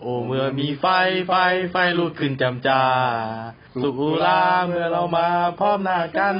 [0.00, 0.86] โอ้เมื่อมีไฟ
[1.28, 1.32] ไฟ
[1.70, 2.82] ไฟลุกขึ้นจำจา
[3.82, 5.28] สุกุลาเมื่อเรามา
[5.58, 6.36] พร้อมหน้ากัน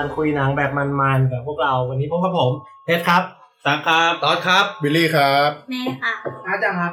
[0.00, 2.52] การคุยหนังแบบมันๆกับพวกเราวันนี้พบกับผม
[2.84, 3.22] เทสครับ
[3.64, 6.12] สักครับตอดครับ บิลลี่ครับแม่ค่ะ
[6.46, 6.92] อาจารย์ครับ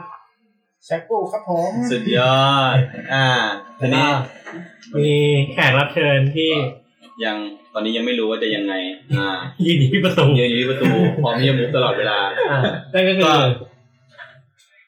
[0.86, 2.78] แชคกูครับผมสุดยอด
[3.14, 3.28] อ่า
[3.80, 4.08] ทีนี้
[4.98, 5.12] มี
[5.54, 6.52] แขกรับเชิญที่
[7.26, 7.38] ยัง
[7.74, 8.74] ตอนนี้ยังไม่รู้ว่าจะยังไง
[9.18, 9.28] อ่า
[9.66, 10.90] ยืนอยู่ที่ประตูยืนอยู่ที่ประตู
[11.24, 12.20] พร้อมที่จะมุกตลอดเวลา
[12.52, 12.60] อ่า
[12.94, 13.36] นั่นก็คือก็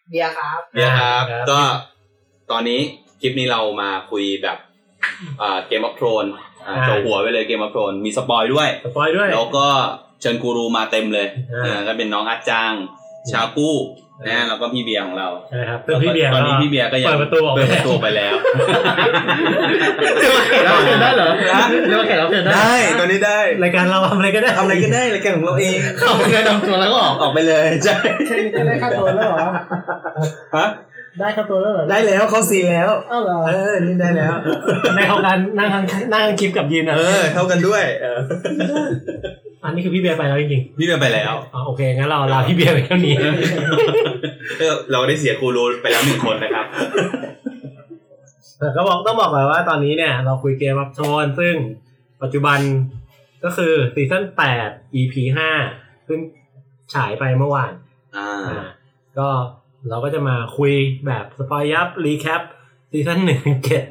[0.09, 1.61] เบียร์ครับเนี่ยครับครับ ก็
[2.51, 2.79] ตอนนี้
[3.21, 4.57] คลิปนี้เรามาคุยแบบ
[5.41, 6.48] อ่า Game of Thrones อ่าอ่า
[6.85, 9.67] จั่วหัวไปเลย Game of Thrones มี spoil ด้วย spoil ด้วย แล้วก็
[10.21, 12.73] เชิญกูรูมาเต็มเลยอ่าเออก็เป็นน้องอาจาง
[13.31, 13.75] ชากู้
[14.27, 18.35] นะแล้วก็พี่เบียร์ของเรานะครับซึ่งพี่เบียร์ตอนนี้พี่เบียร์ก็ยังเปิดประตูออกเปิดประตูไปแล้ว
[20.65, 21.29] เราเชิญได้เหรอ
[21.87, 27.95] เรียกว่าแขกรับเชิญได้ได้ตอนนี้ได้รายการเราทำอะไรก็ได้ทำอะไรก็ได้รายการของเราเองเข้ามาแนะนำตัวแล้วก็ออกออกไปเลยใช่
[28.27, 29.37] แค่นี้ก็ได้ค่าตัวแล้วเหรอ
[30.57, 30.67] ฮะ
[31.19, 34.35] ได้ค่าตัวแล้วเหรอได้แล้วเข้า scene แล้วเอ้าเหรอเออนี่ได้แล้ว
[34.95, 38.19] ในของการนั่งทางนั่งทางคลิปกับยืนอะเออเท่ากันด้วยเออ
[39.63, 43.15] อันนี้คือพี่เบียร์ไปแล้วจริงพี่เบียร์ไปแล้วๆอ๋อโอเคงั้นเราลาพี่เบียร์ไปเท่านี้
[44.59, 46.65] เออเราได้เสียกูรูไปแล้วหนึ่งคนนะครับ
[48.59, 51.55] แต่ก็บอกต้องบอกก่อนว่าตอนนี้เนี่ย เราคุย Game of Thrones ซึ่ง
[52.21, 52.59] ปัจจุบัน
[53.43, 55.49] ก็คือ season แปด EP ห้า
[56.07, 56.19] ซึ่ง
[56.93, 57.71] ฉายไปเมื่อวาน
[58.17, 58.65] อ่าอ่า
[59.19, 59.29] ก็
[59.89, 60.73] เราก็จะมาคุย
[61.07, 62.41] แบบ spoil ยับ recap
[62.91, 63.83] season หนึ่งเจ็ด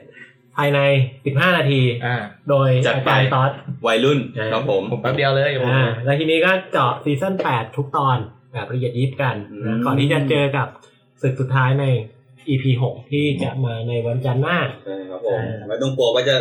[0.57, 0.81] ภายใน
[1.19, 2.17] 15 นาที อ่า
[2.49, 3.51] โดยจัดอาไป จารย์ต๊อด
[3.87, 8.19] วัยรุ่นอ่าครับผม ผมแป๊บเดียวเลยผม อ่าแล้วทีนี้ก็เจาะ season 8 ทุกตอน
[8.53, 10.69] แบบละเอียดยิบกันอืนะม ก่อนที่จะเจอกับ
[11.23, 11.85] ศึกสุดท้ายใน
[12.49, 16.37] EP 6 ที่จะมาในวันจันทร์หน้า ใช่ครับผมไม่ต้องกลัวว่าจะ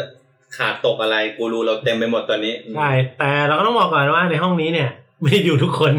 [0.57, 4.89] ขาดตกอะไรกูรูเราเต็มไปหมดตอนนี้ ใช่ แต่เราก็ต้องบอกก่อนว่าในห้องนี้เนี่ย
[5.21, 5.93] ไม่ได้อยู่ทุกคน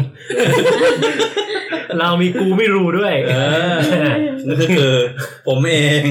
[1.99, 3.33] เรามีกูไม่รู้ด้วย เอ
[3.73, 3.75] อ
[4.47, 4.93] นั่นก็คือ
[5.47, 6.01] ผมเอง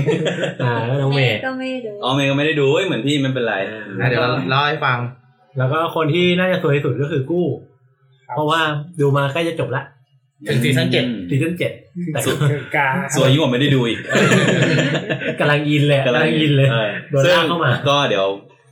[0.62, 4.98] อ่าแล้วน้องเมแม่ย์ก็ไม่ดูอ๋อเมย์ก็ไม่ได้ดูเอ้ยเหมือนพี่ไม่เป็นไรอะเดี๋ยวเราเล่าให้ฟัง
[5.58, 7.46] แล้วก็คนที่น่าจะสวยที่สุดก็คือกู้
[8.34, 8.60] เพราะว่า
[9.00, 9.82] ดูมาใกล้จะจบละ
[10.48, 11.72] ถึงซีซั่นเจ็ดซีซั่นเจ็ด
[12.12, 12.36] แต่สุด
[12.76, 14.00] กาสวยยิ่งกว่าไม่ได้ดูอีก
[15.40, 18.26] กำลังอินเลยกำลังอินเลยออโดนลากเข้ามา ก็เดี๋ยว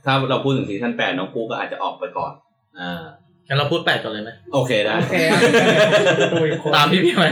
[0.05, 2.33] ถ้าเราพูดถึงซีซั่นแปดน้องกูก็อาจจะออกไปก่อน
[2.79, 3.03] อ่า
[3.47, 4.95] งั้นเราพูดแปดก่อนเลยไหมโอเคได้
[6.75, 7.25] ตามพี่พี่ไหม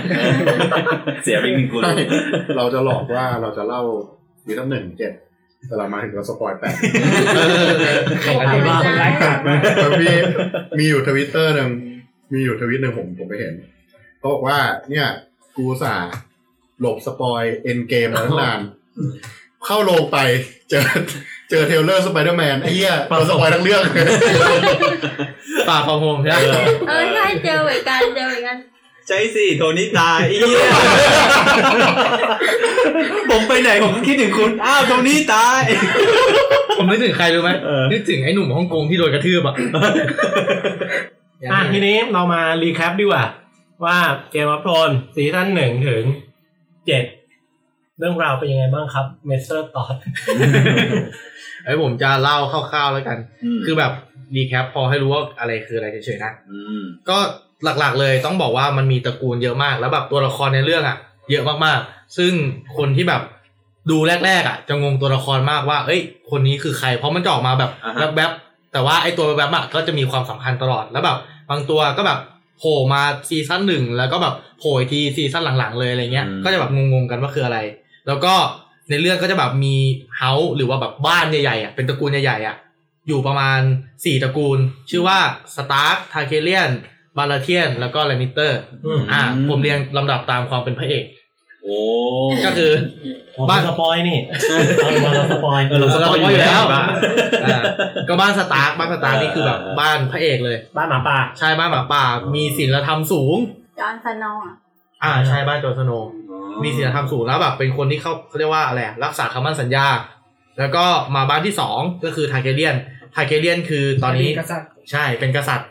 [1.23, 1.89] เสียไปหนึ่งกูรู
[2.57, 3.81] เราจะหลอกว่าเราจะเล่า
[4.43, 5.13] ซีซั่นหนึ่งเจ็ด
[5.67, 6.75] แต่เรามาถึงเราสปอยแปด
[8.23, 8.81] ใครกันบ้าง
[9.75, 10.07] แต่มี
[10.79, 11.69] มีอยู่ทวิตเตอร์หนึ่ง
[12.33, 13.53] มีอยู่ทวิตหนึ่งผมผมไปเห็น
[14.19, 14.57] เขาบอกว่า
[14.89, 15.07] เนี่ย
[15.57, 15.95] กูอุตส่าห์
[16.79, 18.59] หลบ spoil Endgame มาตั้งนาน
[19.65, 20.17] เข้าโรงไป
[20.69, 20.83] เจอ
[21.49, 23.81] เจอ trailer Spider-Man ไอ้เหี้ยเรา spoil ทั้งเรื่อง
[25.69, 26.55] ปากของผมใช่ไหม
[26.87, 28.57] เออใช่เจอเหมือนกันเจอเหมือนกัน
[29.07, 30.67] ใช่สิโทนี่ตายไอ้เหี้ย
[33.29, 35.61] ผมไปไหนผมก็คิดถึงคุณ อ้าวโทนี่ตาย
[36.77, 39.55] ผมนึกถึงใครรู้ไหมเออนึกถึงไอ้หนุ่มฮ่องกงที่โดนกระทืบอะ
[41.51, 43.23] อะทีนี้เรามา recap ดีกว่า
[43.85, 43.97] ว่า
[44.31, 46.03] Game of Thrones ซีซั่นหนึ่งถึง
[46.87, 47.03] เจ็ด
[47.99, 49.95] เรื่องราวเป็นยังไงบ้างครับเมสเซอร์ตอด
[51.65, 53.91] เอ้ยผมจะเล่าคร่าวๆแล้วกันคือแบบ
[54.35, 57.17] recap พอให้รู้ว่าอะไรคืออะไรเฉยๆนะอืมก็
[57.63, 60.97] หลักๆเลยต้องบอกว่ามันมีตระกูลเยอะมาก แล้วแบบตัวละครในเรื่องอะ
[61.31, 62.33] เยอะมากๆ ซึ่ง
[62.77, 63.21] คนที่แบบ
[63.91, 66.01] ดูแรกๆอะจะงงตัวละครมากว่า เอ้ย
[66.31, 71.17] คนนี้คือใคร เพราะมันจะออกมาแบบอ่าฮะแวบๆแต่ว่าไอ้ตัวแวบๆอะก็จะมีความสำคัญตลอดแล้วแบบ
[71.49, 72.19] บางตัวก็แบบ
[72.59, 77.59] โผล่มาซีซั่นหนึ่งแล้วก็แบบโผล่อีกทีซีซั่นหลังๆเลยอะไรเงี้ย ก็จะแบบงงๆกันว่าคืออะไร
[78.07, 78.33] แล้วก็
[78.89, 79.75] ในเรื่องก็จะแบบมี
[80.17, 82.55] house หรือว่าแบบบ้านใหญ่ๆอะเป็นตระกูลใหญ่ๆอะ
[83.07, 83.59] อยู่ประมาณ
[84.05, 84.59] สี่ตระกูล
[84.89, 85.19] ชื่อว่า
[85.55, 86.71] Stark Targaryen
[87.17, 91.05] Baratheon แล้วก็ Lannister อืมอ่าผมเรียงลำดับตามความเป็นพระเอก
[91.63, 91.79] โอ้
[92.45, 92.71] ก็คือ
[93.39, 94.19] บ้าบ้านน spoil นี่
[94.81, 97.61] เอามาเรา spoil เออเรา spoil อยู่แล้วอ่า
[98.07, 102.03] ก็บ้าน Stark บ้าน Stark นี่คือแบบบ้านพระเอกเลย บ้านหมาป่าใช่บ้านหมาป่า
[102.35, 103.37] มีศีลธรรมสูง
[103.79, 104.64] Jon Snow
[105.05, 106.09] อะอ่าใช่บ้าน Jon Snow
[106.63, 109.85] มีศีลธรรมสูงแล้วแบบเป็นคนที่เขาเขาเรียกว่าอะไรอะรักษาคำมั่นสัญญา
[110.59, 110.85] แล้วก็
[111.15, 112.75] มาบ้านที่สองก็คือ Targaryen
[113.15, 115.69] Targaryen คือตอนนี้กษัตริย์ใช่เป็นกษัตริย์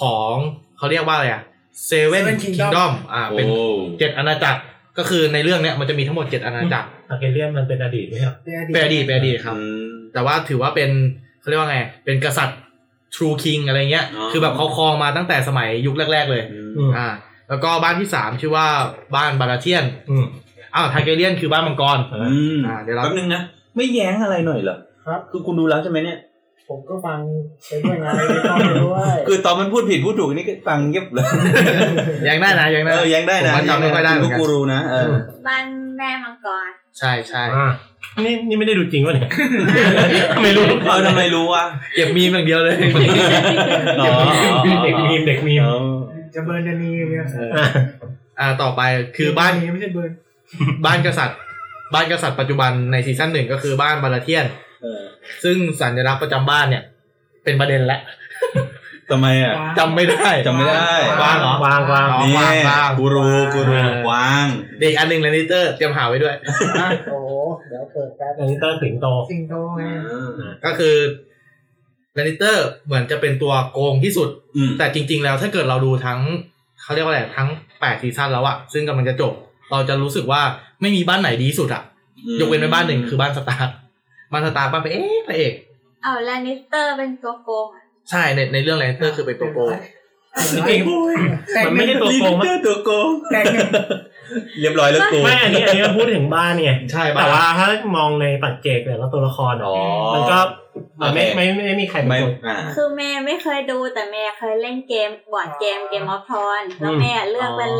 [0.00, 0.34] ของ
[0.78, 1.42] เขาเรียกว่าอะไรอะ
[1.86, 3.46] เซเว่น Seven คิง Kingdom ดอมอ่าโอ้เป็น
[3.98, 4.60] เจ็ดอาณาจักร
[4.98, 8.34] ก็คือในเรื่องเนี้ยมันจะมีทั้งหมดเจ็ดอาณาจักร Targaryen มันเป็นอดีตไหมครับ
[8.72, 10.90] เป็นอดีตเป็นอดีตครับอืมแต่ว่าถือว่าเป็น
[11.40, 12.58] เขาเรียกว่าไงเป็นกษัตริย์
[13.14, 16.42] True King อะไรเงี้ยอ๋อคือแบบเขาครองมาตั้งแต่สมัยยุคแรก ๆ เลย
[16.78, 17.08] อืมอ่า
[17.50, 18.66] แล้วก็บ้านที่สามชื่อว่า
[19.14, 20.26] บ้านบาราเทียนอืม
[20.74, 23.42] อ้าวทาเกเลียนคือบ้านมังกรอืมอ่าเดี๋ยวเราแป๊บนึงนะ
[23.76, 24.76] ไม่แย้งอะไรหน่อยเหรอ
[25.06, 26.18] ครับ คือคุณดูแล้วใช่ไหมเนี่ย
[26.68, 27.18] ผมก็ฟัง
[27.68, 31.26] ไปด้วยไงไม่ต้องไปด้วยคือตอนมันพูดผิดพูดถูกนี่ก็ฟังเงียบเลย
[32.28, 35.12] ยังได้นะยังได้ เออแย้งได้นะผมว่าจำไม่ค่อยได้เหมืลูอกนกัน กูรูนะเออ
[35.46, 35.64] บ้าน
[35.98, 37.68] แม่มังกรใช่ใช่อ่า
[38.24, 39.28] นี่นี่ไม่ได้ดูจริงวะเนี่ย
[40.42, 41.64] ไม่รู้เออทำไมรู้วะ
[41.94, 42.76] เก็บมีมอย่างเดียวเลย
[44.00, 44.06] อ๋อ
[44.84, 45.74] เด็กมีมเด็กมีมอ๋อ
[46.34, 47.28] จะเบิร์นจะนีเนี่ยอะ
[48.40, 48.82] อ่าต่อไป
[49.16, 50.10] คือบ้านไม่ใช่เบิร์น
[50.86, 51.38] บ้านกษัตริย์
[51.94, 54.46] บ้านกษัตริย์ปัจจุบันในซีซั่นหนึ่งก็คือบ้านบาราเทียน
[54.82, 55.02] เออ
[55.44, 56.82] ซึ่งสัญลักษณ์ประจำบ้านเนี่ย
[57.44, 58.00] เป็นประเด็นแล้ว
[59.10, 64.46] ทำไมอะจำไม่ได้จำไม่ได้วางเหรอวางวางอ๋อนี่วางวางกูรูกูรูเออวาง
[64.80, 66.34] เด็กอันหนึ่งแลนิเตอร์เตรียมหาไว้ด้วย
[67.10, 67.28] โอ้โห
[67.68, 69.82] เดี๋ยวเปิดแป๊บอันนี้เตอร์สิงโตสิงโตไง
[70.64, 70.96] ก็คือ
[72.14, 76.20] แลนิเตอร์เหมือนจะเป็นตัวโกงที่สุดอืมแต่จริง ๆ แล้วถ้าเกิดเราดูทั้ง
[76.82, 77.48] เขาเรียกว่าอะไรทั้ง
[77.80, 79.32] แปดซีซั่นแล้วอะซึ่งกำลังจะจบ
[79.70, 80.42] เราจะรู้สึกว่า
[80.80, 81.82] ไม่มีบ้านไหนดีที่สุดอะ
[82.40, 83.68] ยกเว้นไปบ้านหนึ่งคือบ้านสตาร์ค
[84.32, 85.52] บ้านสตาร์คบ้านพระเอกพระเอก
[86.02, 89.70] เอาแลนิสเตอร์เป็นตัวโกงอะใช่ในในเรื่องแลนิเตอร์คือเป็นตัวโกง
[90.54, 93.68] จริงๆมันไม่ใช่ตัวโกงมั้ยตัวโกงแตกหนึ่ง
[94.60, 99.76] เรียบร้อยแล้วกูไม่อันนี้อันนี้เราพูดถึงบ้านไงใช่แต่ว่าถ้ามองในปัจเจกแต่ละตัวละครอะอ๋อ
[100.14, 100.38] มันก็
[100.69, 107.70] มัน ไม่โอเคไม่ไม่ไม่มีใครเป็นไม่คนอ่าคือแม่ไม่เคยดูแต่แม่เคยเล่นเกมบอร์ดเกมเกมออฟทอนแล้วแม่เลือกเป็น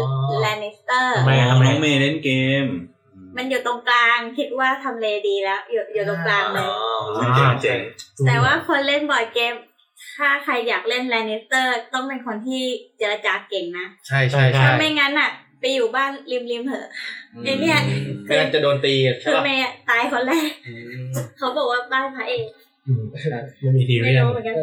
[0.40, 2.30] แลนิสเตอร์ทำไมอะน้ทำไมองเมย์เล่นเก
[2.64, 2.66] ม
[3.36, 6.68] มันอยู่ตรงกลางคิดว่าทำเลดีแล้ว อยู่อยู่ตรงกลางเลย
[7.36, 7.78] เจ๋งเจ๋ง
[8.26, 9.54] แต่ว่าคนเล่น board game
[10.16, 12.64] ถ้าใครอยากเล่น Lannister ต้องเป็นคนที่
[12.98, 15.30] เจรจาเก่งนะ ใช่ใช่ใช่ใช่ถ้าไม่งั้นอะ
[15.60, 16.88] ไปอยู่บ้านริมริมๆเถอะ
[17.44, 17.80] ไอ้เนี่ย
[18.24, 19.56] ไม่งั้นจะโดนตีใช่คือปะแม่
[19.88, 20.50] ตายคนแรก
[21.38, 22.69] เขาบอกว่าบ้านพระเอกอืม
[23.60, 24.56] ไม่มีทีไม่เรียนรู้เหมือนกัน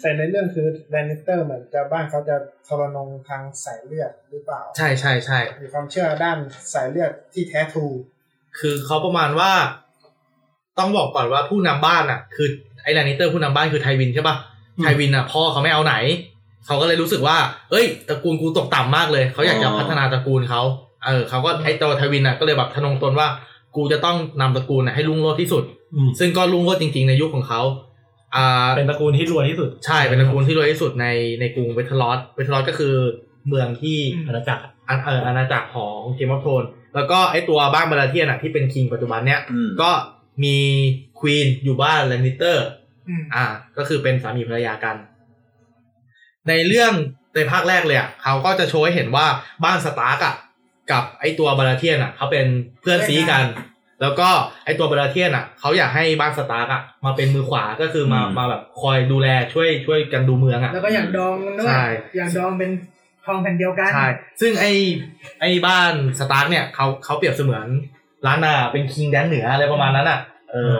[0.00, 2.36] แต่ในเรื่องคือ Lannister เหมือนจะบ้านเขาจะ
[2.68, 6.38] ทรนงทางสายเลือดหรือเปล่า ใช่ใช่ใช่มีความเชื่อด้าน
[6.74, 7.86] สายเลือดที่แท้ true
[8.58, 9.52] คือเขาประมาณว่า
[10.78, 12.48] ต้องบอกก่อนว่าผู้นำบ้านอะ คือ
[12.82, 14.36] ไอ้ Lannister ผู้นำบ้านคือ Tywin ใช่ปะ
[14.82, 15.94] Tywin อะพ่อเขาไม่เอาไหน
[16.66, 17.36] เขาก็เลยรู้สึกว่า
[17.70, 20.62] เอ้ยตระกูลกูตกต่ำมากเลยเขาอยากจะพัฒนาตระกูลเขา
[21.06, 23.28] เออเขาก็ไอ้ตัว Tywin อะก็เลยแบบทะนงตนว่า
[23.76, 25.79] กูจะต้องนำตระกูลน่ะให้รุ่งโรจน์ที่สุดอืม
[26.18, 27.62] ซึ่งก็รุ่งโรจน์จริง ๆ ในยุคของเขา
[28.36, 31.06] อ่าเป็นตระกูลที่รวยที่สุด ใช่เป็นตระกูลที่รวยที่สุดใน
[31.40, 32.94] ในกรุง Westeros Westeros ก็คือ
[33.48, 36.62] เมืองที่อาณาจักรอาเอออาณาจักรของ Game of Thrones
[36.94, 39.90] แล้วก็ไอตัวบ้าน Baratheon อะที่เป็น king ปัจจุบันเนี้ยอืมก็
[40.44, 40.56] มี
[41.20, 42.66] queen อยู่บ้าน Lannister
[43.08, 43.44] อืมอ่า
[43.76, 44.96] ก็คือเป็นสามีภรรยากัน
[46.48, 46.92] ในเรื่อง
[47.34, 49.26] ในภาคแรกเลยอะเขาก็จะโชว์ให้เห็นว่า
[49.64, 50.34] บ้าน Stark อะ
[50.90, 52.46] กับไอตัว Baratheon อะเขาเป็น
[52.80, 53.44] เพื่อนซี้กัน
[54.00, 54.28] แล้วก็
[54.64, 61.84] ไอตัว Baratheon อะเขาอยากให้บ้าน Stark อะมาเป็นมือขวาก็คือมามาแบบคอยดูแลช่วยช่วยกันดูเมืองอะแล้วก็อย่างดองมันด้วยใช่
[62.16, 62.70] อยากดองเป็น
[63.26, 64.06] ทองแผ่นเดียวกันใช่
[64.40, 64.72] ซึ่งไอ้
[65.40, 67.66] ไอ้บ้าน Stark เนี่ยเขาเขาเปรียบเสมือน
[68.26, 70.18] ล้านนาเป็น king แดนเหนืออะไรประมาณนั้นอะ
[70.52, 70.76] เออ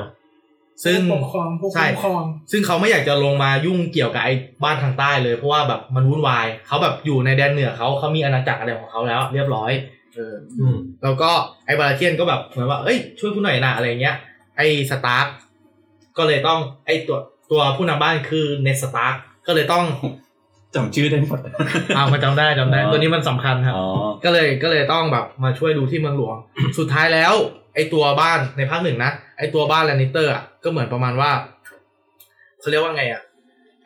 [0.84, 4.34] ซึ่งปกครองผู้ใช่คุ้มครอง ซึ่งเขาไม่อยากจะลงมายุ่งเกี่ยวกับไอ้
[4.64, 9.70] บ้านทางใต้เลยเพราะว่าแบบมันวุ่นวายเขาแบบอยู่ในแดนเหนือเขาเขามีอาณาจักรอะไรของเขาแล้ว เรียบร้อย
[10.14, 11.30] เอออืมแล้วก็
[11.66, 14.16] ไอ้ Baratheon ก็แบบเหมือนว่าเอ้ยช่วยกูหน่อยนะอะไรเงี้ย
[14.56, 15.26] ไอ้ Stark
[16.16, 17.18] ก็เลยต้องไอ้ตัว
[17.50, 19.14] ตัวผู้นำบ้านคือ Ned Stark
[19.46, 19.84] ก็เลยต้อง
[20.74, 21.40] จำชื่อได้หมด
[21.96, 23.86] เอามาจำได้จำได้อ๋อตัวนี้มันสำคัญครับอ๋อ
[24.24, 26.36] ก็เลยก็เลยต้องแบบมาช่วยดูที่เมืองหลวง
[26.78, 27.34] สุดท้ายแล้ว
[27.74, 31.30] ไอตัวบ้านในภาคหนึ่งนะไอตัวบ้าน Lannister อะก็เหมือนประมาณว่า
[32.60, 33.22] เขาเรียกว่าไงอะ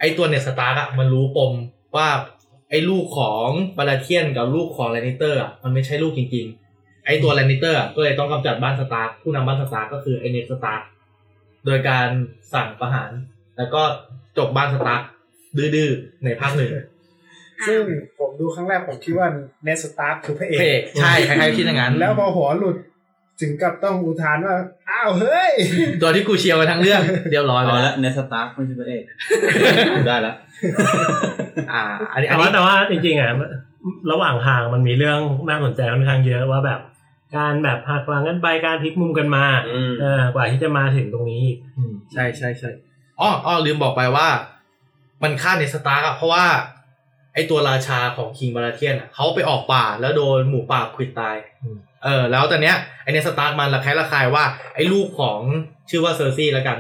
[0.01, 1.53] ไอตัว Ned Stark อะมันรู้ปม
[1.97, 3.49] ว่าไอลูกของ
[3.79, 10.83] Baratheon กับลูกของ Lannister อะมันไม่ใช่ลูกจริง ๆ ไอตัว Lannister อะก็เลยต้องกำจัดบ้าน Stark ผู้นำบ้าน Stark ก็คือไอ Ned Stark
[11.67, 12.09] โดยการ
[12.55, 13.11] สั่งประหาร
[13.57, 13.83] แล้วก็
[14.39, 15.03] จบบ้านสตาร์ก
[15.59, 16.71] ดื้อๆในภาคหนึ่ง
[17.67, 17.83] ซึ่ง
[18.19, 19.29] ผมดูครั้งแรกผมคิดว่า
[19.65, 22.77] เนสตาร์คือพระเอเพกกใช่ใครๆคิดอย่างนั้น แล้วพอหัวหลุด
[23.41, 24.57] ถึงกับต้องอุทานว่า
[24.91, 25.53] อ้าวเฮ้ย
[26.03, 27.01] ตัวที่กูเชียร์มาทั้งเรื่อง
[27.31, 29.05] เรียบร้อยไปเอาแล้ละวเนสตาร์ไม่ใช่พระเอก
[30.07, 30.35] ได้แล้ว
[31.73, 33.31] อ่า อันนี้อัแต่นว่านี้แต่ว่าจริงๆอะ
[34.13, 36.81] ระหว่างทางมันมีเรื่องน่าสนใจค่อนข้างเยอะว่าแบบ
[37.37, 42.71] การแบบหักหลังกันไปการพลิกมุมกันมาอืมเออกว่าที่จะมาถึงตรงนี้อีกอืมใช่ใช่ใช่
[43.21, 44.29] อ๋ออ๋อลืมบอกไปว่า
[45.23, 46.45] มันฆ่า Ned Stark อะเพราะว่า
[47.35, 51.37] ไอตัวราชาของ king Baratheon อะเขาไปออกป่าแล้วโดนหมูป่าขวิดตาย
[52.05, 54.45] เออแล้วตอนเนี้ยไอ Ned Stark มันระแคะระคายว่า
[54.75, 55.41] ไอลูกของ
[55.91, 56.79] ชื่อว่า Cersei แล้วกัน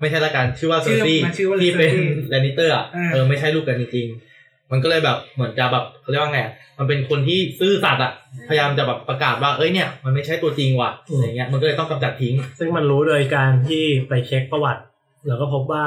[0.00, 8.12] ไม่ใช่ละกันชื่อว่า Cersei ชื่อมันชื่อว่าที่เป็น Cersei แลนิเตอร์อะอ่าเออไม่ใช่ลูกกันจริงๆมันก็เลยแบบเหมือนจะแบบเขาเรียกว่าไงอะมันเป็นคนที่ซื่อสัตย์อะ
[8.48, 14.82] พยายามจะแบบประกาศว่าเอ้ยเนี่ยมันไม่ใช่ตัวจริงว่ะอะไรเงี้ยมันก็เลยต้องกำจัดทิ้ง ซึ่งมันรู้โดยการที่ไปเช็คประวัติ
[15.26, 15.84] แล้วก็พบว่า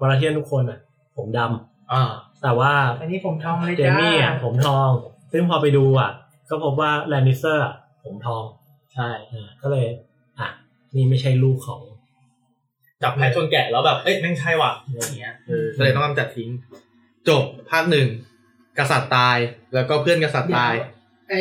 [0.00, 0.78] Baratheon ทุกคนอะ
[1.16, 2.10] ผมดำอ่า
[2.42, 4.90] แต่ว่าอันนี้ผมทองเลย Jaime อะผมทอง
[5.32, 6.10] ซึ่งพอไปดูอะ
[6.50, 8.44] ก็พบว่า Lannister อะผมทอง
[8.94, 9.86] ใช่อ่าก็เลย
[10.38, 10.48] อะ
[10.94, 11.82] นี่ไม่ใช่ลูกของ
[13.02, 16.48] จับแพะชนแกะแล้วแบบ เอ้ยแม่งใช่ว่ะอะไรอย่างเงี้ยเออก็เลยต้องกำจัดทิ้ง
[17.28, 18.08] จบภาคหนึ่ง
[18.78, 19.38] กษัตริย์ตาย
[19.74, 20.74] แล้วก็เพื่อนกษัตริย์ตาย
[21.30, 21.34] ไอ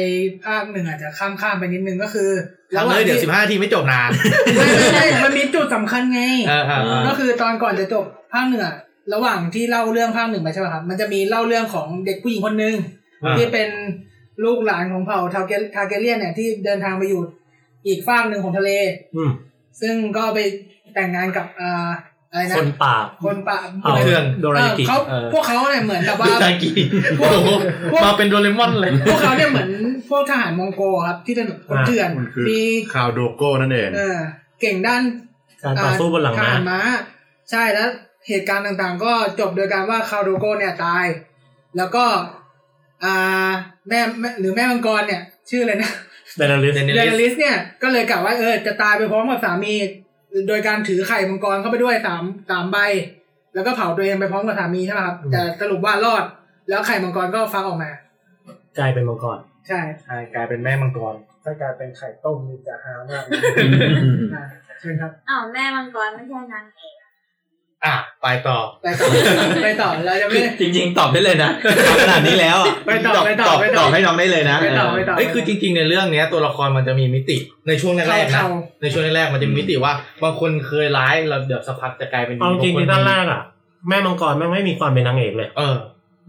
[0.46, 2.30] ภาคหนึ่งอาจจะข้ามข้ามๆไปนิดนึงก็คือ
[2.78, 4.10] ทำเลยเดี๋ยวสิบห้านาทีไม่จบนาน
[4.56, 8.76] ไม่ไม่ไม่มันมีจุดสำคัญไงเออเออเออก็คือตอนก่อนจะจบภาคหนึ่งอะ
[9.14, 12.76] ระหว่างที่เล่าเรื่องภาคหนึ่งไปใช่ไหมครับ มันจะมีเล่าเรื่องของเด็กผู้หญิงคนหนึ่ง
[13.24, 13.70] อ่าที่เป็น
[14.44, 17.22] ลูกหลานของเผ่าทาเกทาเกเลียนเนี่ยที่เดินทางไปอยู่
[17.88, 18.72] อีกฝากหนึ่งของทะเล
[19.16, 19.32] อืม
[19.82, 20.40] ซึ่งก็ไป
[20.94, 21.90] แต่งงานกับอ่า
[22.32, 26.70] อะไรนะคนป่าคนป่าเอาเพื่อนโดราเอกิเขาเออพวกเขาเนี่ยเหมือนแบบว่าดูตากี
[27.20, 27.48] โอ้โห
[28.04, 29.70] มาเป็นโดเรมอนเลย พวกเขาเนี่ยเหมือน
[30.10, 32.62] พวกทหารมองโกครับ ที่เป็นแบบคนเถื่อนมันคือมี
[32.94, 34.18] คาวโดโก้นั่นเองเออ
[34.62, 35.02] เก่งด้าน
[35.64, 36.82] การต่อสู้บนหลังทม้าหารม้า
[37.52, 37.90] ใช่แล้ว
[38.28, 41.06] เหตุการณ์ต่างๆ ก็จบโดยการว่าคาโดโกเนี่ยตาย
[41.78, 42.06] แล้วก็
[43.04, 43.52] อ่า
[43.90, 45.92] แม่แม่หรือแม่มังกรเนี่ย ชื่ออะไรนะ
[46.38, 49.74] เดนาลิส Daenerys เดนลิสเนี่ยก็เลยกล่าวว่าเออจะตายไปพร้อมกับสามี
[50.48, 52.78] โดยการถือไข่มังกรเข้าไปด้วยสามสามใบ
[53.56, 56.24] แล้วก็เผาตัวเองไปพร้อมกับสามีใช่ไหมครับแต่สรุปว่ารอด
[56.70, 57.92] แล้วไข่มังกรก็ฟักออกมา
[58.78, 59.38] กลายเป็นมังกร
[59.68, 63.24] ใช่ใช่กลายเป็นแม่มังกรถ้ากลายเป็นไข่ต้มนี่จะฮามาก
[64.36, 64.44] อ่า
[64.80, 66.99] เชิญครับอ้าวแม่มังกรไม่ใช่นางเอก
[67.86, 69.08] อะไปต่อไปต่อ
[69.64, 71.50] ไปต่อเราจะไม่จริง ๆ ตอบได้เลยนะ
[72.02, 78.50] ขนาดนี้แล้วอะไปต่อไปต่อตอบไปตต่ออบให้น้องได้เลยนะไปต่อไปต่อเอ้ยคือจริง ๆ ในเรื่องเนี้ยตัวละครมันจะมีมิติในช่วงแรกๆนะเข้า
[78.82, 79.94] ในช่วงแรกๆมันจะมีมิติว่า
[80.24, 83.42] บางคนเคยร้ายแล้วเดี๋ยวสักพักจะกลายเป็นดีเอาจริงบที่คด้านแรกอะ
[83.90, 85.76] แม่มังกรแม่งไม่มีความเป็นนางเอกเลย เออ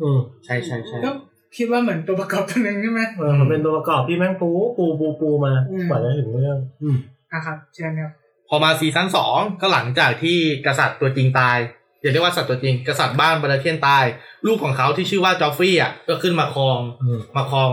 [0.02, 1.10] อืมใช่ใช่ใช่ก็
[1.56, 6.96] คิดว่าเหมือนตัวประกอบตัวหนึงใช่ไหมเออมันเป็นตัวประกอบที่แม่งปูปูปูปูมาอืมกว่าจะถึงเรื่อง อืม
[7.32, 8.10] อะครับเชิญครับ
[8.50, 11.58] พอมาซีซั่นสองก็หลังจากที่กษัตริย์ตัวจริงตาย
[12.00, 14.04] อย่าเรียกว่าสัตว์ตัวจริงกษัตริย์บ้านบาราเทียนตาย
[14.46, 17.70] ลูกของเขาที่ชื่อว่าจอฟฟี่อะก็ขึ้นมาครองอืมมาครอง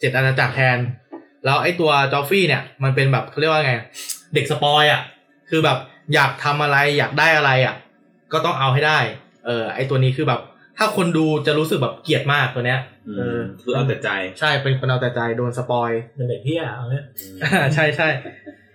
[0.00, 0.78] เจ็ดอาณาจักรแทน
[1.44, 3.74] แล้วไอ้ตัวจอฟฟี่เนี่ย มันเป็นแบบเขาเรียกว่าไง
[4.34, 5.02] เด็ก spoil อะ
[5.50, 5.78] คือแบบ
[6.14, 7.74] อยากทำอะไรอยากได้อะไรอะ
[8.32, 8.98] ก็ต้องเอาให้ได้
[9.46, 10.40] เออไอ้ตัวนี้คือแบบ
[10.78, 17.04] ถ้าคนดูจะรู้สึกแบบเกลียดมากตัวเนี้ย อืมคือเอาแต่ใจ ใช่เป็นคนเอาแต่ใจโดน spoil เป็นเด็กเที่ยเอาเนี่ย
[17.74, 18.08] ใช่ใช่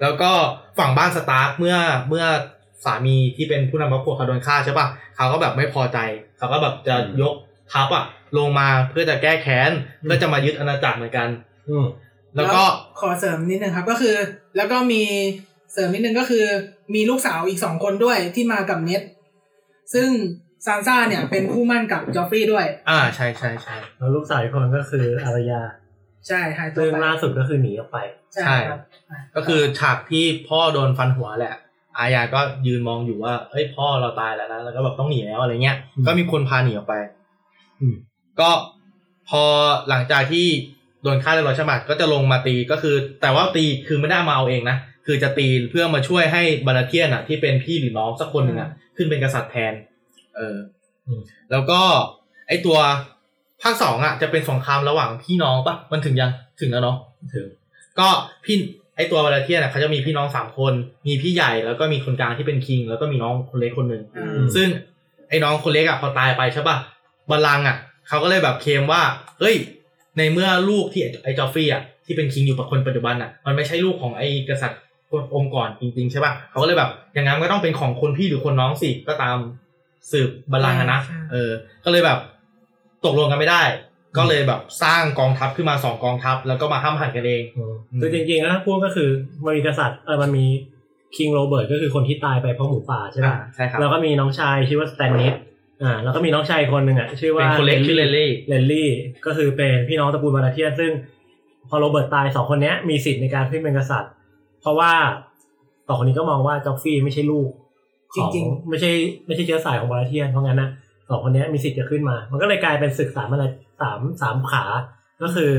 [0.01, 0.31] แล้วก็
[0.79, 1.75] ฝั่งบ้านสตาร์คเมื่อ
[2.09, 2.25] เมื่อ
[2.85, 5.97] สามีที่เป็นผู้นำครอบครัวเขาโดนฆ่าใช่ปะเขาก็แบบไม่พอใจ
[6.37, 7.33] เขาก็แบบจะยก
[7.73, 8.05] ทัพอะ
[8.37, 11.27] ลงมาเพื่อจะแก้แค้นเพื่อจะมายึดอาณาจักรเหมือนกัน
[11.69, 11.85] อืม
[12.35, 12.63] แล้วก็
[12.99, 14.15] ขอเสริมนิดนึงครับ ก็คือ
[14.57, 15.03] แล้วก็มี
[15.73, 16.45] เสริมนิดนึงก็คือ
[16.95, 19.01] มีลูกสาวอีกสองคนด้วยที่มากับเน็ด
[19.93, 20.09] ซึ่ง
[20.65, 25.61] ซานซ่าเนี่ยเป็นคู่หมั้นกับจอฟฟี่ด้วย อ่าใช่ใช่ใช่แล้วลูกสาวอีกคนก็คืออาร์ยา
[26.27, 27.97] ใช่หายตัวซึ่งไปล่าสุดก็คือหนีออกไป
[28.33, 28.79] ใช่ครับ
[29.11, 31.55] อะก็คือฉากที่พ่อโดนฟันหัวแหละ
[31.97, 36.95] อายาก็ยืนมองอยู่ว่าเอ้ยพ่อเราตายแล้วนะแล้วก็แบบต้องหนีแล้วอะไรเงี้ยอืมก็มีคนพาหนีออกไป
[37.79, 37.95] อืม
[38.39, 38.49] ก็
[39.29, 39.43] พอ
[39.89, 40.47] หลังจากที่
[41.03, 49.73] โดนฆ่าเรียบร้อยใช่ไหมก็จะลงมาตีก็คือ แต่ว่าตีคือไม่ได้มาเอาเองนะคือจะตีเพื่อมาช่วยให้บาราเทียนอะ ที่เป็นพี่หรือน้องสักคนหนึ่งอะขึ้นเป็นกษัตริย์แทน
[50.37, 50.57] เออ
[51.07, 51.19] อม
[51.51, 51.79] แล้วก็
[52.47, 52.77] ไอตัว
[53.61, 56.97] ภาคสองอะ จะเป็นสงครามระหว่างพี่น้องปะมันถึงยังถึงแล้วเนาะ
[57.33, 57.45] ถึง
[57.99, 58.07] ก็
[58.45, 58.57] พี่
[58.95, 60.73] ไอตัวบาราเทียนอะเขาจะมีพี่น้องสามคน
[61.07, 64.67] มีพี่ใหญ่แล้วก็มีคนกลางที่เป็นคิง แล้วก็มีน้องคนเล็กคนหนึ่งอ่าอืมซึ่ง
[65.29, 66.77] ไอ้น้องคนเล็กอะพอตายไปใช่ป่ะ
[67.29, 67.77] บัลลังก์อะ
[68.07, 69.01] เขาก็เลยแบบเคลมว่า
[69.39, 69.55] เฮ้ย
[70.17, 74.79] ในเมื่อลูกที่ไอ้จอฟฟี่อะที่เป็นคิงอยู่กับคนปัจจุบันอะมันไม่ใช่ลูกของไอ้กษัตริย์
[75.11, 79.37] กฎองค์กรจริงๆใช่ป่ะเขาก็เลยแบบอย่างนั้นก็ต้องเป็นของคนพี่หรือคนน้องสิก็ตาม
[80.11, 81.51] สืบบัลลังก์อะนะใช่ เออ
[81.85, 82.19] ก็เลยแบบ
[83.05, 83.61] ตกลงกันไม่ได้
[84.17, 89.09] ก็เลยแบบสร้างกองทัพขึ้นมาสองกองทัพ แล้วก็มาห้ำหั่นกันเองอืมคือจริงๆแล้วถ้าพูดก็คือ
[89.45, 90.45] มันมีกษัตริย์เออมันมี
[91.15, 95.33] king โรเบิร์ตก็คือคนที่ตายไปเพราะหมูป่าใช่ไหมอ่าใช่ครับ แล้วก็มีน้องชายชื่อว่าสแตนนิส
[95.83, 98.89] อ่าแล้วก็มีน้องชายคนหนึ่งอะชื่อว่าเป็นคนเล็กชื่อเรนลี่ เรนลี่
[99.25, 100.91] ก็คือเป็นพี่น้องตระกูลบาราเทียนซึ่ง
[101.69, 104.11] พอโรเบิร์ตตายสองคนเนี้ยมีสิทธิ์ในการขึ้นเป็นกษัตริย์
[104.61, 104.91] เพราะว่า
[105.87, 107.66] สองคนนี้ก็มองว่าจอฟฟี่ไม่ใช่ลูกของ
[108.15, 108.91] จริงไม่ใช่
[109.25, 110.69] ไม่ใช่เชื้อสายของบาราเทียนเพราะงั้นนะ
[111.09, 113.45] สองคนเนี้ยมีสิทธิ์จะขึ้นมา มันก็เลยกลายเป็นศึกสามอะไร
[113.81, 114.63] สามสามขา
[115.21, 115.51] ก็คือ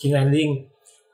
[0.00, 0.48] คิงแลนดิง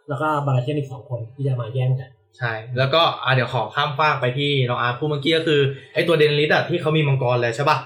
[0.09, 5.61] แล้วก็บาราเทียนอีกสองคนที่จะมาแย่งกันใช่ แล้วก็อะเดี๋ยวขอข้ามฟากไปที่น้องอาร์ตพูดเมื่อกี้ก็คือ
[5.95, 7.79] ไอ้ตัวเดเนริสอะที่เขามีมังกรเลยใช่ป่ะ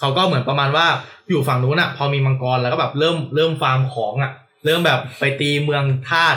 [0.00, 0.86] เขาก็เหมือนประมาณว่า
[1.28, 4.32] อยู่ฝั่งนู้นอะพอมีมังกรแล้วก็แบบเริ่มเริ่มฟาร์มของอะ
[4.64, 6.36] เริ่มแบบไปตีเมืองทาส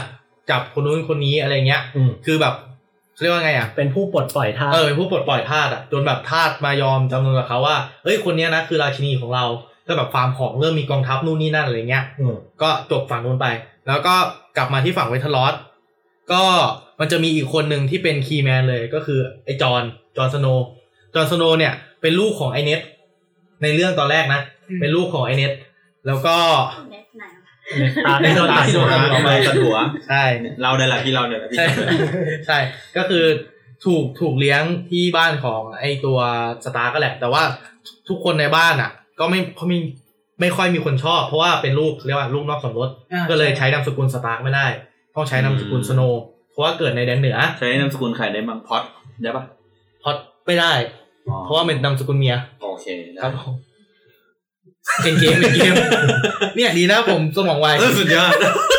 [0.49, 2.55] จับคนนู้นคนนี้อะไรเงี้ยอืมคือแบบ
[3.19, 9.45] เขาเรียกว่าไงอะเป็นผู้ปลดปล่อยทาสเออเป็นผู้ปลดปล่อยทาสอะจนแบบทาสมายอมจำนนกับเขาว่าเฮ้ยคนเนี้ยนะคือราชินีของเรา
[9.87, 13.47] ก็แบบฟาร์มของเริ่มมีกองทัพนู่นนี่นั่นอะไรเงี้ยอืมก็จบฝั่งนู้นไป
[13.87, 14.15] แล้วก็
[14.57, 15.53] กลับมาที่ฝั่งเวสเทอรอส
[16.31, 16.43] ก็
[16.99, 19.83] มันจะมีอีกคนหนึ่งที่เป็น key man เลยก็คือไอ้จอห์น
[20.17, 20.65] จอห์นสโนว์
[21.15, 22.81] จอห์นสโนว์เนี่ยเป็นลูกของไอเน็ด
[23.63, 24.41] ในเรื่องตอนแรกนะ
[24.79, 25.51] เป็นลูกของไอเน็ด
[26.07, 26.37] แล้วก็
[26.89, 26.99] เน็
[27.71, 29.77] ตไหนวะตาที่โดนตัดที่โดนตัดหัวไปตัดหัว
[30.09, 30.23] ใช่
[30.61, 31.95] เราได้ละที่เราเนี่ยแหละที่ใช่ทำเลย
[32.47, 32.57] ใช่
[32.97, 33.25] ก็คือ
[33.85, 36.19] ถูกถูกเลี้ยงที่บ้านของไอตัว
[36.65, 37.43] สตาร์ก็แหละ แต่ว่า
[38.09, 39.79] ทุกคนในบ้านอะ ก็ไม่เขาไม่
[40.41, 44.65] ไม่ค่อยมีคนชอบ เพราะว่าเป็นลูกเรียกว่าลูกนอกสมรสอ่าก็เลยใช้นามสกุลสตาร์กไม่ได้
[45.15, 46.21] ต้องใช้นามสกุลสโนว์
[46.51, 48.83] เพราะว่าเกิดในแดนเหนือ ใช้นามสกุลใครได้บ้างพอด
[49.21, 49.43] ได้ปะ
[50.01, 50.13] เพราะ
[50.45, 50.73] ไม่ได้
[51.43, 53.53] เพราะว่าเป็นนามสกุลเมียโอเคได้ครับผม
[55.03, 55.73] เป็นเกมเป็นเกม
[56.55, 58.33] เนี่ยดีนะผมสมองไวเออสุดยอด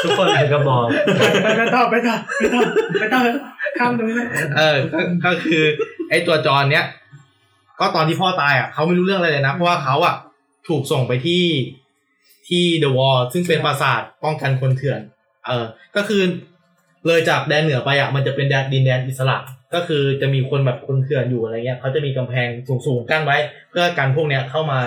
[0.05, 0.87] ทุกคนถึงกับมอง
[1.43, 2.63] ไปไปต่อไปต่อไปต่อ
[3.01, 3.21] ไปต่อ
[3.79, 5.63] ข้ามตรงนี้เลยเออก็ก็คือ
[6.11, 6.85] ไอ้ตัวจอนเนี้ย
[7.81, 10.15] ก็ตอนที่พ่อตายอะเขาไม่รู้เรื่องอะไรเลยนะเพราะว่าเขาอะ
[10.69, 11.45] ถูกส่งไปที่
[12.49, 15.01] ที่เดอะวอลซึ่งเป็นปราสาทป้องกันคนเถื่อน
[15.47, 16.23] เออ ก็คือ
[17.07, 19.39] เลยจากแดนเหนือไปอะมันจะเป็นแดนดินแดนอิสระ
[19.75, 22.49] ก็คือจะมีคนแบบคนเถื่อนอยู่อะไรเงี้ยเขาจะมีกำแพง
[22.87, 23.37] สูงๆกั้นไว้
[23.71, 24.79] เพื่อกันพวกเนี้ยเข้ามา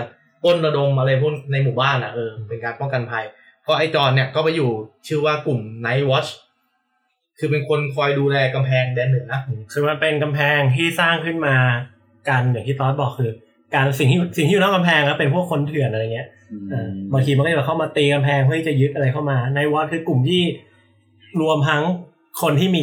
[0.43, 3.23] ปล้นระดมอะไรพวกในหมู่บ้านอะเออเป็นการป้องกันภัย
[3.63, 4.69] เพราะไอ้จอนเนี่ยก็ไปอยู่
[5.08, 6.29] ชื่อว่ากลุ่ม Night Watch
[7.39, 11.56] คือเป็นคนคอยดูแลกำแพงแดนเหนือนะคือมันเป็นกำแพงที่สร้างขึ้นมา
[12.29, 13.32] การอย่างที่ตอสบอกคือ
[13.75, 16.27] การสิ่งที่สิ่งที่อยู่นอกกำแพงแล้วเป็นพวกคนเถื่อนอะไรเงี้ย
[16.69, 20.41] เออบางทีมันก็จะเข้ามาตีกำแพงเพื่อที่จะยึดอะไรเข้ามา ในวัดคือกลุ่มที่
[21.41, 21.84] รวมทั้ง
[22.41, 22.82] คนที่มี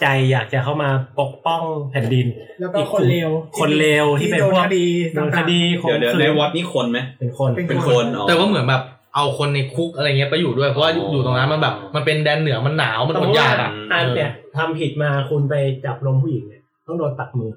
[0.00, 2.26] ใจอยากจะเข้ามาปกป้องแผ่นดิน
[2.60, 8.82] แล้วก็คนเลวคนเลวที่เป็นพวกโดนคดีโดนคดีข่มเดี๋ยวเดี๋ยวขืในนวัดนี่คนไหมเป็นคนเป็นเป็นคนอ๋อแต่ว่าเหมือนแบบ
[9.14, 17.52] เอาคนในคุกอะไรเงี้ยไปอยู่ด้วยเพราะว่าอยู่อ๋อออยู่ตรงนั้นมันแบบ มันเป็นแดนเหนือมันหนาวมันอดอยากอะอันเนี่ยทำผิดมาคุณไปจับนมผู้หญิงเนี่ยต้องโดนตัดมือ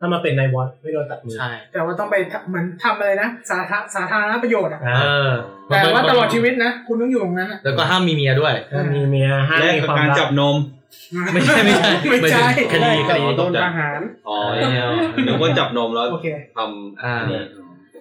[0.00, 5.30] ถ้ามาเป็นในวัดไม่โดนตัดมือใช่แต่ว่าต้องไปทำเหมือนทำอะไรนะสาธาสาธารณประโยชน์อะอ่าเออ
[5.68, 10.56] แต่ว่าตลอดชีวิตนะ คุณต้องอยู่ตรงนั้นอะแล้วก็ห้ามมีเมียด้วยถ้ามีเมียห้ามแลกมีกับความการรัจักบนม
[11.32, 11.90] ไม่ใช่ไม่ใช่
[12.22, 14.86] ไม่ใช่คดีคดีโดนประหารอ๋อเนี่ย
[15.26, 16.26] นึกว่าจับนมแล้วโอเค
[16.56, 17.40] ทำอ่าอันนี้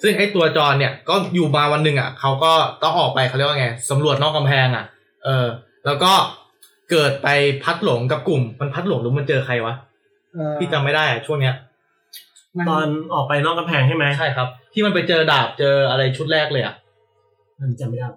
[0.01, 2.51] ซึ่งไอ้ตัวจอนเนี่ยก็อยู่มาวันหนึ่งอะเขาก็
[2.83, 4.85] ต้องออกไปเขาเรียกว่าไงสำรวจนอกกำแพงอะ
[5.25, 5.47] เออ
[5.85, 6.11] แล้วก็
[6.91, 7.27] เกิดไป
[7.63, 9.73] พัดหลงกับกลุ่ม มันพัดหลงหรือมันเจอใครวะ
[10.33, 11.55] เออพี่จำไม่ได้อะช่วงเนี้ย
[12.57, 16.75] มันตอนออกไปนอกกำแพงใช่ไหมใช่ครับ ที่มันไปเจอดาบเจออะไรชุดแรกเลยอะ
[17.59, 18.07] มันจำไม่ได้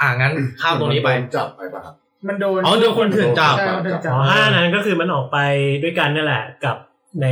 [0.00, 1.94] อ่างั้นข้ามตรงนี้ไปโดจับไปปะครับ
[2.28, 5.38] มันโดนอ๋อโดนคนเถื่อนจับใช่โดนจับอ๋อห้านั้นก็คือมันออกไป
[5.82, 6.76] ด้วยกันนี่แหละ กับ
[7.22, 7.26] ใน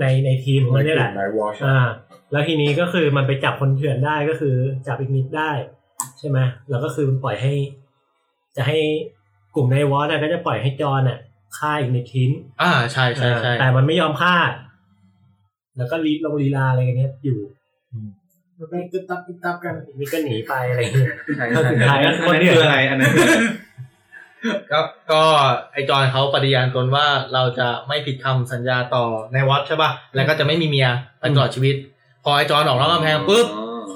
[0.00, 1.78] ในในทีมของมันนี่แหละในวอชอ่า
[2.32, 4.54] แล้วทีนี้ก็คือมันไปจับคนเถื่อนได้ก็คือ
[4.86, 5.50] จับอีกนิดได้
[6.18, 6.38] ใช่ไหม
[6.70, 7.54] แล้วก็คือมันปล่อยให้
[8.56, 8.78] จะให้
[9.54, 11.18] กลุ่มในวอสก็จะปล่อยให้จอนอะ
[11.58, 12.30] ฆ่าอีกนิดทิ้ง
[12.62, 14.36] อ่าใช่ใช่ใช่อ่าแต่มันไม่ยอมฆ่า
[15.76, 17.38] แล้วก็ลีลงลีลาอะไรกันเนี้ยอยู่
[18.72, 23.34] มันไปตึ๊บตับตึ๊บตับกันนี่ก็หนีไปอะไรอย่างเงี้ยใช่ก็ใช่สุดท้ายก็อันคนนั้นเดียวคืออะไรอันนั้นคืออะไร
[24.72, 24.80] ก็
[25.12, 25.22] ก็
[25.72, 31.76] ไอจอนเขาปฏิญาณตนว่าเราจะไม่ผิดคำสัญญาต่อในวัดใช่ป่ะแล้วก็จะไม่มีเมียไปตลอดชีวิต
[32.24, 33.46] พอไอจอนออกนอกกำแพงปุ๊บ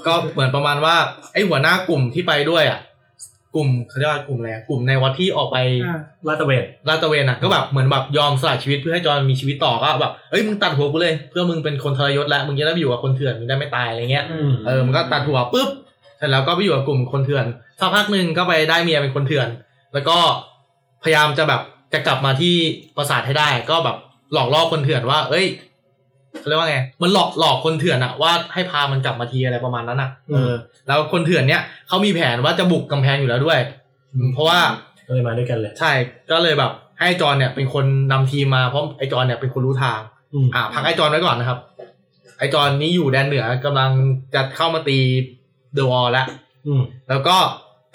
[0.06, 0.96] ก็เหมือนประมาณว่า
[1.32, 2.80] ไอหัวหน้ากลุ่มที่ไปด้วยอะ
[3.54, 5.56] กลุ่มเขาเรียกว่ากลุ่มอะไรอะกลุ่มในวัดที่ออกไป
[5.86, 15.68] อ่าลาดตระเวนลาดตระเวนอะก็แบบเหมือนแบบยอมสละชีวิตเพื่อให้จอนมีชีวิตต่อก็แบบเอ้ยมึงตัดหัวกูเลย เพื่อมึงเป็นคนทรยศแล้วมึงจะได้ไปอยู่กับคนเถื่อนมึงได้ไม่ตายอะไรเงี้ยอืมเออมันก็ตัดหัวปุ๊บ
[16.18, 17.44] เสร็จแล้วก็ไปอยู่กับกลุ่มคนเถื่อน
[17.80, 19.48] สักพักหนึ่งก็ไปได้เมียเป็นคนเถื่อน
[19.94, 20.18] แล้วก็
[21.02, 21.60] พยายามจะแบบ
[21.92, 22.54] จะกลับมาที่
[22.96, 23.96] ปราสาทให้ได้ ก็แบบ
[24.32, 25.46] หลอกล่อคนเถื่อนว่า เอ้ย
[26.38, 30.52] เขาเรียกว่าไง มันหลอกหลอกคนเถื่อนอะว่าให้พามันกลับมาทีอะไรประมาณนั้นอะเออ
[30.88, 33.58] แล้วคนเถื่อนเนี้ยเขามีแผนว่าจะบุกกำแพงอยู่แล้วด้วย
[34.32, 34.58] เพราะว่า
[35.06, 35.92] ก็เลยมาด้วยกันเลยใช่
[36.30, 40.00] ก็เลยแบบ ให้ไอ้จอนเนี่ยเป็นคนนำทีมมาเพราะไอจอนเนี่ยเป็นคนรู้ทาง
[40.34, 41.58] อืมอ่า พักไอจอนไว้ก่อนนะครับ
[42.38, 43.90] ไอจอนนี้อยู่แดนเหนือกำลัง
[44.34, 44.98] จะเข้ามาตี
[45.74, 46.26] เดอะวอลแล้ว
[46.66, 47.36] อืมแล้วก็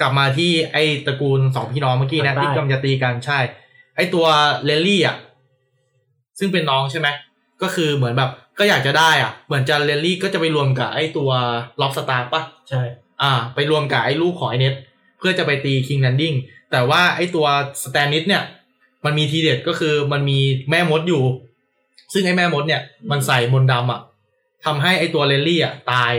[0.01, 3.39] กลับมาที่ไอตระกูลสองพี่น้องเมื่อกี้นะภาคใต้ที่กำลังจะตีกันใช่
[3.95, 4.25] ไอตัว
[4.65, 5.17] เรนลี่อะ
[6.39, 7.07] ซึ่งเป็นน้องใช่ไหม
[7.63, 11.29] ก็คือเหมือนแบบก็อยากจะได้อะ เหมือนจะเรนลี่ก็จะไปรวมกับไอตัว
[11.81, 12.81] ร็อบสตาร์กปะใช่
[13.21, 14.73] อ่า ไปรวมกับไอ้ลูกของไอเน็ด
[15.17, 16.33] เพื่อจะไปตีคิงแลนดิ้ง
[16.71, 17.45] แต่ว่าไอ้ตัว
[17.83, 18.43] สแตนนิสเนี่ย
[19.05, 21.23] มันมีทีเด็ดก็คือมันมีแม่มดอยู่
[22.13, 24.01] ซึ่งไอ้แม่มดเนี่ย มันใส่มนต์ดำอะ
[24.65, 26.13] ทำให้ไอ้ตัวเรนลี่อะตาย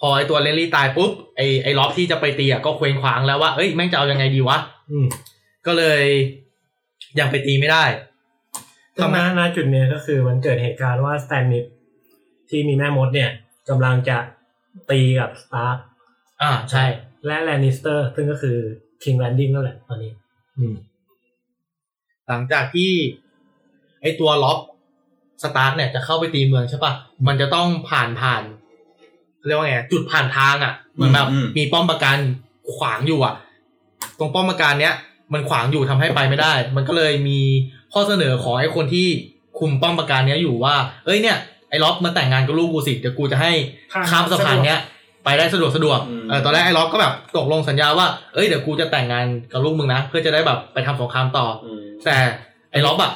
[0.00, 4.58] พอไอ้ตัวเรนลี่ตายปุ๊บไอ้ไอ้ร็อบที่จะไปตีอะก็เคว้งคว้างแล้วว่าเอ้ยแม่งจะเอายังไงดีวะ
[4.90, 5.06] อืม
[5.66, 6.02] ก็เลย
[7.18, 7.84] ยังไปตีไม่ได้
[8.94, 11.64] ซึ่งณณจุดเนี้ยก็คือมันเกิดเหตุการณ์ว่าสแตนนิส
[12.50, 13.30] ที่มีแม่มดเนี่ย
[13.68, 14.18] กำลังจะ
[14.90, 15.76] ตีกับสตาร์ก
[16.42, 16.84] อ่าใช่
[17.26, 18.56] และแลนนิสเตอร์ ซึ่งก็คือ
[19.02, 20.12] คิงแลนดิ้งนั่นแหละตอนนี้
[20.58, 20.74] อืม
[22.28, 22.92] หลังจากที่
[24.02, 24.58] ไอตัวร็อบ
[25.42, 26.92] สตาร์กเนี่ยจะเข้าไปตีเมืองใช่ปะ
[27.26, 28.42] มันจะต้องผ่านผ่าน
[29.46, 32.18] เรียกว่าไงจุดผ่านทางอะเหมือนแบบอืมมีป้อมปราการ
[32.74, 33.34] ขวางอยู่อะ
[34.18, 34.94] ตรงป้อมปราการเนี้ย
[35.32, 37.40] มันขวางอยู่ทำให้ไปไม่ได้ มันก็เลยมี
[37.94, 39.06] ข้อเสนอของไอ้คนที่
[39.58, 40.74] คุมป้อมปราการเนี้ยอยู่ว่า
[41.06, 41.36] เอ้ยเนี่ย
[41.70, 43.52] ไอ้ล็อบมาแต่งงานกับลูกกูสิเดี๋ยวกูจะให้
[43.92, 44.80] ผ่านข้ามสะพานเนี้ย
[45.24, 52.16] ไปได้สะดวกสะดวกอืมเออตอนแรกไอ้ล็อบก็แบบตกลงสัญญาว่าเอ้ยเดี๋ยวกูจะแต่งงานกับลูกมึงนะเพื่อจะได้แบบไปทำสงครามต่ออืมแต่
[52.72, 53.12] ไอ้ล็อบอะ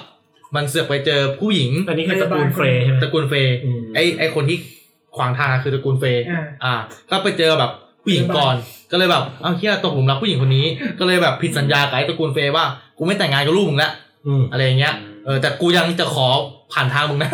[0.57, 4.59] มันเสือกไปเจอผู้หญิงอันนี้คือตระกูลเฟรย์ใช่ไหมตระกูลเฟย์อืมไอ้ไอ้คนที่
[5.17, 6.75] ขวางทางอะคือตระกูลเฟย์อ่าอ่า
[7.11, 7.71] ก็ไปเจอแบบ
[8.03, 8.55] ผู้หญิงก่อน
[8.93, 10.67] ก็เลยแบบเอ้าเฮียตกหลุมรักผู้หญิงคนนี้
[10.99, 12.65] ก็เลยแบบผิดสัญญากับไอ้ตระกูลเฟย์ว่า
[12.99, 13.91] กูไม่แต่งงานกับลูกมึงละ
[14.29, 16.27] อืมอะไรอย่างเงี้ยเออแต่กูยังจะขอ
[16.73, 17.31] ผ่านทางมึงนะ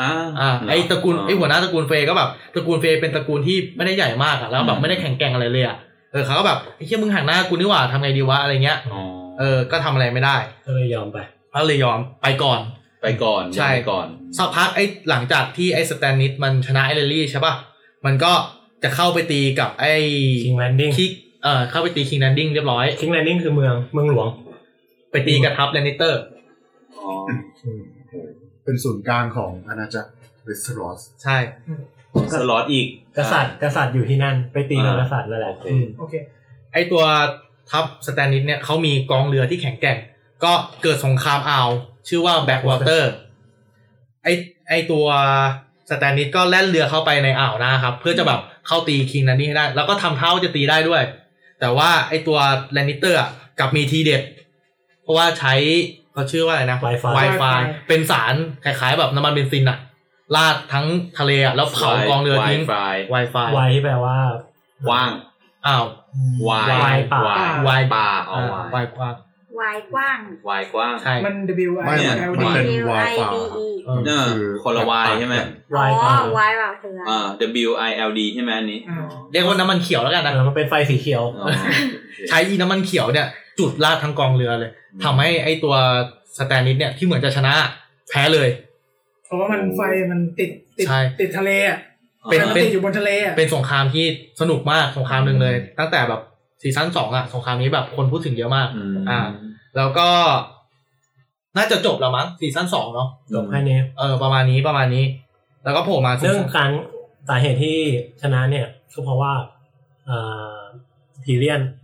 [0.00, 5.76] อ่าอ่าไอ้ตระกูลไอ้หัวหน้าตระกูลเฟย์ก็แบบตระกูลเฟย์เป็นตระกูลที่ไม่ได้ใหญ่มากอะแล้วแบบไม่ได้แข็งแกร่งอะไรเลยอะ
[6.12, 9.02] เออเขาก็แบบไอ้เฮียมึงหักหน้ากูนี่หว่าทำไงดีวะอะไรเงี้ยอ๋อ
[9.40, 11.18] เออก็ทำอะไรไม่ได้ก็เลยยอมไป
[11.54, 12.60] ก็เลยยอมไปก่อน
[13.02, 14.06] ไปก่อนใช่ไปก่อน
[14.38, 17.54] สักพักไอ้หลังจากที่ไอ้สแตนนิสมันชนะไอ้เรนลี่ใช่ป่ะ
[18.06, 18.32] มันก็
[18.82, 19.92] จะเข้าไปตีกับไอ้
[20.44, 21.10] King Landing คิก
[21.42, 24.28] เอ่อเข้าไปตีคิงแลนดิ้งเรียบร้อยคิงแลนดิ้งคือเมืองเมืองหลวง
[25.14, 26.22] ไปตีกับทัพแลนนิสเตอร์
[26.98, 27.10] อ๋อ
[28.64, 30.10] เป็นศูนย์กลางของอาณาจักร
[30.44, 31.36] เวสเทอรอสใช่
[32.34, 32.86] สล็อตอีก
[33.18, 36.14] กษัตริย์กษัตริย์อยู่ที่นั่น ไปตีกับอ่ากษัตริย์นั่นแหละโอเคอืมโอเค
[36.72, 37.04] ไอ้ตัว
[37.70, 39.98] ทัพสแตนนิสเนี่ยเขามีกองเรือที่แข็งแกร่ง
[40.44, 41.68] ก็เกิดสงครามอ่าว
[42.08, 43.10] ชื่อว่าแบล็กวอเตอร์
[44.22, 44.32] ไอ้
[44.68, 45.06] ไอ้ตัว
[45.90, 51.02] สแตนนิสก็แล่นเรือเข้าไปในอ่าวนะครับ เพื่อจะแบบเข้าตีคิงแลนดิ้งให้ได้ แล้วก็ทำท่าจะตีได้ด้วย
[51.60, 52.38] แต่ว่าไอ้ตัว
[52.72, 54.22] แลนนิสเตอร์อะกลับมีทีเด็ด
[55.04, 55.54] เพราะว่าใช้
[56.12, 59.78] เขาชื่อว่าอะไรนะ Wildfire Wildfire เป็นสารคล้ายๆแบบน้ำมันเบนซินอะ
[60.36, 60.86] ลาดทั้ง
[61.18, 62.74] ทะเลอะแล้วเผากองเรือทิ้งไฟ
[63.14, 64.16] Wi-Fi ไว้แปลว่า
[64.90, 65.10] ว่าง
[65.66, 65.84] อ้าว
[66.48, 67.22] วายวายป่า
[67.68, 69.14] วายป่าอ๋ออ่าวาย Wi กว้าง
[69.60, 71.34] วายกว้างวายกว้างใช่มัน
[71.68, 75.36] W ไม่ I มัน L มัน D เป็น W I Wi-Fi B E เออเออคนละวายใช่ไหม
[75.72, 77.26] ไว้อ๋อป่าวายแบบเถื่อนอ่า
[77.68, 81.48] W I L D ใช่ไหมอันนี้อ่าเรียกว่าน้ำมันเขียวแล้วกันเอนะอมันเป็นไฟสีเขียวอ๋อ
[82.28, 84.70] ใช้อีน้ำมันเขียวเนี่ย จุดลาดทั้งกองเรือเลย
[85.04, 85.74] ทำให้ไอ้ตัว
[86.38, 87.54] สแตนนิสเนี่ยที่เหมือนจะชนะ
[88.08, 88.48] แพ้เลย
[89.24, 91.78] เพราะว่ามันไฟมันติดติดใช่ติดทะเลอะ
[92.30, 94.04] เป็นไฟมันเป็นติดอยู่บนทะเลอะเป็นสงครามที่
[94.40, 96.20] สนุกมากสงครามหนึ่งเลย ตั้งแต่แบบ
[96.62, 99.20] ซีซั่นสองอะสงครามนี้แบบคนพูดถึงเยอะมากอืมอ่า
[99.76, 100.08] แล้วก็
[101.56, 105.04] น่าจะจบแล้วมั้งซีซั่นสองเนาะจบแค่นี้เออประมาณนี้ประมาณนี้
[105.64, 106.70] แล้วก็โผล่มาซีเรื่องซั่นการ
[107.28, 107.78] สาเหตุที่
[108.22, 109.32] ชนะเนี่ยก็เพราะว่า
[110.08, 110.58] อ่า
[111.24, 111.60] ทีเรียน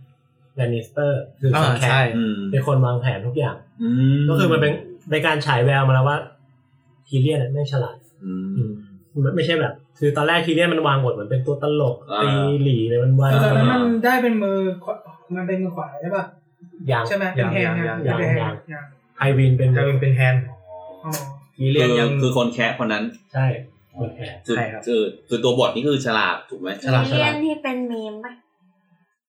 [0.65, 4.71] ลนนิสเตอร์ คืออ่าคนแคระใช่อืมเป็นคนวางแผนทุกอย่างอืมก็คือมันเป็น
[5.11, 6.17] ในการฉายแววมาแล้วว่า
[7.07, 8.71] ทีเรียนน่ะไม่ฉลาดอืมอืม
[9.25, 12.29] มันไม่ใช่แบบ คือตอนแรกทีเรียนมันวางบทเหมือนเป็นตัวตลกอ่าตี
[12.63, 14.95] หลีเลยมันวางแต่ตอนนั้นมันได้เป็นมือขวา
[15.35, 16.23] มันเป็นมือขวาใช่ป่ะ
[16.87, 18.85] อย่างใช่ไหมเป็นอย่างแฮอนย่างด์อย่างเป็นอแฮย่างนด์อย่าง
[19.17, 20.43] ไฮวินเป็นกลายเป็นเป็นแฮนด์
[21.03, 21.11] อ๋อ
[21.57, 23.45] ทีเรียนคือยังคือคนแคะคนนั้น ใช่
[23.99, 28.33] คนแคร์คือใช่ครับคือคือตัวบทนี่คือฉลาดถูกไหมฉลาดเลียนที่เป็นมีมปะ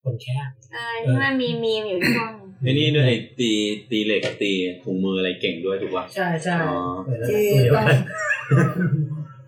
[0.04, 3.50] คนแคร์เออที่มันมีมีมอยู่ช่วงไอ้นี่ด้วยไอ้ตี
[3.90, 4.52] ตีเหล็กตี
[4.84, 7.86] ถุงมืออะไรเก่งด้วยถูกป่ะใช่ใช่อ๋อเออที่เดี๋ยวต้อง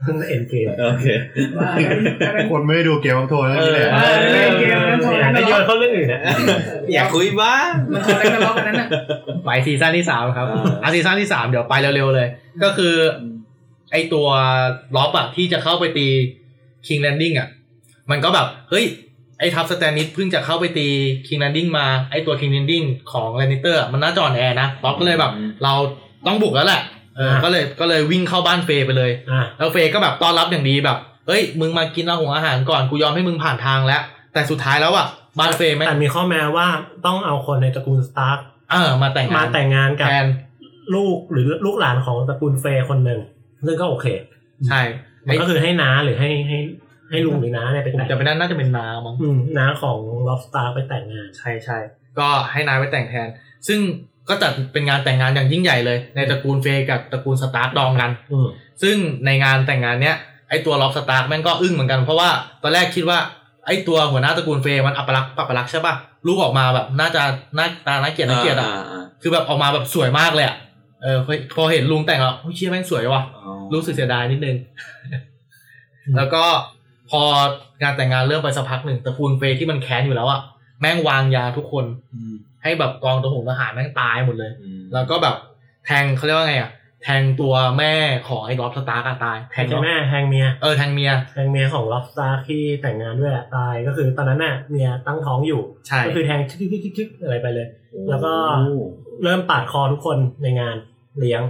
[0.07, 1.07] กันเอ็นเกมโอเค
[1.59, 1.69] ว่า
[2.27, 6.21] อันนั้นคนไม่ได้ดูเกมของโทนแล้วนี่แหละเออเล่นเกมนั้นโทรอยากนั้นจะโยนเข้าเรื่องอื่นนะ
[6.95, 8.89] อยากคุยบ้างมันโทรนั้นล็อกอันนั้นน่ะ
[9.45, 12.29] ไปซีซั่นที่สามครับอ่าอะซีซั่นที่สามเดี๋ยวไปเร็วๆเลย
[12.63, 12.95] ก็คือ
[13.93, 14.27] ไอตัว
[14.97, 16.07] ล็อบอะที่จะเข้าไปตี
[16.87, 17.49] คิงแลนดิ้งอะ
[18.11, 20.89] มันก็แบบ เฮ้ยไอทัพสแตนนิสเพิ่งจะเข้าไปตี
[21.29, 25.33] คิงแลนดิ้งมาไอตัวคิงแลนดิ้งของแลนนิสเตอร์มันน่าจะอ่อนแอนะร็อบก็เลยแบบ
[25.65, 25.73] เรา
[26.27, 26.81] ต้องบุกแล้วแหละ
[27.17, 34.03] เออก็เลยก็เลยวิ่งเข้าบ้านเฟย์ไปเลยอะแล้วเฟย์ก็แบบต้อนรับอย่างดีแบบเฮ้ย มึงมากินอาหงอาหารก่อนกูยอมให้มึงผ่านทางแล้ว
[34.33, 35.07] แต่สุดท้ายแล้วอะ
[35.39, 36.67] บ้านเฟย์แม่งแต่มีข้อแม้ว่า
[37.07, 40.27] ต้องเอาคนในตระกูลสตาร์กเออมาแต่งงานมาแต่งงานกับแทน
[40.95, 43.21] ลูกหรือลูกหลานของตระกูลเฟย์คนหนึ่ง
[43.67, 44.07] ซึ่งก็โอเค
[44.69, 44.81] ใช่
[45.29, 46.59] มันก็คือให้น้าหรือให้ให้
[47.11, 51.79] ให้ลุงหรือน้าเนี่ยไปผมแต่งจะไม่น่าน่าจะเป็นน้ามั้งอืมน้าของร็อบสตาร์กไปแต่งงาน ใช่ใช่
[52.19, 53.29] ก็ให้น้าไปแต่งแทน
[53.69, 53.81] ซึ่ง
[54.29, 58.47] ก็จัดเป็นงานแต่งงานอย่างยิ่งใหญ่เลย ในตระกูลเฟย์กับตระกูลสตาร์กดองกัน อืม
[58.83, 60.17] ซึ่งในงานแต่งงานเนี้ย
[60.49, 62.31] ไอตัวร็อบสตาร์กแม่งก็อึ้งเหมือนกันเพราะว่า
[62.63, 63.19] ตอนแรกคิดว่า
[63.67, 65.95] ไอตัวหัวหน้าตระกูลเฟย์มันอัปลักษณ์อัปลักษณ์ใช่ป่ะ
[66.27, 67.23] ลูกออกมาแบบน่าจะ
[67.59, 70.57] น่าตาน่าเกลียดน่าเกลียดอะอ่าคือแบบออกมาแบบสวยมากเลยอะ
[71.03, 74.57] เออพอพอเห็นลุงแต่งแล้วโอ้ยเชี่ยแม่งสวยว่ะอ๋อรู้สึกเสียดายนิดนึง
[76.17, 76.45] แล้วก็
[76.84, 76.84] พ
[77.23, 77.23] อ
[77.83, 80.41] งานแต่งงานเริ่มไปสักพักหนึ่งตระกูลเฟย์ที่มันแค้นอยู่แล้วอะ
[80.81, 85.37] แม่งวางยาทุกคนอืมให้แบบกองทหารทหารแม่งตายหมดเลยอืมแล้วก็แบบ
[85.85, 86.71] แทงเขาเรียกว่าไงอะ
[87.03, 87.95] แทงตัวแม่
[88.29, 97.67] ของไอ้ล็อบสตาร์กตายแทแทงงแม่แทงเมียเออแทงเมียแทงเมียของล็อบสตาร์ที่แต่งงานด้วยแหละตายก็คือตอนนั้นน่ะเมียตั้งท้องอยู่ใช่ก็คือแทงชึกชึกชึกชึกอะไรไปเลย
[98.11, 98.33] แล้วก็
[99.25, 100.77] เริ่มปาดคอทุกคนในงาน
[101.19, 101.43] เลี้ยง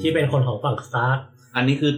[0.00, 1.20] ที่เป็นคนของฝั่งสตาร์ก
[1.56, 1.92] อันนี้คือ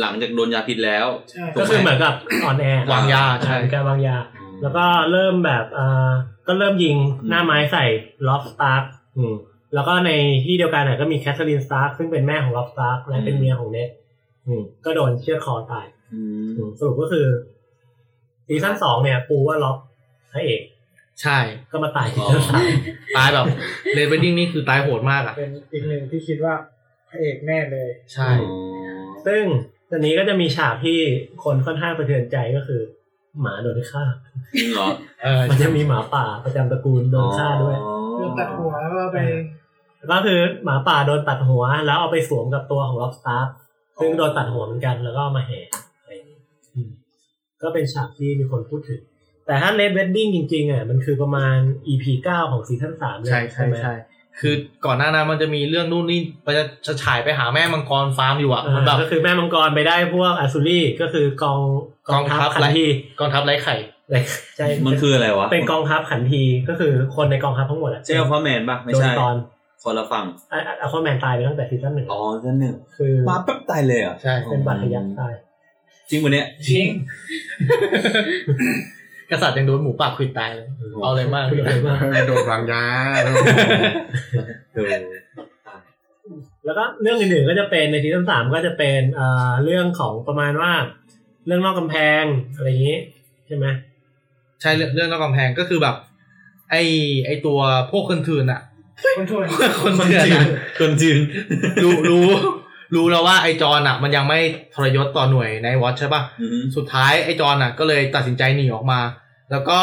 [0.00, 4.16] หลังจากโดนยาพิษแล้วใช่ก็คือเหมือนกับอ่อนแอวางยาใช่เป็นการวางยา
[4.62, 6.10] แล้วก็เริ่มแบบอ่า
[6.46, 6.96] ก็เริ่มยิง
[7.28, 7.84] หน้าไม้ใส่
[8.28, 9.34] ร็อบสตาร์กอืม
[9.74, 10.10] แล้วก็ใน
[10.44, 13.88] ที่เดียวกันน่ะก็มีแคทเธอรีนสตาร์กซึ่งเป็นแม่ของร็อบสตาร์กและเป็นเมียของเน็ต
[14.46, 17.26] อืมก็โดนเชือดคอตายอืมอืมสรุปก็คือ
[18.46, 19.78] ซีซั่นสองเนี่ยปูว่าร็อบ
[20.32, 20.62] พระเอก
[21.22, 21.38] ใช่
[21.72, 22.62] ก็มาตายซีซั่นสาม
[23.16, 23.46] ตายแบบ
[23.94, 26.54] Red Wedding นี่คือตายโหดมากอะ เป็นอีกหนึ่งที่คิดว่า
[27.08, 28.86] พระเอกแน่เลย ใช่อ๋อ
[29.26, 29.42] ซึ่ง
[29.90, 30.98] ตอนนี้ก็จะมีฉากที่
[31.44, 32.80] คนค่อนข้างสะเทือนใจก็คือ
[33.40, 34.04] หมาโดนฆ่า
[34.54, 34.88] จริงเหรอ
[35.22, 39.18] เออมันจะมีหมาป่าประจำตระกูลโดนฆ่าด้วยอ๋อเรื่องตัดหัวแล้วก็ไป
[40.10, 43.50] ก็คือหมาป่าโดนตัดหัว แล้วเอาไปสวมกับตัวของร็อบสตาร์ก
[44.00, 45.60] ซึ่งโดนตัดหัวเหมือนกันแล้วก็เอามาแห่
[46.00, 46.38] อะไรอย่างนี้
[46.74, 46.90] อืม
[47.62, 49.00] ก็เป็นฉากที่มีคนพูดถึง
[49.46, 53.94] แต่ถ้า Red Wedding จริงๆอะมันคือประมาณ EP เก้าของซีซั่นสามเลยใช่ใช่ไหมใช่
[54.40, 54.54] คือ
[54.86, 61.60] ก่อนหน้านั้นมันจะมีเรื่องนู่นนี่มันจะจะฉายไปหาแม่มังกรฟาร์มอยู่อะอ่ามันแบบก็คือแม่มังกรไปได้พวกอันซัลลี่ก็คือกอง
[62.12, 62.86] กองทัพขันที
[63.20, 63.76] กองทัพไร้ไข่
[64.56, 69.34] ใช่มันคืออะไรวะเป็นกองทัพขันทีก็คือคนในกองทัพทั้งหมดอะใช่อควาแมนป่ะไม่โดนใช่ตอน
[69.82, 75.34] คนละฝั่งอควาแมนตายไปตั้งแต่ซีซั่นหนึ่งอ๋อนั่นหนึ่งคือมาแป๊บตายเลยเหรอะใช่เป็นบาดทะยักตาย
[76.10, 76.86] จริงวันเนี้ยจริง
[79.30, 80.66] กษัตริย์ยังโดนหมูป่าควิดตายเลย
[81.02, 82.84] เอาเลยมากคืออะไรมากโดนวางยา
[84.74, 84.94] เออ
[86.64, 90.72] แล้วก็เรื่องอื่นๆก็จะเป็นในซีซั่นสามก็จะเป็นเอ่อเรื่องของประมาณว่า
[91.46, 92.98] เรื่องนอกกำแพงอะไรอย่างนี้
[93.46, 93.66] ใช่ไหม
[94.60, 95.96] ใช่เรื่องเรื่องนอกกำแพงก็คือแบบ
[96.70, 96.76] ไอ
[97.26, 97.58] ไอตัว
[97.90, 98.60] พวกคนถืนอะ
[99.16, 99.44] คนช่วย
[99.82, 100.46] คนเถื่อนอะ
[100.80, 101.18] คนจีน
[101.84, 102.28] รู้รู้
[102.94, 104.38] รู้แล้วว่าไอจอนอะ มันยังไม่
[104.74, 109.00] ทรยศต่อหน่วยไนท์วอตช์ใช่ปะอืมสุดท้ายไอจอนอะ ก็เลยตัดสินใจหนีออกมา
[109.50, 109.80] แล้วก็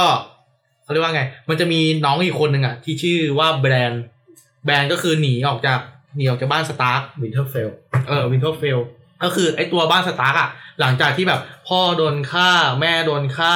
[0.83, 4.03] เขาเรียกว่าไง มันจะมีน้องอีกคนหนึ่งอะ ที่ชื่อว่าแบรนด์
[4.65, 5.79] แบรนด์ก็คือหนีออกจาก
[6.15, 7.69] หนีออกจากบ้านสตาร์กวินเทอร์เฟล
[8.07, 8.79] เออวินเทอร์เฟล
[9.23, 13.53] ก็คือไอตัวบ้านสตาร์กอะ หลังจากที่แบบพ่อโดนฆ่าแม่โดนฆ่า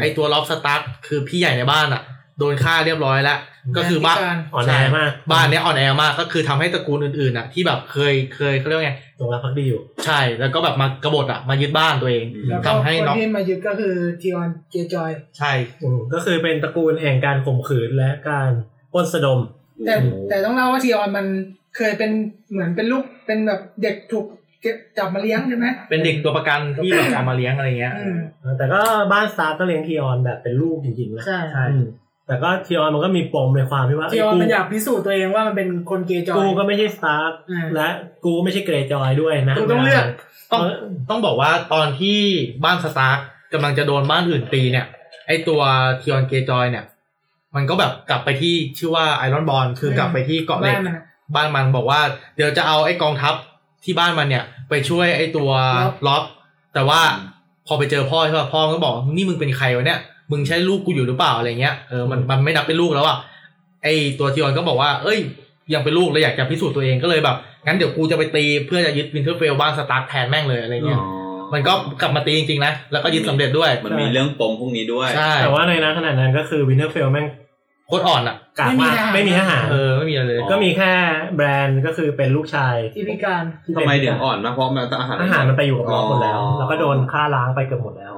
[0.00, 2.02] ไอตัวร็อบสตาร์กคือพี่ใหญ่ในบ้านอะ
[2.38, 3.38] โดนฆ่าเรียบร้อยแล้ว
[3.76, 4.18] ก็คือบ้าน
[4.54, 15.52] อ่อนแอมากบ้านเนี้ยอ่อนแอมากก็คือทำให้ตระกูลอื่นๆอะที่แบบเคยเคยเขาเรียกว่าไงตรงรับพักดีอยู่ ใช่แล้วก็แบบมากบฏอะมายึดบ้านตัวเองแล้วก็ทำให้คนน็อกที่มายึดก็คือทีออนเจจอย ใช่
[15.82, 18.50] อืมก็คือเป็นตระกูลแห่งการข่มขืนและการ
[18.92, 19.40] ปล้นสะดม
[19.86, 19.94] แต่
[20.28, 21.26] แต่ต้องเล่าว่าทีออนมัน
[21.76, 22.10] เคยเป็น
[22.50, 24.26] เหมือนเป็นลูกเป็นแบบเด็กถูก
[24.62, 28.18] เก็บจับมาเลี้ยงใช่ไหมเป็นเด็กตัวประกันที่แบบเอามาเลี้ยงอะไรเงี้ยอืม
[28.58, 28.80] แต่ก็
[29.12, 31.86] บ้านสตาร์กก็เลี้ยงทีออนแบบเป็นลูกจริงๆนะใช่ใช่อืม
[32.28, 37.88] แต่ก็ทีออนมันก็มีปมในความที่ว่าทีออนไอ้มันกูอยากพิสูจน์ตัวเองว่ามันเป็นคนเกรย์จอย กูก็ไม่ใช่สตาร์กอืมและ
[38.24, 40.04] กูไม่ใช่เกรย์จอยด้วยนะกูต้องเลือก
[40.52, 40.62] ต้อง
[41.10, 42.18] ต้องบอกว่าตอนที่
[42.64, 43.18] บ้านสตาร์ก
[43.52, 44.86] กำลังจะโดนบ้านอื่นตีเนี่ย
[45.26, 45.60] ไอตัว
[46.00, 46.84] ทีออนเกรย์จอยเนี่ย
[47.56, 52.00] มันก็แบบกลับไปที่ชื่อว่าไอรอนบอร์นคือกลับไปที่เกาะเหล็กบ้ากนมันอะบ้านมันบอกว่า
[52.36, 53.34] เดี๋ยวจะเอาไอ้กองทัพ
[53.84, 55.50] ที่บ้านมันเนี่ย ไปช่วยไอ้ตัว
[55.84, 56.22] ร็อบร็อบ
[56.74, 57.00] แต่ว่า
[57.66, 63.16] พอไปเจอพ่อใช่ป่ะพ่อก็บอกนี่มึงเป็นใครวะเนี่ย มึงใช่ลูกกูอยู่หรือเปล่าอะไรเงี้ยเออมันมันไม่นับเป็นลูกแล้วอะ
[63.84, 65.18] ไอ้ตัวทีออนก็บอกว่า เอ้ย
[65.74, 67.36] ยังเป็นลูกเลยอยากจะพิสูจน์ตัวเองก็เลยแบบ
[67.66, 71.00] งั้นเดี๋ยวกูจะไปตีเพื่อจะยึดวินเทอร์เฟลบ้านสตาร์กแทนแม่งเลยอะไรเงี้ย
[71.54, 77.26] มันก็กลับมาตีจริงๆนะ แล้วก็ยึดสำเร็จด้วย มันมีเรื่องปมพวกนี้ด้วยใช่แต่ว่าในนั้นขณะนั้นก็คือวินเทอร์เฟลแม่ง
[77.88, 80.90] โคตรอ่อนอะกากมากไม่มีทหารเออไม่มีอะไรเลย ก็มีแค่
[81.36, 88.12] แบรนด์ก็คือเป็นลูกชายที่พิการที่ทำเป็นทำไมถึงอ่อนนะเพราะมันต้องอาหารอาหารมันไปอยู่กับล็อกหมดแล้วอ๋อแล้วก็โดนฆ่าล้างไปเกือบหมดแล้ว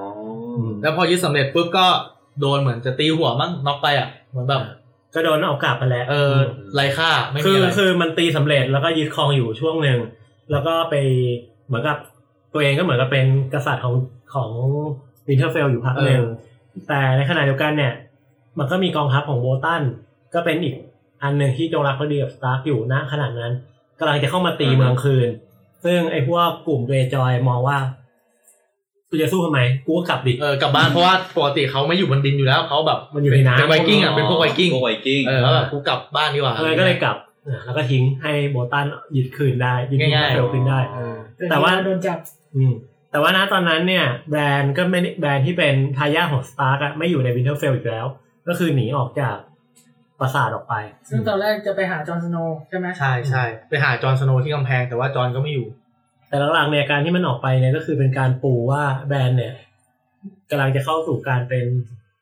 [0.81, 1.85] แล้วพอยึดสำเร็จปุ๊บก็
[2.39, 4.61] โดนเหมือนจะตีหัวมั้งน็อกไปอะเหมือนแบบ
[5.13, 6.35] ก็โดนเอากลับไปแล้วเออ
[6.75, 9.99] ไร้ค่าไม่คืมีออะไรคือคือมันตีสำเร็จแล้วก็ยึดครองอยู่ช่วงหนึ่ง
[10.51, 10.95] แล้วก็ไป
[11.67, 11.97] เหมือนกับ
[12.53, 13.95] ตัวเองก็เหมือนกับเป็นกษัตริย์ของ
[14.33, 14.49] ของ
[15.27, 16.23] วินเทอร์เฟลอยู่พักหนึ่ง
[16.87, 17.93] แต่ในขณะเดียวกันเนี่ย
[18.59, 19.81] มันก็มีกองทัพของโบลตัน
[20.33, 20.75] ก็เป็นอีก
[21.23, 23.53] อันหนึ่งที่จงรักภักดีกับสตาร์กอยู่ณขณะนั้น
[23.99, 25.29] กำลังจะเข้ามาตีเมืองคืน
[25.85, 27.77] ซึ่งไอ้พวกกลุ่มเกรย์จอยมองว่า
[29.11, 40.79] กูจะสู้ทำไมกูก็กลับดิเออกลับบ้านเพราะว่าปกติเขาไม่อยู่บนดินอยู่แล้วเขาแบบมันอยู่ในน้ำเป็นไวกิ้งอะเป็นพวกไวกิ้งพวกไวกิ้งเออแล้วแบบกูกลับบ้านดีกว่าเออก็เลยกลับอะแล้วก็ทิ้งให้โบลตันยึดคืนได้ยึดง่ายๆเฟลคืนได้
[41.49, 42.19] แต่ว่าโดนจับ
[42.55, 42.73] อืม
[43.11, 48.05] แต่ว่าณตอนนั้นเนี่ยแบรนด์ก็ไม่ได้แบรนด์ที่เป็นทายาทของสตาร์กอะไม่อยู่ในวินเทอร์เฟลอีกแล้ว
[48.47, 49.35] ก็คือหนีออกจาก
[50.19, 50.75] ปราสาทออกไป
[51.09, 55.67] ซึ่งตอนแรกจะไปหาจอห์นสโนว์ใช่ไหมใช่ใช่ไปหาจอห์นสโนว์ที่กำแพงแต่ว่าจอห์นก็ไม่อยู่
[56.31, 59.53] แต่หลังๆเนี่ยการที่มันออกไปเนี่ยก็คือเป็นการปูว่าแบรนด์เนี่ย
[60.49, 61.65] กำลังจะเข้าสู่การเป็น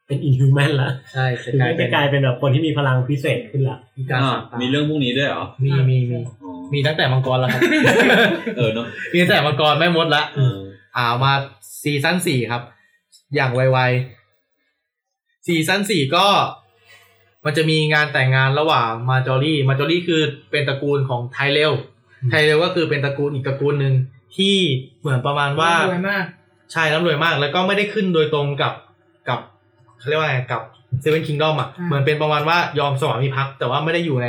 [0.07, 7.61] เป็น inhuman ละใช่คือไม่จะกลายเป็นแบบคนที่มีพลังพิเศษขึ้นละมีการอ่าสับตามีเรื่องพวกนี้ด้วยเหรอ มีมีมีอ๋อมีตั้งแต่มังกรแล้วครับ
[8.57, 10.57] เออเนาะมีตั้งแต่มังกรแม่มดละเออ
[10.97, 11.31] อ่ามา
[11.83, 12.61] ซีซั่นสี่ครับ
[13.35, 16.25] อย่างไวๆซีซั่นสี่ก็
[17.45, 21.73] มันจะมีงานแต่งงานระหว่างมาจอรี่ มาจอรี่คือเป็นตระกูลของไทเรล
[22.29, 23.93] ไทเรลก็คือเป็นตระกูลอีกตระกูลหนึ่ง
[24.37, 24.55] ที่
[25.01, 26.25] เหมือนประมาณว่ารวยมาก
[26.71, 28.73] ใช่ร่ำรวยมาก แล้วก็ไม่ได้ขึ้นโดยตรงกับ
[29.29, 29.39] กับ
[29.99, 30.61] เขาเรียกว่าไงกับ
[31.01, 34.27] เซเว่นคิงดอมอะอ่าเหมือนเป็นประมาณว่ายอมสวามิภักดิ์แต่ว่าไม่ได้อยู่ใน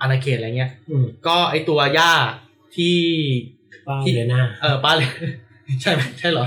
[0.00, 2.12] อาณาเขตอะไรเงี้ยอืมก็ไอตัวย่า
[2.76, 2.96] ที่
[3.86, 5.10] ป้าที่เลน่าเออป้าเลย
[5.82, 6.46] ใช่ไหมใช่เหรอ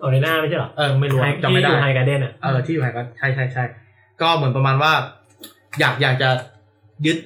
[0.00, 3.64] ออเลน่าไม่ใช่เหรอเออไม่รู้อะไฮจำไม่ได้ที่อยู่ไฮการ์เด้นอะเออที่อยู่ไหนก็ใช่ใช่ใช่
[4.20, 4.92] ก็เหมือนประมาณว่า
[5.80, 6.28] อยากอยากจะ
[7.06, 7.16] ยึด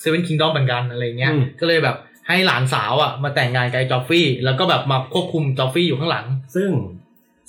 [0.00, 1.96] เซเว่นคิงดอมเหมือนกันอะไรเงี้ยอืมก็เลยแบบ
[2.28, 6.70] ให้หลานสาวอะมาแต่งงานกับไอ้จอฟฟี่ แล้วก็แบบมาควบคุมจอฟฟี่อยู่ข้างหลัง ซึ่ง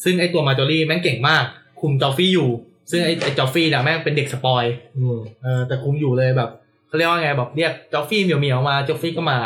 [0.04, 1.44] ซึ่งไอ้ตัวมาจอรี่แม่งเก่งมาก
[1.82, 2.50] คุมจอฟฟี่อยู่
[2.92, 4.64] ซึ่งไอ้ไอ้จอฟฟี่เนี่ยแม่งเป็นเด็ก spoil
[4.98, 6.50] อืมเออแต่คุมอยู่เลยแบบ
[6.88, 9.38] เขาเรียกว่าไงแบบเรียกจอฟฟี่เหมียวเหมียวๆมาจอฟฟี่ก็มา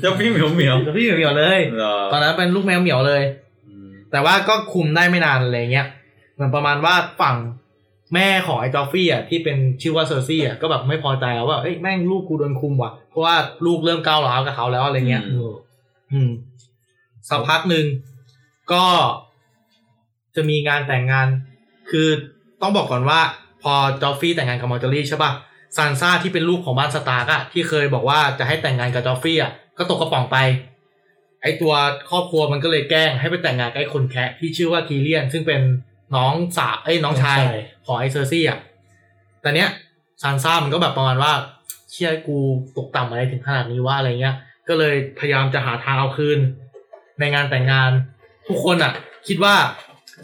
[0.00, 3.22] เจ้าพี่เหมียวเหมียวจอฟฟี่เหมียวเหมียวๆเลยเหรอตอนนั้นเป็นลูกแมวเหมียวเลย
[3.68, 5.86] อืมแต่ว่าก็คุมได้ไม่นานอะไรเงี้ย
[6.34, 7.36] เหมือนประมาณว่าฝั่ง
[8.14, 13.34] แม่ของไอ้จอฟฟี่อะที่เป็นชื่อว่าเซอร์ซี่อะก็แบบไม่พอใจแล้วว่าเอ้ยแม่งลูกกูโดนคุมว่ะเพราะว่า
[13.66, 15.50] ลูกเริ่มก้าวร้าวกับเขาแล้วอะไรเงี้ยอืม
[16.12, 16.30] อืม
[17.28, 17.86] สักพักหนึ่ง
[18.72, 18.84] ก็
[20.36, 21.28] จะมีงานแต่งงาน
[21.90, 22.08] คือ
[22.62, 23.20] ต้องบอกก่อนว่า
[23.62, 25.32] พอจอฟฟี่แต่งงานกับมอร์จอรี่ใช่ป่ะ
[25.76, 30.36] ซานซ่าที่เป็นลูกของบ้านสตาร์กอะที่เคยบอกว่าจะให้แต่งงานกับจอฟฟี่อะก็ตกกระป๋องไป
[31.42, 31.74] ไอตัว
[32.10, 35.60] ครอบครัวมันก็เลยแกล้งให้ไปแต่งงานกับไอคนแคระที่ชื่อว่าทีเรียน ซึ่งเป็น
[36.14, 37.38] น้องสาวเอ้ยน้องชาย
[37.86, 38.58] ของไอเซอร์ซี่อะ
[39.42, 39.70] แต่เนี้ย
[40.22, 41.32] ซานซ่ามันก็แบบประมาณว่า
[41.92, 42.38] ชีวิตกู
[42.76, 44.36] ตกต่ำอะไรถึงขนาดนี้วะอะไรเงี้ย
[44.68, 46.38] ก็เลยพยายามจะหาทางเอาคืน
[47.20, 47.90] ในงานแต่งงาน
[48.48, 48.92] ทุกคนอะ
[49.28, 49.54] คิดว่า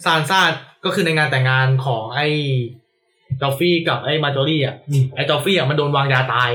[0.04, 0.40] ซานซ่า
[0.84, 2.26] ก็คือในงานแต่งงานของไอ้
[3.40, 4.74] จอฟฟี่กับไอ้มาจอรี่อะ
[5.16, 6.50] ไอ้จอฟฟี่อะมันโดนวางยาตาย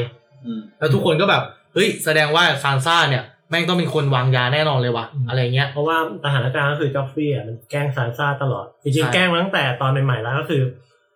[0.46, 10.64] อืมแล้วทุกคนก็แบบเฮ้ยแสดงว่าซานซ่าเนี่ย แม่งต้องเป็นคนวางยาแน่นอนเลยว่ะอะไรเงี้ยเพราะว่าสถานการณ์ก็คือจอฟฟี่อะมันแกล้งซานซ่าตลอด จริงใช่ๆแกล้งมาตั้งแต่ตอนใหม่ๆแล้วก็คือ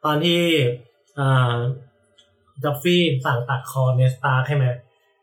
[0.05, 0.39] ตอนที่
[1.19, 1.53] อ่า
[2.63, 4.65] จอฟฟี่สั่งตัดคอเน็ดสตาร์กใช่ไหม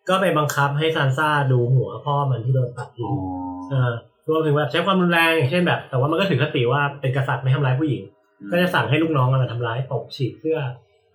[0.08, 3.12] ก็ไปบังคับให้ซานซ่าดูหัวพ่อมันที่โดนตัดทิ้ง
[3.72, 3.92] อ่า
[4.28, 8.02] รวมถึงแบบใช้ความรุนแรงอย่างเช่นแบบ แต่ว่ามันก็ถือคติว่าเป็นกษัตริย์ไม่ทำร้ายผู้หญิง
[8.50, 10.58] ก็จะสั่งให้ลูกน้องมันมาทำร้ายตบฉีกเสื้อ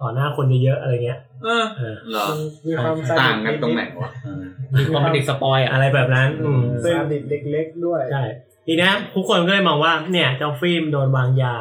[0.02, 2.26] ต่อหน้าคนเยอะๆอะไรเงี้ยเออเออเหรอ
[2.68, 4.44] มีความต่างกันตรงไหนวะเออ
[4.80, 8.24] มีความเป็นเด็ก spoil อะอะไรแบบนั้น อืมซึ่งซาดิสเด็กเล็กด้วยใช่
[8.68, 11.54] ทีเนี้ยทุกคนก็เลยมองว่า เนี่ย เจ้าฟิล์มโดนวางยา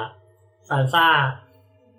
[0.69, 1.07] ซานซ่า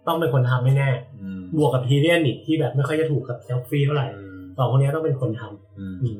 [0.08, 0.89] ต้องเป็นคนทำแน่
[1.22, 4.08] อืมๆบวกกับทีเรียนอีกที่แบบไม่ค่อยจะถูกกับเจ้าฟิล์มเท่าไหร่
[4.58, 6.17] สองคนเนี้ยต้องเป็นคนทำอืมอืม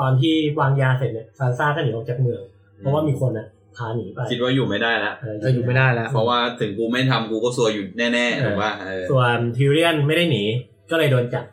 [0.00, 2.42] ตอนที่วางยาเสร็จเนี่ยซานซ่าก็หนีออกจากเมือง
[2.78, 10.44] เพราะว่ามีคนน่ะ พาหนีไปคิดว่าอยู่ไม่ได้แล้วเออจะอยู่ไม่ได้แล้ว เพราะว่าถึงกูไม่ทำกูก็ซวยอยู่แน่ๆถูกป่ะเออส่วนทีเรียนไม่ได้หนี
[10.90, 11.44] ก็เลยโดนจับ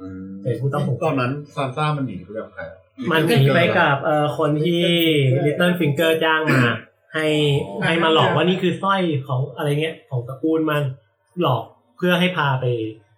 [0.00, 2.78] อืมเป็นผู้ต้องสงตสัอยนนั้นซานซ่ามันหนีไปกับใครอะ
[3.10, 4.82] มันหนีไปกับเอ่อคนที่
[5.44, 6.62] Little Finger จ้างมา
[7.14, 7.26] ให้
[7.84, 10.82] ให้มาหลอกว่านี่คือสร้อยของอะไรเงี้ยของตระกูลมัน
[11.40, 11.62] หลอก
[11.96, 12.64] เพื่อให้พาไป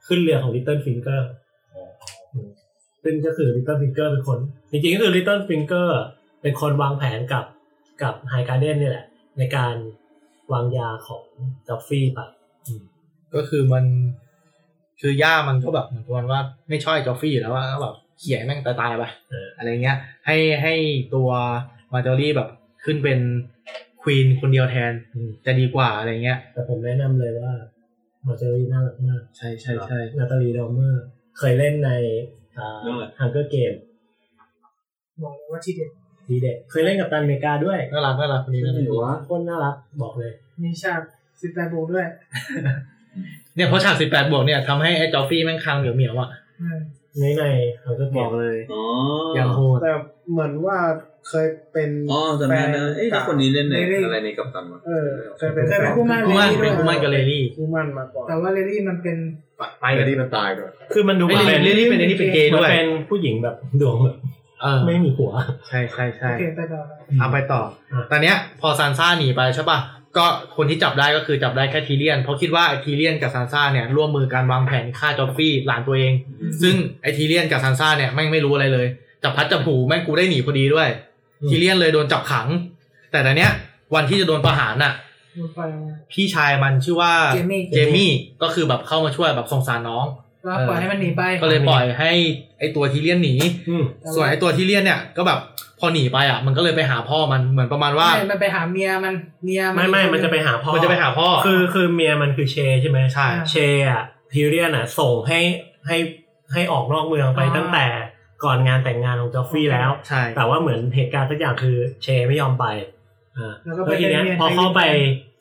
[0.07, 1.21] ขึ้นเรือของ Little Finger
[2.47, 2.49] ม
[3.05, 4.39] ซึ่งก็คือ Little Finger เป็นคน
[4.71, 5.89] จริงๆก็คือ Little Finger
[6.43, 7.45] เป็นคนวางแผนกับ
[8.03, 9.07] กับ High Garden นี่แหละ
[9.39, 9.75] ในการ
[10.53, 11.25] วางยาของ
[11.69, 12.21] จอฟฟี่ไป
[13.35, 13.85] ก็คือมัน
[15.01, 19.97] คือย่ามันก็แบบเหมือนประมาณว่าไม่ชอบไอ้จอฟฟี่อยู่แล้วว่าก็แบบเขี่ยแม่งตายๆไปเออออะไรเงี้ย
[20.27, 20.75] ให้ให้
[21.15, 21.31] ตัว
[21.93, 22.49] มาจอรี่แบบ
[22.85, 23.21] ขึ้นเป็น
[24.03, 27.53] queen คนเดียวแทนอืมจะดีกว่าอะไรเงี้ย แต่ผมแนะนำเลยว่า
[28.27, 31.05] มาจอรี่น่ารักมาก ใช่ใช่ใช่นาตาลีดอมเมอร์
[31.39, 31.91] เคยเล่นใน
[32.83, 33.73] เรื่องอะไรฮังเกอร์เกม
[35.23, 35.91] บอกเลยว่าที่เด็ด
[36.29, 41.01] ทีเด็กเคยเล่นกัปตันอเมริกาด้วยน่ารักน่ารักคนนี้น่ารักคนน่ารักบอกเลย มีฉาก
[41.43, 42.07] สิบแปดบวกด้วย
[43.55, 46.79] เนี่ยเพราะฉากสิบแปดบวกเนี่ยทำให้ไอ้จอฟฟี่แม่งครางเหมียวเหมียวๆอะอืม
[47.19, 47.45] ในใน
[47.85, 48.83] ฮังเกอร์เกบมอกเลยอ๋อ
[49.35, 49.93] อย่างโหดแต่
[50.33, 50.79] เหมือนว่า
[51.29, 55.09] เคยเป็นอ๋อจำได้นะเอ้ยแฟถ้าคนนี้เล่นในเล่นอะไรในกัปตันวะเออ
[55.39, 59.17] เคยเป็นเคยเป็นคู่หมั่นคู่มั่นเป็นคู่มั่นกับเลลี่คู่มั่นมาก่อนแต่ว่าเรลลี่มันเป็น
[59.81, 64.38] ไปแต่ที่มันตายด้วยคือมันดูไอ้เป็นเลลี่เป็นไอ้นี่เป็นเกย์เหมืด้อนวยเป็นผู้หญิงแบบดวงแบบเออ
[64.87, 65.33] ไม่มีหัว
[65.69, 66.81] ใช่ใช่ใช่โอเคไปต่อ
[67.21, 67.61] เอาไปต่อ
[67.93, 69.79] อะตอนเนี้ยพอซานซ่าหนีไปใช่ป่ะ
[70.17, 76.13] ก็คนที่จับได้ก็คือจับได้แค่ทีเลียน เพราะคิดว่าไอ้ทีเลียนกับซานซ่าเนี่ยร่วมมือกันวางแผนฆ่าจอฟฟี่หลานตัวเอง
[76.63, 78.87] ซึ่งไอ้ทีเลียนกับซานซ่าเนี่ยแม่งไม่รู้อะไรเลย
[79.23, 80.89] จับพัดจับผูแม่งกูได้หนีพอดีด้วย
[81.49, 82.47] ทีเลียนเลยโดนจับขัง
[83.13, 83.53] แต่ตอนเนี้ย
[83.95, 84.93] วันที่จะโดนประหารน่ะ
[85.39, 85.61] มันไป
[86.13, 88.11] พี่ชายมันชื่อว่าเจมี่เจมี่
[88.43, 90.07] ก็คือแบบเข้ามาช่วยแบบสงสารน้อง
[90.45, 92.13] ก็ปล่อยให้มันหนีไป ก็เลยปล่อยให้
[92.59, 93.35] ไอตัวทีเลียนหนี
[93.69, 93.85] อืม
[94.15, 95.39] ส่วนไอตัวทีเลียนเนี่ยก็แบบ
[95.81, 99.15] พอหนีไปอะ มันก็เลยไปหาพ่อมันเหมือนประมาณว่าไม่มันไปหาเมียมัน
[99.45, 103.57] เมียไม่ไม่มันจะไปหาพ่อมันจะไปหาพ่อคือคือเมียมันคือเชใช่ไหมใช่เช
[103.91, 105.41] อะทีเรียนอะ ส่งให้
[105.87, 105.97] ให้
[106.53, 107.87] ให้ออกนอกเมืองไปตั้งแต่
[108.45, 112.67] ก่อนงานแต่งงานของจอฟฟี่แล้วใช่แต่ว่าเหมือนเหตุการณ์สักอย่างคือเชไม่ยอมไป
[113.39, 114.81] อ่าแล้วก็แล้วทีเนี้ยมียพอเข้าไป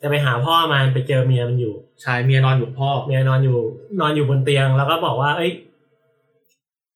[0.02, 3.58] จะไปหาพ่อมันไปเจอเมียมันอยู่ใช่เมียนอนอยู่กับพ่อเมียนอนอยู่
[4.00, 5.52] นอนอยู่บนเตียง แล้วก็บอกว่า เอ้ย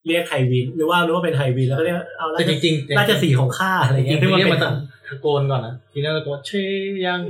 [0.06, 4.64] เรียกไทวินหรือว่ารู้ว่าเป็นไทวินแล้วก็เรียกเอาแต่จริงๆราชสีห์ของข้าอะไรจริเงี้งยๆที่ทีว่าเลียนเป็มันน
[5.08, 6.50] ตะโกนก่อนนะทีเลียนตะโกนเช
[7.06, 7.20] ยัง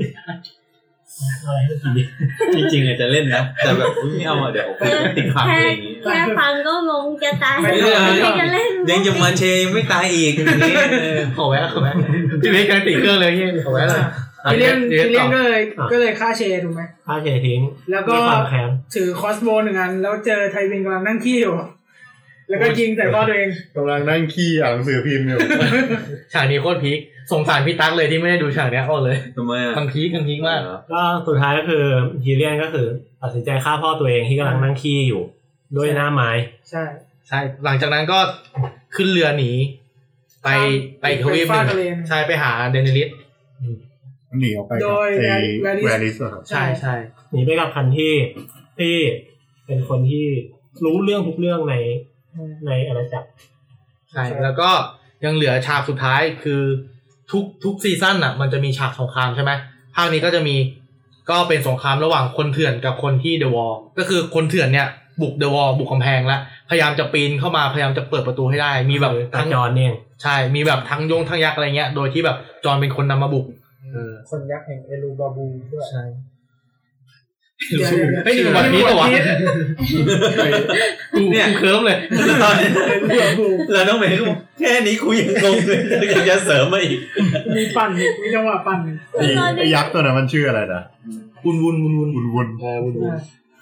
[1.44, 11.94] อะไรเมื่อกี้นี้จริงๆอาจจะเล่นนะแต่แบบอุ๊ยไม่เอาอะเดี๋ยวผมติดขังอะไรอย่างงี้แค่ฟังก็งงจะตายไม่ไม่ได้จะเล่นยังจะมาเชยังไม่ตายอีกอย่างงี้เออขอแวะขอแวะ
[12.42, 14.04] ทีเลียนกำลังติดเครื่องเลยเฮียขอแวะเลย
[14.50, 15.60] ทีเลียนทีทีเลีเลียยนนต่ก็อเลย
[15.92, 21.54] ก็เลยฆ่าเชถูกไหมฆ่าเชทิ้ง แล้วก็มีความแค้นถือคอสโบหนึ่งอัน แล้วเจอไทวินกำลังนั่งขี้อยู่
[22.48, 25.38] แล้วก็ยิงใส่พ่อตัวเองกำลังนั่งขี้อ่านหนังสือพิมพ์อยู่
[26.32, 26.98] ฉากนี้โคตรพีค
[27.32, 30.60] สงสารพี่ตั๊กเลยที่ไม่ได้ดูฉากเนี้ยโอ้เลยทำไมอะมันพีคมันพีคมาก
[30.92, 31.84] ก็สุดท้ายก็คือ
[32.24, 32.86] ฮีเลียนก็คือ
[33.22, 35.22] ตัดสินใจฆ่าพ่อตัวเองที่กำลังนั่งขี้อยู่
[35.76, 36.30] ด้วยหน้าไม้
[36.70, 36.82] ใช่
[37.28, 38.18] ใช่ หลังจากนั้นก็
[38.96, 39.52] ขึ้นเรือหนี
[40.44, 40.48] ไป
[41.00, 43.08] ไปอีกทวีปหไปฟาดนึ่งทะเลใช่ไปหาเดนิลิส
[44.40, 46.94] หนีออกไปกับโดยไอ้แวริส แวริสอะครับ ใช่ใช่
[47.30, 48.14] หนีไปกับคันที่
[48.78, 48.96] ที่
[49.66, 50.26] เป็นคนที่
[50.84, 51.74] รู้เรื่องทุกเรื่องใน
[52.66, 53.28] ในอาณาจักร
[54.12, 54.70] ใช่แล้วก็
[55.24, 56.62] ยังเหลือฉากสุดท้ายคือ
[57.32, 59.52] ทุกทุกซีซั่นอะ มันจะมีฉากสงครามใช่ไหม
[59.94, 60.56] ภาคนี้ก็จะมี
[61.30, 64.88] ก็เป็นสงครามระหว่างคนเถื่อนกับคนที่เดอะวอลก็คือคนเถื่อนเนี่ย
[65.20, 73.61] บุกเดอะวอลบุกกำแพงแล้วพยายามจะปีนเข้ามาพยายามจะเปิดประตูให้ได้ มีแบบตาทั้งจอห์นเนี่ย ใช่มีแบบทั้งยงทั้งยักษ์อะไรเงี้ย โดยที่แบบจอห์นเป็นคนนำมาบุกเออ
[74.30, 76.04] คนยักษ์แห่งเอลูบาบูด้วยใช่
[77.68, 79.06] เดี๋ยวเดี๋ยวเฮ้ยนี่มันวันพีชเหรอวะ
[81.12, 81.98] กูเนี่ยกูเคิร์มเลย
[82.42, 82.54] ตอน
[83.72, 84.26] เราต้องไปให้ดู
[84.58, 85.80] แค่นี้คุยยังงงเลย
[86.12, 86.98] ยังจะเสริมมาอีก
[87.56, 89.26] มีปั่นอีกมีจังหวะปั่นอีกไอ้
[89.58, 90.82] ไอ้ยักษ์ตัวนั้นมันชื่ออะไรนะ
[91.44, 93.12] วุ่นวุ่นวุ่นวุ่นวุนวุนเออวุ่นวุ่น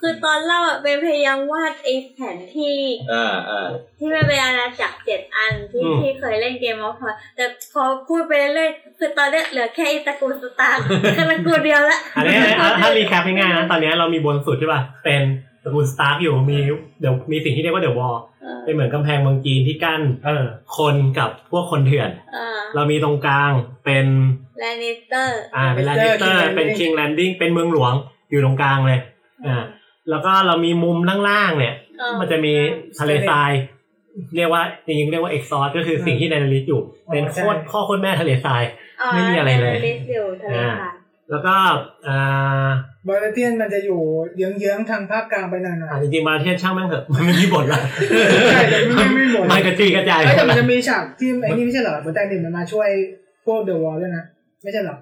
[0.01, 2.79] คือตอนเล่าอะเป็นพยายามวาดไอ้แผนที่
[3.13, 10.83] อ่าอ่า ที่มันเป็นอาณาจักรเจ็ดอันที่ที่เคยเล่นเกมออฟพอแต่พอพูดไปเรื่อยๆคือตอนเนี้ยเหลือแค่ไอ้ตระกูลสตาร์
[11.15, 15.23] แค่ตระกูลเดียวละอันนี้ถ้าถ้า re cap ง่ายๆนะตอนนี้เรามีบนสุดใช่ป่ะเป็น
[15.65, 16.59] ตระกูลสตาร์กอยู่มี
[17.01, 20.45] เดี๋ยวมีสิ่งที่เรียกว่าเดอะวอลเออเป็นเหมือนกำแพงเมืองจีนที่กั้นเออ
[20.79, 23.53] คนกับพวกคนเถื่อน เออเรามีตรงกลาง
[23.85, 24.07] เป็น
[24.61, 27.95] แลนิสเตอร์ อ่าเป็นแลนนิสเตอร์ เป็นคิงแลนดิ้งเป็นเมืองหลวง
[28.31, 29.01] อยู่ตรงกลางเลย
[29.47, 29.65] อ่า
[30.11, 30.97] แล้วก็เรามีมุม
[31.29, 32.53] ล่างๆเนี่ยเออมันจะมี
[33.01, 33.51] ทะเลทราย
[34.37, 36.81] เรียกว่าจริงๆเรียกว่าเอ็กซอร์ก็คือสิ่งที่แดเนริสอยู่
[37.13, 38.63] เป็นโคตรพ่อโคตรแม่ทะเลทราย
[39.13, 40.91] ไม่มีอะไรเลยแลนิสอยู่ทะเลค่ะ
[41.31, 41.55] แล้วก็
[42.07, 42.69] อ่า
[43.07, 44.01] บาร์เทียนมันจะอยู่
[44.37, 52.89] เยื้องๆทางภาคกลางไปหน่อยอ่าจริงๆมาเทียนช่างแม่งเถอะมันไม่มีบทละๆใช่แต่ไม่ไม่หมดมันกระจุยกระจายเอ้ยแต่มันจะมีฉากที่ไอ้นี่ไม่ใช่เหรอหัวใจหนึ่งมันมาช่วย
[53.47, 54.25] พวกเดอะวอลด้วยนะ
[54.63, 54.97] ไม่ใช่เหรอ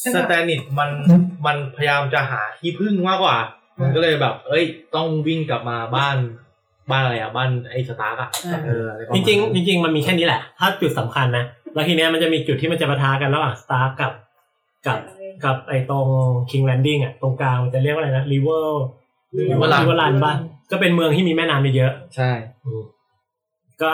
[0.00, 0.90] ใช่สปะแตนิตมัน
[1.46, 3.36] มันพยายามจะหาที่พึ่งมากกว่า
[3.80, 4.64] มันก็เลยแบบ เอ้ย
[4.94, 6.16] ต้องวิ่งกลับมาบ้าน
[6.90, 8.30] บ้านอะไรอะบ้านไอ้สตาร์กอะ
[8.66, 11.44] เอออะไประจมาณริงนั้นๆจริง ๆ มันมีแค่นี้แหละ ถ้าจุดสำคัญนะ
[11.74, 14.12] แล้วทีเนี้ยมันจะมีจุดที่มันจะปะทะกันระหว่างสตาร์กับ
[14.86, 14.98] กับ
[15.44, 16.08] กับไอ้ตรง
[16.50, 18.84] คิงแลนดิ้งอะ ตรงกลางมันจะเรียกว่าอะไรนะริเวอร์
[19.38, 20.36] ริเวอร์ลัน ริเวอร์รันมัน
[20.70, 22.82] ก็เป็นเมืองที่มีแม่น้ำเยอะใช่ๆอืม
[23.82, 23.90] ก็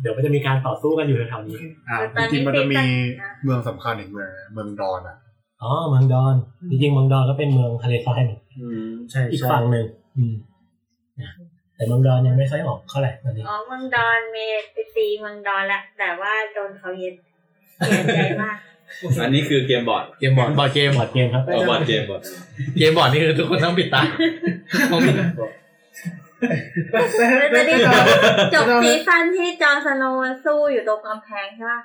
[0.00, 1.58] เดี๋ยวมันจะมีการต่อสู้กันอยู่แถวๆนี้
[1.88, 1.96] อ่า
[2.30, 2.76] จริงๆมันจะมี
[3.44, 5.16] เมืองสำคัญอีกเมืองนะเมืองดอนอะ
[5.62, 6.34] อ๋อเมืองดอน
[6.70, 9.86] จริงๆเมืองดอนก็เป็นเมืองทะเลทรายเหมือนอืมใช่อีกใช่ฝั่งหนึ่ง
[10.16, 10.34] อืม
[11.20, 11.30] นะ
[11.76, 17.14] แต่เมืองดอนยังไม่ค่อยออกเท่าไหร่ตอนนี้อ๋อเมืองดอนเมย์ไปตีเมืองดอนละแต่ว่าโดนเขายึด
[17.86, 18.56] เสียใจมาก
[19.22, 22.22] อันนี้คือเกมบอร์ดเกมบอร์ดบอร์ดเกมบอร์ดเกมครับเอาบอร์ดเกมบอร์ด
[22.78, 24.02] เกมบอร์ดนี่คือทุกคนต้องปิดตา
[24.92, 28.02] ต้องปิดแล้วจะได้จบ
[28.54, 31.80] จบซีซั่นที่จอห์นสโนว์สู้อยู่ตรงกำแพงใช่ปะ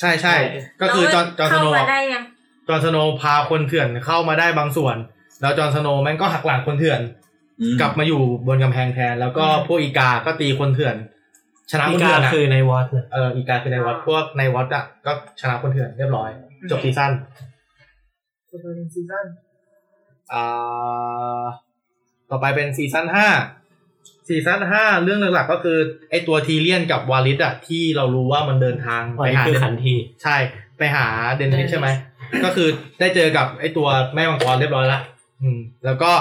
[0.00, 0.34] ใช่ใช่
[0.80, 2.24] ก็คือจอห์นจอห์นสเข้ามาได้ยัง
[2.68, 4.96] จอห์นสโนว์พาคนเถื่อนเข้ามาได้บางส่วน
[5.40, 7.00] แล้วจอห์นสโนว์แม่งก็หักหลังคนเถื่อน
[7.60, 10.96] อืมกลับมาอยู่บนกำแพงแทน แล้วก็พวกอีกาก็ตีคนเถื่อน
[11.70, 16.30] ชนะคนกาเถื่อนอีกาอะคือไนท์วอตช์นะเอออีกาคือไนท์วอตช์พวกไนท์วอตช์อะก็ชนะคนเถื่อนเรียบร้อย
[16.70, 17.12] จบซีซั่น
[18.50, 19.26] สุดท้ายเป็นซีซั่น
[20.32, 21.44] อ่า
[22.30, 23.28] ต่อไปเป็นซีซั่นห้า
[24.28, 25.78] ซีซั่นห้าเรื่องหลักๆก็คือ
[26.10, 30.36] ไอตัวทีเรียนกับวาริสอะที่เรารู้ว่ามันเดินทางอ๋อไปนี่หาคือเป็นขันทีใช่
[30.78, 31.06] ไปหา
[31.36, 31.88] เดนนิสใช่ไหม
[32.44, 32.68] ก็คือ
[33.00, 35.00] ได้เจอกับไอตัวแม่มังกรเรียบร้อยละ
[35.42, 36.12] อืมแล้วก็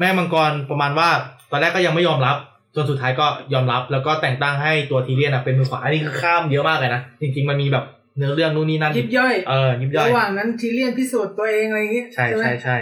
[0.00, 1.08] แม่มังกรประมาณว่า
[1.50, 2.36] ตอนแรกก็ยังไม่ยอมรับ
[2.74, 7.84] จนสุดท้ายก็ยอมรับ แล้วก็แต่งตั้งให้ตัวทีเลียนอะเป็นมือขวาอันนี้คือข้ามเยอะมากเลยนะจริงๆมันมีแบบ
[8.16, 12.76] เนื้อเรื่องนู่นนี่นั่นยิบย่อยเออยิบย่อยระหว่างนั้นทีเลียนพิสูจน์ตัวเองอะไรอย่างเงี้ยใช่ไหมใช่ใช่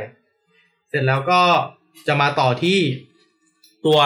[0.91, 1.41] เสร็จแล้วก็
[2.09, 2.79] จะมาต่อที่
[3.87, 3.99] ตัว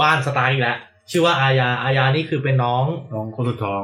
[0.00, 0.78] บ้านสตาร์อีกแล้ว
[1.10, 2.84] ชื่อว่าอาญาอาญานี่คือเป็นน้อง
[3.14, 3.82] น้องคนสุดท้อง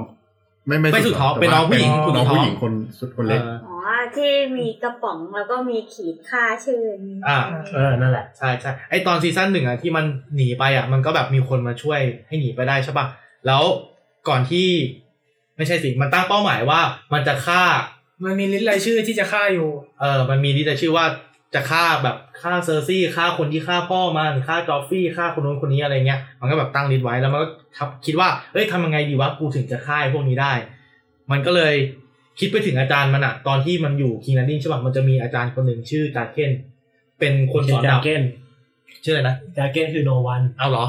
[0.66, 3.74] ไม่ไม่ไม่สุดท้องแต่เป็นน้องผู้หญิงเป็นน้องคนสุดท้องผู้หญิงคนสุดคนเล็กเอออ๋อ
[4.16, 7.38] ที่มีกระป๋องแล้วก็มีขีดฆ่าชื่อนี้อ่า
[7.74, 13.07] เออนั่นแหละใช่ใช่ไอตอนซีซั่นหนึ่งอะที่มันหนีไปอะมันก็แบบมีคนมาช่วยให้หนีไปได้ใช่ปะ
[13.46, 13.62] แล้ว
[14.28, 14.68] ก่อนที่
[15.57, 16.80] ไม่ใช่สิมันตั้งเป้าหมายว่า
[17.12, 17.62] มันจะฆ่า
[18.24, 19.68] มันมี list รายชื่อที่จะฆ่าอยู่
[20.00, 21.07] เออ มันมีที่จะชื่อว่า
[21.55, 30.52] จะฆ่าแบบฆ่าเซอร์ซี่ฆ่าคนที่ฆ่าพ่อมันฆ่าจอฟฟี่ฆ่าคนนู้นคนนี้อะไรเงี้ย มันก็แบบตั้ง list ไว้แล้วมันก็แบบคิดว่าเอ้ยทำยังไงดีวะกูถึงจะฆ่าไอ้พวกนี้ได้
[31.30, 31.74] มันก็เลย
[32.39, 36.53] คิดไปถึงอาจารย์มันอะตอนที่มันอยู่คิงแลนดิ้งใช่ปะมันจะมีอาจารย์คนหนึ่งชื่อจาเคน
[37.18, 38.22] เป็นคนสอนดาบจาเก้น
[39.05, 40.87] ชื่ออะไรนะจาเก้นคือ no one เอาเหรอ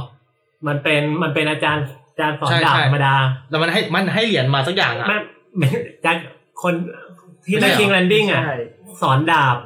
[0.67, 3.15] มันเป็นมันเป็นอาจารย์อาจารย์สอนใช่ดาบใช่ธรรมดา
[3.49, 5.17] แล้วมันให้มันให้เหรียญมาสักอย่างอะไม่
[5.57, 5.67] ไม่
[6.05, 6.15] จาก
[6.63, 6.73] คน
[7.45, 8.57] ที่ไม่ในใช่เหรอคิงแลนดิ้งอะใช่
[9.01, 9.57] สอนดาบ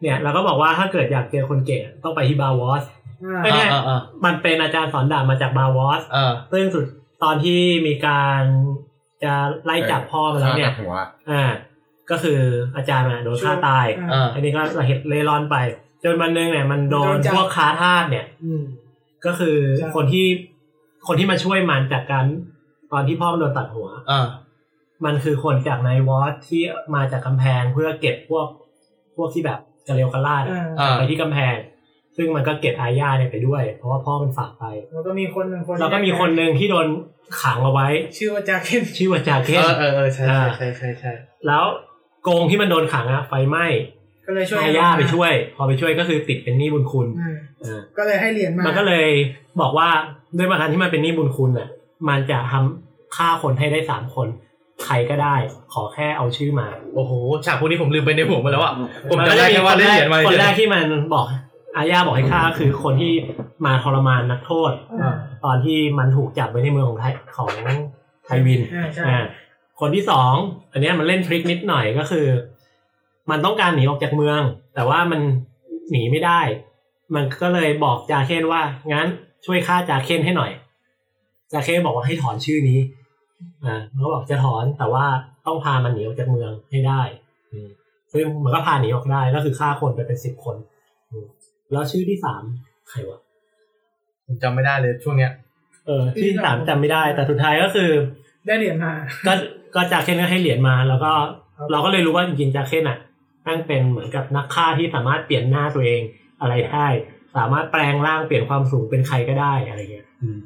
[0.00, 2.82] เนี่ย เขาก็บอกว่าถ้าเกิดอยากเจอคนเก่งอะต้องไปที่บราวอส
[3.24, 6.84] อ่าไม่ใช่อ่าอ่ามันเป็นอาจารย์สอนดาบมาจากบาวอสเออซึ่งสุด
[7.22, 8.42] ตอนที่มีการ
[9.24, 9.32] จะ
[9.64, 10.94] ไล่จับพ่อมาแล้วเนี่ยฆ่าตัดหัว
[11.30, 11.44] อ่า
[12.10, 12.40] ก็คือ
[12.76, 15.56] อาจารย์มาโดนฆ่าตายเอออันนี้ก็ระเหตุเล่ร่อนไป
[16.04, 18.62] จนวันหนึงเนี่ย มันโดโดนนจับพวกค้าทาสเนี่ยอืม
[19.26, 20.26] ก็คือใช่คนที่
[21.06, 22.24] คนที่มาช่วยมันจากการ
[22.92, 24.28] ตอนที่พ่อมันโดนตัดหัวเออ
[25.04, 26.62] มันคือคนจากในวอตที่
[26.94, 28.46] มาจากกำแพงเพื่อเก็บพวก
[29.16, 31.54] พวกที่แบบกระเลวกระลาดอะอ่าอ่าไปที่กำแพง
[32.16, 36.86] ซึ่งมันก็เก็บอาญาเนี่ยไปด้วย เพราะว่าพ่อมันฝากไป แล้วก็มีคนหนึ่งคนแล้วก็มีคนหนึ่งที่โดน
[37.42, 37.88] ขังเอาไว้
[38.18, 41.12] ชื่อว่าจาเคนชื่อว่าจาเคนเออเออเออใช่ใช่ใช่ใช่ใช่
[41.46, 41.64] แล้ว
[42.22, 43.66] โกงที่มันโดนขังอะไฟไหม้
[44.26, 49.06] ก็เลยช่วยอาญาไปช่วย พอไปช่วยก็คือติดเป็นหนี้บุญคุณอืมอ่าก็เลยให้เหรียญมามันก็เลย
[49.60, 49.88] บอกว่า
[50.38, 51.68] ด้วยมาการที่มันเป็นหนี้บุญคุณอะ
[52.08, 54.28] มันจะทำฆ่าคนให้ได้สามคน
[54.84, 55.36] ใครก็ได้
[55.72, 57.12] ขอแค่เอาชื่อมา โอ้โห
[57.46, 58.72] ฉากพวกนี้ผมลืมไปในหัวหมดแล้วอะ
[59.10, 60.84] ผมมันจำก็ได้จะมีแค่คว่านเล่นแรเหกรียญมาคนเฉแรยกที่มัน
[61.14, 61.24] บอก
[61.76, 63.12] อาญาบอกให้ฆ่าคือคนที่
[63.66, 65.14] มาทรมานนักโทษอ่า
[65.44, 67.52] ตอนที่มันถูกจับไว้ในเมืองของไทยของ
[68.26, 69.20] ไทยวินอ่าใช่อ่า
[69.80, 70.32] คนที่สอง
[70.72, 72.26] อันเนี้ยมันเล่นทริคนิดหน่อยก็คือ
[73.30, 74.40] มันต้องการหนีออกจากเมือง
[74.74, 75.20] แต่ว่ามัน
[75.90, 76.40] หนีไม่ได้
[77.14, 78.62] มันก็เลยบอกจาเคนว่า
[78.92, 79.08] งั้น
[79.46, 80.50] ช่วยฆ่าจาเคนให้หน่อย
[81.52, 82.80] จาเคนบอกว่าให้ถอนชื่อนี้
[83.64, 85.04] อ่าเขาบอกจะถอนแต่ว่า
[85.46, 87.02] ต้องพามันหนีออกจากเมืองให้ได้
[87.52, 87.68] อืม
[88.12, 90.71] ซึ่งมันก็พาหนีออกได้ก็คือฆ่าคนไปเป็นสิบคนอืม
[91.72, 92.42] แล้วชื่อที่สาม
[92.90, 93.18] ใครวะ
[94.26, 95.32] ผมจำไม่ได้เลยช่วงเนี้ย
[95.86, 97.90] เออชื่อที่สามจำไม่ได้ แต่สุดท้ายก็คือ
[98.46, 98.92] ได้เหรียญมา
[99.26, 99.32] ก็
[99.74, 101.12] ก็จาเคนก็ให้เหรียญมา แล้วก็
[101.70, 102.98] เราก็เลยรู้ว่าจริงๆจาเคนอะ
[103.46, 106.02] นั่งเป็นเหมือนกับนักฆ่าที่สามารถเปลี่ยนหน้าตัวเอง
[106.40, 106.86] อะไรได้
[107.36, 110.38] สามารถแปลงร่างเปลี่ยนความสูงเป็นใครก็ได้อะไรเงี้ยอืม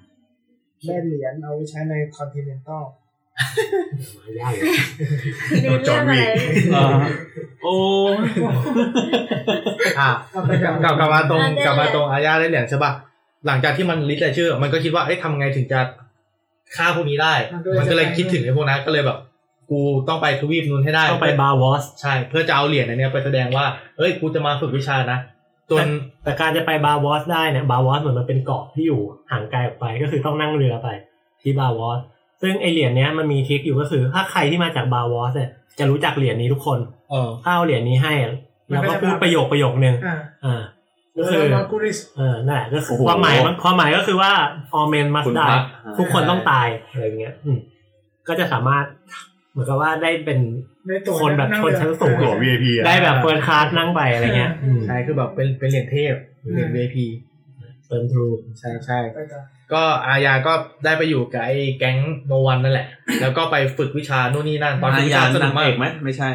[0.87, 2.85] ได้เหรียญเอาไปใช้ในคอนติเนนตัล
[4.23, 4.79] ไม่ได้เลย
[5.63, 6.15] เรียนเรื่องอะไร
[6.73, 6.95] เออ
[7.63, 7.75] โอ้
[10.01, 12.93] อะเอาไปกับกลับกลับมาตรงกลับมาตรงอาญาได้เหรียญใช่ป่ะ
[13.47, 15.81] หลังจากที่มัน list รายชื่อ มันก็คิดว่าเอ้ยทำไงถึงจะ
[16.77, 17.35] ฆ่าพวกนี้ได้
[17.79, 19.19] มันก็เลยคิดถึงไอ้พวกนั้นก็เลยแบบ
[19.71, 23.65] กูต้องไปทวีปนู้นให้ได้ต้องไปบราวอสใช่ เพื่อจะเอาเหรียญอันเนี้ยไปแสดงว่า
[23.99, 25.19] เอ้ยกูจะมาฝึกวิชานะ
[25.71, 25.87] จน
[26.23, 30.89] แต่การจะไปบาร์วอสได้เนี่ยบาร์วอสเหมือนมันเป็นเกาะที่อยู่ห่างไกลออกไปก็คือต้องนั่งเรือไป
[31.43, 32.01] ที่บราวอส
[32.43, 36.79] ซึ่งไอเหรียญเนี้ยมันมี trick อยู่ก็คือ ถ้าใครที่มาจากบราวอสเนี่ยจะรู้จักเหรียญนี้ทุกคน
[37.11, 38.35] เออถ้าเอาเหรียญนี้ให้อะ
[38.69, 40.63] แล้วก็พูดประโยคประโยคนึงอ่าอ่า
[41.17, 44.33] ก็คือวาลาร์มอร์กูลิสเออนั่นแหละก็คือโอ้โหความหมายมันความหมายก็คือว่า
[44.79, 45.61] all men must คุณพ die ระ
[45.99, 47.59] ทุกคนต้องตายอะไรเงี้ยอืม
[48.29, 48.85] ก็จะสามารถ
[49.53, 50.39] เหมือนกับว่าได้เป็น
[50.89, 56.15] ได้ตั๋วคนแบบงคนเรือชั้นสูงตัว VIP อะได้แบบเฟิร์สคลาสนั่งไปอะไรเงี้ยอืมใช่คือแบบเป็นเป็นเหรียญเทพ
[56.53, 56.97] เหรียญ VIP
[57.89, 58.27] เติมทรู
[58.59, 59.41] ใช่ใช่ไปต่อ
[59.73, 60.53] ก็อาญาก็
[60.85, 62.87] ได้ไปอยู่กับไอ้แก๊งโนวันนั่นแหละ
[63.21, 66.31] แล้วก็ไปฝึกวิชานู่นนี่นั่นตอนฝึอากวิญาชาสนุนากงมาเอกกไหมไม่ใช่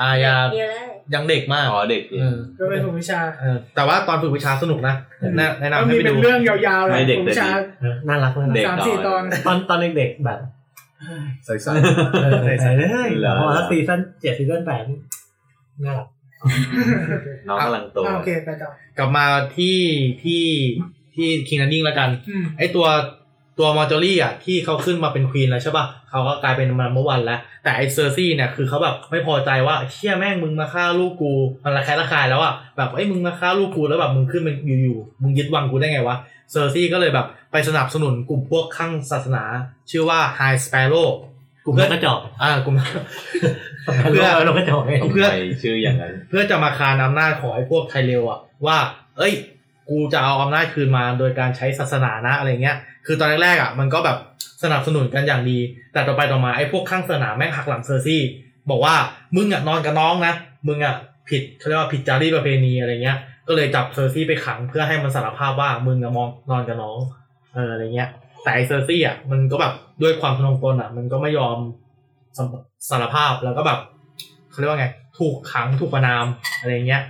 [0.00, 4.94] อาญาเดียวเลยยังเด็กมากอ๋อเด็กเออก็เป็นของวิชาเออแต่ว่าตอนฝึกวิชาสนุกนะ
[5.36, 10.38] แนะแนะก็นำให้มีไปเป็นดูเรื่องยาวๆเลยไม่เด็กของแต่วิชาดีเออน่ารักมากเด็กสามสี่ตอนตอนตอนเด็กๆแบบ
[11.44, 11.72] ใส่ใส่
[12.22, 14.98] เออใส่เลยเหรอพอซีซั่นเจ็ดซีซั่นแปดนี่
[15.84, 16.08] น่ารัก
[17.48, 18.68] น้องกำลังโตอ่าโอเคไปต่อ
[18.98, 19.24] กลับมา
[19.56, 19.78] ที่
[20.22, 20.44] ที่
[21.14, 22.86] ที่คิงแลนดิ้งแล้วกัน อืม ไอตัว
[23.58, 31.32] ตัวมอจอรี่อะที่เขาขึ้นมาเป็น queen แล้วใช่ป่ะเขาก็กลายเป็น number one แล้ว แต่ไอเซอร์ซี่เนี่ยคือเขาแบบไม่พอใจว่าเชี่ยแม่งมึงมาฆ่าลูกกู
[31.64, 36.16] มันระแคะระคายแล้วอะแบบไอ้ยมึงมาฆ่าลูกกูแล้วแบบมึงขึ้นมาอยู่ๆมึงยึดวังกูได้ไงวะ
[36.52, 39.44] เซอร์ซี่ก็เลยแบบไปสนับสนุนกลุ่มพวกคลั่งศาสนา
[39.90, 41.14] ชื่อว่าไฮสแปร์โรว์ ก
[41.70, 42.76] ลุ่มนกกระจอกอ่ากลุ่ม
[44.10, 48.78] เพื่อนกกระจอกไงทำเพื่อไมชื่ออย่างนั้น เพื่อจะมาคานอำนาจของไอ้พวกไทเรลอะว่า
[49.18, 49.34] เอ้ย
[49.90, 54.18] กูจะเอาอำนาจคืนมาโดยการใช้ศาสนานะอะไรเงี้ย คือตอนแรกๆอะมันก็แบบ
[54.62, 55.58] สนับสนุนกันอย่างดี
[55.92, 58.22] แต่ต่อไปต่อมาไอ้พวกคลั่งศาสนาแม่งหักหลังเซอร์ซี่
[58.70, 58.94] บอกว่า
[59.36, 60.34] มึงอะนอนกับน้องนะ
[60.68, 60.94] มึงอะ
[61.28, 63.18] ผิดเขาเรียกว่าผิดจารีตประเพณีอะไรเงี้ย
[63.48, 66.98] ก็เลยจับเซอร์ซี่ไปขังเพื่อให้มันสารภาพว่ามึงอะมองนอนกับน้อง
[67.54, 68.08] เอออะไรเงี้ย
[68.42, 69.72] แต่ไอ้เซอร์ซี่อะมันก็แบบ
[70.02, 71.58] ด้วยความทนงตนอะมันก็ไม่ยอม
[72.36, 72.48] สาร
[72.90, 73.78] สารภาพแล้วก็แบบ
[74.50, 74.86] เขาเรียกว่าไง
[75.18, 76.26] ถูกขังถูกประณาม
[76.60, 77.02] อะไรเงี้ย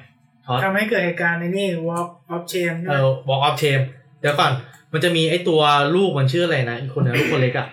[0.46, 3.82] ท็อตทำให้เกิดเหตุการณ์ในนี่ walk of shame เออ walk of shame
[4.20, 4.52] เดี๋ยวก่อน
[4.92, 5.60] มันจะมีไอ้ตัว
[5.96, 7.68] ลูกมันชื่ออะไรนะอีกคนนึงลูกคนเล็กอะ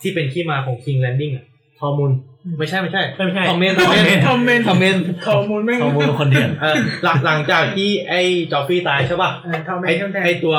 [0.00, 1.44] ที่เป็นที่มาของ King Landing อะ
[1.80, 2.10] ฮอร์โมน
[2.58, 8.20] ไม่ใช่ไม่ใช่ไม่ใช่คอมเมนต์คอมเมนต์คอมเมนต์คอมเมนต์ข้อมูลไม่ฮอร์โมนคนเถื่อนเออหลังหลังจากที่ไอ้
[8.52, 10.56] จอฟฟี่ตายใช่ป่ะเออคอมเมนไอ้ต์ขึ้นแทนไอ้ตัว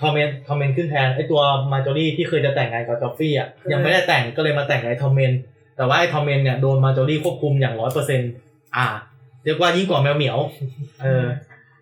[0.00, 1.40] ทอมเมนทอมเมนขึ้นแทนไอ้ตัว
[1.72, 5.32] มาจอรี่ที่เคยจะแต่งงานกับจอฟฟี่อะเออยังไม่ได้แต่งก็เลยมาแต่งกับไอ้ทอมเมน
[5.76, 8.20] แต่ว่าไอ้ทอมเมนเนี่ยโดนมาจอรี่ควบคุมอย่างร้อยเปอร์เซ็นต์
[8.76, 8.86] อ่า
[9.44, 10.38] เรียกว่ายิ่งกว่าแมวเหมียว
[11.02, 11.26] เออ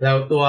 [0.03, 0.45] แล้วตัว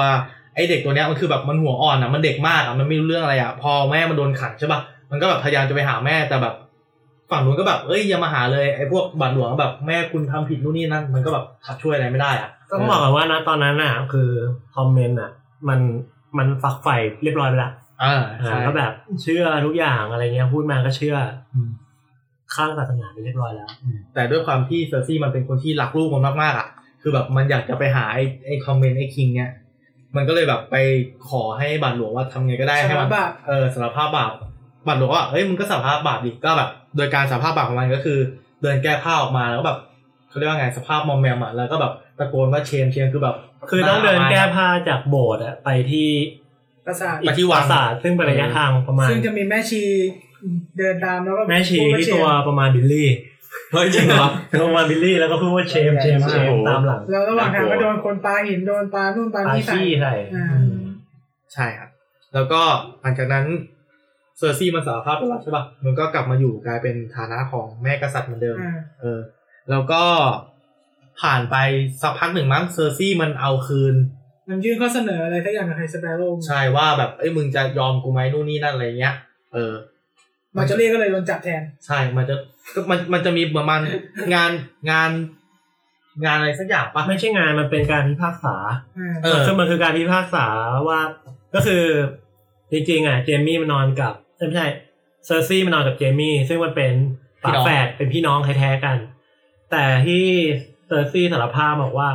[0.54, 4.80] ไอ้เด็กตัวเนี้ยมันคือแบบมันหัวอ่อนอะมันเด็กมากอะมันไม่รู้เรื่องอะไรอะพอแม่มันโดนขังใช่ป่ะ
[5.10, 6.54] มันก็แบบพยายามจะไปหาแม่แต่แบบ
[7.32, 14.30] ฝั่งนู้นก็แบบเอ้ยอย่ามาหาเลยไอ้พวกบาดหลวงแบบแม่คุณทำผิดนู่นนี่นั่นมันก็แบบขัดช่วยอะไรไม่ได้อะต้องบอกก่อนว่านะตอนนั้นน่ะคือ
[14.76, 15.30] คอมเมนต์อะ
[15.68, 15.80] มัน
[16.38, 17.70] มันฝักใฝ่เรียบร้อยไปละ
[18.02, 21.16] อ่าอ่าใช่ก็แบบเชื่อทุกอย่างอะไรเงี้ยพูดมาก็เชื่อ
[21.54, 21.56] อ
[22.54, 23.68] ข้างศาสนาไปเรียบร้อยแล้ว
[24.14, 26.68] แต่ด้วยความที่เซอร์ซี่มันเป็นคนที่รักลูกมันมากๆอะ
[27.02, 29.52] คือแบบมันอยากจะไปหาไอ้ไอ้คอมเมนต์ไอ้คิงเนี่ย
[30.16, 30.76] มันก็เลยแบบไป
[31.28, 34.32] ขอให้บาทหลวงว่าทำไงก็ได้ให้มันสารภาพเออสารภาพบาป
[34.86, 38.18] บาทหลวงว่าเฮ้ยมึงก็สารภาพบาปดิก็แบบ โดยการสารภาพบาปของมันก็คือ
[38.62, 39.78] เดินแก้ผ้าออกมาแล้วก็แบบ
[40.28, 43.36] เขาเรียกว่าไงสภาพมอมแมมอะแล้วก็แบบตะโกนว่าเชมเชมคือแบบ
[43.70, 46.08] คือต้องเดินแก้ผ้าจากโบสถ์อะไปที่
[46.86, 49.82] ปราสาทไปที่วัปงราสาทซึ่งเป็นระยะทางประมาณ ซึ่งจะมีแม่ชี
[50.78, 53.08] เดินตามแล้วก็แม่ชีพูดาที่เชตัวประมาณบิลลี่
[53.72, 54.28] เฮ้ยจริงเหรอ
[54.66, 60.46] ประมาณบิลลี่แล้วก็พูดว่าเชมเชมเชมโอ้โหตามหลังแล้วระหว่างทางก็โดนคนปาหินโดนปานู่นปาปานี่ใส่ขี้ใสอ่า
[61.54, 61.88] ใช่ครับ
[62.34, 62.62] แล้วก็
[63.02, 63.44] หลังจากนั้น
[64.38, 69.20] เซอร์ซี่มันสารภาพไปแล้วใช่ป่ะมันก็กลับมาอยู่กลายเป็นฐานะของแม่กษัตริย์เหมือนเดิม อ่า เออ
[69.70, 70.02] แล้วก็
[71.20, 71.56] ผ่านไป
[72.02, 73.94] สักพักหนึ่งมั้งเซอร์ซี่มันเอาคืน
[74.48, 79.14] มันยื่นข้อเสนออะไรสักอย่างกับไฮสแปร์โรว์ใช่ว่าแบบเอ้ยมึงจะยอมกูไหมนู่นนี่นั่นอะไรเงี้ย
[79.52, 79.72] เออ
[80.56, 82.34] มาจอรี่ก็เลยโดนจับแทน ใช่ มันจะ
[82.74, 83.80] ก็มันมันจะมีประมาณ
[84.34, 84.50] งาน
[84.90, 85.10] งาน
[86.24, 88.56] งานอะไรสักอย่างปะไม่ใช่งานมันเป็นการพิพากษา
[88.98, 90.46] อ่า เออคือมันคือการพิพากษา
[90.88, 91.00] ว่า
[91.54, 91.84] ก็คือ
[92.72, 94.68] จริงๆอะเจมี่มันนอนกับเอ้ยไม่ใช่
[95.26, 96.92] เซอร์ซี่มันนอนกับเจมี่ซึ่งมันเป็น
[97.42, 98.96] ฝาแฝดเป็นพี่น้องแท้ๆกัน
[99.70, 100.24] แต่ที่
[100.86, 102.08] เซอร์ซี่สารภาพบอกว่า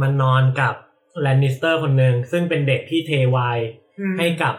[0.00, 0.74] มันนอนกับ
[1.22, 3.58] แลนนิสเตอร์คนหนึ่งซึ่งเป็นเด็กที่เทไวน์
[4.00, 4.54] อืมให้กับ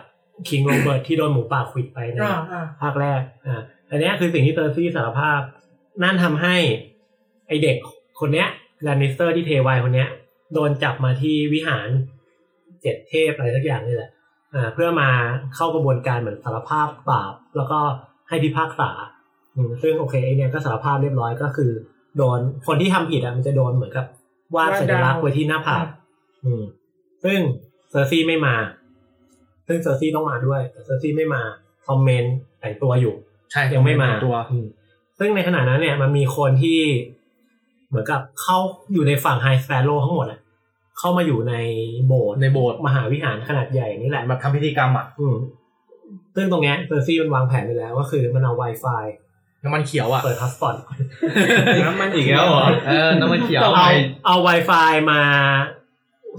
[0.50, 5.40] king โรเบิร์ตที่โดนหมูป่าขวิดไปในอ่าอ่าภาคแรกอ่าอันเนี้ยคือสิ่งที่เซอร์ซี่สารภาพ
[6.04, 6.56] นั่นทำให้
[7.48, 7.78] ไอเด็ก
[8.20, 8.48] คนเนี้ย
[8.84, 10.10] แลนนิสเตอร์ที่เทไวน์คนเนี้ย
[10.54, 11.88] โดนจับมาที่วิหาร
[12.82, 14.23] เจ็ดเทพอะไรสักอย่างนี่แหละอ่า
[14.74, 15.10] เพื่อมา
[15.56, 17.80] เข้ากระบวนการเหมือนสารภาพบาปแล้วก็
[18.30, 18.90] ให้พิพากษา
[19.56, 21.72] อืมซึ่งโอเคไอเนี้ยก็สารภาพเรียบร้อยก็คือ
[22.18, 24.06] โดนคนที่ทำผิดอะมันจะโดนเหมือนกับ
[24.56, 25.86] วาดสัญลักษณ์ไว้ที่หน้าผาก
[26.46, 26.64] อืม
[27.24, 27.40] ซึ่ง
[27.90, 28.56] เซอร์ซี่ไม่มา
[29.68, 31.42] ซึ่งเซอร์ซี่ต้องมาด้วยแต่เซอร์ซี่ไม่มา
[31.88, 33.16] คอมเมนต์แต่งตัวอยู่
[33.52, 34.66] ใช่ยังไม่มาตัวอืม
[35.20, 36.80] ซึ่งในขณะนั้นเนี่ยมันมีคนที่
[37.90, 38.58] เหมือนกับเข้า
[38.94, 40.40] อยู่ในฝั่งไฮสแปร์โรว์ทั้งหมดอะ
[41.00, 41.56] เข้ามาอยู่ใน
[42.08, 45.36] โบสถ์ในโบสถ์มหาวิหารขนาดใหญ่นี่แหละแบบทำพิธีกรรมอะอืม
[46.36, 49.04] ซึ่งตรงเนี้ยเซอร์ซี่มันวางแผนไปแล้ว ก็คือมันเอา Wi-Fi
[49.64, 50.76] น้ำมันเขียวอะเปิด hotspot
[51.88, 53.88] น้ำมันอีกแล้วเหรอเออน้ำมันเขียวเอา
[54.26, 55.22] เอา Wi-Fi มา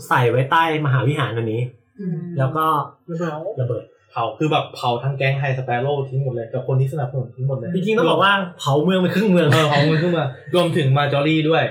[0.09, 1.63] ใส่ไว้ใต้มหาวิหารอันนี้
[2.01, 2.65] อืมแล้วก็
[3.11, 10.25] ระเบิดระเบิดเผาคือแบบเผาทั้งแก๊งไฮสเปโร่ทิ้งหมดเลยกับคนที่สนับสนุนทิ้งหมดเลยจริงๆต้องบอกว่าเผาเมืองไปครึ่งเมืองเออเผามันขึ้นมา
[10.55, 11.65] รวมถึงมาจอรี่ด้วย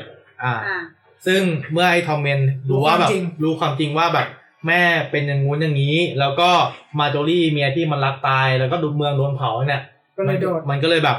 [0.44, 0.80] อ่าอ่า
[1.26, 3.10] ซึ่งเมื่อไอ้ทอมเมนรู้ว่าแบบ
[3.44, 4.28] รู้ความจริงว่าแบบ
[4.68, 6.50] แม่เป็นอย่างงู้นอย่างนี้ แล้วก็
[7.00, 9.82] มาโจลี่เมียที่มันรักตายแล้วก็ดูเมืองโดนเผาเนี่ย
[10.18, 11.18] ก็เลยโดดมันก็เลยแบบ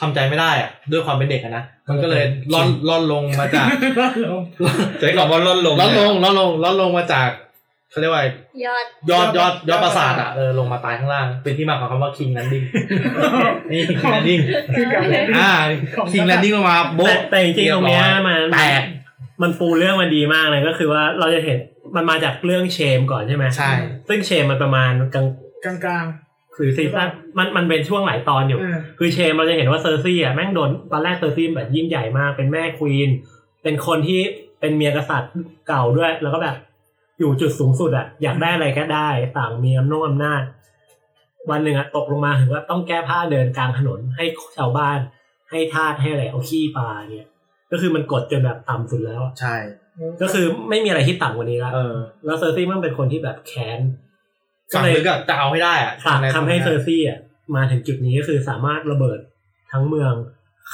[0.00, 3.66] ทำใจไม่ได้อะด้วยความเป็นเด็กอะนะมันก็เลยล่อนล่อนลงมาจาก
[5.00, 7.28] ใช้คำว่าลดลงร่อนลงร่อนลงร่อนลงมาจาก
[7.90, 8.24] เขาเรียกว่า
[8.64, 12.64] ยอดยอดยอดยอดปราสาทอะเออลงมาตายข้างล่าง เป็นที่มาของคำว่า king landing
[13.72, 14.40] นี่ king landing
[15.38, 15.50] อ่า
[16.12, 18.82] king landing ลงมาโบ๊ะแต่แต่จริงๆตรงเนี้ยมันแตก
[19.42, 21.58] มันปูเรื่องมาดีมากเลยก็คือว่าเราจะเห็น
[21.96, 23.72] มันมาจากเรื่อง shame ก่อนใช่ไหมใช่
[24.08, 25.26] ซึ่ง shame มันประมาณกลาง
[25.64, 26.06] กลางกลาง
[26.56, 27.08] คือซีซั่น
[27.38, 33.10] มันมันเป็นช่วงหลายตอนอยู่เออคือ shame เราจะเห็นว่าเซอร์ซี่อะแม่งโดนตอนแรกเซอร์ซี่แบบยิ่งใหญ่มากเป็นแม่ queen
[33.62, 34.20] เป็นคนที่
[34.60, 35.32] เป็นเมียกษัตริย์
[35.68, 36.56] เก่าด้วย แล้วก็แบบ
[37.18, 39.08] อยู่จุดสูงสุดอะอยากได้อะไรก็ได้
[39.38, 40.42] ต่างมีอำนาจอำนาจ
[41.50, 44.24] วันหนึ่งอะตกลงมาถึงว่าต้องแก้ผ้าเดินกลางถนนให้
[44.56, 44.98] ชาวบ้าน
[45.50, 47.28] ให้ทาสให้อะไรเอาขี้ปลาเนี่ย
[47.72, 49.54] ก็คือมันกดจนแบบต่ำสุดแล้วอะใช่
[50.22, 53.80] ก็คือไม่มีอะไรที่ต่ำกว่านี้แล้วเออแล้วเซอร์ซี่มันเป็นคนที่แบบแค้น
[54.72, 57.18] ฝังลึกอะจะเอาให้ได้อะฝากทำให้เซอร์ซี่อะ
[57.56, 59.18] มาถึงจุดนี้ก็คือสามารถระเบิด
[59.72, 60.14] ทั้งเมือง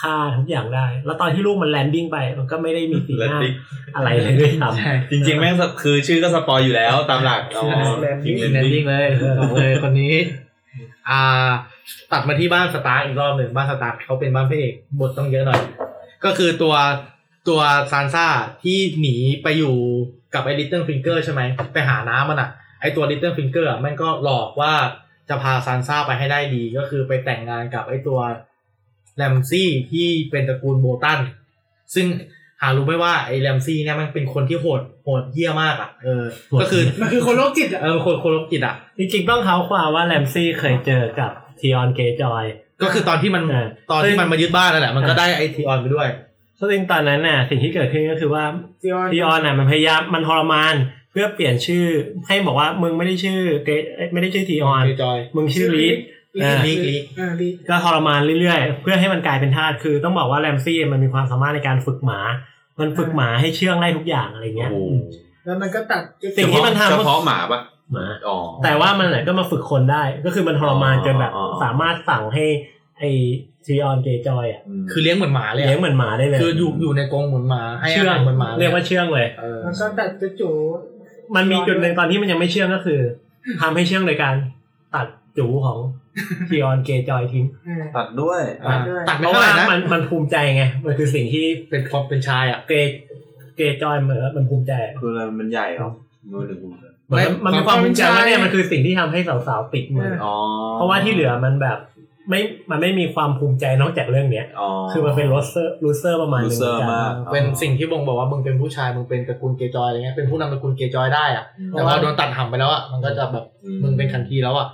[0.01, 3.55] ฆ่าทุกอย่างได้ แล้วตอนที่ลูกมัน landing ไป มันก็ไม่ได้มีสีหน้า Landing
[3.95, 7.67] อะไรเลยด้วยซ้ำใช่จริงๆ แม่งคือชื่อก็ spoil อยู่แล้วตามหลักอ๋อ
[8.25, 9.07] จริง landing เลย
[9.41, 10.15] บอกเลยคนนี้
[11.09, 11.51] อ่า
[12.13, 15.61] ตัดมาที่บ้านสตาร์คอีกรอบหนึ่งบ้านสตาร์คเขาเป็นบ้านพระเอกบทต้องเยอะหน่อย
[16.25, 16.75] ก็คือตัว
[17.49, 17.61] ตัว
[17.93, 18.27] ซานซ่า
[18.63, 19.77] ที่หนีไปอยู่
[20.35, 21.41] กับไอ้ลิตเติ้ลฟิงเกอร์ใช่ไหม
[21.73, 22.51] ไปหาน้ามันอะ
[22.81, 24.73] ไอ้ตัวลิตเติ้ลฟิงเกอร์อะมันก็หลอกว่า
[25.29, 28.19] จะพาซานซ่าไปให้ได้ดีก็คือไปแต่งงานกับไอ้ตัว
[29.17, 31.21] แรมซี่ที่เป็นตระกูลโบตัน
[31.95, 32.07] ซึ่ง
[32.61, 36.25] หารู้ไหมว่าไอ้แรมซี่เนี่ยมันเป็นคนที่โหดโหดเหี้ยมากอะเออ
[36.61, 42.45] ก็คือมันคือคนโรคจิตอะเออคนคนโรคจิตอะจริงๆต้องเท้าความว่าแรมซี่เคยเจอกับทีออนเกรย์จอย
[42.83, 46.09] ก็คือตอนที่มันอ่าตอนที่มันมายึดบ้านนั่นแหละมันก็ได้ไอทีออนไปด้วย
[46.59, 48.45] ซึ่งตอนนั้นน่ะสิ่งที่เกิดขึ้นก็คือว่า
[48.83, 50.75] จีออนทีออนน่ะมันพยายามมันทรมาน
[51.13, 51.85] เพื่อเปลี่ยนชื่อ
[52.27, 55.99] ให้บอกว่ามึงไม่ได้ชื่อเกรเอ้ยไม่ได้ชื่อทีออน จอย มึงชื่อลีด
[56.37, 62.21] ลีอ่ากลีก อ่าลีกก็ทรมานเรื่อยๆ เพื่อให้มันกลายเป็นทาสคือต้องบอกว่าแรมซี่มันมีความสามารถในการฝึกหมา
[62.81, 64.95] มันฝึกหมาให้เชื่องได้ทุกอย่างอะไรเงี้ยโอ้โห
[65.45, 66.03] แล้วมันก็ตัด
[66.37, 67.61] สิ่งที่มันทำเฉก็พาะหมาปะ
[67.93, 72.45] หมาอ๋อแต่ว่ามันน่ะก็มาฝึกคนได้ ก็คือมันทรมานจนแบบอ๋ออ๋อสามารถสั่งให้
[72.99, 73.05] ไอ
[73.67, 80.51] ซีออนเกจอยอะคือเลี้ยงเหมือนหมาเลยอะเลี้ยงเหมือนหมาได้เลย คืออยู่อยู่ในกรงเหมือนหมาให้อาเชื่องหารเหมือนหมาเรียกว่าเชื่องเลยเออมันก็ตัดจะจู
[81.37, 83.01] มันมีจุดหนึ่งตอนที่มันยังไม่เชื่องก็คือ
[83.61, 84.35] ทำให้เชื่องโดยการ
[84.95, 85.07] ตัด
[85.39, 85.79] จูของ
[86.49, 92.73] ซีออนเกจอยทิ้งเออตัดด้วยอะด้วยตัดเพไม่ราะเท่าไหว่าร่นะมันมันภูมิใจไงมันคือสิ่งที่เป็นพอเป็นชายอะเก
[93.57, 95.91] เกจอยเหมือนมันภูมิใจคืออะไรมันใหญ่เหรอ
[96.33, 100.35] มือหนึ่งมือเหมือนมันมีความภูมิใจว่าเนี่ยมันคือสิ่งที่ทำให้สาวๆติดมืออ๋อ
[100.75, 101.79] เพราะว่าที่เหลือมันแบบ
[102.31, 102.41] ไม่
[102.71, 113.45] มันไม่มีความภูมิใจนอกจากเรื่องเนี้ยอ๋อคือมันเป็นโรสเซอร์รูเซอร์ประมาณหนึง loser หอนนมากเป็นสิ่งที่บ่งบอกว่ามึงเป็นผู้ชาย มึงเป็นตระกูลเกย์จอยอะไรเงี้ย เป็นผู้นำตระกูลเกย์จอยได้อะแต่ว่าโดนตัดห่ำไปแล้วอะ มันก็จะแบบ
[113.83, 114.69] มึงเป็นคันทีแล้วอะ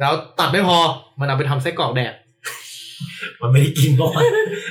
[0.00, 0.76] แล้วตัดไม่พอ
[1.20, 2.12] มันเอาไปทำไส้กรอกแดก
[3.40, 4.22] มันไม่ได้กินก่อน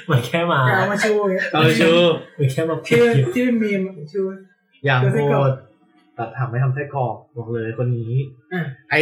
[0.09, 1.91] มันแค่มาจะเอามาชูอย่างเงี้ยเออชู
[2.37, 4.21] มันแค่มาเพีชื่อยที่เป็นมีมชู
[4.85, 5.51] อย่างเดี๋ยวไส้โหกรอกด
[6.17, 8.13] ตัดห่ำไม่ทำไส้กรอกบอกเลยคนนี้
[8.53, 8.99] อะไอ้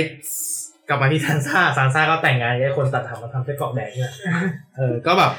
[0.90, 4.14] กลับมาที่ซานซ่าซานซ่าก็แต่งงานกับไอ้คนตัดห่ำมาทำไส้กรอกแดกเนี่ย
[4.78, 5.32] เออก็แบบ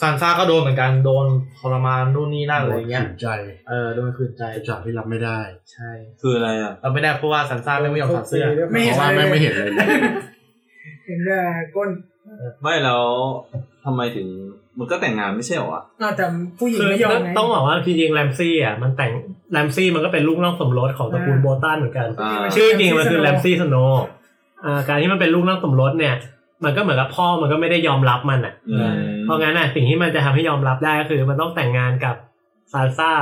[0.00, 1.26] ซานซ่าก็โดนเหมือนกันโดน
[1.58, 3.28] ทรมานนู่นนี่นั่นอะไรเงี้ยขืนใจ
[3.68, 5.40] เออโดนขืนใจจะจับที่รับไม่ได้
[5.72, 9.70] ใช่ คืออะไรอะเราไม่ได้เพราะว่าซานซ่าไม่ยอมถอดเสื้อไม่เพเห็นราะว่าเลแม่ยงไม่เห็นเลย
[11.06, 11.40] เห็นแต่
[11.76, 11.88] ก้น
[12.62, 13.04] ไม่แล้ว
[13.84, 14.26] ทำไมถึง
[14.78, 16.24] มันก็แต่งงานไม่ใช่เหรอวะอ้าวแต่
[16.58, 19.12] ผู้หญิงคือไม่ยอมไงต้องบอกว่าจริงๆแรมซี่อะมันแต่ง
[19.52, 24.04] แรมซี่มันก็เป็นลูกน้องสมรสของตระกูลอ่าโบตันเหมือนกันอ่าชื่อจริงมันคือแรมซี่สโนว์
[24.64, 26.14] อ่าการที่มันเป็นลูกน้องสมรสเนี่ย
[26.64, 32.14] มันก็เหมือนกับพ่อมันก็ไม่ได้ยอมรับมันอะอืมเพราะงั้นอะสิ่งที่มันจะทำให้ยอมรับได้ก็คือมันต้องแต่งงานกับ
[32.72, 33.12] ซานซ่า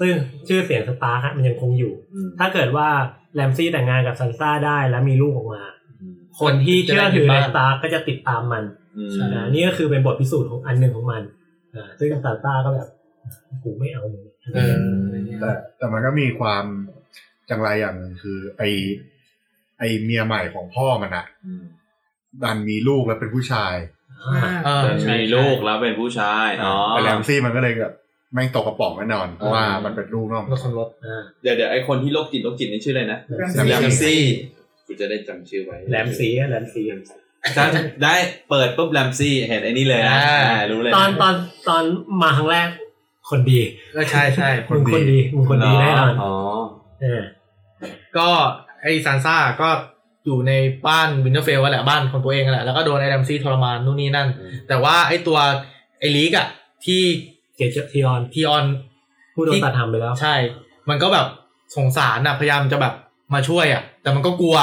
[0.00, 0.12] ซึ่ง
[0.48, 2.88] ชื่อเสียงสตาร์คอะมันยังคงอยู่อืมถ้าเกิดว่า
[3.34, 5.75] แรมซี่แต่งงานกับซานซ่าได้แล้วมีลูกออกมาอืม
[6.40, 8.64] คนที่เชื่อถือในสตาร์คก็จะติดตามมัน
[8.96, 11.22] อืมอ่านี่ก็คือเป็นบทพิสูจน์ของอันหนึ่งของมัน
[11.74, 12.88] อ่าซึ่งซานซ่าก็แบบ
[13.62, 14.24] กูไม่เอามึง
[14.54, 14.74] เออ
[15.40, 16.64] แต่แต่มันก็มีความ
[17.50, 18.62] จังไรอย่างหนึ่งคือไอ
[19.78, 21.64] ไอเมียใหม่ของพ่อมันอะอืม
[22.42, 23.74] ดันมีลูกแล้วเป็นผู้ชาย
[24.34, 27.94] อ่าเออแต่ใช่มีลูกแล้วเป็นผู้ชายอ๋อแต่แรมซี่มันก็เลยแบบ
[28.32, 34.20] แม่งตกกระป๋องแน่นอนเพราะว่ามันเป็นลูกน้องรถคนรถอ่าเดี๋ยวเดี๋ยวไอคนที่โรคจิตโรคจิตนี่ชื่ออะไรนะแรมซี่แรมซี่
[34.86, 36.82] กูจะได้จำชื่อไว้แหลมสีอะแหลมสี
[37.56, 37.66] ถ้า
[38.04, 38.14] ได้
[38.48, 41.34] เปิดปุ๊บแรมซี่เห็นไอ้นี่เลยนะอ่าอ่ารู้เลยะตอนตอน
[41.68, 41.82] ตอน
[42.22, 42.68] มาครั้งแรก
[43.30, 43.58] คนดี
[43.96, 46.34] ก็ใช่ใช่มึงคนดีมึงคนดีแน่นอนอ๋อ
[47.00, 47.22] เออ
[48.16, 48.28] ก็
[48.82, 49.68] ไอ้ซานซ่าก็
[50.24, 50.52] อยู่ใน
[50.88, 54.28] บ้านวินเทอร์เฟลแหละบ้านของตัวเองแหละแล้วก็โดนไอ้แรมซี่ทรมานนู่นนี่นั่น
[54.68, 55.38] แต่ว่าไอ้ตัว
[55.98, 56.46] ไอ้รีคอะ
[56.86, 57.02] ที่
[57.56, 58.64] เกรย์จทีออนทีออน
[59.34, 60.34] ผู้โดนตัดทำไปแล้ว ใช่
[60.88, 61.26] มันก็แบบ
[61.76, 62.94] สงสารอะพยายามจะแบบ
[63.34, 64.56] มาช่วยอะแต่มันก็กลัว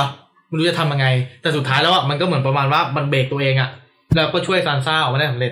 [0.47, 1.07] ไม่รู้จะทำยังไง
[1.41, 3.69] แต่สุดท้ายแล้วอะมันก็เหมือนประมาณว่ามันเบรกตัวเองอะ
[4.15, 5.51] แล้วก็ช่วยซานซ่าออกมาได้สำเร็จ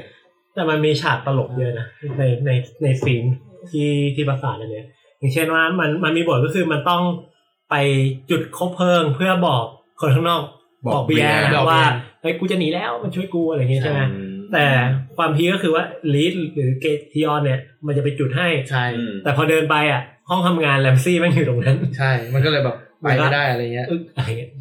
[0.56, 1.88] แต่มันมีฉากตลกเยอะนะ
[2.20, 2.52] ในใน
[2.84, 3.24] ในซีน
[3.70, 4.86] ที่ที่ประสานอันเนี้ย
[5.20, 7.02] อย่างเช่นว่ามันมันมีบทก็คือมันต้อง
[7.70, 7.76] ไป
[8.30, 9.64] จุดคบเพลิงเพื่อบอก
[10.02, 10.42] คนข้างนอก
[10.86, 14.02] บอกบอกเบียร์เบียร์นะบอกว่าเบียร์เฮ้ยกูจะหนีแล้วมันช่วยกูอะไรอย่างเงี้ยใช่ไหม
[14.54, 14.66] แต่
[15.18, 15.84] ความพีคก็คือว่า
[16.14, 24.52] ลีดหรือเกทีออนเนี่ย มันจะไปจุดให้ใช่อืมแต่พอเดินไปอะ ห้องทำงานแรมซี่แม่งอยู่ตรงนั้น ใช่ มันก็เลยแบบ ไปไม่ได้อะไรเงี้ย อึ๊กอะไรเงี้ย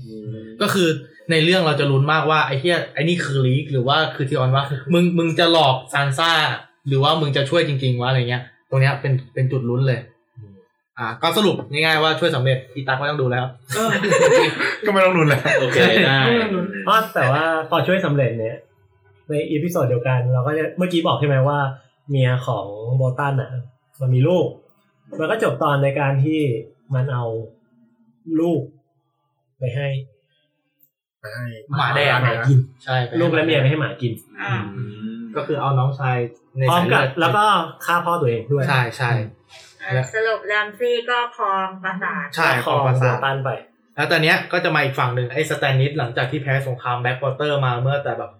[0.62, 0.88] ก็คือ
[1.30, 6.30] ในเรื่องเราจะลุ้นมากว่าไอ้เหี้ยไอ้นี่คือลีกหรือว่าคือทีออนว่ามึงมึงจะหลอกซานซ่า
[6.88, 10.00] หรือว่ามึงจะช่วยจริง ๆวะอะไรเงี้ย ตรงเนี้ยเป็นเป็นจุดลุ้นเลย
[10.98, 13.44] อ่า ก็สรุปง่ายๆว่าช่วยสำเร็จพี่ตั๊กไม่ต้องดูแล้ว
[14.86, 16.20] ก็ไม่ต้องรุนแรงโอเคได้
[16.84, 18.56] เพราะแต่ว่าพอช่วยสำเร็จเนี่ย
[19.28, 21.58] ใน episode เดียวกัน เราก็จะเมื่อกี้บอกใช่ไหมว่า
[22.10, 22.66] เมียของ
[22.96, 23.50] โบตันอะ
[24.00, 24.46] มันมีลูก
[25.18, 26.40] มันก็จบตอนในการที่
[26.94, 27.24] มันเอา
[28.40, 28.62] ลูก
[29.58, 29.88] ไปให้
[31.76, 34.12] หมาแดงหมากินใช่ไปลูกและเมียไปให้หมากิน
[34.42, 34.54] อ่า
[35.36, 36.18] ก็คือเอาน้องชาย
[36.58, 37.44] ในพร้อมสายกับเลือดแล้วก็
[37.84, 39.10] ฆ่าพ่อตัวเองด้วยใช่ใช่
[39.82, 43.48] อ่าสรุปแรมซี่ก็ครองปราสาทใช่คขอองโบประสาทตันไป
[43.96, 48.30] แล้วตอนเนี้ยก็จะมาอีกฝั่งหนึ่งไอ้สแตนนิสหลังจากที่แพ้สงครามแบ็กวอเตอร์มาเมื่อแต่แบบ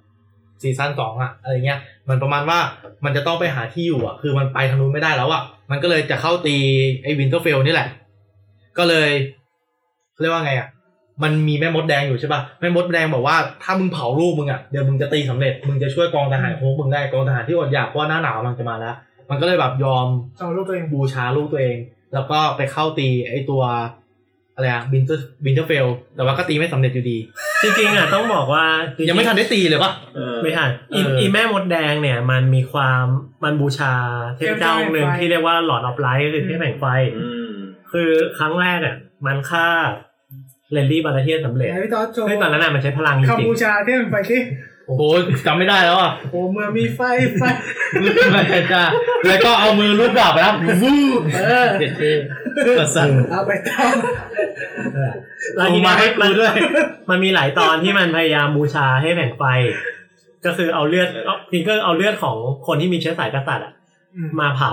[0.63, 1.79] ซีซั่นสองอะอะไรเงี้ย
[2.09, 2.59] มันประมาณว่า
[3.05, 6.57] มันจะต้องไปหาที่อยู่อะคือมันไปทางนู้นไม่ได้แล้วอะมันก็เลยจะเข้าตี
[7.03, 7.89] ไอ้วินเทอร์เฟลนี่แหละ
[8.79, 9.11] ก็เลย
[10.21, 10.69] เรียกว่าไงอะ
[11.23, 18.95] มันมีแม่มดแดงอยู่ใช่ป่ะแม่มดแดงบอกว่าถ้ามึงเผาลูกมึงอะเดี๋ยวมึงจะตีสำเร็จมึงจะช่วยกองทหารของมึงได้กองทหารที่อดอยากเพราะว่าหน้าหนาวมันจะมาแล้ว
[19.31, 20.07] มันก็เลยแบบยอม
[20.39, 21.77] เอาลูกตัวเองบูชาลูกตัวเอง
[22.15, 23.63] แล้วก็ไปเข้าตีไอตัว
[24.55, 27.19] อะไรอะ Winter Winterfell แต่ว่าก็ตีไม่สำเร็จอยู่ดี
[27.63, 28.65] จริงๆอะต้องบอกว่า
[28.97, 33.05] จริๆยังไม่ทันได้ตีเลยปะเออไม่ทันอีเอออีอีแม่มดแดงเนี่ย มันมีความ
[33.45, 33.95] มันบูชา
[34.37, 37.55] เทพเจ้าองค์หนึ่งที่เรียกว่า Lord of Light ก็คือเทพแห่งไฟอืม
[37.93, 38.97] คือครั้งแรกอะ
[39.27, 39.69] มันฆ่า
[40.73, 44.41] Renly Baratheon สำเร็จไหนพี่ต๊อดโชว์ซึ่งตอนนั้นน่ะมันใช้พลังจคัมริงพูชาที่มันไปที่
[44.87, 45.03] โอ้โห
[45.47, 47.01] จำไม่ได้แล้วอะโอ้เมื่อมีไฟ
[47.39, 47.43] ไฟ
[48.33, 48.85] ไม่จ้า
[49.27, 51.03] แล้วก็เอามือลูบดาบไปแล้ววู้
[51.35, 52.13] เออเด็ดเท่
[52.79, 56.55] กระสันเอาไปต้มๆแล้วทีมานี้ให้กูด้วย
[57.11, 59.45] มันมีหลายตอนที่มันพยายามบูชาให้แห่งไฟ
[60.45, 63.73] ก็คือเอาเลือดเอาจริงก็เอาเลือดของคนที่มีเชื้อสายกษัตริย์อะ
[64.41, 64.73] มาเผา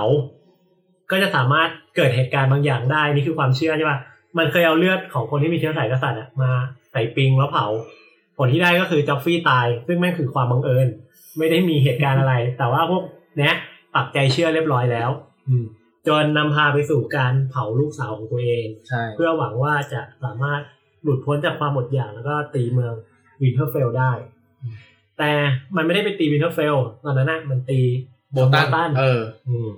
[1.10, 3.98] ก็จะสามารถเกิดเหตุการณ์บางอย่างได้นี่คือความเชื่อใช่ป่ะ
[4.38, 6.50] มันเคยเอาเลือดของคนที่มีเชื้อสายกษัตริย์อะมา
[6.92, 7.66] ใส่ปิงแล้วเผา
[8.38, 10.88] ผลที่ได้ก็คือจอฟฟี่ตาย ซึ่งแม่งคือความบังเอิญ
[11.38, 13.02] ไม่ได้มีเหตุการณ์อะไร แต่ว่าพวก
[13.38, 13.54] เนี้ย
[13.94, 15.10] ปักใจเชื่อเรียบร้อยแล้ว
[15.48, 15.64] อืม
[16.08, 20.60] จนนำพาไปสู่การเผาลูกสาวของตัวเองใช่เพื่อหวังว่าจะสามารถ
[21.02, 22.94] หลุดพ้นจากความอดอยากแล้วก็ตีเมือง
[23.42, 24.12] Winterfell ได้
[25.18, 25.30] แต่
[25.76, 27.80] มันไม่ได้ไปตี Winterfell ตอนนั้นนะมันตี
[28.32, 29.68] Bolton เอออืม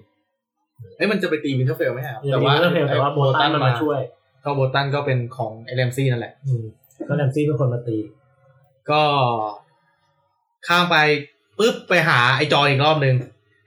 [0.96, 2.54] เอ้ยมันจะไปตี Winterfell ไหมครับแต่ว่า
[2.90, 4.00] แต่ว่า Bolton มันมาช่วย
[4.44, 6.64] ก็ Bolton ก็เป็นของไอ้ Ramsay นั่นแหละ อืม
[7.08, 7.98] ก็แรมซี่เป็นคนมาตี
[8.90, 9.02] ก็
[10.66, 10.96] ข้ามไป
[11.58, 13.14] ปุ๊บไปหาไอจอนอีกรอบหนึ่ง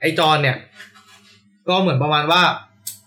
[0.00, 0.56] ไอจอนเนี่ย
[1.68, 2.42] ก็เหมือนประมาณว่า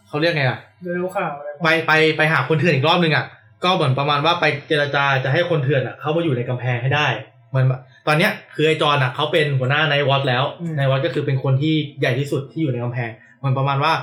[0.07, 3.25] เขาเรียกไงอะเดี๋ยวรู้ข่าวอะไรไปไปไปหาคนเถื่อนอีกรอบหนึ่งอะ
[3.63, 7.07] ก็เหมือนประมาณว่าไปเจรจาจะให้คนเถื่อนอะเข้ามาอยู่ในกำแพงให้ได้
[7.49, 7.65] เหมือน
[8.07, 10.43] ตอนเนี้ยคือไอจอนอะเขาเป็นหัวหน้า Night Watch แล้ว
[10.77, 13.93] Night Watch ก็คือเป็นคนที่ใหญ่ที่สุดที่อยู่ในกำแพงเหมือนประมาณว่า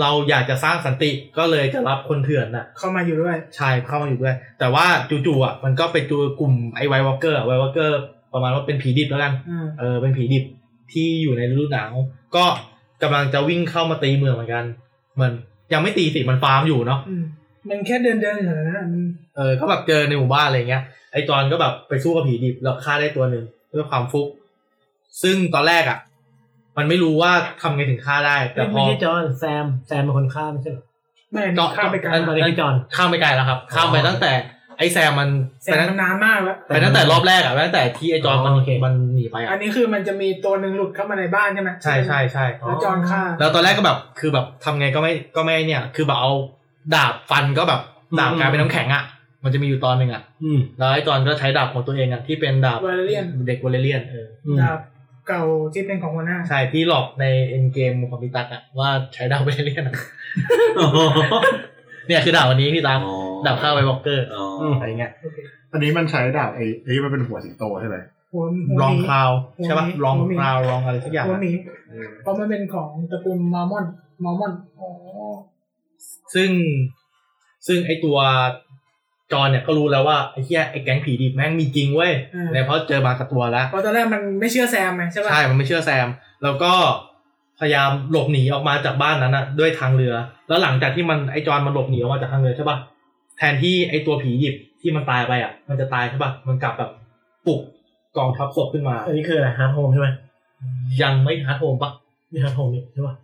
[0.00, 8.00] เราอยากจะสร้างสันติก็เลยจะรับคนเถื่อนน่ะ เข้ามาอยู่ด้วยใช่เข้ามาอยู่ด้วย แต่ว่าจู่ๆอะมันก็ไปเจอกลุ่มไอ้ White Walker White Walker
[8.32, 10.44] ประมาณว่าเป็นผีดิบแล้วกันอืมเออเป็นผีดิบ
[10.92, 11.92] ที่อยู่ในฤดูหนาว
[12.36, 12.44] ก็
[13.02, 14.64] กำลังจะวิ่งเข้ามาตีเมืองเหมือนกัน
[15.14, 15.32] เหมือน
[15.72, 17.24] ยังไม่ตีสิมันฟาร์มอยู่เนาะอืม
[17.68, 20.82] มันแค่เดินเดินเฉยๆนะอืมเออก็แบบเจอในหมู่บ้านอะไรเงี้ย
[21.12, 23.44] ไอ้จอนก็แบบไปสู้กับผีดิบแล้วฆ่าได้ตัวหนึ่ง
[23.74, 24.28] ด้วยความฟลุก
[25.22, 25.98] ซึ่งตอนแรกอะ
[26.76, 30.84] มันไม่รู้ว่าทำไงถึงฆ่าได้ แต่พไม่อใช่จอห์นแซมแซมเป็นคนฆ่าไม่ใช่เหรอ
[31.32, 34.32] ไม่ก็ข้ามไปไกลอันตอนนี้คือจอห์นข้ามไปไกลแล้วครับ ข้ามไปตั้งแต่
[34.78, 35.28] ไอ้แซมมัน
[35.64, 46.32] แสงมันนานมากแล้ว ไปตั้งแต่รอบแรกอะตั้งแต่ที่ไอ้จอนมันอ๋อโอเค มันหนีไปอัอะนนี้คือมันจะมีตัวหนึ่งหลุดเข้ามาในบ้านใช่ไหมใช่ใช่ใช่ แล้วจอนฆ่าแล้วตอนแรกก็แบบคือแบบทำไงก็ไม่ก็ไม่เนี่ย คือแบบเอา
[46.94, 47.80] ดาบฟันก็แบบ
[48.18, 49.04] ดาบกลายเป็นน้ำแข็งอะ
[49.44, 54.78] มันจะมีอยู่ตอนหนึ่งอะอืมแล้วไอ้จอนก็ใช้ดาบของตัวเองอะที่เป็นดาบวาเลเรียนเด็กวอลเลเรียนเอออืม ดาบ
[55.28, 55.42] เก่า
[55.74, 59.96] ที่เป็นของหัวหน้า ใช่ที่หลอกในเอ็นเกมของพี่ตักอะว่าใช้ดาวอลเลเรียนอะ
[62.06, 63.00] เนี่ยคือดาบวันนี้พี่ตัก
[63.46, 64.44] ดาบฆ่า White Walkerอ๋อ
[64.78, 65.12] อะไรเงี้ย
[65.72, 67.96] อันนี้มันใช้ดาบไอ้ไอ้มันเป็นหัวสิงโตใช่ไหม
[68.32, 69.30] หัวหัวลองคลาว
[69.64, 71.56] ใช่ป่ะหัวหมี Longclaw Long อะไรสักอย่างตัวนี้
[72.22, 74.90] เพราะมันเป็นของตระกูล Mormont มอร์มอนอ๋อ
[76.34, 76.50] ซึ่ง
[77.66, 78.18] ซึ่งไอตัว
[79.32, 82.12] จอนเนี่ยก็รู้แล้วว่าไอ้เหี้ยไอ้แก๊งผีดิบแม่งมีจริงเว้ย
[82.52, 86.08] เนี่ยเพราะเจอมากับตัวแล้วเพราะตอนแรกมันไม่เชื่อแซมไงใช่ป่ะใช่มันไม่เชื่อแซม
[86.42, 86.72] แล้วก็
[87.60, 90.14] พยายามหลบหนีออกมาจากบ้านนั้นน่ะด้วยทางเรือ
[90.48, 92.76] แล้วหลังจากที่มันไอจอนมันหลบหนีออกมาจากทางเรือใช่ป่ะ
[93.38, 96.90] แทนที่ไอตัวผีดิบที่มันตายไปอะ มันจะตายใช่ป่ะมันกลับแบบ
[97.46, 97.60] ปลุก
[98.16, 100.08] กองทัพศพขึ้นมา อันนี้คืออะไร Hardhome ใช่ไหม
[101.02, 101.90] ยังไม่ Hardhome ปะ
[102.32, 103.14] นี่ Hardhome นี่ใช่ป่ะ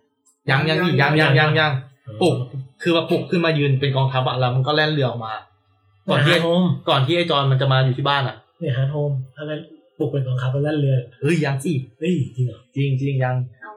[0.50, 1.72] ยังยังอีกยังยังยังยัง
[2.22, 2.34] ปลุก
[2.82, 5.32] คือว่าปลุกขึ้นมายืนเป็นกองทัพอะแล้วมันก็แล่นเรือออกมา
[6.08, 9.52] ก่อนที่ Hardhome ก่อนที่ไอจอนมันจะมาอยู่ที่บ้านอะเนี่ย Hardhomeอะไร
[9.98, 13.72] ปลุกเป็นบังคับเป็นลั่นเรือเฮ้ยยังสิเฮ้ยจริงเหรอจริงจริงยังเอา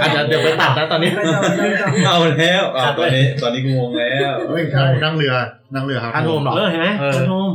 [0.00, 5.34] อาจจะเดี๋ยวไปตัดนะตอนนี้ไม่ต้องไม่ต้องเอาแล้วอะตอนนี้ตอนนี้กูงงแล้วเฮ้ยนั่งนั่งเรือ
[5.74, 7.50] นั่งเรือครับฮันโฮมเหรอเออเห็นไหมเออคอนโทม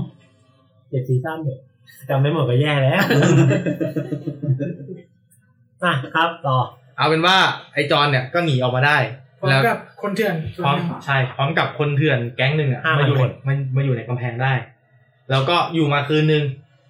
[0.89, 1.57] เจ็ดซีซั่นเนี่ย
[2.09, 3.01] จำไม่หมดก็แย่แล้ว
[5.83, 6.57] อะครับต่อ
[6.97, 7.37] เอาเป็นว่า
[7.73, 8.97] ไอ้จอนเนี่ยก็หนีออกมาได้
[9.39, 14.53] พร้อมแล้วกับคนเถื่อนพร้อมใช่พร้อมกับคนเถื่อนแก๊งหนึ่งอะห้ามาอยู่คนในมามาอยู่ในกำแพงได้
[15.31, 16.43] แล้วก็อยู่มาคืนนึง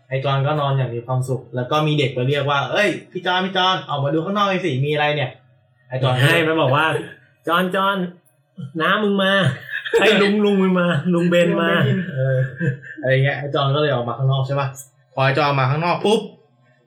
[0.09, 5.31] ไอ้จอนก็นอนอย่างมีความสุข แล้วก็มีเด็กมาเรียกว่า เอ้ยพี่จอนพี่จอนออกมาดูข้างนอกหน่อยสิมีอะไรเนี่ย
[5.87, 6.85] ไอ้จอนก็ให้มันบอกว่า
[7.47, 7.97] จอนจอน
[8.81, 9.31] น้ามึงมา
[10.01, 11.69] ไอ้ลุงลุงมึงมา ลุงเบนมา
[12.13, 12.37] เออ
[13.01, 14.67] อะไรเงี้ยไอ้จอนก็เลยออกมาข้างนอกใช่ป่ะ
[15.13, 16.21] พอไอ้จอนออกมาข้างนอกปุ๊บ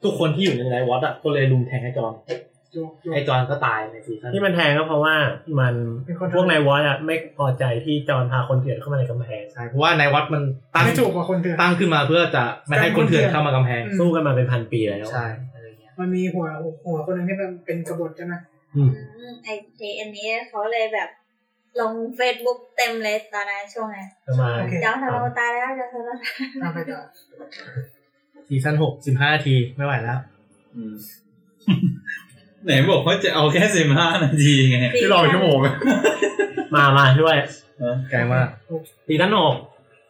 [0.03, 2.50] ทุกคนที่อยู่ในไลฟ์วอตอะก็เลยลุมแทงไอ้จอนโยกโยก
[3.13, 5.15] ไอ้จอนก็ตายในซีซั่นที่มันแทงก็เพราะว่า
[5.59, 5.73] มัน
[6.05, 10.41] เป็นคนพวกนายวอตอะไม่พอใจที่จอนพาคนเถื่อนเข้ามาในกำแพงใช่เพราะว่าในวัดมัน
[10.75, 16.45] ตั้งไม่ถูกกว่าคนเถื่อนตั้งขึ้นมาเพื่อจะไม่ให้คนเถื่อนเข้ามากำแพงอืมสู้กันมาเป็นพันปีแล้วใช่อะไรเงี้ยมันมีหัว
[16.85, 18.33] หัวคนหนึ่งที่มันเป็นกบฏใช่ไหม
[18.75, 19.47] อืมอืมไอ
[19.77, 21.09] ทีอันนี้เขาเลยแบบ
[21.79, 26.09] ลงเฟซบุ๊กเต็มเลยตอนนั้นช่วงนั้นประมาณโอเคเจ้าทาโรตายแล้วเจ้าทาโร
[26.61, 26.99] ตามไปต่อ
[28.47, 30.19] ซีซั่นหกสิบห้านาทีไม่ไหวแล้ว
[30.75, 30.93] อืม
[32.65, 35.75] ไหนบอกว่าจะเอาแค่สิบห้านาทีไงที่รอเป็นชั่วโมงอะ
[36.75, 37.35] มามาด้วย
[38.09, 38.47] ไกลมาก
[39.07, 39.55] ซีซั่นหก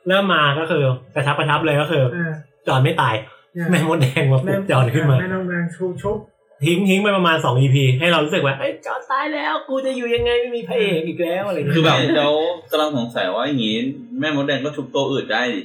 [0.07, 0.83] เริ่มมาก็คือ
[1.15, 2.31] กระชับกระชับเลยก็คือเออ
[2.67, 3.15] จอนไม่ตาย
[3.53, 6.17] เนี่ยแม่มดแดงมาปลุกจอนขึ้นมาแม่น้องแดงชุบชุบ
[6.65, 12.29] ทิ้งทิ้งไปประมาณสอง EP ให้เรารู้สึกว่าไอ้ยจอนตายแล้ว กูจะอยู่ยังไงไม่มีพระเอกอีกแล้วอะไรอย่างคือเงี้ยแบบเรา
[12.71, 13.77] กำลังสงสัยว่าอย่างงี้
[14.19, 15.61] แม่มดแดงก็ชุบตัวอื่นได้ดิ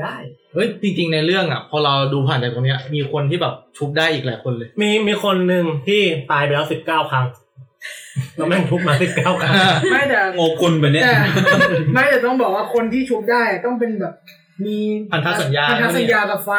[0.00, 0.14] ได้
[0.54, 7.26] เฮ้ยจริงๆในเรื่องอะ พอเราดูผ่านจากตรงเนี้ย มีคนที่แบบชุบได้อีกหลายคนเลย มีมีคนหนึ่งที่ตายไปแล้วสิบเก้าครั้ง
[8.36, 9.54] แล้วแม่งทุบมาสิบเก้าครั้ง
[9.92, 11.14] ไม่แต่โงกุลไปเนี่ยแต่
[11.94, 14.14] ไม่แต่ต้องบอกว่าคนที่ชุบได้ต้องเป็นแบบ
[14.64, 14.76] มี
[15.12, 16.50] พันธสัญญาพันธสัญญากับไฟ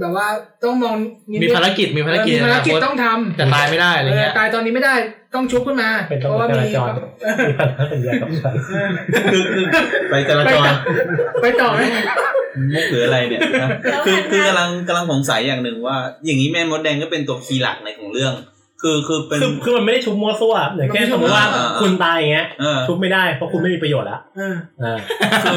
[0.00, 0.26] แบบว่า
[0.64, 0.94] ต้องมอง
[1.30, 4.94] นิมีภารกิจมีภารกิจเออมีภารกิจนะต้องทำแต่ตายไม่ได้อะไรเออเงี้ยตายตอนนี้ไม่ได้
[5.36, 6.90] ต้องชุบขึ้นมาเป็นเพตำรราะวจว่าจมีราจร
[7.48, 8.90] มีปัญหาสัญญากับฉันเออ
[9.32, 9.64] คือคือ
[10.10, 10.70] ไปจราจร
[11.42, 11.82] ไปต่อไหม
[12.74, 13.70] มุกหรืออะไรเนี่ยนะ
[14.04, 18.34] คือคือกำลังกำลังสงสัยอย่างหนึ่งว่า อย่างนี้แม่มดแดงก็เป็นตัวคีย์หลักในของเรื่อง
[18.82, 24.98] คือคือเป็นคือคือมันไม่ได้ชุบมั่วซั่วอย่างเช่นสมมติว่าอ่า คุณตายอย่างเงี้ยเออชุบไม่ได้เพราะคุณไม่มีประโยชน์แล้วเอออ่า
[25.44, 25.56] คื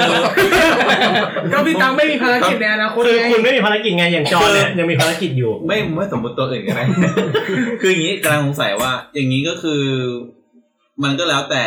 [1.47, 6.81] อก็พี่ตังไม่มีภารกิจในอนาคตคือไงคุณไม่มีภารกิจไงอย่างจอนเนี่ยยังมีภารกิจอยู่ ไม่ไม่สมมติตัวอื่นกันไหม
[7.81, 9.81] คืออย่างนี้กำลังสงสัยว่า อย่างนี้ก็คือ
[11.03, 11.63] มันก็แล้วแต่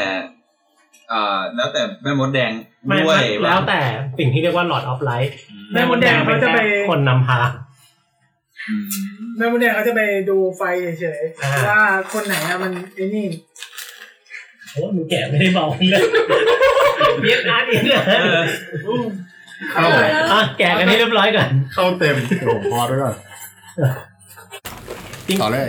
[1.12, 2.52] อ่าแล้วแต่แม่มดแดง
[2.86, 3.80] ไม่ด้วยไม่แล้วแต่
[4.18, 5.32] สิ่งที่เรียกว่า Lord of Light
[5.74, 7.38] แม่มดแดงเขาจะไปแค่คนนำพา
[9.36, 10.00] แม่มดแดงเขาจะไป
[10.30, 10.62] ดูไฟ
[11.00, 11.80] เฉยอ่าๆว่า
[12.12, 13.26] คนไหนอะมันไอ้นี่
[14.72, 16.02] โอ้มึงแกะไม่ได้เบาเลย
[17.24, 18.42] เย็ดนะเย็ดนะเออ
[19.72, 19.84] เข้า
[20.32, 23.14] อะแกะกันให้เรียบร้อยก่อนเข้าเต็มเดี๋ยวผมพอด้วยก่อน
[25.26, 25.68] จริงต่อเลย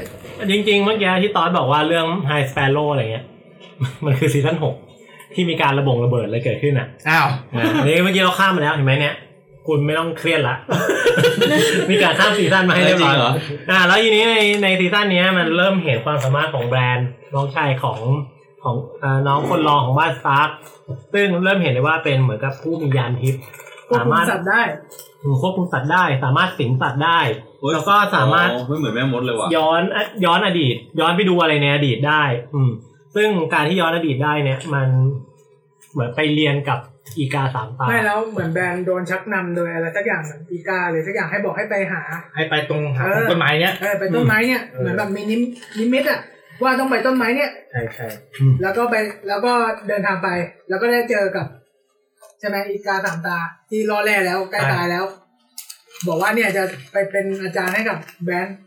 [0.51, 3.25] จริงๆเมื่อกี้ที่ตอนบอกว่าเรื่อง High Sparrow อะไรเงี้ย
[4.05, 4.75] มันคือซีซั่นหก
[5.33, 9.15] ที่มีการระบงระเบิดอะไรเกิดขึ้นอะ อ้าวอะอันนี้เมื่อกี้เราข้ามมาแล้วเห็นไหมเนี่ย
[9.67, 10.55] คุณไม่ต้องเครียดละ
[11.89, 13.31] มีการข้ามซีซั่นมาให้เรียบร้อยจริงเหรอ
[13.69, 17.99] อ่า แล้วทีนี้ในในซีซั่นเนี้ยมันเริ่มเห็นความสามารถของ Bran น้องชายของ
[18.63, 20.49] ของอ่าน้องคนรองของบ้านสตาร์ค
[21.13, 23.41] ซึ่งเริ่มเห็นได้ว่าเป็นเหมือนกับผู้มียานทิพย์
[23.89, 24.61] ควบสาคุมมารถสัตว์ได้
[25.41, 27.19] ควบคุมสัตว์ได้ สามารถสิงสัตว์ได้
[27.59, 29.81] โอ้ยแล้วก็สามารถอ๋อไม่เหมือนแม่มดเลยว่ะย้อน
[30.25, 32.23] ย้อนอดีต ย้อนไปดูอะไรในอดีตได้
[32.55, 32.71] อืม
[33.15, 34.87] ซึ่งการที่ย้อนอดีตได้เนี่ย มัน
[35.91, 36.79] เหมือนไปเรียนกับ
[37.17, 42.01] อีกาสามตาไม่แล้วเหมือนแบรนด์โดนชักนำโดยอะไรสักอย่างเหมือนปีกาเลยสักอย่างให้บอกให้ไปหา
[42.35, 45.41] ให้ไปตรงหาเออต้นไม้เนี้ยเออไปต้นไม้เนี่ยเออเหมือนแบบมีนิม
[45.79, 46.19] นิมิตอะ
[46.63, 48.07] ว่าต้องไปต้นไม้เนี่ยใช่ใช่
[48.61, 48.95] แล้วก็ไป
[49.27, 49.53] แล้วก็
[49.87, 50.29] เดินทางไป
[50.69, 51.47] แล้วก็ได้เจอกับ
[52.39, 53.37] ใช่ไหมอีกาสามตา
[53.69, 55.03] ที่รอแร่แล้วใกล้ตายแล้ว
[56.07, 58.57] บอกว่าเนี่ยจะไปเป็นอาจารย์ให้กับ Bran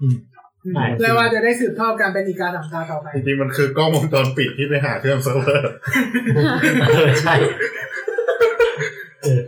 [0.00, 0.39] อืมอืมใช่
[0.98, 5.70] เพื่อว่าจะได้สืบทอดการเป็นอีกาสามตาต่อไปจริงๆมันคือกล้องวงจรปิดที่ไปหาเครื่องเซิร์ฟเวอร์
[6.88, 7.34] เออใช่
[9.22, 9.40] เออ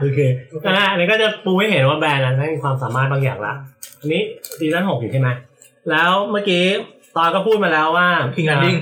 [0.00, 0.20] โอเค
[0.66, 3.52] อ่าอันนี้ก็จะปูให้เห็นว่า Bran นั้นมีความสามารถบางอย่างละ
[4.00, 4.22] อันนี้
[4.58, 5.28] ซีซั่นหกอยู่ใช่ไหม
[5.90, 6.64] แล้วเมื่อกี้
[7.16, 8.76] ตอนก็พูดมาแล้วว่า King's Landing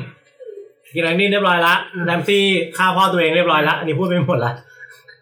[0.92, 2.44] King's Landing เรียบร้อยละแรมซี่
[2.76, 4.52] ฆ่าพ่อตัวเองเรียบร้อยละอันนี้พูดไปหมดละ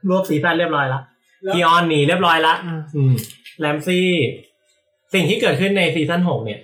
[0.09, 1.01] รวบซีซั่นเรียบร้อยละ
[1.43, 3.15] แล้ว Theon หนีเรียบร้อยละอืมอืม
[3.59, 4.09] แรมซี่
[5.15, 6.61] สิ่งที่เกิดขึ้นในซีซั่นหกเนี่ย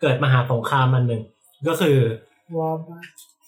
[0.00, 1.22] เกิดมหาสงครามมันหนึ่ง
[1.68, 1.96] ก็คือ
[2.56, 2.74] war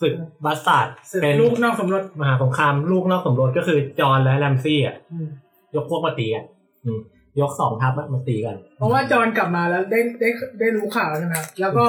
[0.01, 5.29] ศึก bastard ซึ่งเป็นลูกนอกสมรสมหาสงครามลูกนอกสมรสก็คือจอห์นและแรมซี่อะอืม
[5.77, 6.45] ยกพวกมาตีกัน
[6.85, 7.01] อืม
[7.41, 10.29] ยกสองทัพอะมาตีกัน เพราะว่าจอห์นกลับมาแล้วได้ได้
[10.61, 11.87] ได้รู้ข่าวใช่ไหมครับแล้วก็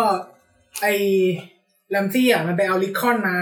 [0.81, 0.87] ไอ
[1.89, 3.37] แรมซี่อะมันไปเอาลิคอนมา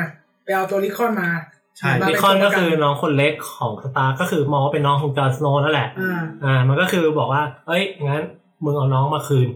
[0.46, 1.30] ไปเอาตัวลิคอนมา
[1.78, 8.24] ใช่มาลิเป็นคอนก็ตัวประกันคือน้องคนเล็กของสตาร์ก็คือมองว่าเป็นน้องของจอร์นสโนว์นั่นแหละอ่าอ่ามันก็คือบอกว่า เอ้ยงั้น
[8.64, 9.48] มึงเอาน้องมาคืน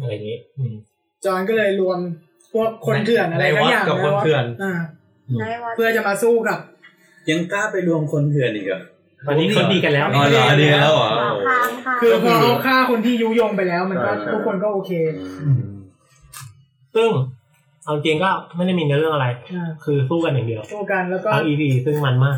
[0.00, 0.74] อะไรอย่างงี้อืม
[1.24, 1.98] จอห์นก็เลยรวม
[2.52, 4.72] พวกคนเถื่อนอะไรในทั้วังดอย่างกับคนเถื่อนอ่า
[5.40, 6.58] ในวันเพื่อจะมาสู้กับ
[7.30, 8.80] ยังกล้าไปรวมคนเถื่อนอีกเหรอ
[9.26, 14.92] ตอนนี้เขาดีกันแล้วอ๋อเหรอดีแล้วเหรอหมอพามค่ะคือพอเขาฆ่าคนที่ยุยงไปแล้ว มันก็อ่าทุกคนก็โอเค
[16.96, 17.10] ซึ่ง
[17.84, 22.36] เอาจริงก็ไม่ได้มีเนื้อเรื่องอะไรอ่าคือสู้กันอย่างเดียวสู้กันแล้วก็ทั้ง EP ซึ่งมันมาก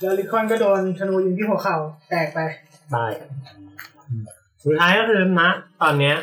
[0.00, 1.76] แล้วริคอนก็โดนธนูยิงที่หัวเข่า
[2.10, 2.38] แตกไป
[2.94, 3.10] ตาย
[4.64, 5.50] สุดท้ายก็คือนะ
[5.82, 6.16] ตอนเนี้ย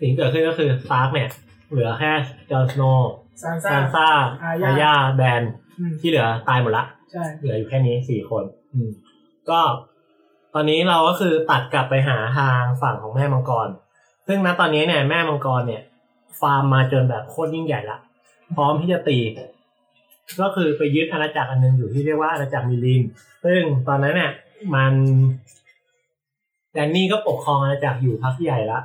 [0.00, 1.28] สิ่งที่เกิดขึ้นก็คือสตาร์กเนี่ย
[1.70, 2.12] เหลือแค่
[2.50, 3.12] จอร์นสโนว์
[3.42, 4.08] ซานซ่า ซานซ่า
[4.42, 5.42] อาญา อาญาแบรน
[5.78, 8.90] อืมที่เหลือตายหมดละ ใช่ เหลืออยู่แค่นี้สี่คน อืม
[9.50, 9.60] ก็
[10.54, 13.68] ตอนนี้เราก็คือตัดกลับไปหาทางฝั่งของแม่มังกร
[14.28, 15.82] ซึ่งณตอนนี้เนี่ยแม่มังกรเนี่ย
[16.40, 17.98] ฟาร์มมาจนแบบโคตรยิ่งใหญ่ละ
[18.56, 19.18] พร้อมที่จะตี
[20.40, 23.02] ก็คือไปยึดอาณาจักรอันหนึงอยู่ที่เรียกว่าอาณาจักรมิลิน
[23.44, 24.32] ซึ่งตอนนั้นเนี่ย
[24.74, 24.92] มัน
[26.72, 28.80] แดนนี่ก็ปกครองอาณาจักรอยู่พักใหญ่ละ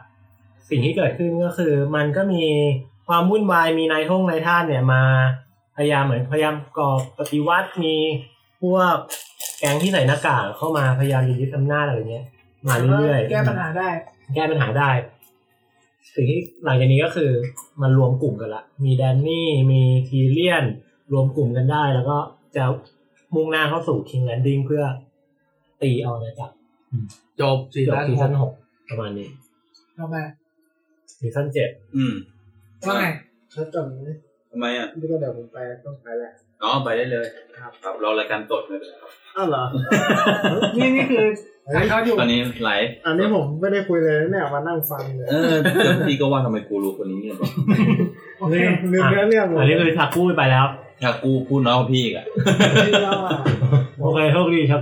[0.70, 2.44] สิ่งที่เกิดขึ้นก็คือ มันก็มี
[3.08, 5.04] ความวุ่นวายมีนายท่งนายท่านเนี่ยมา
[5.78, 7.96] พยายามเหมือนพยายามก่อปฏิวัติมี
[8.62, 8.96] พวก
[9.60, 12.26] แก๊งที่ใส่หน้ากากเข้ามาพยายามจะยึดอำนาจอะไรเงี้ย
[12.68, 13.90] มาเรื่อยๆแก้ปัญหาได้
[14.36, 14.90] แก้ปัญหาได้
[16.16, 17.32] สิ่งที่หลังจากนี้ก็คือ
[17.82, 20.66] มันรวมกลุ่มกันละ มีแดนนี่มีทีเรียน
[21.12, 22.18] รวมกลุ่มกันได้ แล้วก็
[22.56, 22.64] จะ
[23.36, 24.84] มุ่งหน้าเข้าสู่ King's Landing เพื่อ
[25.82, 26.48] ตีเอานะจ๊ะ
[27.42, 28.52] จบซีซั่นหก จบซีซั่นหก
[28.90, 29.28] ประมาณนี้
[29.98, 30.16] ทำไม
[31.20, 32.14] ซีซั่นเจ็ดอืม
[32.88, 33.06] ว่าไง
[33.54, 34.16] ถ้าจบนี้
[34.52, 36.32] ทำไมอะนี่ก็เดี๋ยวผมไปต้องไปแหละ
[36.64, 37.26] อ๋อไปได้เลย
[37.58, 39.64] ครับ ครับรอรายการสดไม่เป็นไรครับอ้าวเหรอ
[40.78, 41.28] นี่นี่คือ
[41.76, 47.50] ถ่ายทอดอยู่ตอนนี้ไลฟ์อันนี้ผมไม่ได้คุยเลยนะเนี่ยมานั่งฟังเลยเออเดี๋ยวพี่ก็ว่าทำไมกูรู้คนนี้เนี่ยบอก
[48.40, 50.66] โอเคลืมเนื้อเรื่องหมดอันนี้คือทักกู้ไปแล้ว
[51.04, 52.26] ถ้ากูพูดน้องพี่อีกอะ
[52.88, 53.32] ที่เล่าอะ
[54.00, 54.82] โอเคโชคดีครับ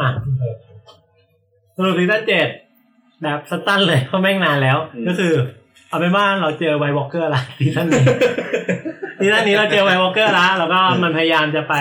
[0.00, 0.10] อะ
[1.76, 2.48] สรุปซีซั่นเจ็ด
[3.22, 5.32] แบบสั้นเลยเพราะแม่งนานแล้วอืมก็คือ
[5.88, 8.04] เอาเป็นว่าเราเจอ White Walker ละซีซั่นนี้
[9.18, 11.74] ซีซั่นนี้เราเจอ White Walker ละแล้วก็มันพยายามจะไป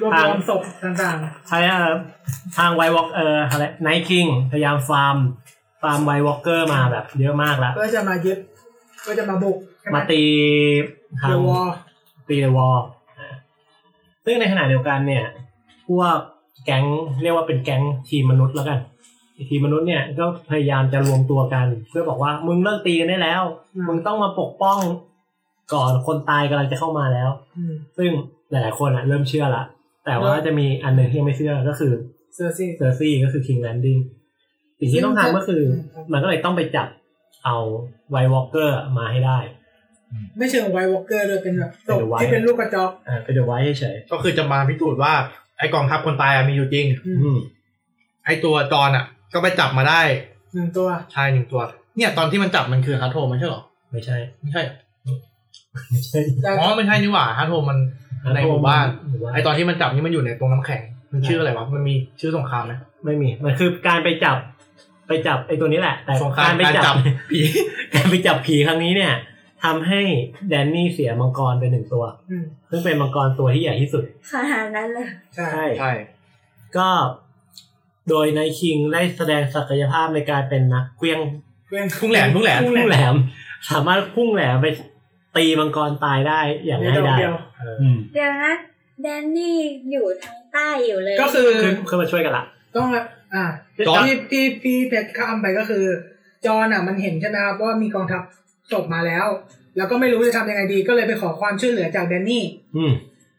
[0.00, 1.16] รวบรวมศพต่าง
[1.48, 1.92] ใช้เอ่อ
[2.56, 5.16] ทาง White Wal เอออะไร Night King พยายามฟาร์ม
[5.82, 8.38] ฟาร์ม White Walker มาแบบเยอะมากแล้วๆเพื่อจะมายึด
[9.02, 10.22] เพื่อจะมาบุกใช่ไหมาตี
[11.20, 11.68] ทาง The Wall
[12.28, 12.78] ตีใน Wall
[14.24, 15.24] ซึ่งในขณะเดียวกันเนี่ย
[15.88, 16.18] พวก
[16.66, 16.84] แก๊ง
[17.22, 18.78] เรียกว่าเป็นแก๊งทีมมนุษย์แล้วกัน
[19.50, 23.42] ทีมมนุษย์เนี่ยก็พยายามจะรวมตัวกัน เพื่อบอกว่ามึงเลิกตีกันได้แล้ว
[23.88, 24.78] มึงต้องมาปกป้อง
[25.74, 28.10] ก่อนคนตายกำลังจะเข้ามาแล้วอืมซึ่ง
[28.50, 29.64] หลายๆคนอะเริ่มเชื่อละ
[30.06, 31.92] แต่ว่าจะมีอันหนึ่งที่ยังไม่เชื่อก็คือ
[32.34, 33.98] เซอร์ซี่เซอร์ซี่ก็คือ King's Landing
[34.80, 35.62] สิ่งที่ต้องทำก็คือ
[36.12, 36.88] มันก็เลยต้องไปจับ
[37.44, 37.56] เอา
[38.10, 39.38] White Walker มาให้ได้
[40.38, 45.12] ไม่เชิง White Walker เลยเป็นแบบศพเป็นไวที่เป็นลูกกระจอกอ่าไปเดี๋ยวไว้เฉยก็คือจะมาพิสูจน์ว่า
[45.58, 47.38] ไอกองทัพคนตายอะมีอยู่จริงๆอืม
[48.24, 50.00] ไอตัวจอนอะก็ไปจับมาได้
[50.54, 51.60] หนึ่งตัวชายหนึ่งตัว
[51.96, 54.76] เนี่ยตอนที่มันจับมันคือ Hardhome มันใช่เหรอไม่ใช่ไม่ใช่เหรอ
[55.90, 57.78] ไม่ใช่แต่อ๋อไม่ใช่นี่หว่า Hardhome มัน
[58.34, 60.80] ในหมู่บ้านหมู่บ้านไอตอนที่มันจับนี่มันอยู่ในตรงน้ำแข็ง
[61.12, 62.72] มันชื่ออะไรวะมันมีชื่อสงครามไหม
[63.04, 64.36] ไม่มีมันคือการไปจับ
[65.08, 66.96] ไปจับไอ้ตัวนี้แหละ แต่สงครามการไปการจัจับบ
[67.30, 67.40] ผี
[67.94, 69.12] การไปจับผีครั้งนี้เนี่ย
[69.64, 70.00] ทำให้
[70.48, 75.92] แดนนี่เสียมังกรไปหนึ่งตัวอืมซึ่งเป็นมังกรตัวที่ใหญ่ที่สุดขนาดนั้นเลย ใช่ใช่
[76.76, 76.88] ก็
[78.08, 81.20] โดยนายคิงได้แสดงศักยภาพในการเป็นนักเกวียง
[81.66, 83.14] เพื่อนพุ่งแหลมพุ่งแหลมพุ่งแหลม
[83.70, 84.66] สามารถพุ่งแหลมไป
[85.36, 87.34] ตีมังกรตายได้อย่างในง่ายดอกดายเดียว
[87.80, 88.54] อืมเดี๋ยวนะ
[89.02, 89.56] แดนนี่
[89.90, 92.44] อยู่ทางใต้อยู่เลย ก็คือคือคือมาช่วยกันละ
[92.76, 92.88] ต้อง
[93.34, 93.44] อ่า
[93.88, 95.84] จอนที่ที่พี่เพชรข้ามไปก็คือ
[96.46, 98.22] จอนอะมันเห็นใช่ไหมครับว่ามีกองทัพ
[98.72, 99.26] ศพมาแล้ว
[99.76, 102.44] แล้วก็ไม่รู้จะทำยังไงดีก็เลยไปขอความช่วยเหลือจากแดนนี่
[102.76, 102.92] อืม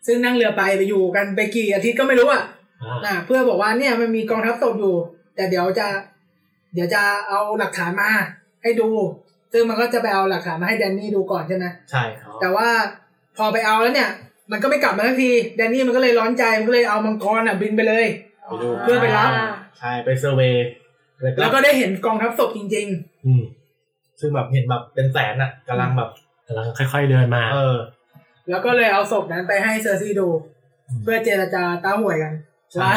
[0.06, 2.44] ซึ่งนั่งเรือไปไปอยู่กันไปกี่อาทิตย์ก็ไม่รู้อะ
[2.84, 4.96] อ่าอ่าเพื่อบอกว่าเนี่ยมันมีกองทัพศพอยู่
[5.36, 5.88] แต่เดี๋ยวจะ
[6.74, 8.10] เดี๋ยวจะเอาหลักฐานมา
[8.64, 8.90] ให้ดู
[9.54, 12.68] ซึ่งมันก็จะไปเอาหลักฐานมาให้แดนนี่ดูก่อนใช่ไหมใช่ครับแต่ว่า
[13.38, 14.10] พอไปเอาแล้วเนี่ย
[14.52, 18.06] มันก็ไม่กลับมาสักทีแดนนี่มันก็เลยร้อนใจมันก็เลยเอามังกรอะบินไปเลย
[18.46, 19.30] ไปดูเพื่อไปรับ
[19.80, 20.66] ใช่ไปเซอร์เวย์
[21.40, 22.88] แล้วก็ได้เห็นกองทัพศพจริง
[23.26, 23.44] อืม
[24.20, 26.10] ซึ่งแบบเห็นแบบเป็นแสนอะกำลังแบบ
[26.48, 30.28] กำลังค่อย ๆเดินมา เออๆแล้วก็เลยเอาศพนั้นไปให้เซอร์ซี่ดู
[31.04, 32.34] เพื่อเจรจาต้าหวยกัน
[32.72, 32.96] ใช่ว่า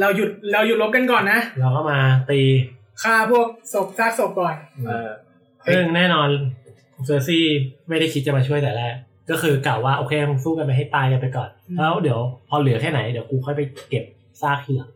[0.00, 1.98] เราหยุดเราหยุดรบกันก่อนนะ เราก็มา
[2.30, 2.40] ตี
[3.02, 4.54] ฆ่าพวกศพซากศพก่อน
[4.86, 5.08] เออ
[5.66, 6.28] ซึ่งแน่นอน
[7.06, 7.44] เซอร์ซี่
[7.88, 8.94] ไม่ได้คิดจะมาช่วยแต่แรก
[9.30, 14.04] ก็คือกล่าวว่าโอเคมึงสู้กันไปให้ตายกันไปก่อนอืมแล้วเดี๋ยวพอเหลือแค่ไหนเดี๋ยวกูค่อยไปเก็บ
[14.42, 14.90] ซากทีหลัง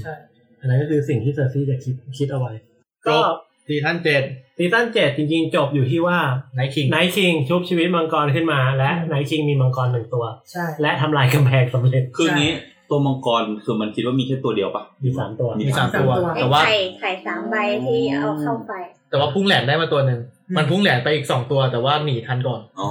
[0.00, 0.14] ใช่
[0.60, 2.52] อันนั้นก็คือสิ่งที่เซอร์ซี่จะคิดคิดเอาไว้
[3.06, 3.22] ก็ที
[3.70, 4.22] ซีซั่นเจ็ด
[4.58, 6.18] ซีซั่นเจ็ดจริงๆ จบอยู่ที่ว่า
[6.54, 12.52] Night King Night King ชุบชีวิตมังกรขึ้นมา และ Night King มีมังกรหนึ่งตัว ใช่ และทำลายกำแพงสำเร็จคืองี้
[12.90, 17.56] ตัวมังกรคือมันคิดว่ามีแค่ตัวเดียวปะมีสามตัวมีมีสามตัวไอ้แต่ว่าไข่ไข่สามใบ
[17.86, 18.72] ที่เอาเข้าไป
[19.10, 20.20] แต่ว่าพุ่งแหลนได้มาตัวหนึ่ง
[20.56, 22.88] มันพุ่งแหลนไปอีกสองตัวแต่ว่าหนีทันก่อนอ๋อ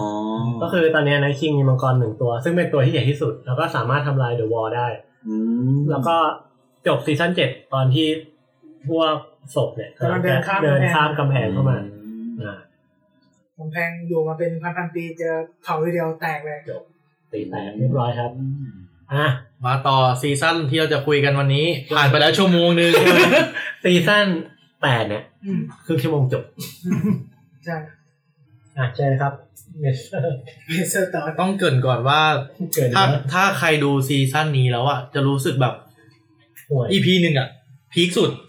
[0.61, 4.87] ก็คือตอนนี้ Night King มีมังกรหนึ่งตัว ซึ่งเป็นตัวที่ใหญ่ที่สุด แล้วก็สามารถทำลาย The Wall ได้
[5.77, 6.15] มแล้วก็
[6.87, 8.07] จบซีซั่นเจ็ดตอนที่
[8.87, 9.15] พวก
[9.55, 11.77] ศพเนี่ยกำลังเดินข้ามเดินกำแพงข้ามกำแพงเข้ามา
[12.41, 12.55] อ่า
[13.57, 15.33] กำแพงอยู่มาเป็นพันพันๆปีเจอ
[15.63, 16.59] เผาทีเดียวแตกเลย
[17.31, 18.31] ตีแตกเรียบร้อยครับ
[19.13, 19.27] อะ
[19.65, 21.65] มาต่อซีซั่นที่เราจะคุยกันวันนี้
[21.95, 22.91] ผ่านไปแล้วชั่วโมงหนึ่ง
[23.83, 24.25] ซีซั่น
[24.81, 26.43] แปดเนี่ยอืมครึ่งชั่วโมงจบ
[27.65, 27.75] ใช่
[28.77, 29.33] อะใช่ครับ
[29.81, 32.21] Maester Maester ต่อต้องเกริ่นก่อนว่า
[32.73, 35.73] เกินถ้าแล้วถ้าใครดูซีซั่นนี้แล้วอะจะรู้สึกแบบ
[36.69, 37.49] ห่วย EP หนึ่งอะ
[37.93, 38.48] พีคสุดอ่าโอเ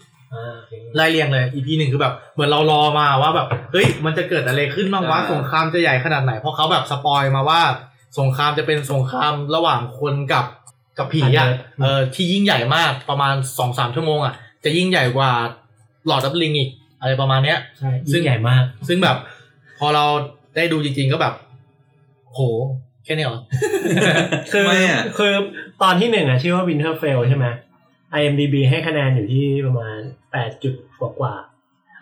[0.95, 7.61] ไล่เรียงเลย EP หนึ่งคือแบบ เหมือนเรารอมาว่าแบบ เฮ้ย มันจะเกิดอะไรขึ้นบ้างวะ สงครามจะใหญ่ขนาดไหน เพราะเขาแบบสปอยมาว่า
[8.19, 10.45] สงครามจะเป็นสงครามระหว่างคนกับ
[10.97, 11.47] กับผีอะ
[11.81, 14.33] เออที่ยิ่งใหญ่มากประมาณสองสามชั่วโมงอะ
[14.63, 15.31] จะยิ่งใหญ่กว่า
[16.07, 19.17] หลอดดับลิงอีกอะไรประมาณเนี้ยใช่ซึ่ซึ่งงใหญ่มาก ซึ่งแบบ
[19.79, 20.05] พอเรา
[20.55, 21.33] ได้ดูจริงๆก็แบบ
[22.33, 22.39] โห
[23.05, 23.41] แค่นี้เหรอ
[24.53, 25.33] คือทำไมอะคือ
[25.81, 27.45] ตอนที่หนึ่งอะชื่อว่า Winterfell ใช่ไหม
[28.19, 29.97] IMDB ให้คะแนนอยู่ที่ประมาณ
[30.31, 31.33] แปดจุดกว่ากว่า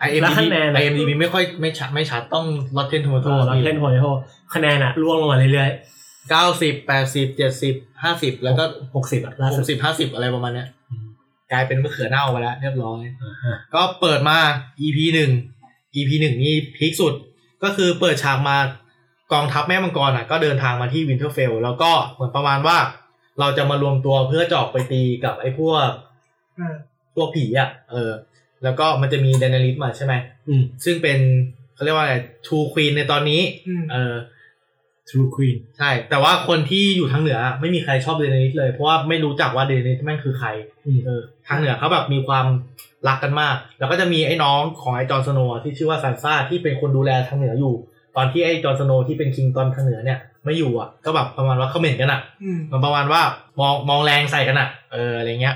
[0.06, 2.46] IMDb แล้วคะแนนอะ IMDb ไม่ค่อยไม่ชัดไม่ชัดต้อง
[2.76, 4.06] Rotten โท Tomato แล้วเทนโฮยโฮ
[4.54, 5.70] คะแนนอะร่วงลงมาเรื่อย
[6.30, 10.68] เก้าสิบแปดสิบเจ็ดสิบห้าสิบแล้วก็ๆหกสิบอะล่าหสุดกสิบห้าสิบอะไรประมาณเนี้ย
[11.52, 14.38] กลายเป็นมะเขือเน่าไปแล้วเรียบร้อยอ่าฮะก็เปิดมา
[14.80, 15.30] EP หนึ่ง
[15.96, 17.14] EP หนึ่งนี่พีคสุด
[17.62, 18.58] ก็คือเปิดฉากมา
[19.32, 22.76] กองทัพแม่มังกรอะก็เดินทางมาที่วินเทอร์เฟลแล้วก็เหมือนประมาณว่า
[23.40, 25.88] เราจะมารวมตัวเพื่อจะออกไปตีกับไอ้พวก
[26.58, 26.74] อ่า
[27.14, 28.12] พวกผีอะ เออ
[28.64, 30.14] แล้วก็มันจะมีเดเนริสมาใช่ไหม
[30.48, 31.18] อืมซึ่งเป็น
[31.74, 32.14] เขาเรียกว่าอะไร
[32.46, 34.14] True Queen ในตอนนี้อืมเออ
[35.08, 40.48] True Queen ใช่ แต่ว่าคนที่อยู่ทางเหนือ ไม่มีใครชอบเดเนริสเลย เพราะว่าไม่รู้จักว่าเดเนริสแม่งคือใคร
[40.86, 42.46] อืมเออทางเหนือเขาแบบมีความ
[43.08, 47.74] รักกันมาก แล้วก็จะมีไอ้น้องของไอ้จอร์นสโนว์อะที่ชื่อว่าซานซ่าที่เป็นคนดูแลทางเหนืออยู่
[48.16, 53.22] ตอนที่ไอ้จอนสโนว์ที่เป็น King ตอนทางเหนือเนี่ยไม่อยู่อะก็แบบประมาณว่าเขาเหม็นกันอะอืมมันประมาณว่า
[53.60, 55.54] มองมองแรงใส่กันอะเอออะไรเงี้ย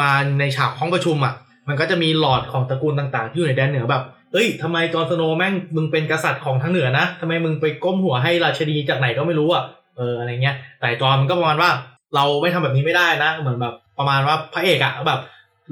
[0.00, 0.10] มา
[0.40, 1.34] ในฉากห้องประชุมอะ
[1.68, 4.02] มันก็จะมีหลอดของตระกูลต่างๆ ที่อยู่ในแดนเหนือแบบ
[4.32, 9.62] เอ้ยทำไมจอร์นสโนว์แม่งมึงเป็นกษัตริย์ของทางเหนือนะทำไมมึงไปก้มหัวให้ราชินีจากไหนก็ไม่รู้อะ
[9.96, 11.70] เอออะไรเงี้ย แต่จอร์นมันก็ประมาณว่า
[12.14, 15.20] เราไม่ทำแบบนี้ไม่ได้นะ เหมือนแบบประมาณว่าพระเอกอะแบบ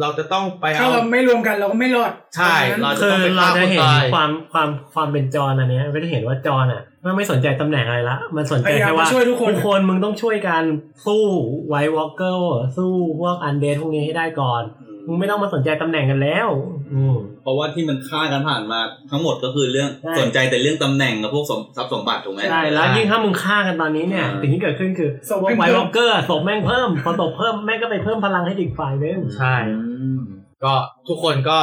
[0.00, 10.62] เราจะต้องไปถ้าเอาเราไม่รวมกันเราก็ไม่รอดใช่เพเราราะฉะนั้นจะคือเราจะต้องไปเราฆ่าคจะเห็นความความความเป็นจอนอันเนี้ยก็จะเห็นว่าจอนอะมันไม่สนใจตำแหน่งอะไรละ มันสนใจพยายามแค่ว่าจะช่วยทุกคนทุกคนมึงต้องช่วยกัน
[11.06, 11.24] สู้
[11.68, 12.90] White Walker สู้
[13.20, 14.62] พวก Undead พวกนี้ให้ได้ก่อน
[15.06, 16.48] มึงไม่ต้องมาสนใจตำแหน่งกันแล้ว
[16.92, 30.20] อืมเพราะว่าที่มันฆ่ากันผ่านมาทั้งหมดก็คือเรื่องใช่สนใจแต่เรื่องตำแหน่งกับพวกสมทรัพย์สมบัติถูกไหมใช่แล้วยิ่งถ้ามึงฆ่ากันตอนนี้เนี่ยอ่าสิ่งที่เกิดขึ้นคือศพแม่งเพิ่มท์วอลเก White Walker ศพแม่งเพิ่มพอศพเพิ่มแม่งก็ไปเพิ่มพลังให้อีกฝ่ายนึงใช่อืม
[30.64, 30.72] ก็
[31.08, 31.56] ทุกคนก็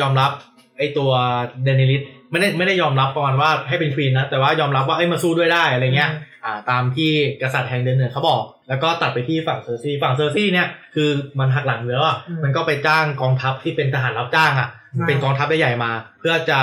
[0.00, 0.30] ยอมรับ
[0.78, 1.10] ไอ้ตัว
[1.64, 6.10] เดเนริสไม่ได้ไม่ได้ยอมรับประมาณว่าให้เป็น Queen นะแต่ว่ายอมรับว่าเอ้ยมาสู้ด้วยได้อะไรเงี้ย
[6.48, 7.10] อ่าตามที่
[7.42, 14.68] กษัตริย์แห่งแดนเหนือเขาบอก แล้วก็ตัดไปที่ฝั่งเซอร์ซีฝั่งเซอร์ซีเนี่ยคือมันหักหลังอยู่แล้วอะอืมมันก็ไปจ้างกองทัพที่เป็นทหารรับจ้างอะ
[14.98, 16.58] มาเป็นกองทัพใหญ่ๆมา เพื่อจะ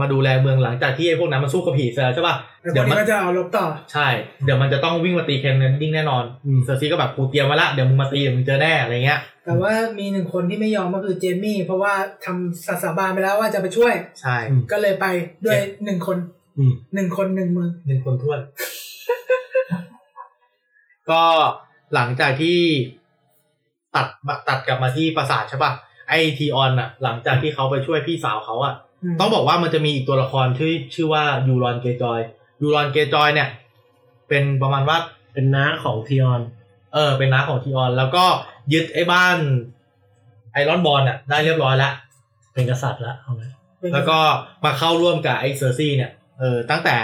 [0.00, 4.08] มาดูแลเมืองหลังจากที่ไอ้พวกนั้นมาสู้กับผีเสร็จแล้วใช่ป่ะแล้วคนนี้เดี๋ยวมันก็จะเอารบต่อใช่
[4.44, 6.24] เดี๋ยวมันจะต้องวิ่งมาตี King's Landing แน่นอน
[6.64, 11.94] เซอร์ซีก็แบบกูเตรียมมาละเดี๋ยวมึงมาตีเดี๋ยวมึงเจอแน่อะไรเงี้ยแต่ว่ามีหนึ่งคนที่ไม่ยอมก็คือเจมี่ เพราะว่า
[12.24, 14.36] ทำสัตย์สาบานไปแล้วว่าจะไปช่วย ใช่
[14.72, 15.06] ก็เลยไป
[15.46, 16.18] ด้วยหนึ่งคน
[16.58, 18.40] อืมหนึ่งคนหนึ่งมือหนึ่งคนท้วน
[21.12, 21.22] ก็
[21.94, 22.58] หลังจากที่
[23.94, 25.72] ตัดมาตัดกลับมาที่ปราสาทใช่ป่ะ
[26.08, 28.74] ไอทีออนอะหลังจากที่เขาไปช่วยพี่สาวเขาอะ
[29.12, 32.20] มต้องบอกว่ามันจะมีอีกตัวละครที่ชื่อว่ายูรอนเกจอย
[32.62, 33.48] ยูรอนเกรย์จอยเนี่ย
[34.28, 34.98] เป็นประมาณว่า
[35.32, 36.42] เป็นน้าของทีออน
[36.94, 38.24] เออ เป็นน้าของทีออน แล้วก็
[38.72, 39.36] ยึดไอ้บ้าน
[40.52, 41.92] Ironborn อะได้เรียบร้อยแล้ว
[42.52, 43.44] เป็นกษัตริย์ละเอาไง
[43.92, 44.18] แล้วก็
[44.64, 46.96] มาเข้าร่วมกับไอเซอร์ซี่เนี่ยเออตั้งแต่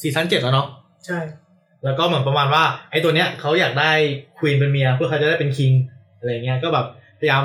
[0.00, 0.66] ซีซั่นเจ็ดแล้วเนาะ
[1.06, 1.18] ใช่
[1.84, 3.90] แล้วก็เหมือนประมาณว่าไอ้ตัวเนี้ยเขาอยากได้
[4.38, 5.72] queen เป็นเมียเพื่อเขาจะได้เป็น king
[6.18, 6.86] อะไรเงี้ยก็แบบ
[7.20, 7.42] พยายาม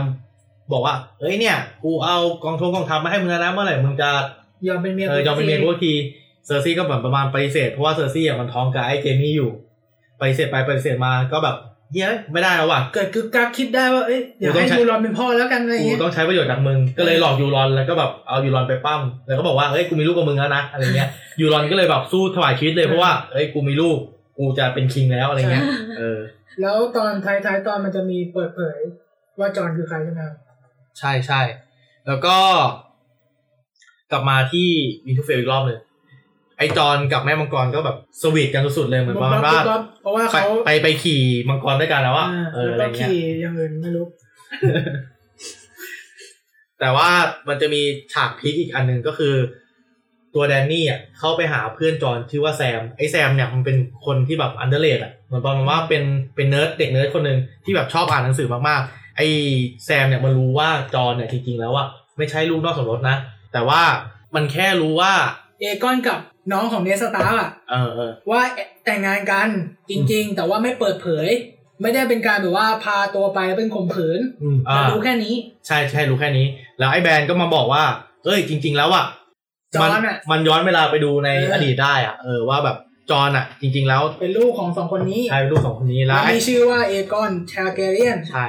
[0.71, 4.09] บอกว่าเอ้ยเนี่ยกูเอากองทงกองทัพมาให้มึงแล้วนะเมื่อไหร่มึงจะ
[4.67, 5.93] ยอมเป็นเมียเออยอมเป็นเมียกูสักที
[6.45, 9.51] เซอร์ซี่ก็แบบประมาณปฏิเสธเพราะว่าเซอร์ซี่อะมันท้องกับไอ้เจมี่อยู่
[10.19, 11.55] ปฏิเสธไปปฏิเสธมาก็แบบ
[11.93, 21.09] เฮ้ยไม่ได้แล้วว่ะเกิดกึกกักคิดได้ว่าเอ้ยเดี๋ยวกูต้อให้งใช้ยูรอนเป็นพ่อแล้วกันอะไรอย่างกูเงี้ยต้องใช้ประโยชน์จากมึงก็เลยหลอกยูรอนแล้วก็แบบเอายูรอนไปปั้มแล้วก็บอกว่าเอ้ยกูมีลูกกับมึงแล้วนะอะไรเงี้ย
[21.39, 23.97] ยูรอนก็เลยแบบสู้ถวายชีวิตเลยเพราะว่าเอ้ยกูมีลูก
[24.37, 25.65] กูจะเป็น king แล้วอะไรเงี้ย
[25.97, 26.19] เออ
[26.61, 28.79] แล้วตอนท้ายๆตอนมันจะมีเปิดเผย
[29.39, 30.35] ว่าจอห์นคือใครใช่ไหมครับ
[30.99, 31.41] ใช่ใช่
[32.07, 32.37] แล้วก็
[34.11, 34.67] กลับมาที่
[35.05, 35.79] วินเทอร์เฟลอีกรอบหนึ่ง
[36.57, 44.05] ไอจอนกับแม่มังกรก็แบบ sweet กันสุดๆเลยเหมือนประมาณว่าบุ๊บเพราะว่าไปเขาไปไปขี่มังกรด้วยกันแล้วอะอ่าเออแล้วอะไรก็เงี้ยขี่อย่างอื่นไม่รู้
[46.79, 47.09] แต่ว่า
[47.47, 47.81] มันจะมี
[48.13, 49.35] ฉาก peak อีกอันหนึ่งก็คือ
[50.37, 56.03] ตัวแดนนี่อะเข้าไปหาเพื่อนจอนชื่อว่าแซมไอ้แซมเนี่ยมันเป็นคนที่แบบ underrated อะเหมือนประมาณว่าเป็น
[56.35, 59.27] เป็นเนิร์ดเด็กเนิร์ดคนหนึ่งที่แบบชอบอ่านหนังสือมากๆไอ้
[59.85, 61.87] แซมเนี่ยมันรู้ว่าจอนเนี่ยจริงๆแล้วอะ
[62.17, 63.17] ไม่ใช่ลูกนอกสมรสนะ
[63.53, 63.81] แต่ว่า
[64.35, 65.13] มันแค่รู้ว่า
[65.59, 66.19] เอกอนกับ
[66.51, 68.41] น้องของเน็ดสตาร์คอะเออเออว่า
[68.85, 69.47] แต่งงานกัน
[69.89, 71.27] จริง ๆ แต่ว่าไม่เปิดเผย
[71.81, 75.33] ไม่ได้เป็นการแบบว่าพาตัวไปแล้วเป็นข่มขืนอืมอ่าแต่รู้แค่นี้
[75.67, 76.45] ใช่ใช่รู้แค่นี้
[76.79, 77.83] แล้วไอ้แบรนด์ก็มาบอกว่า
[78.25, 79.05] เอ้ยจริง ๆ แล้วอะ
[79.75, 82.77] จอนอะมันย้อนเวลาไปดูในเอออดีตได้อะเออว่าแบบ
[83.11, 88.47] จอนอะ จริง ๆ แล้วเป็นลูกของสองคนนี้ใช่เป็นลูกสองคนนี้แล้แล้ววไอ้มีชื่อว่าเอกอนชาเกเรียน ใช่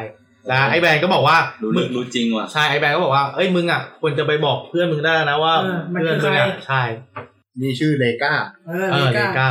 [0.48, 6.82] แล้วไอ้แบรนด์ก็บอกว่ารู้มึลึงกรู้จริงว่ะ ใช่ไอ้แบรนด์ก็บอกว่าเอ้ยมึงอะควรจะไปบอกเพื่อนมึงได้นะว่าเออมันเพื่อนคือมึงใครอะใช่
[7.62, 8.32] มีชื่อเลก้า
[8.66, 9.50] เออเอเมอเลกาก้า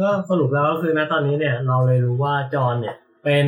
[0.00, 3.46] ก็สรุปแล้วก็คือณตอนนี้เนี่ยเราเลยรู้ว่าจอห์นเนี่ยเป็น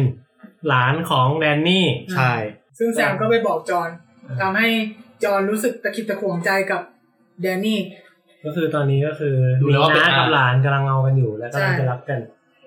[0.69, 2.33] หลานของแดนนี่ ใช่
[2.79, 3.89] ซึ่งแซมก็ไปบอกจอห์น
[4.41, 4.69] ทำให้
[5.25, 6.83] จอห์นรู้สึกตะขิดตะขวงใจกับ
[7.43, 7.81] แดนนี่
[8.45, 12.19] ก็คือตอนนี้ก็คือดูมีแล้วว่าเป็นน้ากับอาหลานกำลังเอากันอยู่แล้วกำลังใช่จะรับกัน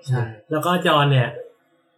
[0.06, 1.28] ใช่แล้วก็จอห์นเนี่ย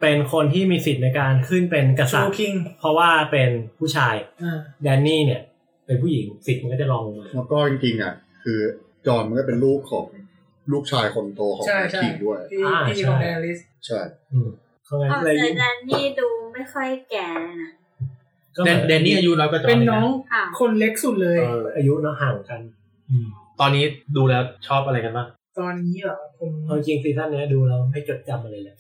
[0.01, 5.43] เป็นคนที่มีสิทธิ์ในการขึ้นเป็นกษัตชูริย์คิงเพราะว่าเป็นผู้ชายอ่าแดนนี่เนี่ย
[5.87, 8.59] เป็นผู้หญิงสิทธิ์มันก็จะรองลงมาแล้วก็จริงๆอะ คือ
[9.07, 10.07] จอห์นมันก็เป็นลูกของ
[10.73, 14.01] ลูกชายคนโตของใช่ใช่คิงด้วยที่อ่าที่ใช่ของแดนลิสใช่
[14.33, 14.49] อืม
[14.85, 17.78] เขางั้นอ๋อเลยแต่ยิ่งแดนนี่ดูไม่ค่อยแก่เลยนะก็
[18.67, 22.61] แดเหมืนแดนนี่อายุน้อยกว่าจอเป็นลยะน้องอ้าวคนเล็กสุดเลยเอออายุเนาะห่างกัน
[23.61, 23.85] ตอนนี้
[24.17, 25.29] ดูแล้วชอบอะไรกันบ้าง
[25.59, 28.75] ตอนนี้เหรอผมเอาจริงซีซั่นเนี้ยดูเราไม่จดจำอะไรเลย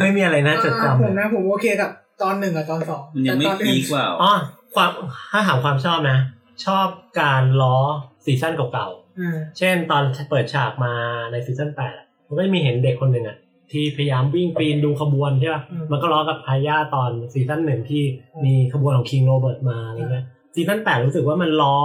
[0.00, 1.90] ไม่มีอะไรน่าจดอ่าจำผเลมยนะผมโอเคกับ
[2.22, 4.32] ตอนหนึ่งกับตอนสองมันยังไม่แต่ตอนพีอื่คนว่าอ๋อ
[4.74, 4.90] ความ
[5.30, 6.18] ถ้าถามความชอบนะ
[6.66, 6.86] ชอบ
[7.20, 7.78] การล้อ
[8.24, 8.88] ซีซั่นเก่า
[9.20, 10.94] อ่าๆเช่นตอนเปิดฉากมา
[11.32, 13.36] ในซีซั่นแปดอะมันก็จะมีเห็นเด็กคนหนึ่งอะ
[13.72, 18.02] ที่พยายามวิ่งปีนดูขบวนใช่ป่ะมันก็ล้อกับอาญาตอนซีซั่นหนึ่งที่
[18.44, 21.76] มีขบวนของ King โรเบิร์ตมาอะไรเงี้ยซีซั่นแปดรู้สึกว่ามันล้อ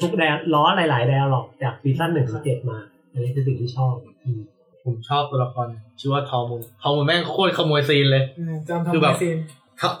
[0.00, 2.78] ทุกแดนล้อหลาย ๆ แดนหรอกจากซีซั่นหนึ่งถึงเจ็ดมา
[3.12, 3.94] อันนี้คือสิ่งที่ชอบ
[4.24, 4.40] อืม
[4.84, 5.66] ผมชอบตัวละคร
[6.00, 9.36] ชื่อว่าทอมุนด์ทอมุนด์แม่งโคตรขโมย scene เลยอืมจำทำคือแบบขโมย scene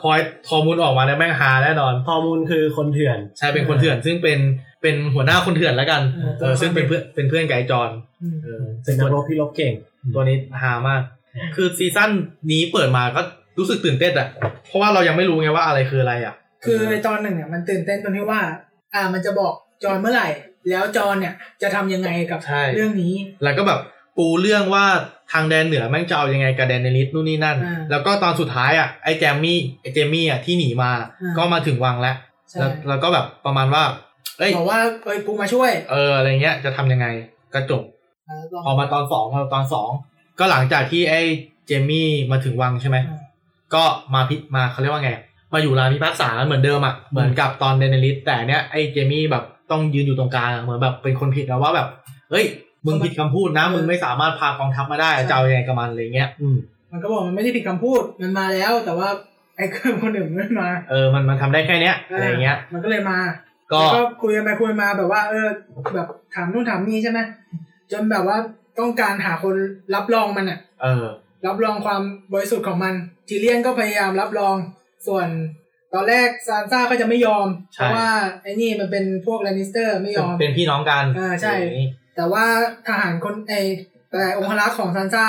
[0.02, 0.18] พอย
[0.48, 4.38] ทอมุนด์ออกมาเนี่ยแม่งฮาแน่นอนทอมุนด์คือคนเถื่อนใช่เป็นคนเถื่อนซึ่งเป็น
[4.82, 7.90] เป็นหัวหน้าคนเถื่อนแล้วกันเออเออซึ่งเป็นเพื่อนเป็นเพื่อนไอ้จอน
[8.22, 9.72] อืมเออเป็นนักรบที่รบเก่ง
[10.14, 11.02] ตัวนี้ฮามาก
[11.56, 12.10] คือซีซั่น
[12.50, 13.20] นี้เปิดมาก็
[13.58, 14.28] รู้สึกตื่นเต้นอะ
[14.66, 16.34] เพราะว่าเรายังไม่รู้ไงว่าอะไรคืออะไรอะ
[16.64, 18.40] คือในตอนหนึ่งเนี่ยมันตื่นเต้นตรงที่ว่า
[18.94, 19.52] อ่ามันจะบอก
[19.84, 20.28] จอห์นเมื่อไหร่
[20.70, 23.14] แล้วจอห์นเนี่ยจะทำยังไงกับใช่เรื่องนี้
[23.44, 23.80] แล้วก็แบบ
[24.16, 24.84] ปูเรื่องว่า
[25.32, 30.90] ทางแดนเหนือแม่งจะเอายังไงกับแดนเนลิสนู่นนี่นั่นอ่าแล้วก็ตอนสุดท้ายอะไอ้เจมมี่ไอ้เจมมี่อะที่หนีมา
[31.22, 32.16] อ่าก็มาถึงวังแล้ว
[32.50, 33.82] ใช่แล้วแล้วก็แบบประมาณว่า
[34.38, 37.06] เอ้ยบอกว่าเอ้ยกูมาช่วย เอออะไรเงี้ยจะทำยังไง
[37.54, 37.82] ก็จบ
[38.28, 39.90] อ่าลองพอมาตอนสองพอตอนสอง
[40.38, 41.20] ก็หลังจากที่ไอ้
[41.66, 43.20] เจมี่มาถึงวังใช่ไหมอ่า
[43.74, 43.84] ก็
[44.14, 45.12] มาพิมาเขาเรียกว่าไง
[45.52, 51.88] มาอยู่ลานพิพากษาเหมือนเดิมอะเหมือนกับตอนเดนเนลิสแต่เนี้ยไอ้เจมี่แบบต้องยืนอยู่ตรงกลางอะเหมือนแบบเป็นคนผิดแล้วว่าแบบ
[52.30, 52.44] เฮ้ย
[52.86, 56.56] มึงผิดคำพูดนะ มึงไม่สามารถพากองทัพมาได้จะเอายังไงกับมันอะไรเงี้ยอืม
[56.92, 59.08] มันก็บอกมันไม่ได้ผิดคำพูดมันมาแล้ว แต่ว่า
[59.56, 63.18] ไอ้เครื่องคนอื่นไม่มาเออมันมันทำได้แค่เนี้ยอะไรเงี้ย มันก็เลยมา
[63.72, 65.46] ก็แล้วก็คุยกันไปคุยมาแบบว่า เออ
[65.94, 67.20] แบบถามนู่นถามนี่ใช่ไหม
[67.92, 68.36] จนแบบว่า
[68.78, 69.54] ต้องการหาคน
[69.94, 71.06] รับรองมันอะเออ
[71.46, 72.94] รับรองความบริสุทธิ์ของมัน
[73.28, 74.56] ทีเลียนก็พยายามรับรอง
[75.06, 75.28] ส่วน
[75.94, 78.08] ตอนแรกซานซ่าก็จะไม่ยอมใช่เพราะว่า
[78.42, 82.44] ไอ้นี่มันเป็นพวกแลนนิสเตอร์ไม่ยอม เป็นพี่น้องกันอ่าใช่อย่างงี้แต่ว่า
[82.86, 83.54] ทหารคนไอ
[84.10, 85.26] แต่องครักษ์ของซานซ่า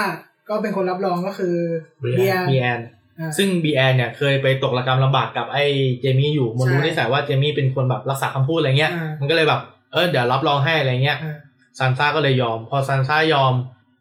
[0.49, 1.55] ก็เป็นคนรับรองก็คือ
[2.01, 2.79] เบียร์บีแอน
[3.19, 5.65] อ่าซึ่งบีแอนเนี่ยเคยไปตกระกรรมลำบากกับไอ้
[6.01, 9.61] เจมี่อยู่มันรู้ใช่นิสัยว่าเจมี่เป็นคนแบบรักษาคำพูดอะไรเงี้ยอ่ามัมันก็เลยแบบ
[9.93, 11.37] เออเดี๋ยวรับรองให้อะไรเงี้ยอ่า
[11.77, 13.53] ซานซ่าก็เลยยอม พอซานซ่ายอม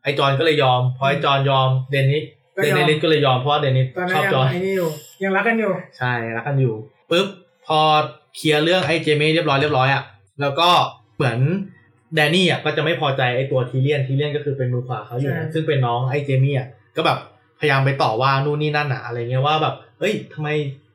[0.02, 2.24] ไอจอนก็เลยยอม พอไอจอนยอมเดนนิส
[2.56, 4.90] ก็เดยอมนนิสก็เลยยอมเพราะว่าเดนนิสตอนชนั้อนบยังจอนไอ้นี่อยู่
[5.22, 6.74] ยังรักกันอยู่ ใช่รักกันอยู่
[7.10, 7.26] ปุ๊บ
[7.66, 7.78] พอ
[8.36, 10.02] เคลียร์เรื่องไอ้เจมี่เรียบร้อยเรียบร้อยอะ
[10.40, 10.68] แล้วก็
[11.16, 11.38] เหมือน
[12.14, 17.18] แดนนี่อะก็จะไม่พอใจไอ้ตัวทีเลียนทีเลียนก็คือเป็นมือขวาเขาอยู่นะใช่ซึ่งเป็นน้องไอ้เจมี่อะก็แบบ
[17.60, 20.48] พยายามไปต่อว่านู่นนี่นั่นอะอะไรเงี้ยว่าแบบเฮ้ยทำไม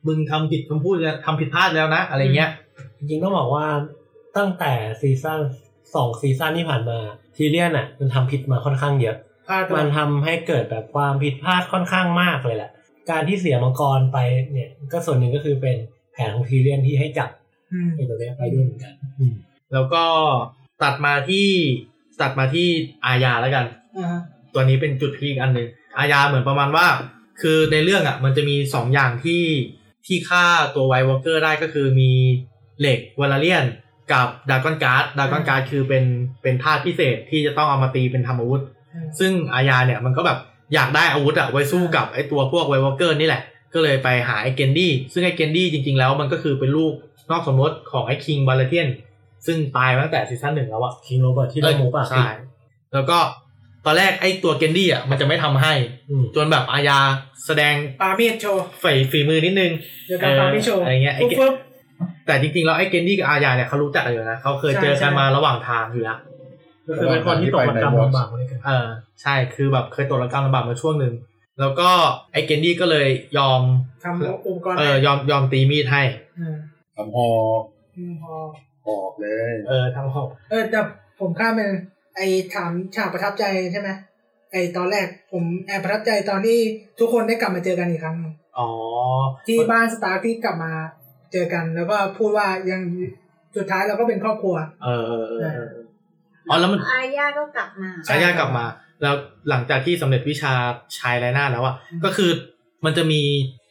[0.08, 2.50] มึงทำผิดคำพูดแล้วทำผิดพลาดแล้วนะ อะไรเงี้ย
[2.98, 3.66] จริงๆต้องบอกว่า
[4.38, 5.40] ตั้งแต่ซีซั่น
[5.96, 7.00] สองซีซั่นที่ผ่านมา
[7.36, 12.72] ทีเลียนอะ มันทำผิดมาค่อนข้างเยอะพลาดมันทำให้เกิดแบบความผิดพลาดค่อนข้างมากเลยแหละ
[13.10, 14.18] การที่เสียมังกรไป
[14.54, 15.78] เนี่ย ก็ส่วนหนึ่งก็คือเป็น
[16.14, 17.30] แผนของทีเลียนที่ให้จับ
[17.74, 19.34] อืมไอ้ตัวเนี้ยไปด้วยเหมือนกันอืม
[19.74, 20.04] แล้วก็
[20.84, 21.50] ตัดมาที่
[22.22, 22.68] ตัดมาที่
[23.06, 23.66] อาญาแล้วกัน
[23.98, 24.22] อ่าฮะ
[24.54, 26.88] ตัวนี้เป็นจุด peak อันหนึ่งอาญาเหมือนประมาณว่า
[27.42, 29.44] คือในเรื่องอะ มันจะมีสองอย่างที่
[30.06, 30.46] ที่ฆ่า
[30.76, 32.12] ตัว White Walker ได้ก็คือมี
[32.80, 33.66] เหล็กวาลาเลียน
[34.14, 36.04] กับ dragonglass dragonglass คือเป็น
[36.42, 38.62] เป็นธาตุพิเศษที่จะต้องเอามาตีเป็นทำอาวุธ
[38.94, 40.40] อืมซึ่งอาญาเนี่ยมันก็แบบ
[40.74, 43.42] อยากได้อาวุธอะไว้สู้กับไอตัวพวก White Walker นี่แหละ
[43.74, 46.94] ก็เลยไปหาไอเกนดี้ซึ่งไอเกนดี้จริง ๆ แล้วมันก็คือเป็นลูก
[47.32, 48.88] นอกสมรสของไอ้ king บาราเธียน
[49.46, 52.28] ซึ่งตายมาตั้งแต่ซีซั่นหนึ่งแล้วอะ king โรเบิร์ตที่เราหมูป่าใช่
[52.94, 53.18] แล้วก็
[53.86, 55.74] ตอนแรกไอ้ตัวเกนดี้อะมันจะไม่ทำให้
[56.10, 57.00] อืมจนแบบอาญา
[57.46, 59.72] แสดงปามีดโชว์ฝีฝีมือนิดนึง
[60.08, 61.54] เดี๋ยวกันปามีดโชว์อะไรเงี้ยไอ้ปุ๊บเกปุ๊บ
[62.26, 66.20] แต่จริงๆแล้วไอ้เกนดี้กับอาญาเนี่ยเขารู้จักกันอยู่นะเขาเคยใช่เจอกันใช่มาระหว่างทางอยู่แล้ว
[66.88, 68.88] ก็คือเป็นคนที่ตกระกรรมลำบากมาด้วยกันเออ
[69.22, 71.14] ใช่คือแบบเคยตกระกรรมลำบากมาช่วงหนึ่ง
[71.60, 71.90] แล้วก็
[72.34, 73.08] ไอ้เกนดี้ก็เลย
[73.38, 73.62] ยอม
[74.04, 76.04] ทำอุปกรณ์เออยอมยอมตีมีดให้
[76.54, 76.56] ม
[76.96, 77.30] ทำหอ
[77.98, 78.36] อืมพอ
[78.86, 80.80] หอกเลย เออทั้งหกเออแต่
[81.20, 81.70] ผมข้ามเป็น
[82.16, 83.90] ไอ้ถามฉากประทับใจใช่ไหม
[84.52, 86.60] ไอ้ตอนแรกผมแอบประทับใจตอนที่
[87.00, 88.70] ทุกคนได้กลับมาเจอกันอีกครั้งหนึ่งอ๋อ
[89.48, 90.74] ที่บ้านสตาร์ที่กลับมา
[91.32, 92.82] เจอกันแล้วก็พูดว่ายัง
[93.58, 95.70] สุดท้ายเราก็เป็นครอบครัวเออเออเออเออ
[96.50, 98.66] อ๋อแล้วมันอาญาก็กลับมาอาญากลับมา
[99.02, 99.16] แล้ว
[99.50, 100.54] หลังจากที่สำเร็จวิชา
[100.98, 102.32] ชายไร้หน้าแล้วอะอืมก็คือ
[102.86, 103.22] มันจะมี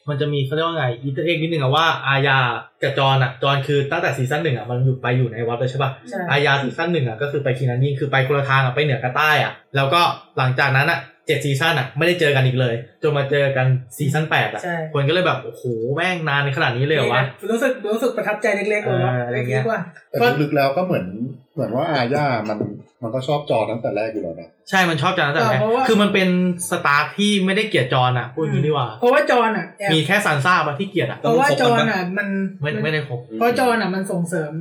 [0.09, 2.37] มันจะมีเขาเรียกว่าไง Easter egg นิดนึงอะว่าอาญา
[2.81, 10.01] กับจอนอะจอนคือตั้งแต่ซีซั่นหนึ่งอะมันอยู่ไปอยู่ในวัดเลยใช่ป่ะใช่อาญาซีซั่นหนึ่งอะก็คือไปคีนันยิงคือไปคนละทางอะไปเหนือกับใต้อะแล้วก็
[10.37, 13.67] หลังจากนั้นอะเจ็ดซีซั่นอะไม่ได้เจอกันอีกเลย จนมาเจอกัน
[13.97, 15.63] ซีซั่นแปดอะใช่คนก็เลยแบบ โอ้โห
[15.95, 21.05] แม่งนานในขนาดนี้เลยเหรอวะ รู้สึกรู้สึกประทับใจเล็กๆเลยว่าเอออะไรเงี้เล็ยกๆว่าแต่ลึกๆแล้วก็เหมือน
[21.53, 22.59] เหมือนว่าอาญามัน
[23.03, 26.29] มันก็ชอบจอตั้งแต่แรกอยู่แล้วนะ ใช่มันชอบจอนตั้งแต่แรกเพราะว่าคือมันเป็น
[26.69, 32.27] สตาร์ที่ไม่ได้เกลียดจอนอะพูดอย่างนี้ดีกว่า เพราะว่าจอห์นอะแอบมีแค่ซานซ่าปะที่เกลียดอะเพราะว่าจอห์นอะมัน
[32.61, 34.51] ไม่ไม่ได้ครบเพราะจอห์นอะมันส่งเสริม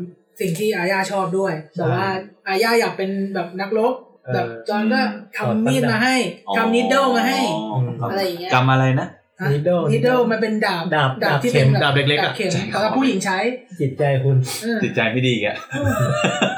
[0.40, 2.06] สิ่งที่อาญาชอบด้วย แต่ว่า
[2.48, 5.00] อาญาอยากเป็นแบบนักรบเออ แบบจอห์นก็
[5.36, 6.16] ทำมีดมาให้
[6.56, 7.40] ทำนิดเดิลมาให้
[7.72, 9.08] อ๋อครับอะไรอย่างเงี้ยกรรมอะไรนะ
[9.52, 13.38] Needle นิดเดิลมันเป็นดาบดาบดาบที่ดาบเข็เป็นมดาบเล็กๆอะดาบเข็มสำหรับผู้หญิงใช้
[13.80, 15.56] จิตใจคุณเออจิตใจไม่ดีอีกอะ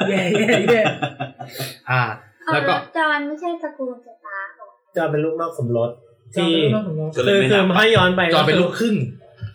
[0.09, 0.83] แย่แย่แย่
[1.91, 2.03] อ่า
[2.45, 4.67] เอาแล้วก็จอนไม่ใช่ตระกูลสตาร์หรอ
[4.97, 5.91] จอนเป็นลูกนอกสมรส
[6.37, 8.97] จอห์ที่นเป็นลูกของเราก็เลคืยอไม่คือนับถ้าย้อนไปจอนเป็นลูกครึ่ง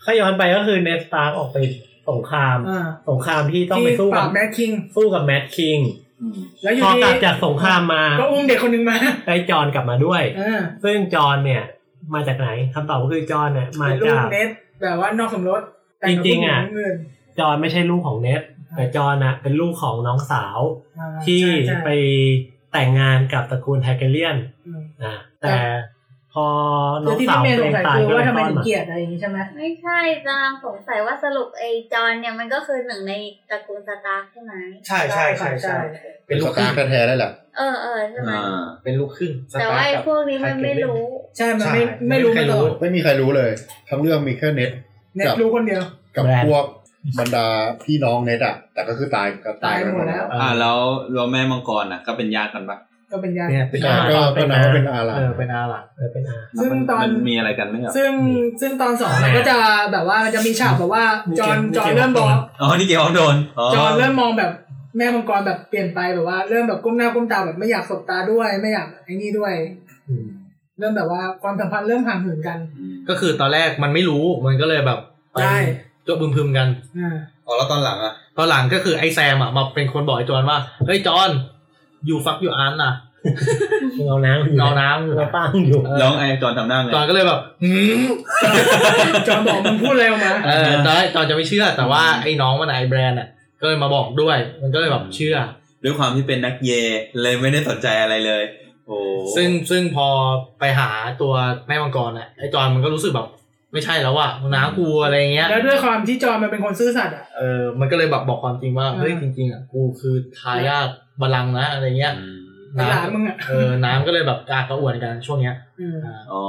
[0.06, 1.58] ถ้าย้อนไปก็คือเนสตาร์ออกไป
[2.10, 2.80] สงครามอ่า
[3.10, 6.07] สงครามที่ต้องไปที่สู้ปกัราบบแมดคิงสู้กับแมดคิงอืม
[6.64, 11.64] แล้วอยู่พอดีกลับจากสงครามมาก็อุ้มเด็กคนหนึ่งมาได้จอนกลับมาด้วยอ่าซึ่งจอนเนี่ย
[12.14, 14.50] มาจากไหนคำตอบก็คือจอนเนี่ยมาเป็นลูจากกเน็ต
[14.82, 15.62] แบบว่านอกสมรส
[16.00, 16.96] แต่กับจริงๆอะผู้หญิเงิน
[17.40, 18.42] จอนไม่ใช่ลูกของเนท
[18.76, 20.60] แต่จอนน่ะเป็นลูกของน้องสาว
[21.00, 21.90] อ่าที่ใช่ใช่ไป
[22.74, 24.38] แต่งงานกับตระกูลไทเกเลียน
[24.68, 25.97] อืมนะแต่พ
[26.46, 26.48] อ
[27.04, 33.14] น้แต่องที่สาวพี่เมย์ตัสวเองงสัยตายคือก็เลว่ายทำไมคลอดถึงมาเกลียดอะไรอย่างนี้ใช่ไหมไม่ใช่กำลังสงสัยว่าสรุปไอ้จอนเนี่ยมันก็คือหนึ่งใน
[33.50, 34.54] ตระกูลสตาร์ใช่ไหม
[34.88, 35.76] ใช่ใช่ใช่ใช่
[36.28, 41.02] เป็นเป็นลูสกครึ่ตางร์แท้ๆได้แหละเออเออใช่ไหมอ่าเป็นลูกครึ่งแต่ว่าไอ้สตร์กับพวกนี้มันไม่รู้
[41.38, 43.52] ใช่มันใช่ไม่ไม่รู้ไม่มามีใครตรู้ลอดไม่มีใครรู้เลย
[43.90, 44.72] ทั้งเรื่องมีแค่เน็ต
[45.16, 45.82] เน็ตรู้คนเดียว
[46.16, 46.66] กับพวก
[47.20, 47.46] บรรดา
[47.84, 50.78] พี่น้องเน็ตอะแต่ก็คือตายก็ตายกันหมดแล้วตายหมดแล้วอ่าแล้ว
[51.14, 52.78] แล้วแม่มังกรอะก็เป็นญาติกันปะ
[53.12, 58.12] ก็เป็นญาติเนี่ยเป็นใช่อาก็ก็นับว่าเป็นอาหลานเออเป็นอาหลานเออเป็นอาซึ่งตอนมันมีอะไรกันไหมครับซึ่ง
[58.62, 59.58] ซึ่งตอนสองมันก็จะ
[59.92, 63.36] แบบว่ามันจะมีฉากแบบว่ามีจอห์นเกมจอห์นมีเกมเริ่มมองอ๋อนี่เกมออฟโดน
[63.74, 64.52] จอห์นเริ่มมองแบบ
[64.98, 69.54] แม่มังกรแบบเปลี่ยนไปแบบว่าเริ่มแบบก้มหน้าก้มตาแบบไม่อยากสบตาด้วยไม่อยากไอ้นี่ด้วย
[70.10, 70.26] อืม
[70.80, 72.58] เริ่มแบบว่าความสัมพันธ์เริ่มห่างเหินกัน
[73.10, 75.00] ก็คือตอนแรกมันไม่รู้มันก็เลยแบบ
[75.34, 75.58] ไปใช่
[76.08, 76.68] จบบึมพึมกัน
[77.00, 77.16] อ่า
[77.46, 81.30] อ๋อแล้วตอนหลังอะตอนหลังก็คือไอ้แซมอะมาเป็นคนบอกไอ้จอนว่าเฮ้ยจอน
[82.06, 82.94] อยู่ฟักอยู่อันน่ะ
[83.98, 88.02] มึงเอาน้ำอยู่เอาน้ำอยู่เราป้างอยู่น้องไอจอนทำหน้าไงจอนก็เลยแบบหืม
[89.28, 93.28] จอห์นบอกมึงพูดอะไรออกมาเออตอนแรกจอนจะไม่เชื่อ แต่ว่าไอ้น้องมันไอ้แบรนด์อะ
[93.62, 95.36] ก็เลยมาบอกด้วย มันก็เลยแบบเชื่อ
[95.84, 96.72] ด้วยความที่เป็นนักเย
[97.22, 98.44] เลยไม่ได้สนใจอะไรเลย
[98.88, 98.98] โอ้
[99.36, 100.08] ซึ่งซึ่งพอ
[100.60, 100.90] ไปหา
[101.22, 101.34] ตัว
[101.68, 103.28] แม่มังกรอะไอ้จอนมันก็รู้สึกแบบ
[103.74, 110.90] ไม่ใช่แล้วอะน้ากูอะไรเงี้ย แล้วด้วยความที่จอห์นมันเป็นคนซื่อสัตย์อะเออมันก็เลยแบบบอกความจริงว่าอ่าเฮ้ยจริงๆอะกูคือทายาท
[111.22, 112.38] บัลลังก์นะอะไรเงี้ยอืม
[112.74, 116.44] เป็นหลานมึงอะเออ น้ำก็เลยแบบกากระอ่วนกันช่วงเนี้ยอืมอ่าอ๋อ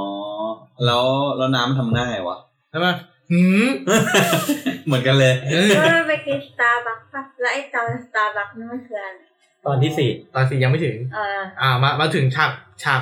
[0.85, 1.03] แล้ว
[1.37, 2.37] แล้วน้ำทำหน้าไงวะ
[2.69, 2.87] ใช่ไหม
[3.31, 3.67] หืม
[4.85, 9.09] เหมือนกันเลยเออก็ไปกินสตาร์บัคป่ะแล้วไอ้จอนสตาร์บัคนี่มันคืออะไร
[9.65, 12.51] ตอนที่สี่ตอนสี่ยังไม่ถึงเอออ่ามามาถึงฉาก
[12.83, 13.01] ฉาก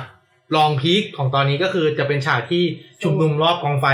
[0.56, 2.62] ลอง peak ของตอนนี้ก็คือจะเป็นฉากที่
[3.02, 3.86] ชุมนุมรอบกองไฟ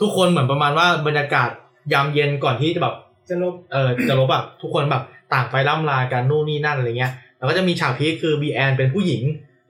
[0.00, 1.50] ทุกคนเหมือนประมาณว่าบรรยากาศ
[1.92, 2.94] ยามเย็นก่อนที่จะแบบ
[3.28, 9.22] จะลบเออจะลบแบบทุกคนแบบ ต่างไปล่ำลากันนู่นนี่นั่นอะไรเงี้ยแล้วก็จะมีฉาก peak คือเบรียนเป็นผู้หญิง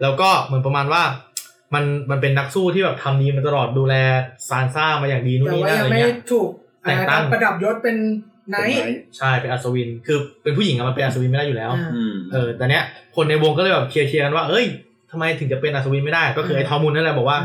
[0.03, 1.03] แล้วก็เหมือนประมาณว่า
[1.75, 3.95] มันมันเป็นนักสู้ที่แบบทำดีมาตลอดดูแล
[4.49, 6.49] ซานซ่ามาอย่างดีนู่นแต่นี่ว่านั่นยัอะงไรไม่เงี้ยถูก
[6.83, 7.97] แต่งตั้งประดับยศเป็น
[8.51, 12.85] ไนท์ใช่เป็นอัศวิน คือเป็นผู้หญิงอะมันเป็นอัศวินไม่ได้อยู่แล้วอ่าอืมเออแต่เนี้ย
[13.17, 14.67] คนในวงก็เลยแบบเคลียร์ๆกันว่าเอ้ย
[15.11, 17.39] ทำไมถึงจะเป็นอัศวินไม่ได้ ก็คือไอ้ทอมุนนั่นแหละบอกว่า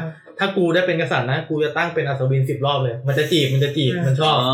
[0.43, 4.53] ถ้ากูได้เป็นกษัตริย์นะ กูจะตั้งเป็นอัศวินสิบรอบเลย มันจะจีบมันจะจีบมันชอบอ๋อ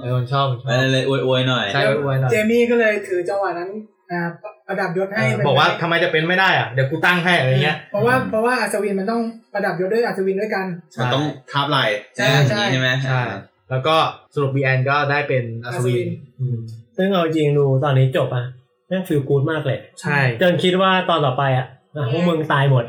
[0.00, 3.70] เออมันชอบมันชไปอบเลยอวยอวยๆหน่อยใช่อวยๆหน่อยเจมี่ก็เลยถือจังหวะนั้น
[4.12, 4.20] อ่า
[4.68, 9.22] ประดับยศให้เป็นบอกว่าทำไมจะเป็นไม่ได้อะเดี๋ยวกูตั้งให้อะไรเงี้ยเพราะว่าเพราะว่าอัศวินมันต้อง
[9.54, 10.66] ประดับยศด้วยอัศวินด้วยกัน
[11.00, 11.78] มันต้องทับไหล
[12.16, 13.22] ใช่ใช่ใช่ไหมใช่
[13.70, 13.96] แล้วก็
[14.34, 16.08] สรุปบีแอนก็ได้เป็นอัศวิน
[16.40, 16.56] อืม
[16.96, 18.44] ซึ่งเอาจริงดูตอนนี้จบอะ
[18.88, 21.66] แม่งฟีลกู๊ดมากเลย ใช่จนคิดว่าตอนต่อไปอะอะ
[22.12, 22.84] พวกมึงตายหมด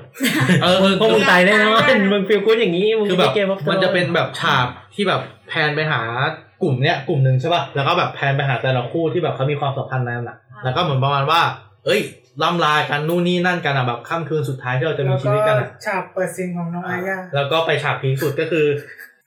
[0.63, 6.01] เออเออพวกมึงตายแน่นอนมึงฟีลกู๊ดอย่างนี้มึงคือแบบไเกม of มันจะ Thrones เป็นแบบฉากที่แบบแพนไปหา
[6.61, 11.41] กลุ่มเนี้ยกลุ่มหนึ่งใช่ป่ะแล้วก็แบบ pan ไปหาแต่ละคู่ที่แบบเขามีความสัมพันธ์นั้นอะแล้วก็เหมือนประมาณว่า
[11.85, 12.01] เอ้ย
[12.43, 18.65] ล่ำลากันนู่นนี่นั่นกันอะแบบค่ำคืนสุดท้ายที่เราจะมีแล้วชีก็วิตกันอะฉากเปิดซิงของน้องอาญาแล้วก็ไปฉาก peak สุดก็คือ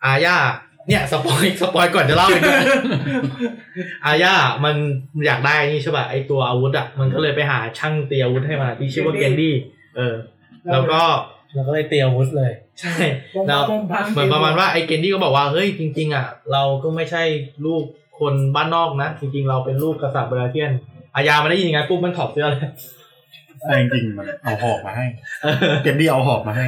[0.04, 0.36] อาญา
[0.90, 2.62] เนี่ย spoil spoil ก่อนจะเล่าอีกด้วย
[4.06, 4.34] อาญา
[4.64, 4.74] มัน
[5.26, 9.54] อยากได้นี่ใช่ป่ะไอตัวอาวุธอะมันก็เลยไปหาช่างเตรียมอาวุธให้มาที่ชื่อว่าเกนดี้
[9.96, 10.14] เออ
[10.72, 11.00] แล้วก็
[11.54, 12.94] แล้วก็เลยเตรียมอาวุธเลย ใช่
[13.36, 17.22] วงแล้ววงพังเหมือนประมาณว่าไอ้เกนดี้ก็บอกว่าเฮ้ยจริง ๆ อะ เราก็ไม่ใช่
[17.66, 17.84] ลูก
[18.20, 20.72] คนบ้านนอกนะจริง ๆ เราเป็นลูกกษัตริย์บาราเธียน
[21.14, 22.60] อาญามันได้ยินยังไงปุ๊บมันถอดเสื้อเลย
[23.66, 25.06] แต่จริงๆมันเอาหอกมาให้
[25.82, 26.66] เกนดี้เอาหอกมาให้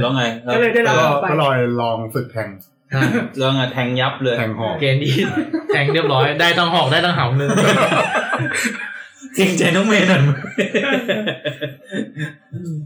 [0.00, 0.24] แล้วไง
[0.54, 2.48] ก็เลยได้รับก็ออกไปก็ลอยลองฝึกแทง
[3.38, 5.14] แล้วไงแทงยับเลยแทงหอกเกนดี้
[5.68, 7.50] แทงเรียบร้อยได้ตั้งหอกได้ตั้งเหาหนึ่ง
[9.36, 10.22] เกรงใจน้องเมย์หน่อย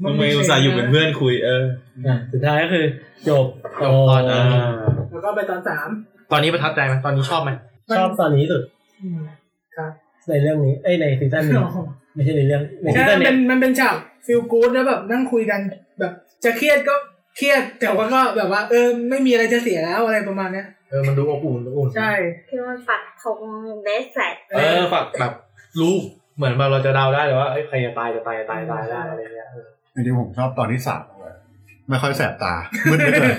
[0.02, 1.64] น้องเมย์อุตส่าห์อยู่เป็นเพื่อนคุยเออ
[2.06, 2.84] อะสุดท้ายก็คือ
[3.28, 3.46] จบ
[3.82, 4.64] จบตอนนี้า
[5.10, 5.88] แล้วก็ไปตอนสาม
[6.32, 7.50] ตอนนี้ประทับใจไหมตอนนี้ชอบไหม
[7.98, 8.62] ชอบตอนนี้สุด
[9.02, 9.20] อืม
[9.76, 9.90] ครับ
[10.28, 11.58] ในเรื่องนี้เอ้ยในซีซั่นนี้
[12.14, 13.96] ไม่ใช่ในเรื่องในซีใช่ซั่นมันเนี้เป็ยนมันเป็นฉาก
[14.26, 15.60] feel good แล้วแบบนั่งคุยกัน
[16.00, 16.12] แบบ
[16.44, 16.94] จะเครียดก็
[17.36, 22.12] เครียดแต่ว่าก็แบบว่า เออ ไม่มีอะไรจะเสียแล้วอะไรประมาณเนี้ยเออมันดูอบอุ่นอบอุ่นใช่
[22.48, 23.40] คือมันปักธง
[23.84, 25.32] เดสแฟดเออฝักแบบ
[25.80, 25.94] รู้
[26.36, 31.34] เหมือนแบบเราจะเดาได้เลยว่าเอ้ยใครจะตายจะตายจะตายตายได้อะไรเงี้ยเออจริงๆผมชอบตอนที่สามเลย
[31.88, 32.54] ไม่ค่อยแสบตา
[32.90, 33.36] มืดไปเลย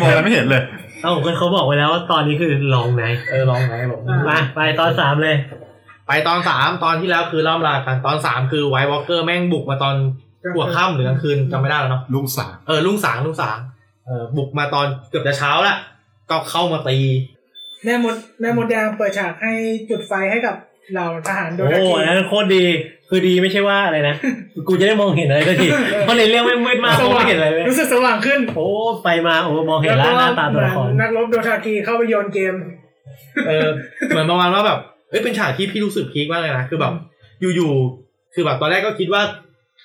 [0.00, 0.62] มองอะไรไม่เห็นเลย
[1.02, 5.36] เอ้าก็เขาบอกไว้แล้วว่าตอนนี้คือ Long Night เออ Long Night บอกมาไปตอนสามเลย
[6.06, 9.94] ไปตอนสามตอนที่แล้วคือล่ำลากันตอนสามคือ White Walker แม่งบุกมาตอน
[10.54, 13.58] หัวค่ำหรือกลางคืนจำไม่ได้แล้วเนาะลุงสามเออลุงสางลุงสาง
[14.06, 15.76] เออบุกมาตอนเกือบจะเช้าละ
[16.30, 16.98] ก็เข้ามาตี
[17.84, 19.52] แม่มดแม่มดแดงเปิดฉากให้
[19.90, 20.56] จุดไฟให้กับ
[20.92, 22.64] เหล่าทหารโดโอ้ยทันโหทีอันนั้นโคตรดี
[23.08, 24.14] คือดีไม่ใช่ว่าอะไรนะ
[24.68, 25.66] กูจะได้มองเห็นอะไรก็ที
[26.02, 28.66] เพราะในเรื่องไม่มืดมากมองไม่เห็นอะไรเลยรู้สึกสว่างขึ้นโอ้
[29.04, 32.54] ไปมาโอ้มองเห็นแล้วหน้าตาตัวละครนักรบโดทากีเข้าไปโยนเกม
[33.46, 33.68] เออ
[34.08, 34.78] เหมือนประมาณว่าแบบ
[35.10, 36.92] เอ้ยเป็นฉากที่พี่รู้สึกพีคมากเลยนะคือแบบ
[37.56, 39.22] อยู่ๆคือแบบตอนแรกก็คิดว่า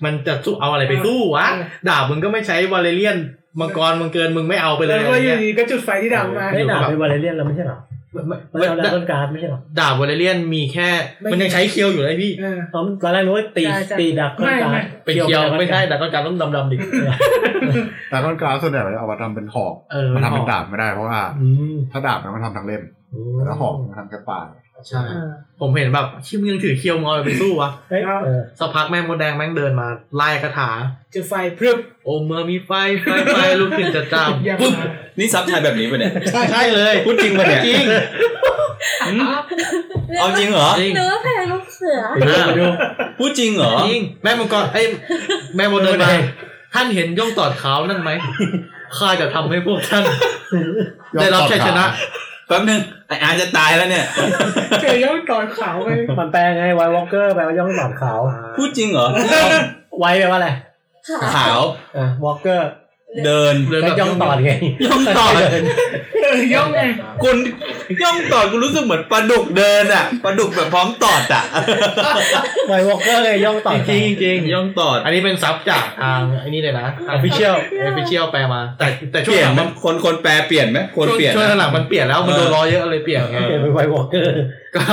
[0.06, 3.18] มันจะสู้เอาอะไรไปสู้วะเออดาบมึงก็ไม่ใช้วาเลเรียน
[3.60, 7.80] มังกรมึงเกินมึงไม่เอาไปเลยแล้วอะก็ไรอยู่เงี้ยดีก็จุดไฟที่ดำมาไม่ด่าเป็นวาเลเรียนแล้วไม่ใช่เหรอ
[8.14, 10.90] ไม่มันไม่เอาดาบต้นการ์ดไม่ใช่เหรอดาบวาเลเรียนมีแค่
[11.22, 16.76] ไม่มันยังใช้เคียวอยู่เลยพี่เออตอนตอนแรกนึกว่าตีใช่ใช่ตีดักต้นการ์ไม่ดเป็นเคียวไม่ใช่ดาบต้นการต้องดำๆดิ
[18.10, 22.84] แต่ต้นกลางส่วนใหญ่เอามาทำเป็นหอกเออมันทำเป็นหอกดาบไม่ได้เพราะว่าอืมถ้าดาบนะมันทำทั้งเล่ม
[23.34, 24.46] แต่ถ้าหอกมันทำแค่ปลาย
[24.90, 30.70] ใช่เออผมเห็นแบบชิมงยังถือเคียวมงเอาไปสู้วะเฮ้ยเออสักพักแม่มดแดงแม่งเดินมาไล่คาถา
[31.14, 34.88] จุดไฟพรึบโอเมื่อมีไฟไฟไฟลุกขึ้นจะจามอย่างปุ๊บมา
[35.20, 36.12] นี่ซับไทยแบบนี้ปะเนี่ย
[36.52, 37.84] ใช่เลยพูดจริงปะเนี่ยจริง
[40.20, 42.66] เอาจริงเหรอจริงหรือว่าแพงลูกเสือไปดูไปดู
[43.20, 44.86] พูดจริงเหรอจริงแม่มังกรเอ้ย
[45.56, 46.12] แม่มดเดินมา
[46.74, 48.12] ท่านเห็นย่องตอดขาวนั่นไหม
[48.98, 50.04] ข้าจะทำให้พวกท่าน
[51.14, 54.06] ได้รับชัยชนะแป๊บนึงไออาร์ตจะตายแล้วเนี่ย
[54.82, 55.90] เจอย่องต่อขาวไป
[56.20, 58.20] มันแปลไง White Walker แปลว่าย่องหลอดขาว
[58.58, 59.08] พูดจริงเหรอ
[60.00, 60.50] white แปลว่าอะไร
[61.36, 61.60] ขาว
[61.98, 62.70] อ่า walker
[63.26, 64.52] เดินเดินก็แบบย่องตอดไง
[64.86, 65.34] ย่องตอด
[66.24, 66.82] เออย่องไง
[67.24, 67.36] คุณ
[68.04, 71.44] ย่องตอดกูรู้สึกเหมือนปลาดุกเดินอะปลาดุกแบบพร้อมตอดอะ
[72.68, 84.34] White Walker เลยย่องตอดจริงจริงย่องตอด อันนี้เป็นซับจากทางไอ้นี่เลยนะ official official แปลมา แต่แต่เปช่วงลี่ยหนลังมัมันนคนคนแปลเปลี่ยนไหมควรเปลี่ยนช่วงนะหลังมันเปลี่ยนแล้วมันโดนล้อเยอะเลยเปลี่ยนไงเปลี่ยนเป็น White Walker
[84.76, 84.84] ก็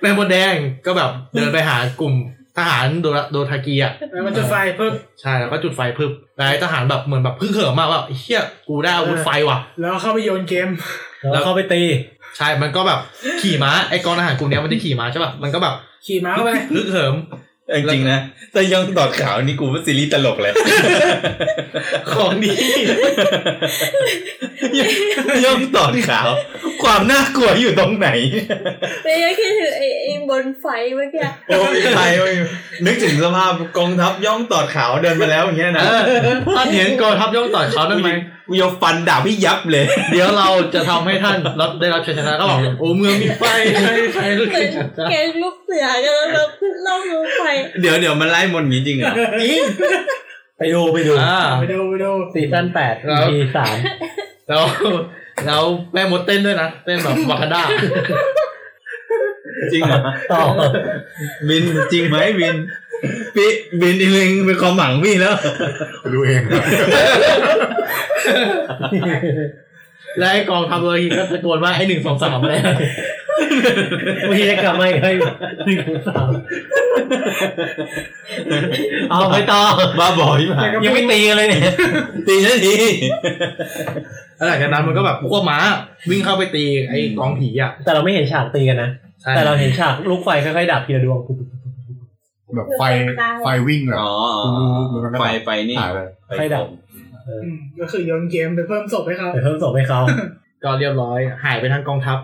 [0.00, 0.54] แม่มดแดง
[0.86, 2.14] ก็แบบเดินไปหากลุ่ม
[2.56, 10.68] ทหารโดราโดทากีอะแล้วมันจุดไฟเพิ่มใช่แล้วก็จุดไฟพึบแต่ไอ้ทหารแบบเหมือนแบบพึ่งเหิมมากว่าเฮียกูได้อาวุธไฟว่ะ แล้วเข้าไปโยนเกม
[11.32, 11.82] แล้วเข้าไปตี
[12.36, 12.98] ใช่มันก็แบบ
[13.42, 15.74] ขี่ม้าไอ้กองทหารกลุ่มเนี้ยมันจะขี่ม้าใช่ป่ะมันก็แบบ
[16.06, 17.14] ขี่ม้าเข้าไปฮึกเหิม
[17.76, 18.18] จริงๆนะ
[18.52, 20.52] แต่ย่องตอดขาวนี่กูว่าซีรีส์ตลกเลย
[22.10, 22.52] ของดี
[25.44, 26.28] ย่องตอดขาว
[26.82, 28.08] ความน่ากลัวอยู่ตรงไหน
[29.04, 30.66] แต่ยังคิดถึงไอ้ไอ้บนไฟ
[30.96, 32.28] เมื่อกี้โอ้ยใครวะ
[32.86, 35.84] นึกถึงสภาพกองทัพย่องตอดขาวเดินมาแล้วอย่างเงี้ยนะ
[36.56, 38.10] ท่านเห็นกองทัพย่องต่อยเขานั่นไหม
[38.48, 43.44] กูยกฟันดาบพี่ยับเลย เดี๋ยวเราจะทำให้ท่านรับได้รับชัยชนะก็บอกโอ้เมืองมีไฟ
[43.82, 47.42] ไฟไฟลุกเหมืขึ้อนนจะแกงลูกเสือกันแล้วเราขึ้นล่องลงไฟ
[47.80, 49.62] เดี๋ยวเดี๋ยวมันไล่มนต์อย่างงี้จริงเหรอจริง
[50.58, 53.76] ไปดูไปดูอ่าไปดูไปดูซีซั่นแปดครับ EP สาม
[54.48, 54.64] แล้ว
[55.46, 55.62] แล้ว
[55.92, 57.62] แม่มดเต้นด้วยนะ เต้นแบบวากันดา
[59.72, 60.00] จริงเหรอ
[60.32, 60.42] ต่อ
[61.48, 61.62] บิน
[61.92, 62.56] จริงไหมบิน
[63.36, 63.50] พี่
[63.80, 65.34] บินอีกหนึ่งเป็นความหวังพี่แล้ว
[66.00, 66.62] ไปดูเองครับ
[70.18, 72.54] แล้วไอ้กองทัพเรือทีก็ตะโกนว่าไอ้หนึ่งสองสามอะไร
[74.26, 75.10] เมื่อกี้จะกลับมาอีกให้
[75.66, 75.78] หนึ่ง
[76.08, 76.30] สาม
[79.10, 79.60] เอาไปต่อ
[79.98, 81.62] บ้าบอยมายังไม่ตีกันเลยเนี่ย
[82.28, 82.74] ตีนาที
[84.36, 85.58] แล้วหลังจากนั้นมันก็แบบพวกม้า
[86.10, 88.90] วิ่งเข้าไปตีไอ้กองผีอะ แต่เราไม่เห็นฉากตีกันนะ
[89.22, 91.20] ใช่แต่เราเห็นฉากลูกไฟค่อยๆดับทีละดวง
[92.56, 92.82] แบบไฟ
[93.44, 94.12] ไฟวิ่งแบบอ๋อ
[94.92, 95.98] มันก็ไฟไฟนี่หายไป
[96.38, 96.89] ไฟดับอืม
[97.80, 100.00] ก็คือโยนเกมไปเพิ่มศพให้เขาไปเพิ่มศพให้เขา
[100.64, 102.18] ก็เรียบร้อย หายไปทั้งกองทัพ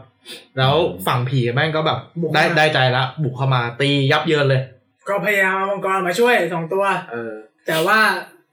[0.58, 0.74] แล้ว
[1.06, 1.98] ฝั่งผีแม่งก็แบบ
[2.34, 4.62] ได้ได้ใจละบุกเข้ามาตียับเยินเลย
[5.08, 7.34] ก็พยายามเอามังกรมาช่วยสองตัวเออ
[7.66, 8.00] แต่ว่า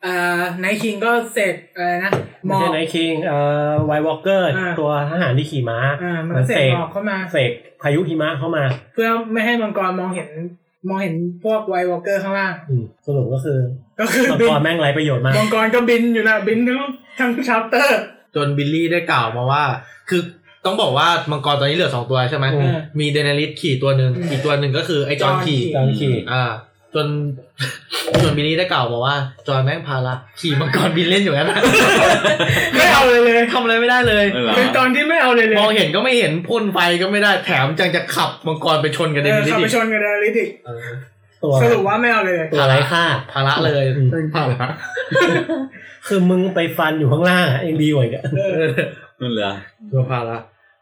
[0.04, 2.12] เอ่อไนคิงก็เสกอะไรนะ
[2.48, 3.38] หมไม่อใช่กไนท์คิงเอ่
[3.70, 7.52] อไววอล์กเกอร์อ่า ตัวทหารที่ขี่ม้าอ่ามันมันเสเสกกหมอกเข้ามา เสก
[7.82, 8.64] พายุหิมะเข้ามา
[8.94, 10.30] เพื่อไม่ให้มังกรมองเห็น
[10.88, 13.60] มองเห็นพวกไววอลเกอร์ข้างล่างอืมสรุปก็คือ
[14.00, 16.80] ก็คือมังบิกนรแม่งไรประโยชน์มากมังกรก็บินอยู่นะบินทั้ง
[17.20, 18.02] ทั้งชาร์เตอร์
[18.36, 19.64] จนบิลลี่ได้กล่าวมาว่า
[20.10, 20.22] คือ
[20.66, 26.44] ต้องบอกว่ามังกรตอนนี้เหลือสองตัวใช่ไหมอืมมีเดนาริสขี่ตัวหนึ่งอืมอีกตัวหนึ่งก็คือไอ้จอห์นขี่จอนขี่อ่า
[26.96, 27.08] จน
[28.24, 29.16] จนบิลลี่ได้กล่าวมาว่า
[29.48, 31.58] จอห์นแม่งพาละขี่มังกรบินเล่นอยู่งั้นนะ
[32.78, 40.80] ไม่เอาเลยเลยทำอะไรไม่ได้เลยเออเหรอเป็นตอนที่ไม่เอาเลยเลยมองเห็นก็ไม่เห็นพ่นไฟก็ไม่ได้แถมจังจะขับมังกรไปชนกับเดเออนิสขับไปอีกชนกับเดลิติกเออ
[41.44, 44.68] ตัวสรุปว่าไม่เอาเลยเลยตัวไรค่าภาระเลยอืมภาระ
[46.08, 48.24] คือมึงไปฟันอยู่ข้างล่างอะเองดีกว่าอีกอะ
[49.22, 49.52] นั่นเหรอ
[49.92, 50.38] ตัวภาระ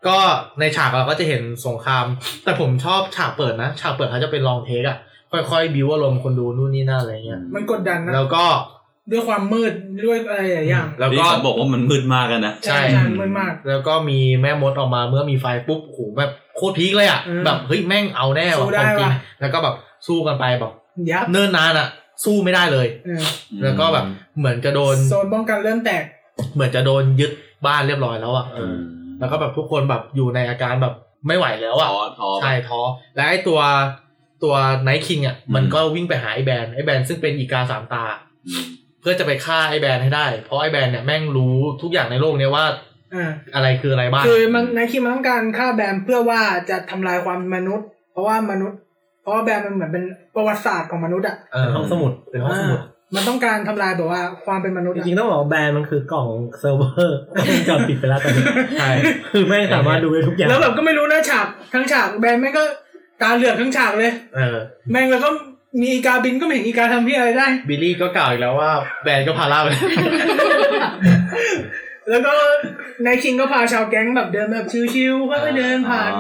[0.07, 0.17] ก็
[0.59, 2.05] ในฉากเราก็จะเห็นสงคราม
[2.43, 4.97] แต่ผมชอบฉากเปิดนะ ฉากเปิดเขาจะเป็นลองเทคอะ
[5.31, 8.45] ค่อยๆบิวอารมณ์คนดูนู่นนี่นั่นอะไรเงี้ยมันกดดันนะแล้วก็
[9.11, 9.73] ด้วยความมืด
[10.05, 19.75] ด้วยอะไรหลายอย่างแล้วนี่ก็เขาบอกว่ามันมืดมากกันนะใช่ใช่มืดมาก แล้วก็มีแม่มดออกมาเมื่อมีไฟปุ๊บโอ้โหแบบโคตรพีคเลยอะอืมแบบเฮ้ยแม่งเอาแน่สู้ว่ะได้ของจริงว่ะแล้วก็แบบ
[20.07, 20.71] สู้กันไปแบบ
[21.11, 21.87] ยับเนิ่นนานอะ
[22.23, 23.23] สู้ไม่ได้เลยเออ
[23.63, 24.05] แล้วก็แบบ
[24.37, 26.03] เหมือนจะโดนโซนป้องกันเริ่มแตก
[26.53, 27.31] เหมือนจะโดนยึด
[27.65, 28.75] บ้านเรียบร้อยแล้วอะเออ
[29.19, 30.93] แล้วก็แบบทุกคนแบบอยู่ในอาการแบบ
[31.27, 32.81] ไม่ไหวแล้วอะท้อท้อใช่ท้อ
[33.15, 33.59] และไอ้ตัว
[34.43, 38.03] ตัวไนท์คิงอะมันก็วิ่งไปหาไอ้แบรนด์ไอ้แบรนด์ซึ่งเป็นอีกาสามตา
[38.47, 38.65] อืม
[39.01, 42.65] เพื่อจะไปฆ่าไอ้แบรนด์ให้ได้ เพราะไอ้แบรนด์เนี่ยแม่งรู้ทุกอย่างในโลกเนี้ยว่า
[43.15, 48.77] อ่าอะไรคืออะไรบ้างคือมัน Night King มันต้องการฆ่าแบรนเพื่อว่าจะทำลายความเป็นมนุษย์ เพราะว่ามนุษย์
[49.21, 50.03] เพราะว่าแบรนมันเหมือนเป็น
[50.35, 56.27] ประวัติศาสตร์ของมนุษย์อะเออห้องสมุดเป็นห้องสมุดอ่ามันต้องการทำลายแบบว่าความเป็นมนุษย์จอะริงๆต้องบอกว่าแบรนมันคือกล่อง
[56.59, 58.43] เซิร์ฟเวอร์ก็เป็นจอดปิดไปแล้วตอนนี้
[58.79, 58.91] ใช่
[59.31, 62.63] คือแม่งสามารถดูได้ทุกอย่าง แล้วแบบก็ไม่รู้นะฉากทั้งฉากแบรนแม่งก็
[63.21, 64.57] ตาเหลือกทั้งฉากเลย เออ
[64.91, 65.29] แม่งแล้วก็
[65.81, 68.71] มีอีกาบินก็ไม่เห็นอีกาทำที่อะไรได้ บิลลี่ก็กล่าวอีกแล้วว่า
[69.03, 69.67] แบรนด์ก็พาล่าไป
[72.09, 72.33] แล้วก็
[73.05, 76.11] นายคิงก็พาชาวแก๊งแบบเดินแบบชิวๆค่อยๆเดินผ่าน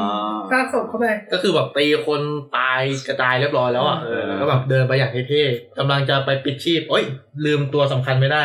[0.51, 2.21] ซากศพเข้าไป ก็คือแบบตีคน
[2.57, 7.03] ตายกระจายเรียบร้อยแล้วอะเออแล้วก็แบบเดินไปอย่างเท่ๆกำลังจะไปปิดชีพโอ้ย
[7.45, 8.43] ลืมตัวสำคัญไม่ได้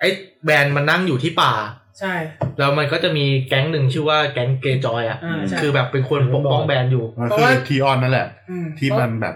[0.00, 0.08] ไอ้
[0.44, 1.52] แบรนด์มันนั่งอยู่ที่ป่า
[2.00, 2.14] ใช่
[2.58, 9.34] แล้วมันก็จะมีแก๊งหนึ่งชื่อว่าแก๊งเกย์จอยอะ อ่าใช่ คือแบบเป็นคนปกป้องแบรนด์อยู่ มันเพราะคือว่า ทีออนนั่นแหละ อืมที่มันแบบ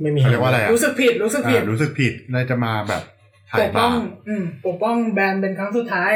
[0.00, 3.02] ไม่มีเขาเรียกว่าอะไรอะรู้สึกผิดรู้สึกผิดอ่ารู้สึกผิดเลยจะมาแบบ
[3.50, 6.12] ถ่าปยกป้บาองปอืมปกป้องแบรนด์เป็นครั้งสุดท้าย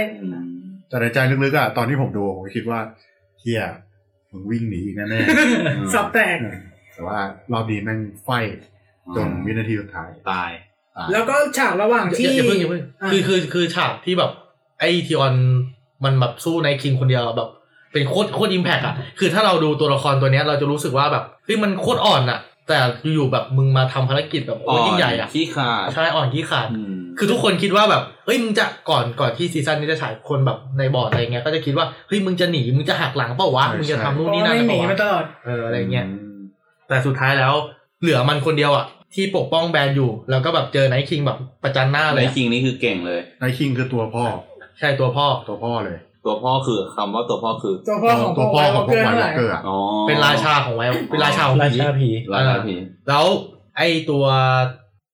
[0.88, 2.80] แต่ในใจลึกๆอะตอนที่ผมดูผมก็คิดว่า
[3.40, 3.62] เฮีย
[4.30, 5.20] มึงวิ่งหนีอีกแน่
[5.94, 7.18] สับแตกๆแต่ว่า
[7.52, 8.30] รอบนี้แม่งไฟ
[9.16, 10.50] จนวินาทีสุดท้าย ตาย
[11.12, 14.30] แล้วก็ฉากระหว่างอย่าที่อย่าเพิ่งอย่าเพิ่งอ่าคือคือคือฉากที่แบบ
[14.80, 15.34] ไอ้ทีออน
[16.04, 17.48] มันแบบสู้ในคิงคนเดียวแบบ
[17.92, 22.78] เป็นโคตรโคตรอิมแพกอะคือถ้าเราดูตัวละครตัวเนี้ยเราจะรู้สึกว่าแบบเฮ้ยมันโคตรอ่อนอะแต่
[23.14, 36.06] อยู่ๆแบบมึงมาทำภารกิจแบบโคตรยิ่งใหญ่อะขี้ขาดใช่อ่อนขี้ขาดอืมคือทุกคนคิดว่าแบบเฮ้ยมึงจะก่อนก่อนที่ซีซั่นนี้จะฉายคนแบบในบอร์ดอะไรเงี้ยก็จะคิดว่าเฮ้ยมึงจะหนีมึงจะหักหลังเปล่าวะใช่มึงจะทำเพนู่นราะนี่ว่านั่นไม่หนีเปล่าวะมาตลอดเอออะไรเงี้ย
[36.88, 37.52] แต่สุดท้ายแล้ว
[38.00, 38.84] เหลือมันคนเดียวอะ
[39.14, 44.24] ที่ปกป้องแบรนด์อยู่ แล้วก็แบบเจอไนท์คิงแบบประจันหน้าในเลยอะคิงนี่คือเก่งเลยไนคิงคือตัวพ่อ
[44.80, 49.76] ใช่ตัวพ่อตัวพ่อเลย ตัวพ่อคือคำว่าตัวพ่อคือตัวพ่อของตัวพ่อของพวกเกอร์ไวเท่าไหล็ร่อกเกอร์อะอ๋อ
[50.08, 52.74] เป็นราชาของ White เป็นราชาของผีราชาผีราชาผี
[53.08, 53.24] แล้ว
[53.76, 54.24] ไอตัว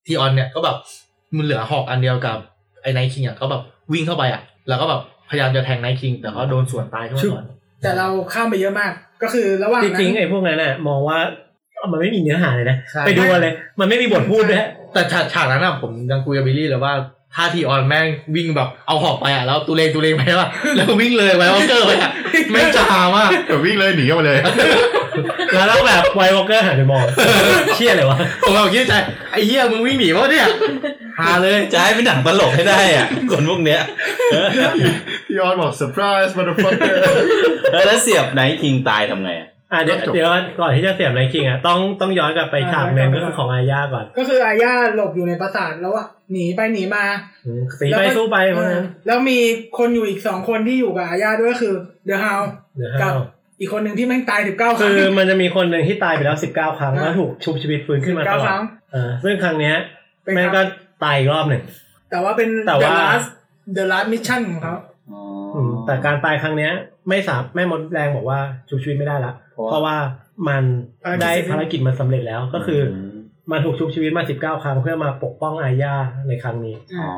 [0.07, 0.77] ทีออนเนี่ยก็แบบ
[1.37, 2.39] มันเหลือหอกอันเดียวกับ
[2.83, 3.63] ไอ้ไนท์คิงอะก็แบบ
[3.93, 7.45] วิ่งเข้าไปอะ แล้วก็แบบพยายามจะแทงไนท์คิง แต่ก็โดนสวนตายขึ้นมาก่อน
[7.83, 11.19] แต่เราข้ามไปเยอะมาก ก็คือระหว่างนั้นจริงๆไอ้พวกนั้นน่ะมองว่า
[11.93, 14.59] มันไม่มีเนื้อหาเลยนะใช่ไปดูกันเลย มันไม่มีบทพูดด้วย
[14.93, 16.93] แต่ฉากฉากนั้นอะผมยังคุยกับบิลลี่เลยว่า
[17.37, 18.07] ถ้าทีออนแม่ง
[18.37, 22.11] วิ่งแบบเอาหอกไปอะแล้วตูเลงตูเลงไปว่ะแล้ววิ่งเลยไวออเกอร์ไปอะ
[22.51, 24.39] ไม่งจะหามากแต่วิ่งเลยหนีเข้ามาเลย
[25.53, 27.03] แล้วแล้วแบบไววอลเกอร์หันไปมอง
[27.75, 28.95] เชี่ยเลยวะผมแบบคิดในใจ
[29.33, 30.47] ไอ้เหี้ยมึงวิ่งหนีวะเนี่ย
[31.19, 33.81] ฮาเลยจะให้เป็นหนังตลกให้ได้อะคนพวกเนี้ย
[35.29, 37.01] พี่ออนบอกเซอร์ไพรส์มาดูฟักเกอร์
[37.73, 40.29] เออแล้วเสียบไนท์คิงตายทำไงอะ อะเดี๋ยวจบเดี๋ยว
[40.61, 47.05] ก่อนที่จะเสียบไนคิงอะต้องต้องย้อนกลับไปฉากหนึ่งก็คือของอาญาก่อน ก็คืออาญาหลบอยู่ในปราสาทแล้วอะหนีไปหนีมา
[47.47, 49.39] อืมสีไปสู้ไปเพราะฉะนั้นแล้วมี
[49.79, 51.75] คนอยู่อีกสองคนที่อยู่กับอาญาด้วยก็คือ
[52.07, 52.41] เดอะฮาว
[52.77, 53.17] เดี๋ยวกับห้าว
[53.61, 58.63] อีกคนหนึ่งที่แม่งตายสิบเก้าครั้คืงอมันจะมีคนหนึ่งที่ตายไปแล้วสิบเก้าครั้งอ่าแล้วถูกชุบชีวิตฟื้นขึ้นมาตเก้าลอคดรั้ง
[58.93, 59.75] เออซึ่งครั้งเนี้ย
[60.25, 60.67] เป็นแม่งครั้ก็ง
[61.05, 61.63] ตายอีกรอบหนึ่ง
[62.11, 63.29] แต่ว่าเป็นแต่ The ว่า Last
[63.77, 64.75] The Last Mission ของเขา
[65.13, 65.21] อ๋อ
[65.55, 66.73] อืมแต่การตายครั้งเนี้ย
[67.09, 68.39] ไม่สามแม่มดแรงบอกว่า
[68.69, 69.33] ชุบชีวิตไม่ได้ละ
[69.69, 69.97] เพราะว่า
[70.49, 70.63] มัน
[71.23, 72.97] ได้ภารกิจมันสำเร็จแล้วก็คืออ
[73.51, 75.95] มันถูกชุบชีวิตมาสิบเก้าครั้งเพื่อมาปกป้องอาญา
[76.29, 77.11] ในครั้งนี้อ๋อ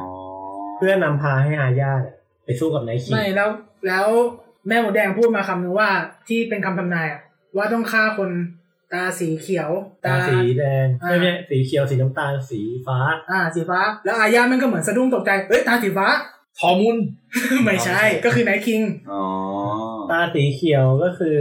[0.77, 3.49] เพื่อนำพาให้อาญาเนี่ยไปสู้กับไนท์คิงไม่แล้ว
[3.87, 4.07] แล้ว
[4.69, 5.91] แม่หมอแดงพูดมาคำหนึ่งว่า
[6.29, 7.21] ที่เป็นคำทำนายอะ
[7.57, 8.31] ว่าต้องฆ่าคน
[8.93, 9.71] ตาสีเขียว
[10.05, 12.99] ตาสีแดงอ่าไม่ใช่สีเขียวสีน้ำตาลสีฟ้า
[13.31, 16.07] อ่า สีฟ้า แล้วอาญามันก็เหมือนสะดุ้งตกใจเอ้ยตาสีฟ้า
[16.59, 16.97] ทอมุน
[17.65, 18.81] ไม่ใช่ ก็คือไนท์คิง
[19.13, 19.25] อ๋อ
[20.11, 21.39] ตาสีเขียวก็คือ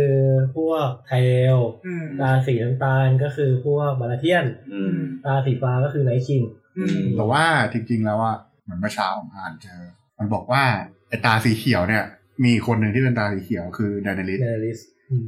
[0.56, 4.96] พวกไทเอลอืมตาสีน้ำตาลก็คือพวกบาลาเทียนอืม
[5.26, 6.42] ตาสีฟ้าก็คือไนท์คิง
[6.78, 9.82] อืมแต่ว่าจริงๆแล้วอะเหมือนเมื่อเช้าผมอ่านเจอ
[10.18, 10.64] มันบอกว่า
[11.10, 12.04] ไอตาสีเขียวเนี่ย
[12.46, 14.80] มีคนหนึ่งที่เป็นตาสีเขียวคือดานาลิสเนลิส
[15.12, 15.26] อืม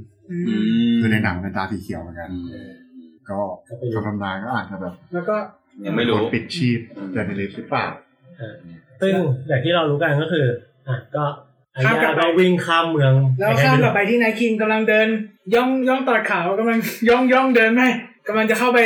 [1.00, 2.70] คือในหนังเป็นตาสีเขียวเหมือนกันอืม
[3.30, 3.40] ก็
[3.94, 5.36] คำทำนายก็อาจจะแบบ แล้วก็
[5.86, 6.80] ยังไม่รู้คนปิดชีพ
[7.16, 7.86] ดานาลิสหรือเปล่า
[9.02, 9.14] ซึ่ง
[9.48, 10.46] อย่างที่เรารู้กันก็คือ
[10.88, 11.49] อะก็
[11.86, 15.08] ข้ามกลับไป อาญาก็วิ่งข้ามเมือง แล้วข้ามกลับไปที่ไนท์คิงกำลังเดิน
[15.54, 16.80] ย่องย่องทอดขากำลัง
[17.10, 17.82] ย่องย่องเดินไป
[18.28, 18.80] กำลังจะเข้าไป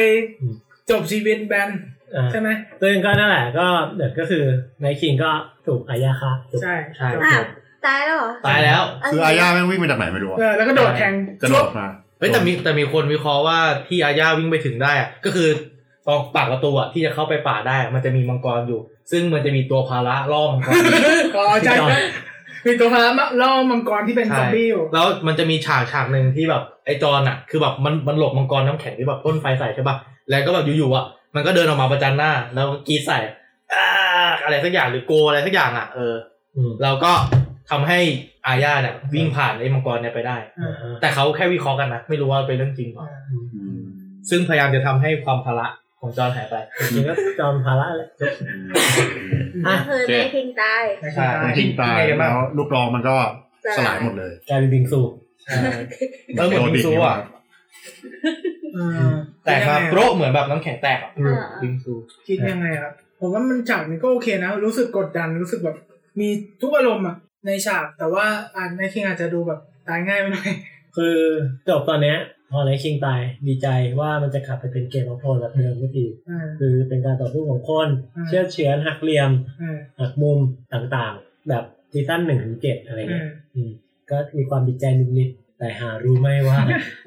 [0.90, 1.70] จบชีวิตแบรน
[2.16, 2.50] อะใช่ไหม
[2.82, 3.66] ซึ่งก็นั่นแหละก็
[3.98, 4.44] เด็กก็คือ
[4.80, 5.32] ไนท์คิงก็
[5.68, 7.44] ถูกอาญาฆ่าจบใช่ใช่อ้าว
[7.86, 8.82] ตายแล้วเหรอตายแล้ว
[9.12, 11.88] คืออาญาแม่งวิ่งมาจากไหนไม่รู้อะเออแล้วก็โดดแทงจะโดดมา
[12.20, 15.50] เฮ้ยแต่มีแต่มีคนวิเคราะห์ว่าที่อาญาวิ่งไปถึงได้อะก็คือ
[16.08, 18.80] ตรงปากประตูอะที่จะเข้าไปป่าได้อะมันจะมีมังกรอยู่
[19.12, 20.72] ซึ่งมันจะมีตัวภาระล่อมังกร
[21.38, 21.76] อ๋อใช่
[22.66, 23.10] มีตัวพารา
[23.42, 29.96] ล่อมังกรที่เป็นซอมบี้อยู่แล้วมันจะมีฉากฉากหนึ่งที่แบบไอจอนอะคือแบบมันมันหลบมังกรน้ำแข็งที่แบบพ่นไฟใส่ใช่ป่ะ
[30.30, 33.20] แล้วก็แบบอยู่ๆอะมันก็เดินออกมาประจันหน้า แล้วกรีดใส่
[33.74, 33.86] อ่า
[34.44, 36.16] อะไรสักอย่างหรือโกอะไรสักอย่างอะเออ
[36.56, 37.12] อืมเราก็
[37.70, 38.00] ทำให้
[38.48, 43.38] อาญาเนี่ยวิ่งผ่านไอ้มังกรเนี่ยไปได้อ่าฮะแต่เขาแค่วิเคราะห์กันนะไม่รู้ว่าเป็นเรื่องจริงเปล่าอื
[43.78, 43.82] ม
[44.30, 45.68] ซึ่งพยายามจะทำให้ความภาระ
[46.04, 48.34] ของจอห์นหายไปจริงๆก็จอมภาระแหละจบ
[49.68, 50.84] อะก็คือในคิงตาย
[51.16, 53.16] ใช่มันทิ้งตายยังไงกันบ้างแล้วลูกรองมันก็
[53.78, 55.00] สลายหมดเลยกลายเป็นบิงซู
[56.38, 57.18] เออเหมือนบิงซูอะ
[58.76, 59.10] เออ
[59.46, 61.94] แตกมาโปรเหมือนแบบน้ำแข็งแตกอะอืมบิงซู
[62.28, 65.78] คิดยังไงครับผมว่ามันฉากนี้ก็โอเคนะ รู้สึกกดดันรู้สึกแบบ
[66.20, 66.30] มี
[66.62, 67.16] ทุกอารมณ์อะ
[67.46, 68.26] ในฉากแต่ว่า
[68.56, 70.52] อ่านในคิงอาจจะดูแบบตายง่ายไปหน่อย
[70.96, 71.16] คือ
[71.70, 72.18] จบตอนเนี้ย
[72.54, 73.68] พอไนท์คิงตายดีใจ
[74.00, 79.32] ว่ามันจะกลับไปเป็นเกมของโทนแบบเดิมก็ทีอ่าคือเป็นการต่อสู้ของคนอืมเชือดเฉือนหักเหลี่ยม
[79.62, 80.40] อ่าหักมุม
[80.74, 83.70] ต่างๆ แบบซีซั่นหนึ่งถึงเจ็ดอะไรเงี้ยอืมอืม
[84.10, 84.86] ก็มีความดีใจ
[85.18, 86.58] นิดๆแต่หารู้ไหมว่า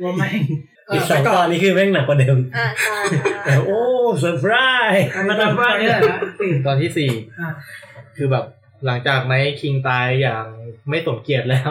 [0.02, 0.30] ว่าไม่
[0.92, 3.04] อีกสองตอนนี้คือแม่งหนักกว่าเดิมอ่าตอน
[3.44, 3.80] แต่โอ้
[4.20, 4.54] เซอร์ไพร
[4.92, 7.10] ส์อันมานี้ตอนทำไมนี้แหละนะสี่ตอนที่สี่
[7.40, 7.48] อ่า
[8.16, 8.44] คือแบบ
[8.86, 10.44] หลังจากไนท์คิงตายอย่าง
[10.90, 11.70] ไม่สมเกียรติแล้ว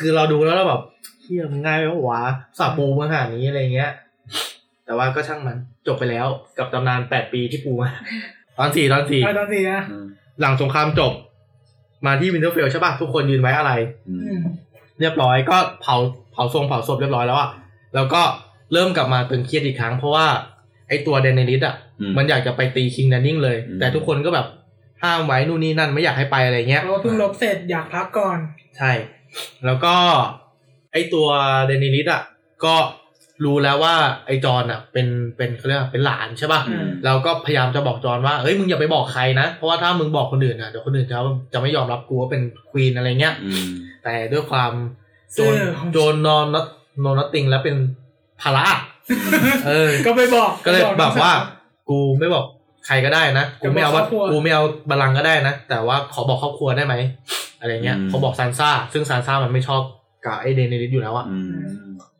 [0.00, 0.82] คือเราดูแล้วเราแบบ
[1.24, 2.22] เหี้ยมันง่ายไปวะวะอุต
[2.58, 3.90] ส่าห์ปูมาขนาดนี้อะไรเงี้ย
[4.84, 6.26] แต่ว่าก็ช่างมันจบไปแล้ว
[6.58, 7.90] กับตำนานแปดปีที่ปูมา
[8.58, 9.80] ตอนสี่ตอนสี่เอาตอนสี่นะ
[10.40, 11.12] หลังสงครามจบ
[12.06, 13.72] มาที่วินเทอร์เฟลใช่ป่ะทุกคนยืนไว้อาลัย
[14.08, 14.42] อืมอืม
[15.00, 15.96] เรียบร้อยก็เผา
[16.32, 17.50] เผาทรงเผาศพเรียบร้อยแล้วอะ
[17.94, 18.22] แล้วก็
[18.72, 20.26] เริ่มกลับมาตึงเครียดอีกครั้ง เพราะว่า
[20.88, 24.46] ไอตัวเดนเนลิสอะอืมมันอยากจะไปตีคิงส์แลนดิ้งเลยอืมแต่ทุกคนก็แบบ
[25.02, 28.38] ห้ามไว้นู่นนี่นั่นไม่อยากให้ไปอะไรเงี้ยเพราะว่าเพิ่งรบเสร็จอยากพักก่อน
[28.76, 28.92] ใช่
[29.66, 29.94] แล้วก็
[30.94, 31.28] ไอตัว
[31.66, 32.22] เดนเนลิสอะ
[32.64, 32.74] ก็
[33.44, 33.94] รู้แล้วว่า
[34.26, 35.06] ไอจอนอะเป็น
[35.36, 41.18] เป็นเขาเรียกว่าเป็นหลานใช่ป่ะอืมแล้วก็พยายามจะบอกจอนว่าเฮ้ยมึงอย่าไปบอกใครนะเพราะว่าถ้ามึงบอกคนอื่นอะเดี๋ยวคนอื่นจะ
[41.52, 43.66] จะไม่ยอมรับกูว่าเป็น queen อะไรเงี้ยอืม
[44.04, 46.66] แต่ด้วยความจอนเออจอน know noth
[47.04, 47.76] know nothing แล้วเป็น
[48.42, 48.64] ภาระ
[49.66, 51.36] เออ ก็ไปบอกก็เลยน้องแบบว่าส
[51.90, 52.44] กูไม่บอก
[52.86, 56.94] ใครก็ได้นะกูไม่เอาว่าจะบอกครอบครัวกูไม่เอาบัลลังก์ก็ได้นะแต่ว่าขอบอกครอบครัวได้ไหม
[57.60, 59.82] อะไรเงี้ยเขาบอกซานซ่าซึ่งซานซ่ามันไม่ชอบ
[60.24, 61.50] กับไอเดนเนลิสอยู่แล้วอะอืม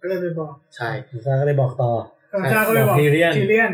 [0.02, 0.89] ก็เลยไปบอก ใช่
[1.24, 1.90] ซาก็เลยบอกต่อ
[2.32, 3.70] ซานซ่าก็เลยบอกทีเรียนทีเรียน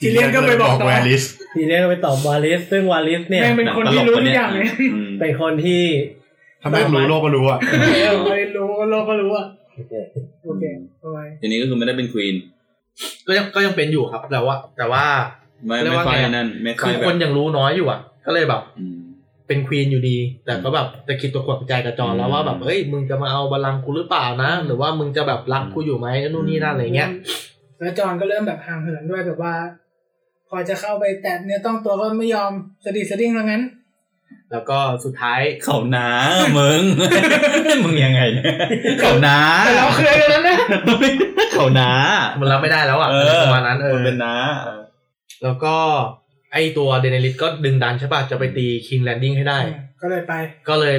[0.00, 1.22] ทีเรียนก็ไปบอกต่อแวลิส
[1.54, 5.82] ทีเรียนก็ไปบอกวาลิสซึ่งวาลิสเนี่ยแม่งเป็นคนที่รู้ทุกอย่างเลยอืมเป็นคนที่
[6.62, 7.74] ถ้าไม่รู้โลกก็รู้อะเอ
[8.10, 10.64] อไม่รู้โลกก็รู้อะโอเค
[11.02, 12.36] ทำไมทีนี้ก็คือไม่ได้เป็นควีน
[13.26, 15.04] ก็ยังก็ยังเป็นอยู่ครับ แต่ว่า แต่ว่า
[15.66, 18.96] ไม่เรียกไม่ว่าค่อยไงอะนั่นไม่ค่อคืยอแบคนบยังรู้น้อยอยู่อะ ก็เลยแบบอืม
[19.50, 27.10] เป็นควีนอยู่ดี แต่ก็แบบจะคิดตัวขวดใจกับจอนแล้วว่าแบบเฮ้ยมึงจะมาเอาบัลลังก์กูหรือเปล่านะ หรือว่ามึงจะแบบรักกูอยู่ไหมนู่นนี่นั่นอะไรเงี้ย
[27.78, 29.54] แล้วจอห์นก็เริ่มแบบห่างเหินด้วยแบบว่า
[30.48, 32.52] พพอจะเข้าไปแตะเนื้อต้องตัวก็ไม่ยอม
[32.84, 33.62] สะดิดสะดิ้งแล้วงั้น
[34.52, 36.08] แล้วก็สุดท้ายเขาหนา
[36.58, 36.82] มึง
[37.84, 38.46] มึงยังไงเนี่ย
[39.00, 40.56] เขาหนาแต่เราเคยกันแล้วนะ
[41.52, 41.90] เขาหนา
[42.38, 44.34] มันรับไม่ได้แล้วอะเออประมาณนั้นเออมันเป็นน้า
[45.42, 45.74] แล้วก็
[46.52, 49.58] ไอตัวเดนลิสก็ดึงดันใช่ป่ะจะไปตีคิงแลนดิ้งให้ได้
[50.02, 50.34] ก็เลยไป
[50.68, 50.96] ก็เลย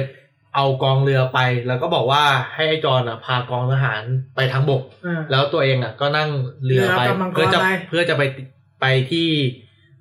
[0.54, 2.22] เอากองเรือไป แล้วก็บอกว่า
[2.54, 4.02] ให้ไอจอนอะพากองทหาร
[4.36, 6.28] ไปทางบกอ่าแล้วตัวเองอะ ก็นั่ง
[6.64, 8.22] เรือไปเรือกับมังกรเพื่อจะไปเพื่อจะไป
[8.80, 9.28] ไปที่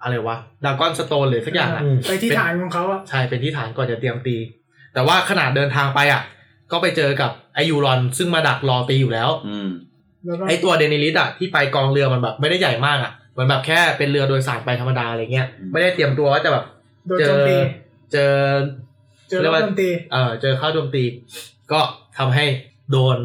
[0.02, 4.38] อะไรวะดากอนสโตนหรือสักอย่างอะอืมไปที่ฐานของเขาอะใช่เป็นที่ฐานก่อนจะเตรียมตี
[4.94, 6.22] แต่ว่าขนาดเดินทางไปอะ
[6.72, 9.70] ก็ไปเจอกับไอยูรอนซึ่งมาดักรอตีอยู่แล้วอืม
[10.26, 16.66] แล้วก็ไอตัวเดนิลิสอะที่ไปกองเรือมันแบบไม่ได้ใหญ่มากอะ เหมือนแบบแค่เป็นเรือโดยสารไปธรรมดาอะไรเงี้ยอืมไม่ได้เตรียมตัวว่าจะแบบ
[17.08, 17.58] โดนเจโจอมตี
[18.12, 18.34] เจอ
[19.30, 21.04] เจอรอบโจมตีเออเจอเข้าโจมตี
[21.72, 21.80] ก็
[22.18, 22.46] ทำให้
[22.92, 23.18] โดน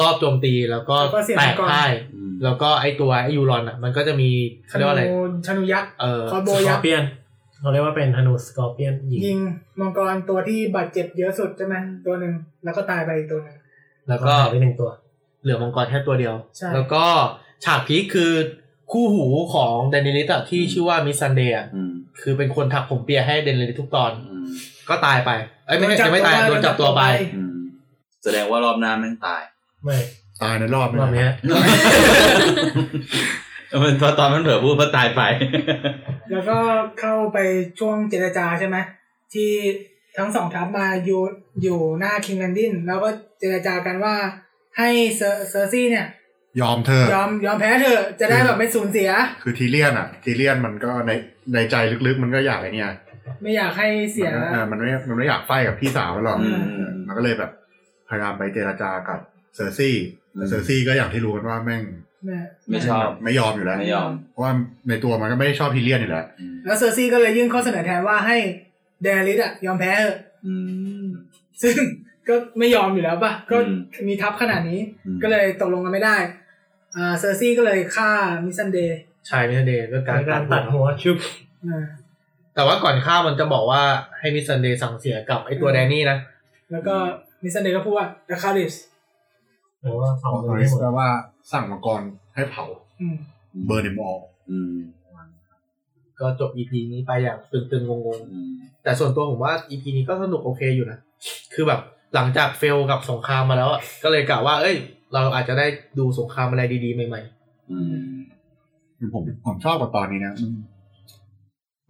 [0.00, 7.04] ลอบโจมตีแล้วก็แล้วก็เสียแตมังกรแตกพ่ายอืมแล้วก็ไอตัวไอยูรอนอะ มันก็จะมีเขาเรียกว่าอะไรธนูธนูยักษ์เออ crossbow ยักษ์เปียน
[7.60, 9.38] เขาเรียกว่าเป็นธนู scorpionยิงยิง
[9.80, 11.74] มังกรตัวที่บาดเจ็บเยอะสุดใช่ไหม
[12.06, 12.32] ตัวหนึ่ง
[12.64, 13.56] แล้วก็ตายไปอีกตัวหนึ่ง
[14.08, 14.90] แล้วก็หายไปหนึ่งตัว
[15.42, 17.04] เหลือมังกรแค่ตัวเดียวใช่แล้วก็
[17.64, 18.32] ฉากพีคคือ
[18.92, 24.48] คู่หูของเดนิลิสอะที่ชื่อว่ามิสซันเดย์อะอืมคือเป็นคนถักผมเปียให้เดนิลิสทุกตอนอืม
[24.88, 25.30] ก็ตายไป
[25.66, 27.02] เอ้ยไม่ใช่ยังไม่ตายโดนจับตัวไป
[27.36, 27.58] อืม
[28.24, 29.42] แสดงว่ารอบหน้าแม่งตาย
[29.84, 29.98] ไม่
[30.42, 31.30] ตายในรอบรอบเนี้ย
[33.82, 35.22] มันพอตอนมันเผลอพูดพอตายไป
[36.30, 36.58] แล้วก็
[37.00, 37.38] เข้าไป
[37.78, 38.76] ช่วงเจรจาใช่ไหม
[39.34, 39.50] ที่
[40.18, 41.22] ทั้งสองทัพมาอยู่
[41.62, 43.08] อยู่หน้าคิงแลนดินแล้วก็
[43.40, 44.14] เจรจากันว่า
[44.78, 46.06] ให้เซอร์เซอร์ซี่เนี่ย
[46.60, 49.10] ยอมเธอะยอมยอมแพ้เถอะจะได้แบบไม่สูญเสีย
[49.42, 51.10] คือทีเลียนอะ ทีเลียนมันก็ใน
[51.54, 52.92] ในใจลึกๆ มันก็อยากไอ้เนี่ย
[53.42, 57.50] ไม่อยากให้เสียมันเออมันไม่มันไม่อยาก fight กับพี่สาวมันหรอกอืมเออมันก็เลยแบบ
[58.08, 59.18] พยายามไปเจรจากับ
[59.56, 59.96] เซอร์ซี่
[60.34, 61.82] แต่เซอร์ซี่ก็อย่างที่รู้กันว่าแม่ง
[62.26, 64.52] เนี่ยไม่ชอบไม่ยอมอยู่แล้วไม่ยอมเพราะว่า
[64.88, 66.24] ในตัวมันก็ไม่ได้ชอบทีเลียนอยู่แล้ว
[66.66, 68.36] แล้วเซอร์ซี่ก็เลยยื่นข้อเสนอแทนว่าให้
[69.02, 70.16] เดนลิสอะยอมแพ้เถอะ
[70.46, 70.54] อื
[71.02, 71.06] ม
[71.62, 71.76] ซึ่ง
[72.28, 73.78] ก็ไม่ยอมอยู่แล้วป่ะก็อืม
[74.08, 76.16] มีทัพขนาดนี้อืมก็เลยตกลงกันไม่ได้
[76.96, 78.10] อ่าเซอร์ซี่ก็เลยฆ่า
[78.44, 81.16] มิสซันเดย์ใช่มิสซันเดย์ด้วยการการตัดหัวชุบ
[81.66, 81.84] อ่า
[82.54, 83.82] แต่ว่าก่อนฆ่ามันจะบอกว่า
[84.18, 86.18] ให้มิสซันเดย์สั่งเสียกับไอตัวแดนนี่นะ
[86.72, 86.94] แล้วก็
[87.42, 88.74] มิสซันเดย์ก็พูดว่า The c a r i s
[89.82, 91.08] หรือว่าเขาเพราะไม่หมดแปลว่า
[91.52, 92.02] สั่งมังกร
[92.34, 92.64] ให้เผา
[93.00, 93.16] อืม
[93.66, 94.16] burn them all
[94.50, 94.74] อืม
[96.20, 98.00] ก็จบ EP นี้ไปอย่างตึงๆงง
[98.32, 100.98] อืมๆแต่ส่วนตัวผมว่า EP นี้ก็สนุกโอเคอยู่นะ
[101.54, 101.80] คือแบบ
[102.14, 104.76] หลังจากเฟลกับสงครามมาแล้วอะก็เลยกะว่า เอ้ย
[105.14, 105.66] เราอาจจะได้
[105.98, 107.22] ดูสงครามอะไรดีๆ ใหม่
[107.70, 108.20] อืม
[109.14, 110.52] ผมผมชอบกับตอนนี้นะมัน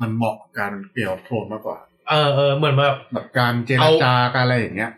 [0.00, 4.90] มันเหมาะกับการเกี่ยวโทนมากกว่าๆเออเออเหมือนแบบแบบการเจรจาการอะไรอย่างเงี้ย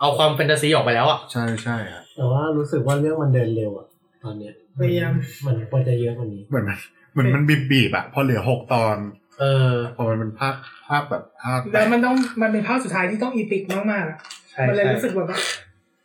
[0.00, 3.86] เอาความแฟนตาซีออกไปแล้วอะใช่ใช่ครับแต่ว่ารู้สึกว่าเรื่องมันเดินเร็วอะ
[4.22, 5.12] ตอนเนี้ยพยายาม
[5.46, 6.78] มันควรจะเยอะกว่านี้เหมือนมัน
[7.12, 8.96] เหมือนมันบีบบีบๆอะพอเหลือหกตอน
[9.40, 10.54] เออ พอมันเป็นภาค
[10.88, 14.18] ภาคแบบภาคแล้วมันต้องมันเป็นภาคสุดท้ายที่ต้องอีพิกมากๆอะ
[14.50, 15.38] ใช่มันเลยใช่รู้สึกแบบว่า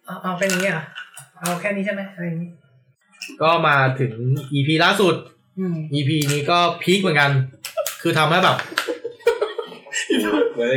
[0.05, 0.83] เอาเอาแค่นี้อะ
[1.39, 2.49] เอาแค่นี้ใช่ไหมอะไรอย่างนี้
[3.41, 4.13] ก็มาถึง
[4.53, 5.15] EP ล่าสุด
[5.59, 7.31] อืม EP นี้ก็พีคเหมือนกัน
[8.01, 8.57] คือทำให้แบบ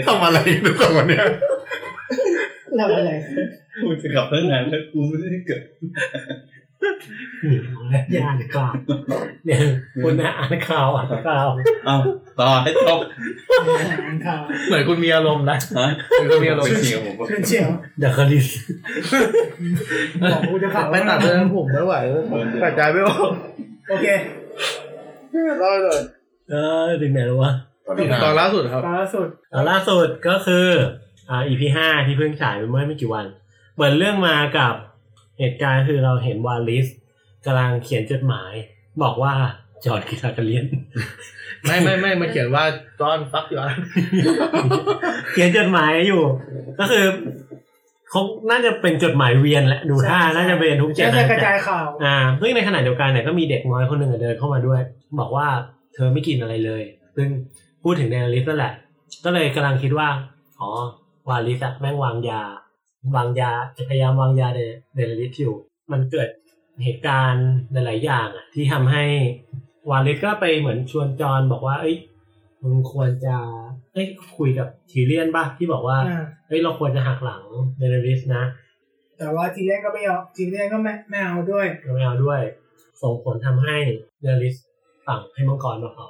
[0.09, 1.25] ทำอะไรทุกคนวันเนี้ย
[2.77, 3.13] เราอะไร
[3.83, 5.63] กูจะกลับเรื่องนั้นแล้วกูไม่ได้เกิด
[8.13, 8.73] อย่าอ่านข่าว
[9.47, 9.59] เนี่ย
[10.05, 11.49] คุณนะอ่านข่าวอ่านข่าว
[11.87, 11.97] เอา
[12.39, 13.01] ต่อให้จบ
[14.03, 18.49] อ่านข่าวเหมือนคุณมีอารมณ์นะฮะเหมือนคุณมีอารมณ์ไม่จริงผมเพื่อนเชียวเดอะคาริส
[20.33, 21.95] บอกกูจะขับไปตัดเรื่องผมไม่ไหว
[22.63, 23.31] ตัดใจไม่ออก
[23.91, 24.07] โอเค
[25.61, 26.01] ได้เลย
[26.51, 26.55] เอ
[26.87, 27.53] อถึงไหนแล้ววะ
[28.25, 30.67] ตอนล่าสุดครับตอนล่าสุดตอนล่าสุดก็คือ
[31.29, 33.27] อ่า EP ห้าที่เพิ่งฉายไปเมื่อไม่กี่วัน
[33.75, 34.75] เหมือนเรื่องมากับ
[35.41, 36.87] เหตุการณ์คือเราเห็นวาลิส
[37.47, 38.53] กำลังเขียนจดหมาย
[39.03, 39.35] บอกว่า
[39.85, 40.65] จอร์ดกิซากาเลียน
[41.65, 42.65] ไม่ไม่ไม่มาเขียนว่า
[43.01, 43.73] ตอนฟักอยู่อะ
[45.33, 46.23] เขียนจดหมายอยู่
[46.79, 47.05] ก็คือ
[48.11, 54.81] เขาน่าจะเป็นจดหมายเวียนแหละดูท่าใช่น่าจะเป็นทุกเจแล้วนจะกระจายข่าวอ่าซึ่งในขณะเดียวกันเนี่ยก็มีเด็กน้อยคนหนึ่งอะเดินเข้ามาด้วย
[55.21, 55.47] บอกว่า
[55.95, 56.83] เธอไม่กินอะไรเลย
[57.17, 57.29] ซึ่ง
[57.83, 58.73] พูดถึงเดนลิสนั่นแหละ
[59.25, 60.09] ก็เลยกำลังคิดว่า
[60.61, 60.71] อ๋อ
[61.29, 62.43] วาลิสอะแม่งวางยา
[63.17, 64.61] วางยาจะพยายามวางยาเด
[64.95, 65.55] เดนลิสอยู่
[65.93, 66.29] มันเกิด
[66.85, 69.05] เหตุการณ์หลาย ๆ อย่างอะที่ทำให้
[69.91, 71.97] วาลิสก็ไปเหมือนชวนจอห์นบอกว่า เอ้ย
[72.63, 73.37] มึงควรจะ
[73.93, 74.07] เอ้ย
[74.37, 77.43] คุยกับทีเลียนป่ะที่บอกว่าอ่าเอ้ยเราควรจะหักหลัง
[77.79, 78.45] เดนลิสนะ
[79.19, 82.41] แต่ว่าทีเลียนก็ไม่เอาทีเลียนก็ไม่ไม่เอาด้วยก็ไม่เอาด้วย
[83.03, 83.77] ส่งผลทำให้
[84.23, 84.55] เดนลิส
[85.07, 86.09] สั่งให้มังกรมาเผา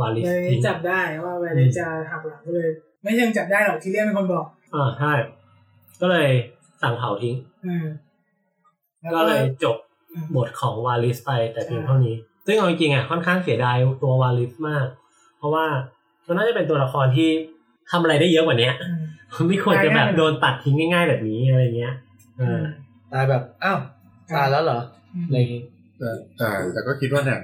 [0.00, 2.68] วาลิสเลยทิ้งจับได้ว่าเวลาจะหักหลังก็เลย
[3.02, 5.12] ไม่เชิงจับได้หรอกทีเล่นเป็นคนบอกอ่าใช่
[6.00, 6.28] ก็เลย
[6.82, 7.36] สั่งเผาทิ้ง
[7.66, 7.86] อืม
[9.00, 9.76] แล้วก็เลยจบ
[10.36, 12.14] บทของวาลิสไปแต่เพียงเท่านี้
[12.46, 14.86] ซึ่งเอาจริงๆอะค่อนข้างเสียดายตัววาลิสมาก
[15.38, 15.64] เพราะว่า
[16.26, 17.28] มันน่าจะเป็นตัวละครที่
[17.90, 19.02] ทำอะไรได้เยอะกว่าเนี้ยอืม
[19.48, 21.94] ไม่ควรจะแบบโดนตัดทิ้งง่าย ๆ แบบนี้อะไรเงี้ย
[22.38, 22.62] เออ
[23.12, 23.78] ตายแบบอ้าว
[24.36, 24.80] ตายแล้วเหรอ
[25.26, 25.62] อะไรอย่างงี้
[25.98, 27.40] แต่แต่แต่ก็คิดว่าเนี่ย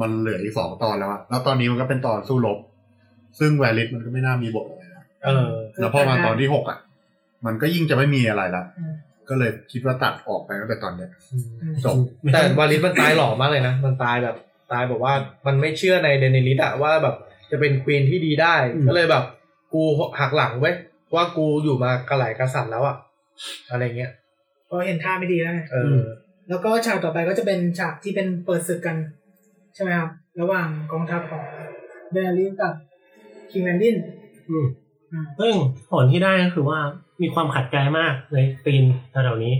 [0.00, 2.58] มันเหลืออีกสองตอนแล้วอะแล้วตอนนี้มันก็เป็นตอนสู้รบ
[3.38, 5.48] ซึ่งแวลิสมันก็ไม่น่ามีบทอะไรนะเออ
[5.78, 6.78] แล้วพอมาตอนที่หกอะ
[7.46, 8.94] มันก็ยิ่งจะไม่มีอะไรละอืม
[9.30, 11.10] ก็เลยคิดว่าตัดออกไปตั้งแต่ตอนเนี้ย
[11.84, 11.96] จบ
[12.32, 14.36] แต่วาลิสมันตายหล่อมากเลยนะ มันตายแบบ
[14.72, 15.12] ตายแบบว่า
[15.46, 17.16] มันไม่เชื่อในเดนิลิสอะว่าแบบ
[17.50, 18.54] จะเป็นควีนที่ดีได้
[18.88, 19.24] ก็เลยแบบ
[19.72, 19.82] กู
[20.20, 20.74] หักหลังเว้ย
[21.14, 22.96] ว่ากูอยู่มากระไหลกระสันแล้วอะ
[23.70, 24.10] อะไรเงี้ย
[24.66, 26.00] เพราะเห็นท่าไม่ดีแล้วไงเออ
[26.48, 28.96] แล้วก็ฉากต่อไปก็จะเป็นฉากที่เป็นเปิดศึกกัน
[29.74, 30.10] ใช่ไหมครับ
[30.40, 31.44] ระหว่างกองทัพของ
[32.12, 32.74] เดนลิสกับ
[33.50, 33.96] คิงแลนดิ้ง
[34.48, 34.66] อืม
[35.40, 35.54] ซึ่ง
[35.90, 36.80] ผลที่ได้ก็คือว่า
[37.22, 39.54] มีความขัดใจมากในตีนแถวๆนี้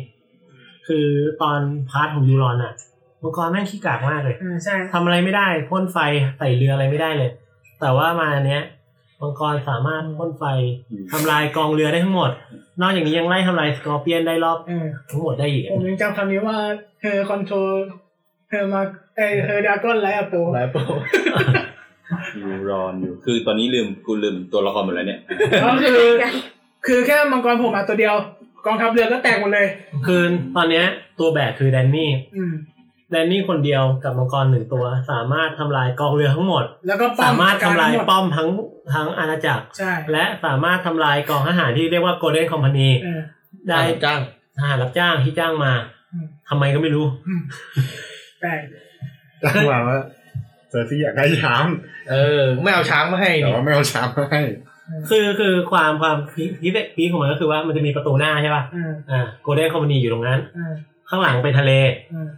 [0.87, 1.07] คือ
[1.43, 1.61] ตอน
[1.91, 2.75] part ของยูรอนอะ
[3.23, 5.99] มังกรแม่งขี้กากมากเลยอ่าใช่ทำอะไรไม่ได้พ่นไฟ
[6.39, 7.31] ใส่เรืออะไรไม่ได้เลย
[7.81, 8.63] แต่ว่ามาอันเนี้ย
[9.21, 10.45] มังกรสามารถพ่นไฟ
[11.13, 12.31] ทำลายกองเรือได้ทั้งหมด
[12.81, 16.57] นอกจากนี้ยังไล่ทำลายสกอร์เปียนได้รอบเออทั้งหมดได้อีกผมยังจำคำนี้ว่า
[17.01, 17.73] เธอคอนโทรล
[18.49, 18.83] เธอมา
[19.17, 20.81] เออเธอดากอนไลอะโปไลฟ์โปร
[22.41, 25.21] ยูรอนอยู่ คือตอนนี้ลืมกูลืมตัวละครหมดแล้วเนี่ย
[25.65, 26.03] ก็คือ
[26.87, 28.15] คือแค่มังกรโผมมาตัวเดียว
[28.67, 29.67] กองทัพเรือก็แตกหมดเลย
[30.07, 30.23] คือ
[30.57, 30.85] ตอนเนี้ย
[31.19, 32.55] ตัวแบกคือแดนนี่ อืม
[33.11, 38.49] แดนนี่คนเดียวกับมังกรหนึ่งตัว สามารถทำลายกองเรือทั้งหมด แล้วก็ป้อสามารถทำลายกรทั้งหมดป้อมทั้ง
[38.95, 43.21] ทั้งอาณาจักร ใช่และสามารถทำลายกองทหารที่เรียกว่า Golden Company เออ
[43.69, 44.21] ได้จ้าง
[44.59, 45.73] ทหารรับจ้างที่จ้างมา
[46.13, 47.07] อืม ทำไมก็ไม่รู้
[48.43, 48.61] แตก
[49.45, 49.99] จ้างมาว่า
[50.71, 51.65] เซอร์ซี่อยากได้ช้าง
[52.11, 54.43] เออ ไม่เอาช้างมาให้แต่นี่ว่าไม่เอาช้างมาให้
[55.11, 60.73] คือคือความความพีพีพีของมันก็คือว่ามันจะมีประตูหน้าใช่ป่ะเอออ่า Golden Company อยู่ตรงนั้นเออ
[61.09, 61.73] ข้างหลังเป็นทะเล
[62.11, 62.29] เออ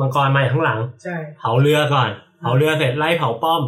[0.00, 2.10] มังกรมาจากข้างหลัง ใช่ เผาเรือก่อน
[2.40, 3.62] เผาเรือเสร็จไล่เผาป้อม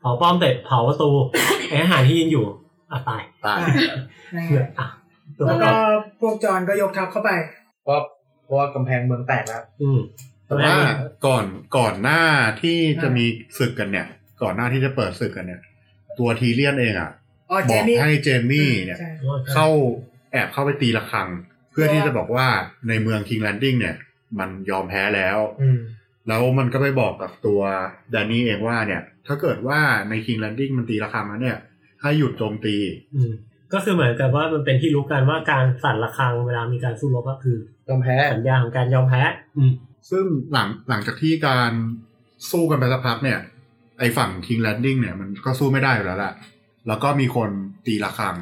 [0.00, 1.10] เผาป้อมเสร็จเผาประตู
[1.68, 2.44] ไอทหารที่ยืนอยู่
[2.90, 3.58] อะตายตาย
[4.34, 4.86] นั่นเหลืไงออะ
[5.38, 7.30] ตัวแล้วประกก็อบพวกจอนก็ยกทัพเข้าไป
[7.84, 8.00] เพราะ
[8.44, 9.98] เพราะว่ากำแพงเมืองแตกแล้ว อืม
[10.50, 10.78] แต่ว่า
[11.26, 11.44] ก่อน
[11.76, 12.22] ก่อนหน้า
[12.62, 13.24] ที่จะมี
[13.58, 14.06] ศึกกันเนี่ย
[14.42, 15.60] ก่อนหน้าที่จะเปิดศึกกันเนี่ย
[16.18, 17.10] ตัวทีเลียนเองอะ
[17.50, 19.10] อ๋อบเจอกมี่ให้เจมมี่เนี่ยใช่
[19.52, 19.66] เข้า
[20.32, 21.28] แอบเข้าไปตีระฆัง
[21.70, 22.46] เพื่อที่จะบอกว่า
[22.88, 23.96] ในเมืองคิงแลนดิ้งเนี่ย
[24.38, 25.78] มันยอมแพ้แล้วอืม
[26.28, 27.60] แล้วมันก็ไปบอกกับตัว
[28.10, 31.58] แดนนี่เองว่าเนี่ย ถ้าเกิดว่าในคิงแลนดิ้งมันตีระฆังแล้วเนี่ย
[32.02, 32.76] ให้หยุดโจมตี
[33.14, 33.32] อืม
[33.72, 37.58] ก็คือเหมือนกับว่ามันเป็นที่รู้กันว่าการสั่นระฆังเวลามีการสู้รบก็คือ
[37.88, 39.22] ยอมแพ้สัญญาของการยอมแพ้
[39.58, 39.72] อืม
[40.10, 41.72] ซึ่งหลังหลังจากที่การ
[42.50, 43.38] สู้กันไปสักพักเนี่ย
[43.98, 46.34] ไอฝั่งคิงแลนดิ้งเนี่ยมันก็สู้ไม่ได้อยู่แล้วแหละ
[46.88, 47.50] แล้วก็มีคน
[47.86, 48.36] ตีระฆัง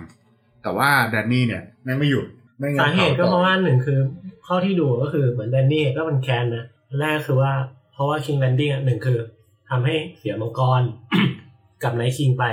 [0.62, 2.26] แต่ว่าแดนนี่เนี่ยแม่งไม่หยุด
[2.58, 3.98] แม่งยังสาเหตุก็ผเพต่อราะว่าหนึ่งคือ
[4.44, 6.64] เข้าที่ดูก็คือเหมือนแดนนี่ก็มันแค้นนะ
[7.00, 7.52] แรกคือว่า
[7.92, 9.18] เพราะว่าคิงแลนดิ้งอะหนึ่งคือ
[9.70, 10.82] ทำให้เสียมังกร
[11.82, 12.44] กับไนท์คิงไป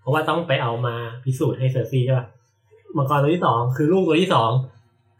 [0.00, 2.26] เพราะว่าต้องไปเอามาพิสูจน์ให้เซอร์ซี่ใช่ป่ะ
[2.96, 4.50] มังกรตัวที่สองคือลูกตัวที่สอง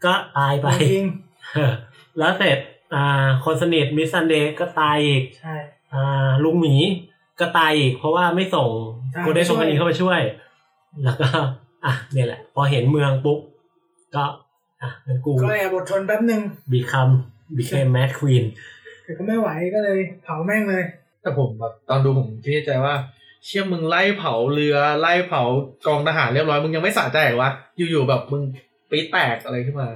[0.05, 1.05] ก็ตายไปจริง
[2.19, 2.57] แล้วเสร็จ
[2.93, 5.55] อ่า คนสนิทมิสซันเดย์ก็ตายอีกใช่
[5.93, 6.75] อ่า ลุงหมี
[7.39, 8.69] ก็ตายอีก เพราะว่าไม่ส่ง
[9.11, 10.19] ใช่โกลเด้นช่คอวยมพานีเข้าไปช่วย
[11.03, 11.29] แล้วก็
[11.85, 13.39] อะเนี่ยแหละ พอเห็นเมืองปุ๊บ
[14.15, 14.25] ก็
[14.81, 16.41] อะงั้นกูก็แอบบททนแป๊บหนึ่ง
[16.71, 17.09] บีคัม
[17.55, 18.45] บีเคมแมดควีน
[19.03, 20.83] แต่ก็ไม่ไหวก็เลยเผาแม่งเลย
[21.21, 22.95] แต่ผมแบบตอนดูผมคิดในใจว่า
[23.45, 25.43] เชี่ยมึงไล่เผาเรือไล่เผา
[25.87, 28.43] กองทหารเรียบร้อยมึงยังไม่สะใจเหรอวะอยู่ๆแบบมึง
[28.89, 29.87] ปี๊ดแตกอะไรขึ้นมา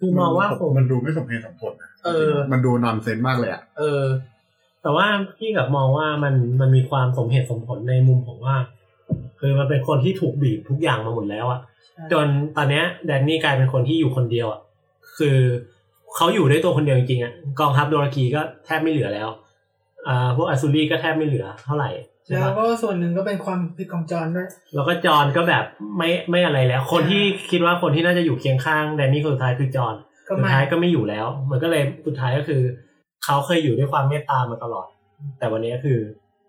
[0.00, 4.04] คือมองว่าคงมันดูไม่สมเหตุสมผลนะเออ มันดูนอนเซนมากเลยอะเออ
[4.82, 5.06] แต่ว่า
[5.38, 8.56] พี่กับมองว่ามันมันมีความสมเหตุสมผลในมุมของว่า
[9.40, 11.60] คือมันเป็นคนที่ถูกบีบทุกอย่างมาหมดแล้วอะ
[11.94, 14.60] ใช่จนตอนเนี้ยแดนนี่กลายเป็นคนที่อยู่คนเดียวอะ
[15.18, 15.38] คือ
[16.16, 19.28] เขาอยู่ด้วยตัวคนเดียวจริงๆอะกองทัพโดรากีก็แทบไม่เหลือแล้ว
[20.08, 25.64] อ่าพวกอัซูรีก็แทบไม่เหลือเท่าไหร่ใช่ แล้วปะก็ส่วนหนึ่งก็เป็นความผิดของจอนด้วยแล้วก็จอห์นก็แบบ
[25.98, 29.94] ไม่ไม่อะไรแล้ว คนที่คิดว่าคนที่น่าจะอยู่เคียงข้างแดนนี่คนสุดท้ายคือจอห์น
[30.28, 32.60] ก็สุดมาท้ายก็ไม่อยู่แล้ว มันก็เลยสุดท้ายก็คือ
[33.24, 34.86] เขาเคยอยู่ด้วยความเมตตามาตลอด
[35.38, 35.98] แต่วันนี้ก็คือ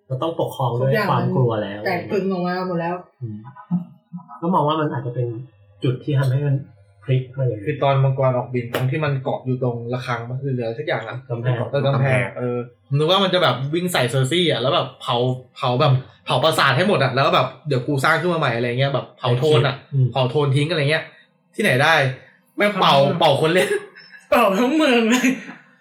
[0.09, 3.37] มันต้องปกครองด้วยความกลัวแล้วแตกพึงออกมาหมดแล้วอืม
[4.41, 5.27] ก็มองว่ามันอาจจะเป็น
[5.83, 6.55] จุดที่ทำให้มัน
[7.03, 12.57] พลิกมาอย่างคืนี้อตอนมังกรออกบินตรงที่มันเกาะอยู่ตรงระฆังมันคือเหลือสักอย่างอะกำแพงเออกำแพงเออ
[12.87, 15.17] ผมนึกว่ามันจะแบบวิ่งใส่เซอร์ซี่อะแล้วแบบเผา
[15.55, 15.93] เผาแบบ
[16.25, 21.03] เผาประสาทให้หมดอะแล้วก็แบบเดี๋ยวกูสร้างขึ้นมาใหม่อะไรเงี้ยแบบเผาโทนอะอืมเผาโทนทิ้งอะไรเงี้ย
[21.55, 21.93] ที่ไหนได้
[22.57, 23.69] แม่งเป่าเป่าคนเล่น
[24.31, 25.27] เป่าทั้งเมืองเลย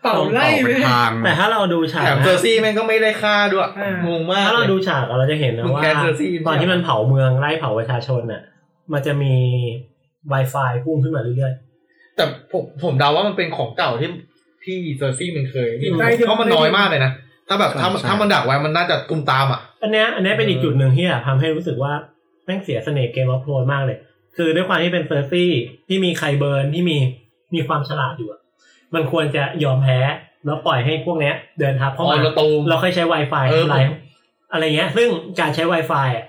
[0.03, 8.43] เป่าไล่ออกเลเป็นยทางแต่ถ้าเราดูฉากแถมนะเซอร์ซี่แม่งก็ไม่ได้ค่าด้วยอ่างงงมากถ้าเราเลยดูฉากเราจะเห็นนะมึงว่าแกนเซอร์ซี่ตอนที่มันเผาเมืองไล่เผาประชาชนน่ะ
[8.93, 9.35] มันจะมี
[10.33, 11.53] Wi-Fi พุ่งขึ้นมาเรื่อย
[12.17, 14.11] แต่ผมผมเดาว่ามันเป็นของเก่าที่
[14.65, 17.13] ที่เซอร์ซี่มันเคยนี่ได้ที่เพราะมันน้อยมากเลยนะ
[17.49, 21.93] ถ้าแบบถ้าใช่ใช่ถ้ามันดักไว้มันน่าจะตุมตามอะ อันเนี้ยอันเนี้ยเป็นอีกจุดหนึ่งที่อะทำให้รู้สึกว่า
[22.45, 23.99] แม่งเสียเสน่ห์เกมออฟโรนมากเลย
[24.37, 25.51] คือด้วยความที่เป็นเซอร์ซี่
[25.89, 26.99] ที่มีใครเบิร์นที่มี
[27.55, 28.41] มีความฉลาดอยู่อะ
[28.95, 29.99] มันควรจะยอมแพ้
[30.47, 33.85] แล้วปล่อยให้พวกเนี้ย เดินทับเข้าอ๋มาอแล้วตูมเราค่อยใช้ Wi-Fi เออทำลาย
[34.53, 35.09] อะไรเงี้ย ซึ่ง
[35.41, 36.27] การใช้ Wi-Fi อะ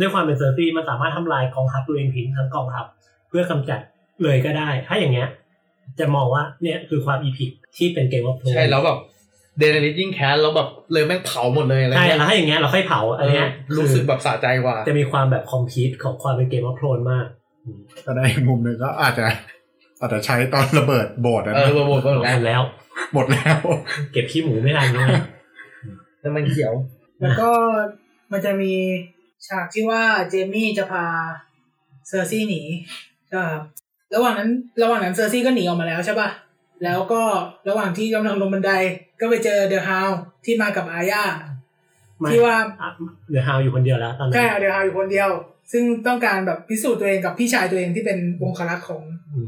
[0.00, 2.84] ด้วยความเป็นเซอร์ซี่มันสามารถทำลายกองทัพตัวเองทิ้งทั้งกองทัพ
[3.28, 3.80] เพื่อกำจัด
[4.22, 5.28] เลยก็ได้ ถ้าอย่างเงี้ย
[5.98, 8.98] จะมองว่าเนี่ยคือความ epic ที่เป็น Game of Thrones ใช่แล้วแบบ
[9.58, 17.26] เดนนิสยิ่งแค้นแล้วแบบเลยแม่งเผาหมดเลยอะไรใช่เงี้ยแล้วถ้าอย่างเงี้ยเราค่อยเผาอันเนี้ยเออรู้สึกแบบสะใจกว่า จะมีความแบบ complete ของความเป็น Game of Thrones มาก
[18.06, 19.26] ก็ได้มุมหนึ่งก็อาจจะ
[20.00, 22.62] อาจจะใช้ตอนระเบิดโบสถ์นะเออระเบิดโบสถ์หมดแล้ว
[23.14, 23.56] หมดแล้ว
[24.12, 25.08] เก็บขี้หมูไม่ทันเลย
[26.22, 26.72] น้ำมันเขียว
[27.20, 27.50] แล้วก็
[28.32, 28.72] มันจะมี
[29.48, 31.04] ฉากที่ว่าเจมี่จะพา
[32.08, 32.62] เซอร์ซี่หนี
[33.32, 33.62] นะครับ
[34.14, 34.50] ระหว่างนั้น
[34.82, 36.28] ระหว่างนั้นเซอร์ซี่ก็หนีออกมาแล้วใช่ป่ะ
[36.84, 37.22] แล้วก็
[37.68, 38.72] ระหว่างที่กำลังลงบันได
[39.20, 40.10] ก็ไปเจอเดอะฮาวด์
[40.44, 41.24] ที่มากับอาญา
[42.30, 42.56] ที่ว่า
[43.30, 45.30] เดอะฮาวด์อยู่คนเดียวแล้วตอนนั้แค่นเดอะฮาวด์อยู่คนเดียว
[45.72, 49.02] ซึ่งต้องการแบบพิสูจน์ตัวเองกับพี่ชายตัวเองที่เป็นองครักษ์ของ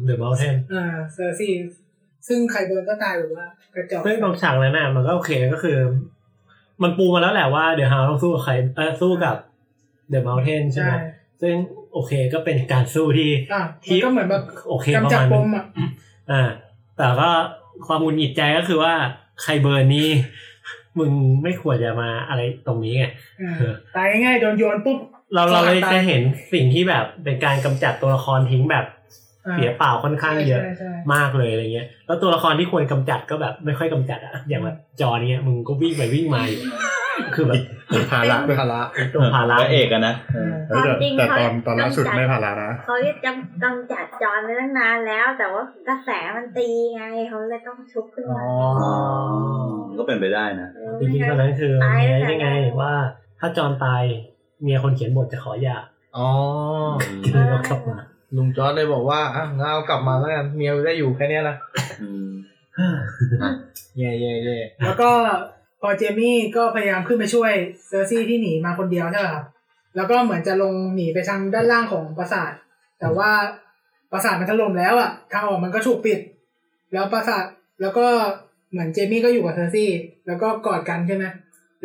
[0.04, 1.52] เดอะเมาน์เทนอ่าเซอร์ซี่
[2.28, 5.78] ซึ่งใครโดนก็ตายแบบว่ากระจอกซึ่งตรงฉากนั้นน่ะมันก็โอเคก็คือ
[6.82, 9.36] มันปูมาแล้วแหละว่าเดอะฮาวด์ต้องสู้กับใครเออสู้กับ
[10.10, 10.98] เดอะมอลเทนใช่ไหมใช่
[11.40, 11.54] ซึ่ง
[11.92, 15.64] โอเคก็เป็นการสู้ที่อะมันก็เหมือนแบบโอเคประกำจัดมาณปนึมงอะ
[16.30, 16.42] อ่า
[16.96, 17.30] แต่ก็
[17.86, 18.94] ความหงุดหงิดใจก็คือว่า
[19.42, 20.08] ใครเบิร์นนี่
[20.98, 21.12] มึง
[21.42, 23.04] ไม่ควรจะมาอะไรตรงนี้ไง
[23.40, 24.98] อ่าตายง่ายๆโดนโยนปุ๊บ
[25.34, 26.22] เราเราเลยตายจะเห็น
[26.52, 28.86] สิ่งที่แบบเป็นการกำจัดตัวละครทิ้งแบบ
[29.46, 36.62] อ่าเสียเปล่าค่อนข้างเยอะใช่ใช่มากเลยอะไรเงี้ย แล้วตัวละครที่ควรกำจัดก็แบบไม่ค่อยกำจัดอะอย่างแบบจอเนี้ยมึงก็วิ่งไปวิ่งมาอยู่
[37.34, 38.80] คือแบบเป็นภาระด้วยภาระ
[39.14, 48.42] ตัวภาระพระเอกอะนะเออเฮ้ยแต่ความจริงแต่ตอนเขาตอนล่าสุดกำจัดไม่ภาระนะเขาจะจำกำจัดจอนไปตั้งนานแล้ว แต่ว่ากระแสมันตีไงเขาเลยต้องชุบขึ้นมา
[49.98, 52.94] ก็เป็นไปได้นะเออจริงๆตอนนั้นคือตายไงตั้งแต่ยังไงว่า
[53.40, 54.02] ถ้าจอนตาย
[54.62, 55.76] เมียคนเขียนบทจะขอหย่า
[56.16, 56.28] อ๋อ
[57.32, 57.96] คือเรากลับมา
[58.36, 61.56] ลุงจอร์ดเลยบอกว่าอะงั้นเอากลับมาแล้วกันเมียได้อยู่แค่เนี้ยนะ
[62.02, 62.30] อืม
[63.96, 65.10] เย่เย่เย่แล้วก็
[65.86, 67.52] พอเจมี่ก็พยายามขึ้นไปช่วย
[67.88, 69.44] เซอร์ซี่ที่หนีมาคนเดียวใช่ไหมครับ
[69.96, 72.52] แล้วก็เหมือนจะลงหนีไปทางด้านล่างของปราสาท
[73.00, 73.30] แต่ว่า
[74.12, 76.18] ปราสาทมันถล่มแล้วอะทางออกมันก็ถูกปิด
[76.92, 77.44] แล้วปราสาท
[77.80, 78.06] แล้วก็
[78.70, 79.90] เหมือนเจมี่ก็อยู่กับเซอร์ซี่
[80.26, 81.24] แล้วก็กอดกันใช่ไหม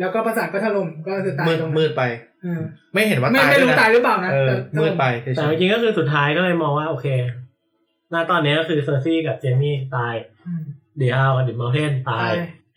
[0.00, 2.02] แล้วก็ปราสาทก็ถล่มก็คือตายมืดตรงนั้นมืดไป
[2.44, 2.60] อืม
[2.92, 7.06] ไม่เห็นว่าไม่ตายไม่ด้วรู้ยนะตายหรือเปล่านะเออแต่ถมืล่ดไปเฉยแต่จริงๆก็คือสุดท้ายก็เลยมองว่าโอเค
[8.12, 10.14] ณตอนนี้ก็คือเซอร์ซี่กับเจมี่ตาย
[10.46, 10.62] อืม
[10.98, 12.30] เดอะฮาวด์กับเดอะเมาน์เทนตาย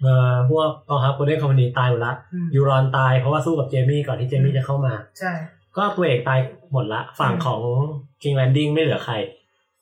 [0.03, 5.31] เอ่อพวกกองทัพโกลเด้นคอมพานีตายหมดละอืมยูรอนตายเพราะว่าสู้กับเจมี่ก่อนที่เจมี่จะเข้ามา ใช่
[5.77, 6.39] ก็ตัวเอกตาย
[6.71, 7.61] หมดละ ฝั่งของ
[8.21, 9.15] King Landing ไม่เหลือใคร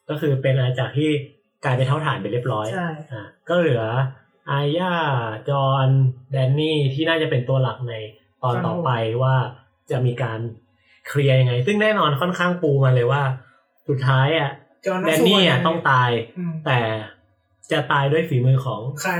[0.09, 1.09] ก็คือเป็นอาณาจักรที่
[1.63, 3.83] กลายเป็นเถ้าถ่านไปเรียบร้อยใช่อ่าก็เหลือ
[4.51, 4.93] อาญา
[5.49, 5.87] จอห์น
[6.31, 7.93] แดนนี่ที่น่าจะเป็นตัวหลักใน
[8.43, 8.89] ตอนต่อไป
[9.23, 9.35] ว่า
[9.91, 10.39] จะมีการ
[11.07, 13.23] เคลียร์ยังไง ซึ่งแน่นอนค่อนข้างปูมาเลยว่า
[13.87, 14.51] สุดท้ายอะ
[14.85, 16.79] จอห์นแดนนี่อะต้องตายอืมแต่
[17.71, 19.13] จะตายด้วยฝีมือของใคร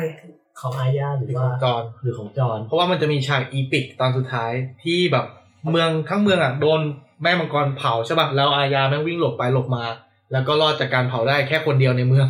[0.62, 4.52] ของอาญาหรือว่าจอนหรือของจอห์นเพราะว่ามันจะมีฉากอีปิกตอนสุดท้าย
[4.84, 5.26] ที่แบบ
[5.72, 6.80] เมืองทั้งเมืองอะโดน
[7.24, 9.86] แม่มังกรเผาใช่ป่ะแล้วอาญาแม่งวิ่งหลบไปหลบมา
[10.32, 12.28] แล้วก็รอดจากการเผาได้แค่คนเดียวในเมือง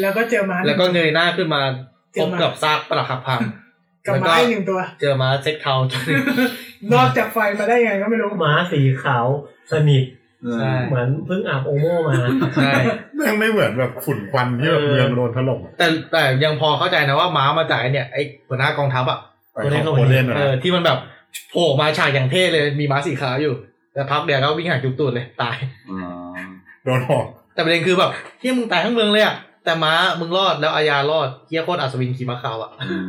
[0.00, 1.62] แล้วก็เจอม้าแล้วก็เงยหน้าขึ้นมา
[2.12, 3.40] เจพอบม้ากับซากปรักหักพัง
[4.06, 6.22] กับแล้วก็ไม้หนึ่งตัว เจอมาเซ็กเทาตัวหนึ่ง
[6.92, 9.26] รอดจากไฟมาได้ยังไงก็ไม่รู้ม้าสีขาว
[9.72, 10.04] สนิท
[10.52, 12.14] ใช่เหมือนเพิ่งอาบโอโม่มา
[12.56, 12.72] ใช่
[13.16, 18.16] แม่งไม่เหมือนแบบฝุ่นควันที่แบบเออเมืองโดนถล่มอะแต่แต่ยังพอเข้าใจนะว่าม้ามาจากไอเนี่ยไอ
[18.48, 19.18] หัวหน้ากองทัพอะ
[19.52, 20.98] ไอ้ของโคเดนอะเออที่มันแบบ
[21.50, 23.54] โผล่มาฉากอย่างเท่เลยมีม้าสีขาวอยู่
[23.94, 25.56] แต่พักเดียวก็วิ่งหางจุกตูดเลยตาย
[25.90, 26.00] อ๋อ
[26.84, 28.10] โดนหอกแต่ประเด็นคือแบบ
[28.40, 29.34] เฮียมึงตายทั้งเมืองเลยอะ
[29.64, 33.02] แต่ม้ามึงรอดแล้วอาญารอดเหี้ยโคตรอัศวินขี่ม้าขาวอะอืม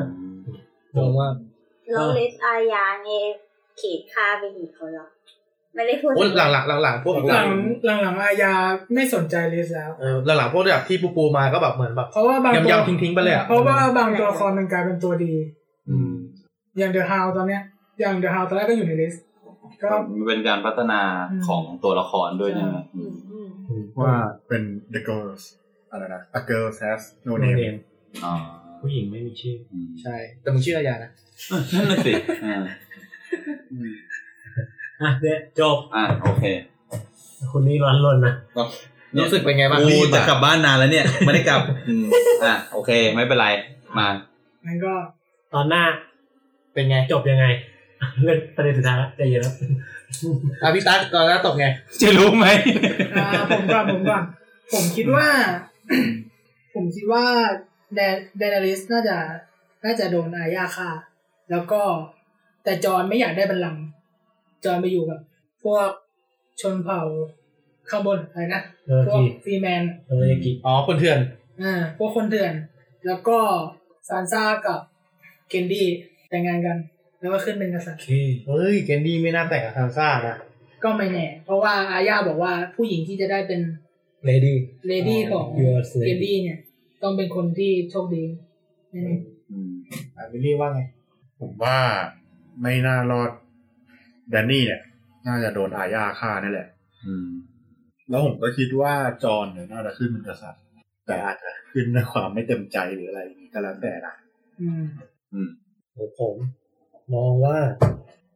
[0.95, 1.33] งงมาก
[1.91, 3.25] แล้ว list อาญาเนี่ย
[3.79, 5.07] ขีดฆ่าไปกี่คนหรอ
[5.75, 7.47] ไม่ได้พูดโอ้ยหลังหลังหลังหลังพวกหลัง
[7.85, 8.53] หลังหลังๆอาญา
[8.93, 15.33] ไม่สนใจ list แล้วเออหลังหลังพวกแบบที่ปูปูมาก็แบบเหมือนแบบเพราะว่าบางตัวยำๆทิ้งๆไปเลยอะเพราะว่าบางตัวละครมันกลายเป็นตัวดี
[15.89, 16.11] อืม
[16.77, 17.61] อย่างเดอะฮาวด์ตอนเนี้ย
[17.99, 19.23] อย่างเดอะฮาวด์ตอนแรกก็อยู่ใน list
[19.83, 21.01] ก็มันเป็นการพัฒนา
[21.47, 24.15] ของตัวละครด้วยใช่ไหมอือืมมอืมว่า
[24.47, 25.43] เป็น the girls
[25.91, 27.75] อะไรนะ a girl has no โน name เนม
[28.25, 28.33] อ๋อ
[28.81, 31.11] ผู้หญิงไม่มีชื่ออืมใช่ แต่มึงชื่ออาญานะ
[31.73, 32.13] นั่นน่ะสิ
[35.01, 36.43] อ่าอะเดี๋ยวจบอ่าโอเค
[37.51, 38.33] คุณนี่ร้อนรนนะ
[39.17, 42.05] รู้สึกเป็นไงบ้างกูจะกลับบ้านนานแล้วเนี่ย ไม่ได้กลับอืม
[42.45, 43.47] อะโอเค ไม่เป็นไร
[43.97, 44.07] มา
[44.65, 44.93] งั้นก็
[45.53, 45.83] ตอนหน้า
[46.73, 47.45] เป็นไงจบยังไง
[48.23, 49.53] เรื่องประเด็นสุดท้ายละใจเย็นแล้ว
[50.61, 51.65] อะพี่ตั๊กตอนนั้นตกไง
[52.01, 52.47] จะรู้ไหม
[53.15, 54.23] อ่าผมก่อนผมก่อน
[54.73, 55.27] ผมคิดว่า
[56.73, 57.25] ผมคิดว่า
[57.95, 59.17] เดนเดนาริสน่าจะ
[59.85, 60.89] น่าจะโดนอาญาฆ่า
[61.51, 61.81] แล้วก็
[62.63, 63.83] แต่จอห์นไม่อยากได้บัลลังก์
[64.65, 65.19] จอห์นไปอยู่กับ
[65.63, 65.89] พวก
[66.61, 67.01] ชนเผ่า
[67.89, 71.19] ข้างบนอะไรนะเออพวกกีฟรีแมนเออกีอ๋อคนเถื่อน
[71.61, 72.53] อ่าพวกคนเถื่อน
[73.05, 73.37] แล้วก็
[74.07, 74.79] ซานซ่ากับ
[75.49, 75.87] เคนดี้
[76.29, 76.77] แต่งงานกัน
[77.21, 78.01] แล้วก็ขึ้นเป็นกษัตริย์
[78.47, 80.37] เฮ้ยเกนดี้ไม่น่าแต่งกับซานซ่านะ
[80.83, 83.61] ก็ไม่แน่ เพราะว่าอาญาบอกว่าผู้หญิงที่จะได้เป็น
[84.25, 86.59] lady lady ของ Your slave เกนดี้เนี่ย
[87.03, 88.23] ต้องเป็นคนที่โชคดี
[88.93, 89.19] นั่นเอง
[90.15, 90.81] อะวิลลี่ว่าไง
[91.39, 91.77] ผมว่า
[92.61, 93.31] ไม่น่ารอด
[94.31, 94.81] แดนนี่เนี่ย
[95.27, 96.67] น่าจะโดนอาญาฆ่านี่แหละ
[97.05, 97.27] อืม
[98.09, 98.93] แล้วผมก็คิดว่า
[99.23, 100.63] จอห์นเนี่ยน่าจะขึ้นเป็นกษัตริย์
[101.07, 104.15] แต่อาจจะขึ้นด้วยความไม่เต็มใจหรืออะไรอย่างนี้ก็แล้วแต่นะ
[104.61, 104.69] อื
[105.45, 105.49] ม
[105.95, 106.35] ของผม
[107.15, 107.57] มองว่า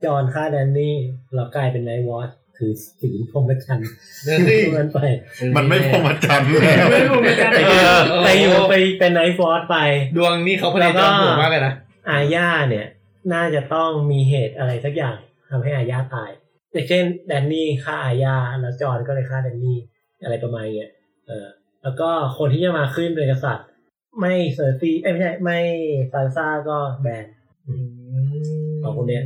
[0.06, 0.96] จอห์นฆ่าแดนนี่
[1.36, 3.90] เรากลายเป็นไนท์วอตถือศีลพรหมจรรย์
[4.26, 5.00] เฮ้ยมันไป
[5.56, 7.82] มันไม่พอมาจันแล้วไม่รู้เหมือนกันไปอยู่
[8.24, 9.78] ไปอยู่ไปเป็นไนท์ฟอร์ไป
[10.18, 11.74] ดวงนี่เขาพลังจอมผมมากเลยนะ
[12.10, 12.88] อาญาเนี่ย
[13.34, 15.18] น่าจะต้องมีเหตุอะไรสักอย่าง
[15.50, 16.32] ทำให้อาญาตาย
[16.72, 19.78] อย่างเช่นแดนนี่ฆ่าอาญาแล้วจอห์นก็เลยฆ่าแดนนี่
[20.24, 20.92] อะไรประมาณเนี้ย
[21.28, 21.48] เออ
[21.84, 23.68] แล้วก็คนที่จะมาขึ้นเป็นกษัตริย์
[24.20, 25.60] ไม่เซอร์ซีเอ้ยไม่ใช่ไม่
[26.12, 27.26] ซานซ่าก็แบรน
[28.84, 29.24] สองคนเนี้ย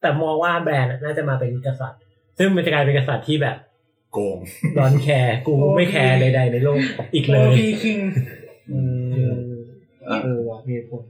[0.00, 2.00] แต่มองว่าแบรนด์น่าจะมาเป็นกษัตริย์
[2.38, 3.56] ซึ่งมันจะกลายเป็นกษัตริย์ที่แบบ
[4.12, 4.38] โกง
[4.78, 6.78] don't care กูไม่แคร์ใดๆในโลก
[7.14, 7.98] อีกเลย OP king
[10.22, 11.02] เออว่ะมีเหตุผล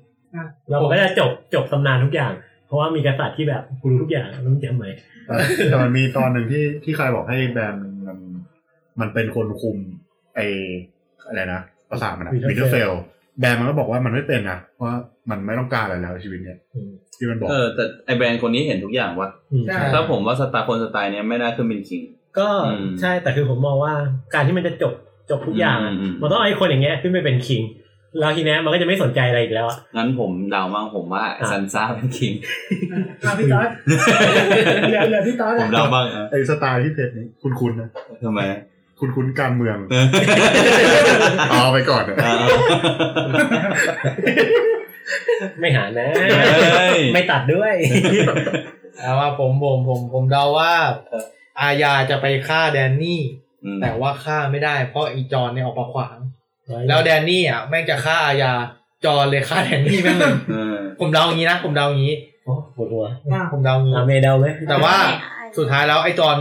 [0.70, 2.32] เราก็จะจบจบตำนานทุกอย่าง
[2.70, 4.86] เพราะว่ามีกษัตริย์ที่แบบกูรู้ทุกอย่างแล้วมึงจำไหม
[5.26, 5.34] แต่
[5.70, 8.18] แต่มันมีตอนหนึ่งที่ที่ใครบอกให้แบรนด์มัน
[9.00, 9.76] มันเป็นคนคุม
[10.34, 10.40] ไอ
[11.28, 11.60] อะไรนะ
[11.90, 12.90] ปราสาทมันวินเทอร์เฟล
[13.40, 14.96] แบรนด์มันก็บอกว่ามันไม่เป็นนะเพราะว่า
[15.30, 22.02] มันไม่ต้องการอะไรแล้วชีวิตเนี่ยอืมที่มันบอกเออแต่ไอแบรนด์คนนี้เห็นทุกอย่างว่ะอืมใช่ถ้าผมว่าสไตล์คนสไตล์เนี้ยไม่น่าขึ้นเป็น king
[22.38, 23.92] ก็อืมใช่แต่คือผมมองว่า
[24.34, 24.92] การที่มันจะจบ
[25.30, 27.62] จบทุกอย่างอะอืมอืมมันต้องเอาไอ้คนอย่างเงี้ยขึ้นไปเป็น king
[28.18, 32.32] แล้วทีเนี้ยมันก็จะไม่สนใจอะไรอีกแล้วอะงั้นผมเดามั่งผมว่าอะซันซ่าเป็น king
[33.26, 33.68] อะพี่ต๊อด
[34.88, 37.88] เหลือเหลือพี่ต๊อดผอะมเดาบ้างอะไอสไตล์ที่เพจนี้คุณคุณนะ
[38.24, 38.40] ทำไม
[39.00, 39.78] คุณคุณการเมือง
[41.50, 42.34] เอาไปก่อนเถอะอ่า
[45.60, 47.74] ไม่หานะเฮ้ยไม่ตัดด้วย
[48.98, 50.72] เอาว่าผมผมผมผมเดาว่า
[51.60, 53.20] อาญาจะไปฆ่าแดนนี่
[53.64, 56.16] อืมแต่ว่าฆ่าไม่ได้เพราะอีจอนเนี่ยออกมาขวาง
[56.88, 58.52] แล้วแดนนี่อะแม่งจะฆ่าอาญา
[59.04, 62.14] จอนเลยฆ่าแดนนี่แม่งเลยเออผมเดาอย่างนี้นะผมเดาอย่างนี้
[62.44, 64.94] โอ้ปวดหัวอะผมเดาอย่างนี้อาเมเดาไหมแต่ว่า
[65.58, 66.36] สุดท้ายแล้วไอ้จอน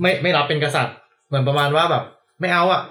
[0.00, 0.96] ไม่ไม่รับเป็นกษัตริย์
[1.28, 2.04] เหมือนประมาณว่าแบบ
[2.40, 2.82] ไม่เอาอะ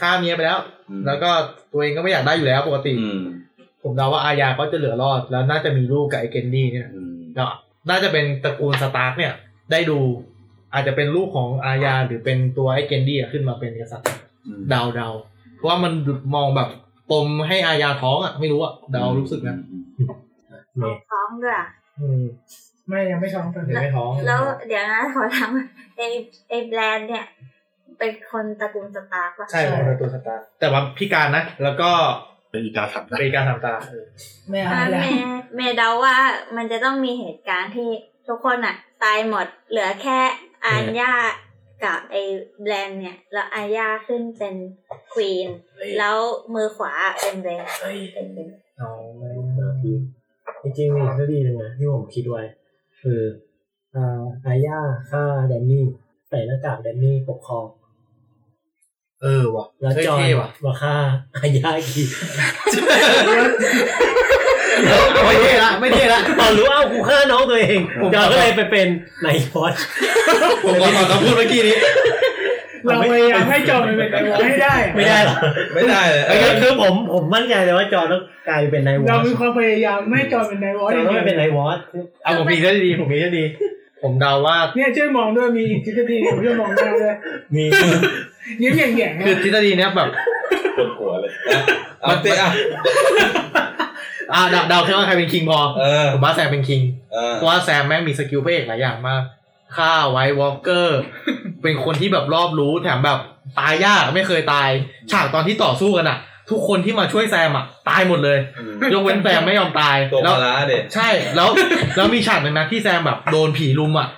[0.00, 0.58] ฆ่าเมียไปแล้ว
[0.90, 1.30] อืมแล้วก็
[1.72, 3.20] ตัวเองก็ไม่อยากได้อยู่แล้วปกติอืม
[3.82, 7.48] ผมเดาว่าอาญาก็จะเหลือรอด แล้วน่าจะมีลูกกับไอ้เกนดี้เนี่ยอืมแล้ว
[7.88, 9.32] น่าจะเป็นตระกูลสตาร์กเนี่ย
[9.72, 9.98] ได้ดู
[10.74, 14.08] อาจจะเป็นลูกของอาญาหรือเป็นตัวไอ้เกนดี้อะขึ้นมาเป็นกษัตริย์
[14.46, 15.29] อืมเดาเดาเพราะ
[15.66, 15.92] ว่ามัน
[16.34, 16.68] มองแบบ
[17.10, 19.56] ปมให้อาญาท้องอะ ไม่รู้อะเดารู้สึกนะ
[20.76, 21.68] เมท้องด้วยอะ
[22.00, 22.24] อืม
[22.88, 25.50] ไม่ยังไม่ท้องตอนเดี๋นี้ยวไม่ท้อง แล้วเดี๋ยวนะขอถาม
[25.96, 26.02] ไอ
[26.48, 27.24] ไอแบรนด์เนี่ย
[27.98, 31.90] เป็นคนตระกูลสตาร์กปะใช่เป็นตัวสตาร์กแต่ว่าพิการนะ แล้วก็
[32.50, 34.04] เป็นอีกาขับได้เป็นการทำตาเออ
[34.48, 36.16] ไม่อ่าหายแล้วเมย์เมย์เดาว่า
[36.56, 37.90] มันจะต้องมีเหตุการณ์ที่
[38.28, 38.74] ทุกคนอะ
[39.04, 40.18] ตายหมดเหลือแค่
[40.66, 41.12] อาญา
[41.84, 42.16] กับไอ
[42.62, 44.54] แบรนด์เนี่ย แล้วอาญาขึ้นเป็น
[45.12, 45.48] ควีน
[45.98, 46.16] แล้ว
[46.54, 48.48] มือขวาเป็นแบรนด์เป็นเป็น
[48.78, 49.96] เอาไม่มาพี่
[50.62, 52.42] จริงๆมีอีกคดีหนึ่งนะที่ผมคิดไว้
[53.00, 53.20] คือ
[53.94, 54.78] อ่าอาญา
[55.10, 55.84] ฆ่าแดนนี่
[56.28, 57.64] ใส่หน้ากากแดนนี่ปกครอง
[59.22, 60.94] เออว่ะแล้วจอห์นเท่ว่ะมาฆ่า
[61.34, 62.02] อาญาอีกที
[65.26, 68.86] ไม่เท่ละไม่เท่ละตอนรู้เอ้ากูฆ่าน้องตัวเองผมจอห์นก็เลยไปเป็น
[69.24, 69.72] นายพอด
[70.64, 71.78] ผมขอขอคำพูดเมื่อกี้นี้
[72.84, 75.34] เราพยายามให้จอมันเป็นไอวอลให้ได้อะไม่ได้หรอ
[75.74, 81.78] ไม่ได้เลยไอ้ก็คือผมผมมั่นใจเลยว่าจอห์นต้องกลายเป็นนายวอเราดมีความพยายามไม่ให้จอเป็นไอวอลจอห์นต้องไม่เป็นนายวอด
[82.22, 83.44] เอาผมมีได้ดีผมมีได้ดี
[84.02, 87.16] ผมเดาว่าเนี่ยช่วยมองด้วยมีอีกทฤษฎีหนึ่งช่วยมองหน้าด้วย
[87.54, 87.64] มี
[88.62, 90.08] ยิ้มแย่งๆคือนะทฤษฎีเนี้ยแบบ
[90.76, 91.30] ปวดหัวเลย
[92.02, 92.50] เอาเตะอะ
[94.32, 96.80] อ่าเดาเดาแค่ว่าใครเป็น king พอเออผมว่าแซมเป็น king
[97.12, 99.22] เออเพราะว่าแซมแม่งมี skill พระเอกหลายอย่างมาก
[99.76, 101.00] ฆ่า White Walker
[101.62, 103.18] เป็นคนที่แบบรอบรู้แถมแบบ
[103.58, 104.68] ตายยากไม่เคยตาย
[105.12, 106.18] ฉากตอนที่ต่อสู้กันอะ
[106.50, 108.38] ทุกคนที่มาช่วยแซมอะตายหมดเลย
[108.94, 111.48] ยกเว้นแซมไม่ยอมตายตัวแล้วพาราเด็ดใช่แล้ว
[111.96, 114.08] แล้วมีฉากหนึ่งนะที่แซมแบบโดนผีรุมอะ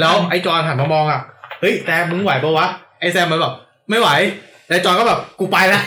[0.00, 1.20] แล้วไอ้จอนหันมามองอะ
[1.60, 2.66] เฮ้ยแซมมึงไหวปะวะ
[3.00, 3.54] ไอ้แซมมันแบบ
[3.90, 4.08] ไม่ไหว
[4.68, 5.82] แล้วจอนก็แบบกูไปแล้ว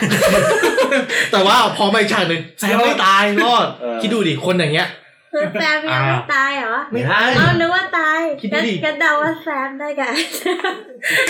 [1.32, 3.66] แต่ว่าพอมาอีกฉากหนึ่งแซมไม่ตายรอด
[4.00, 4.88] คิดดูดิคนอย่างเงี้ย
[5.32, 10.14] คือแซมยังไม่ตายเหรอไม่ได้เอานึกว่าตายคิดดูก็ดิก็เดาว่าแซมได้กัน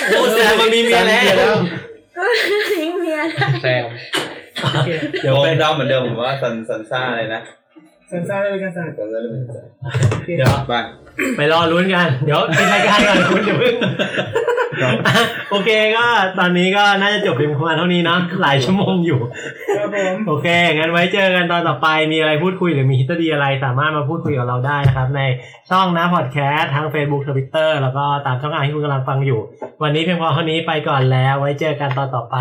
[0.09, 1.25] โอ้แซมมันมีเมียแล้ว
[2.17, 2.25] ก็
[2.73, 3.85] ทิ้งเมียได้แซม
[5.23, 7.43] เดี๋ยวผมเป็นเดาเหมือนเดิมผมว่าซันซันซ่าอะไรนะ
[8.13, 9.51] ซกันซ่าได้เป็นกันซ่าก็เลยเป็นใจ
[10.11, 10.73] โอเคเดี๋ยวไป
[11.37, 13.75] ไปรอลุ้นกัน เดี๋ยวปิดรายการก่อนคุณอย่าเพิ่ง
[15.51, 16.07] โอเคก็
[16.39, 19.21] ตอนนี้ก็น่าจะจบเพียงประมาณเท่านี้เนาะหลายชั่วโมงอยู่
[19.79, 25.23] ครับผมโอเคงั้นไว้เจอกันตอนต่อไปมีอะไรพูดคุยหรือมีฮิตดีอะไรสามารถมาพูดคุยกับเราได้นะครับ ใน
[25.71, 29.41] ช่องนะพอดแคสต์ทั้ง Facebook Twitter แล้วก็ตามช่องทางที่คุณกำลังฟังอยู่
[29.83, 32.37] วันนี้เพียงพอเท่านี้ไปก่อนแล้ว ไว้เจอกันตอนต่อไป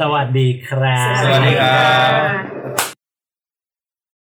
[0.00, 2.97] สวัสดีครับ สวัสดีครับอ่า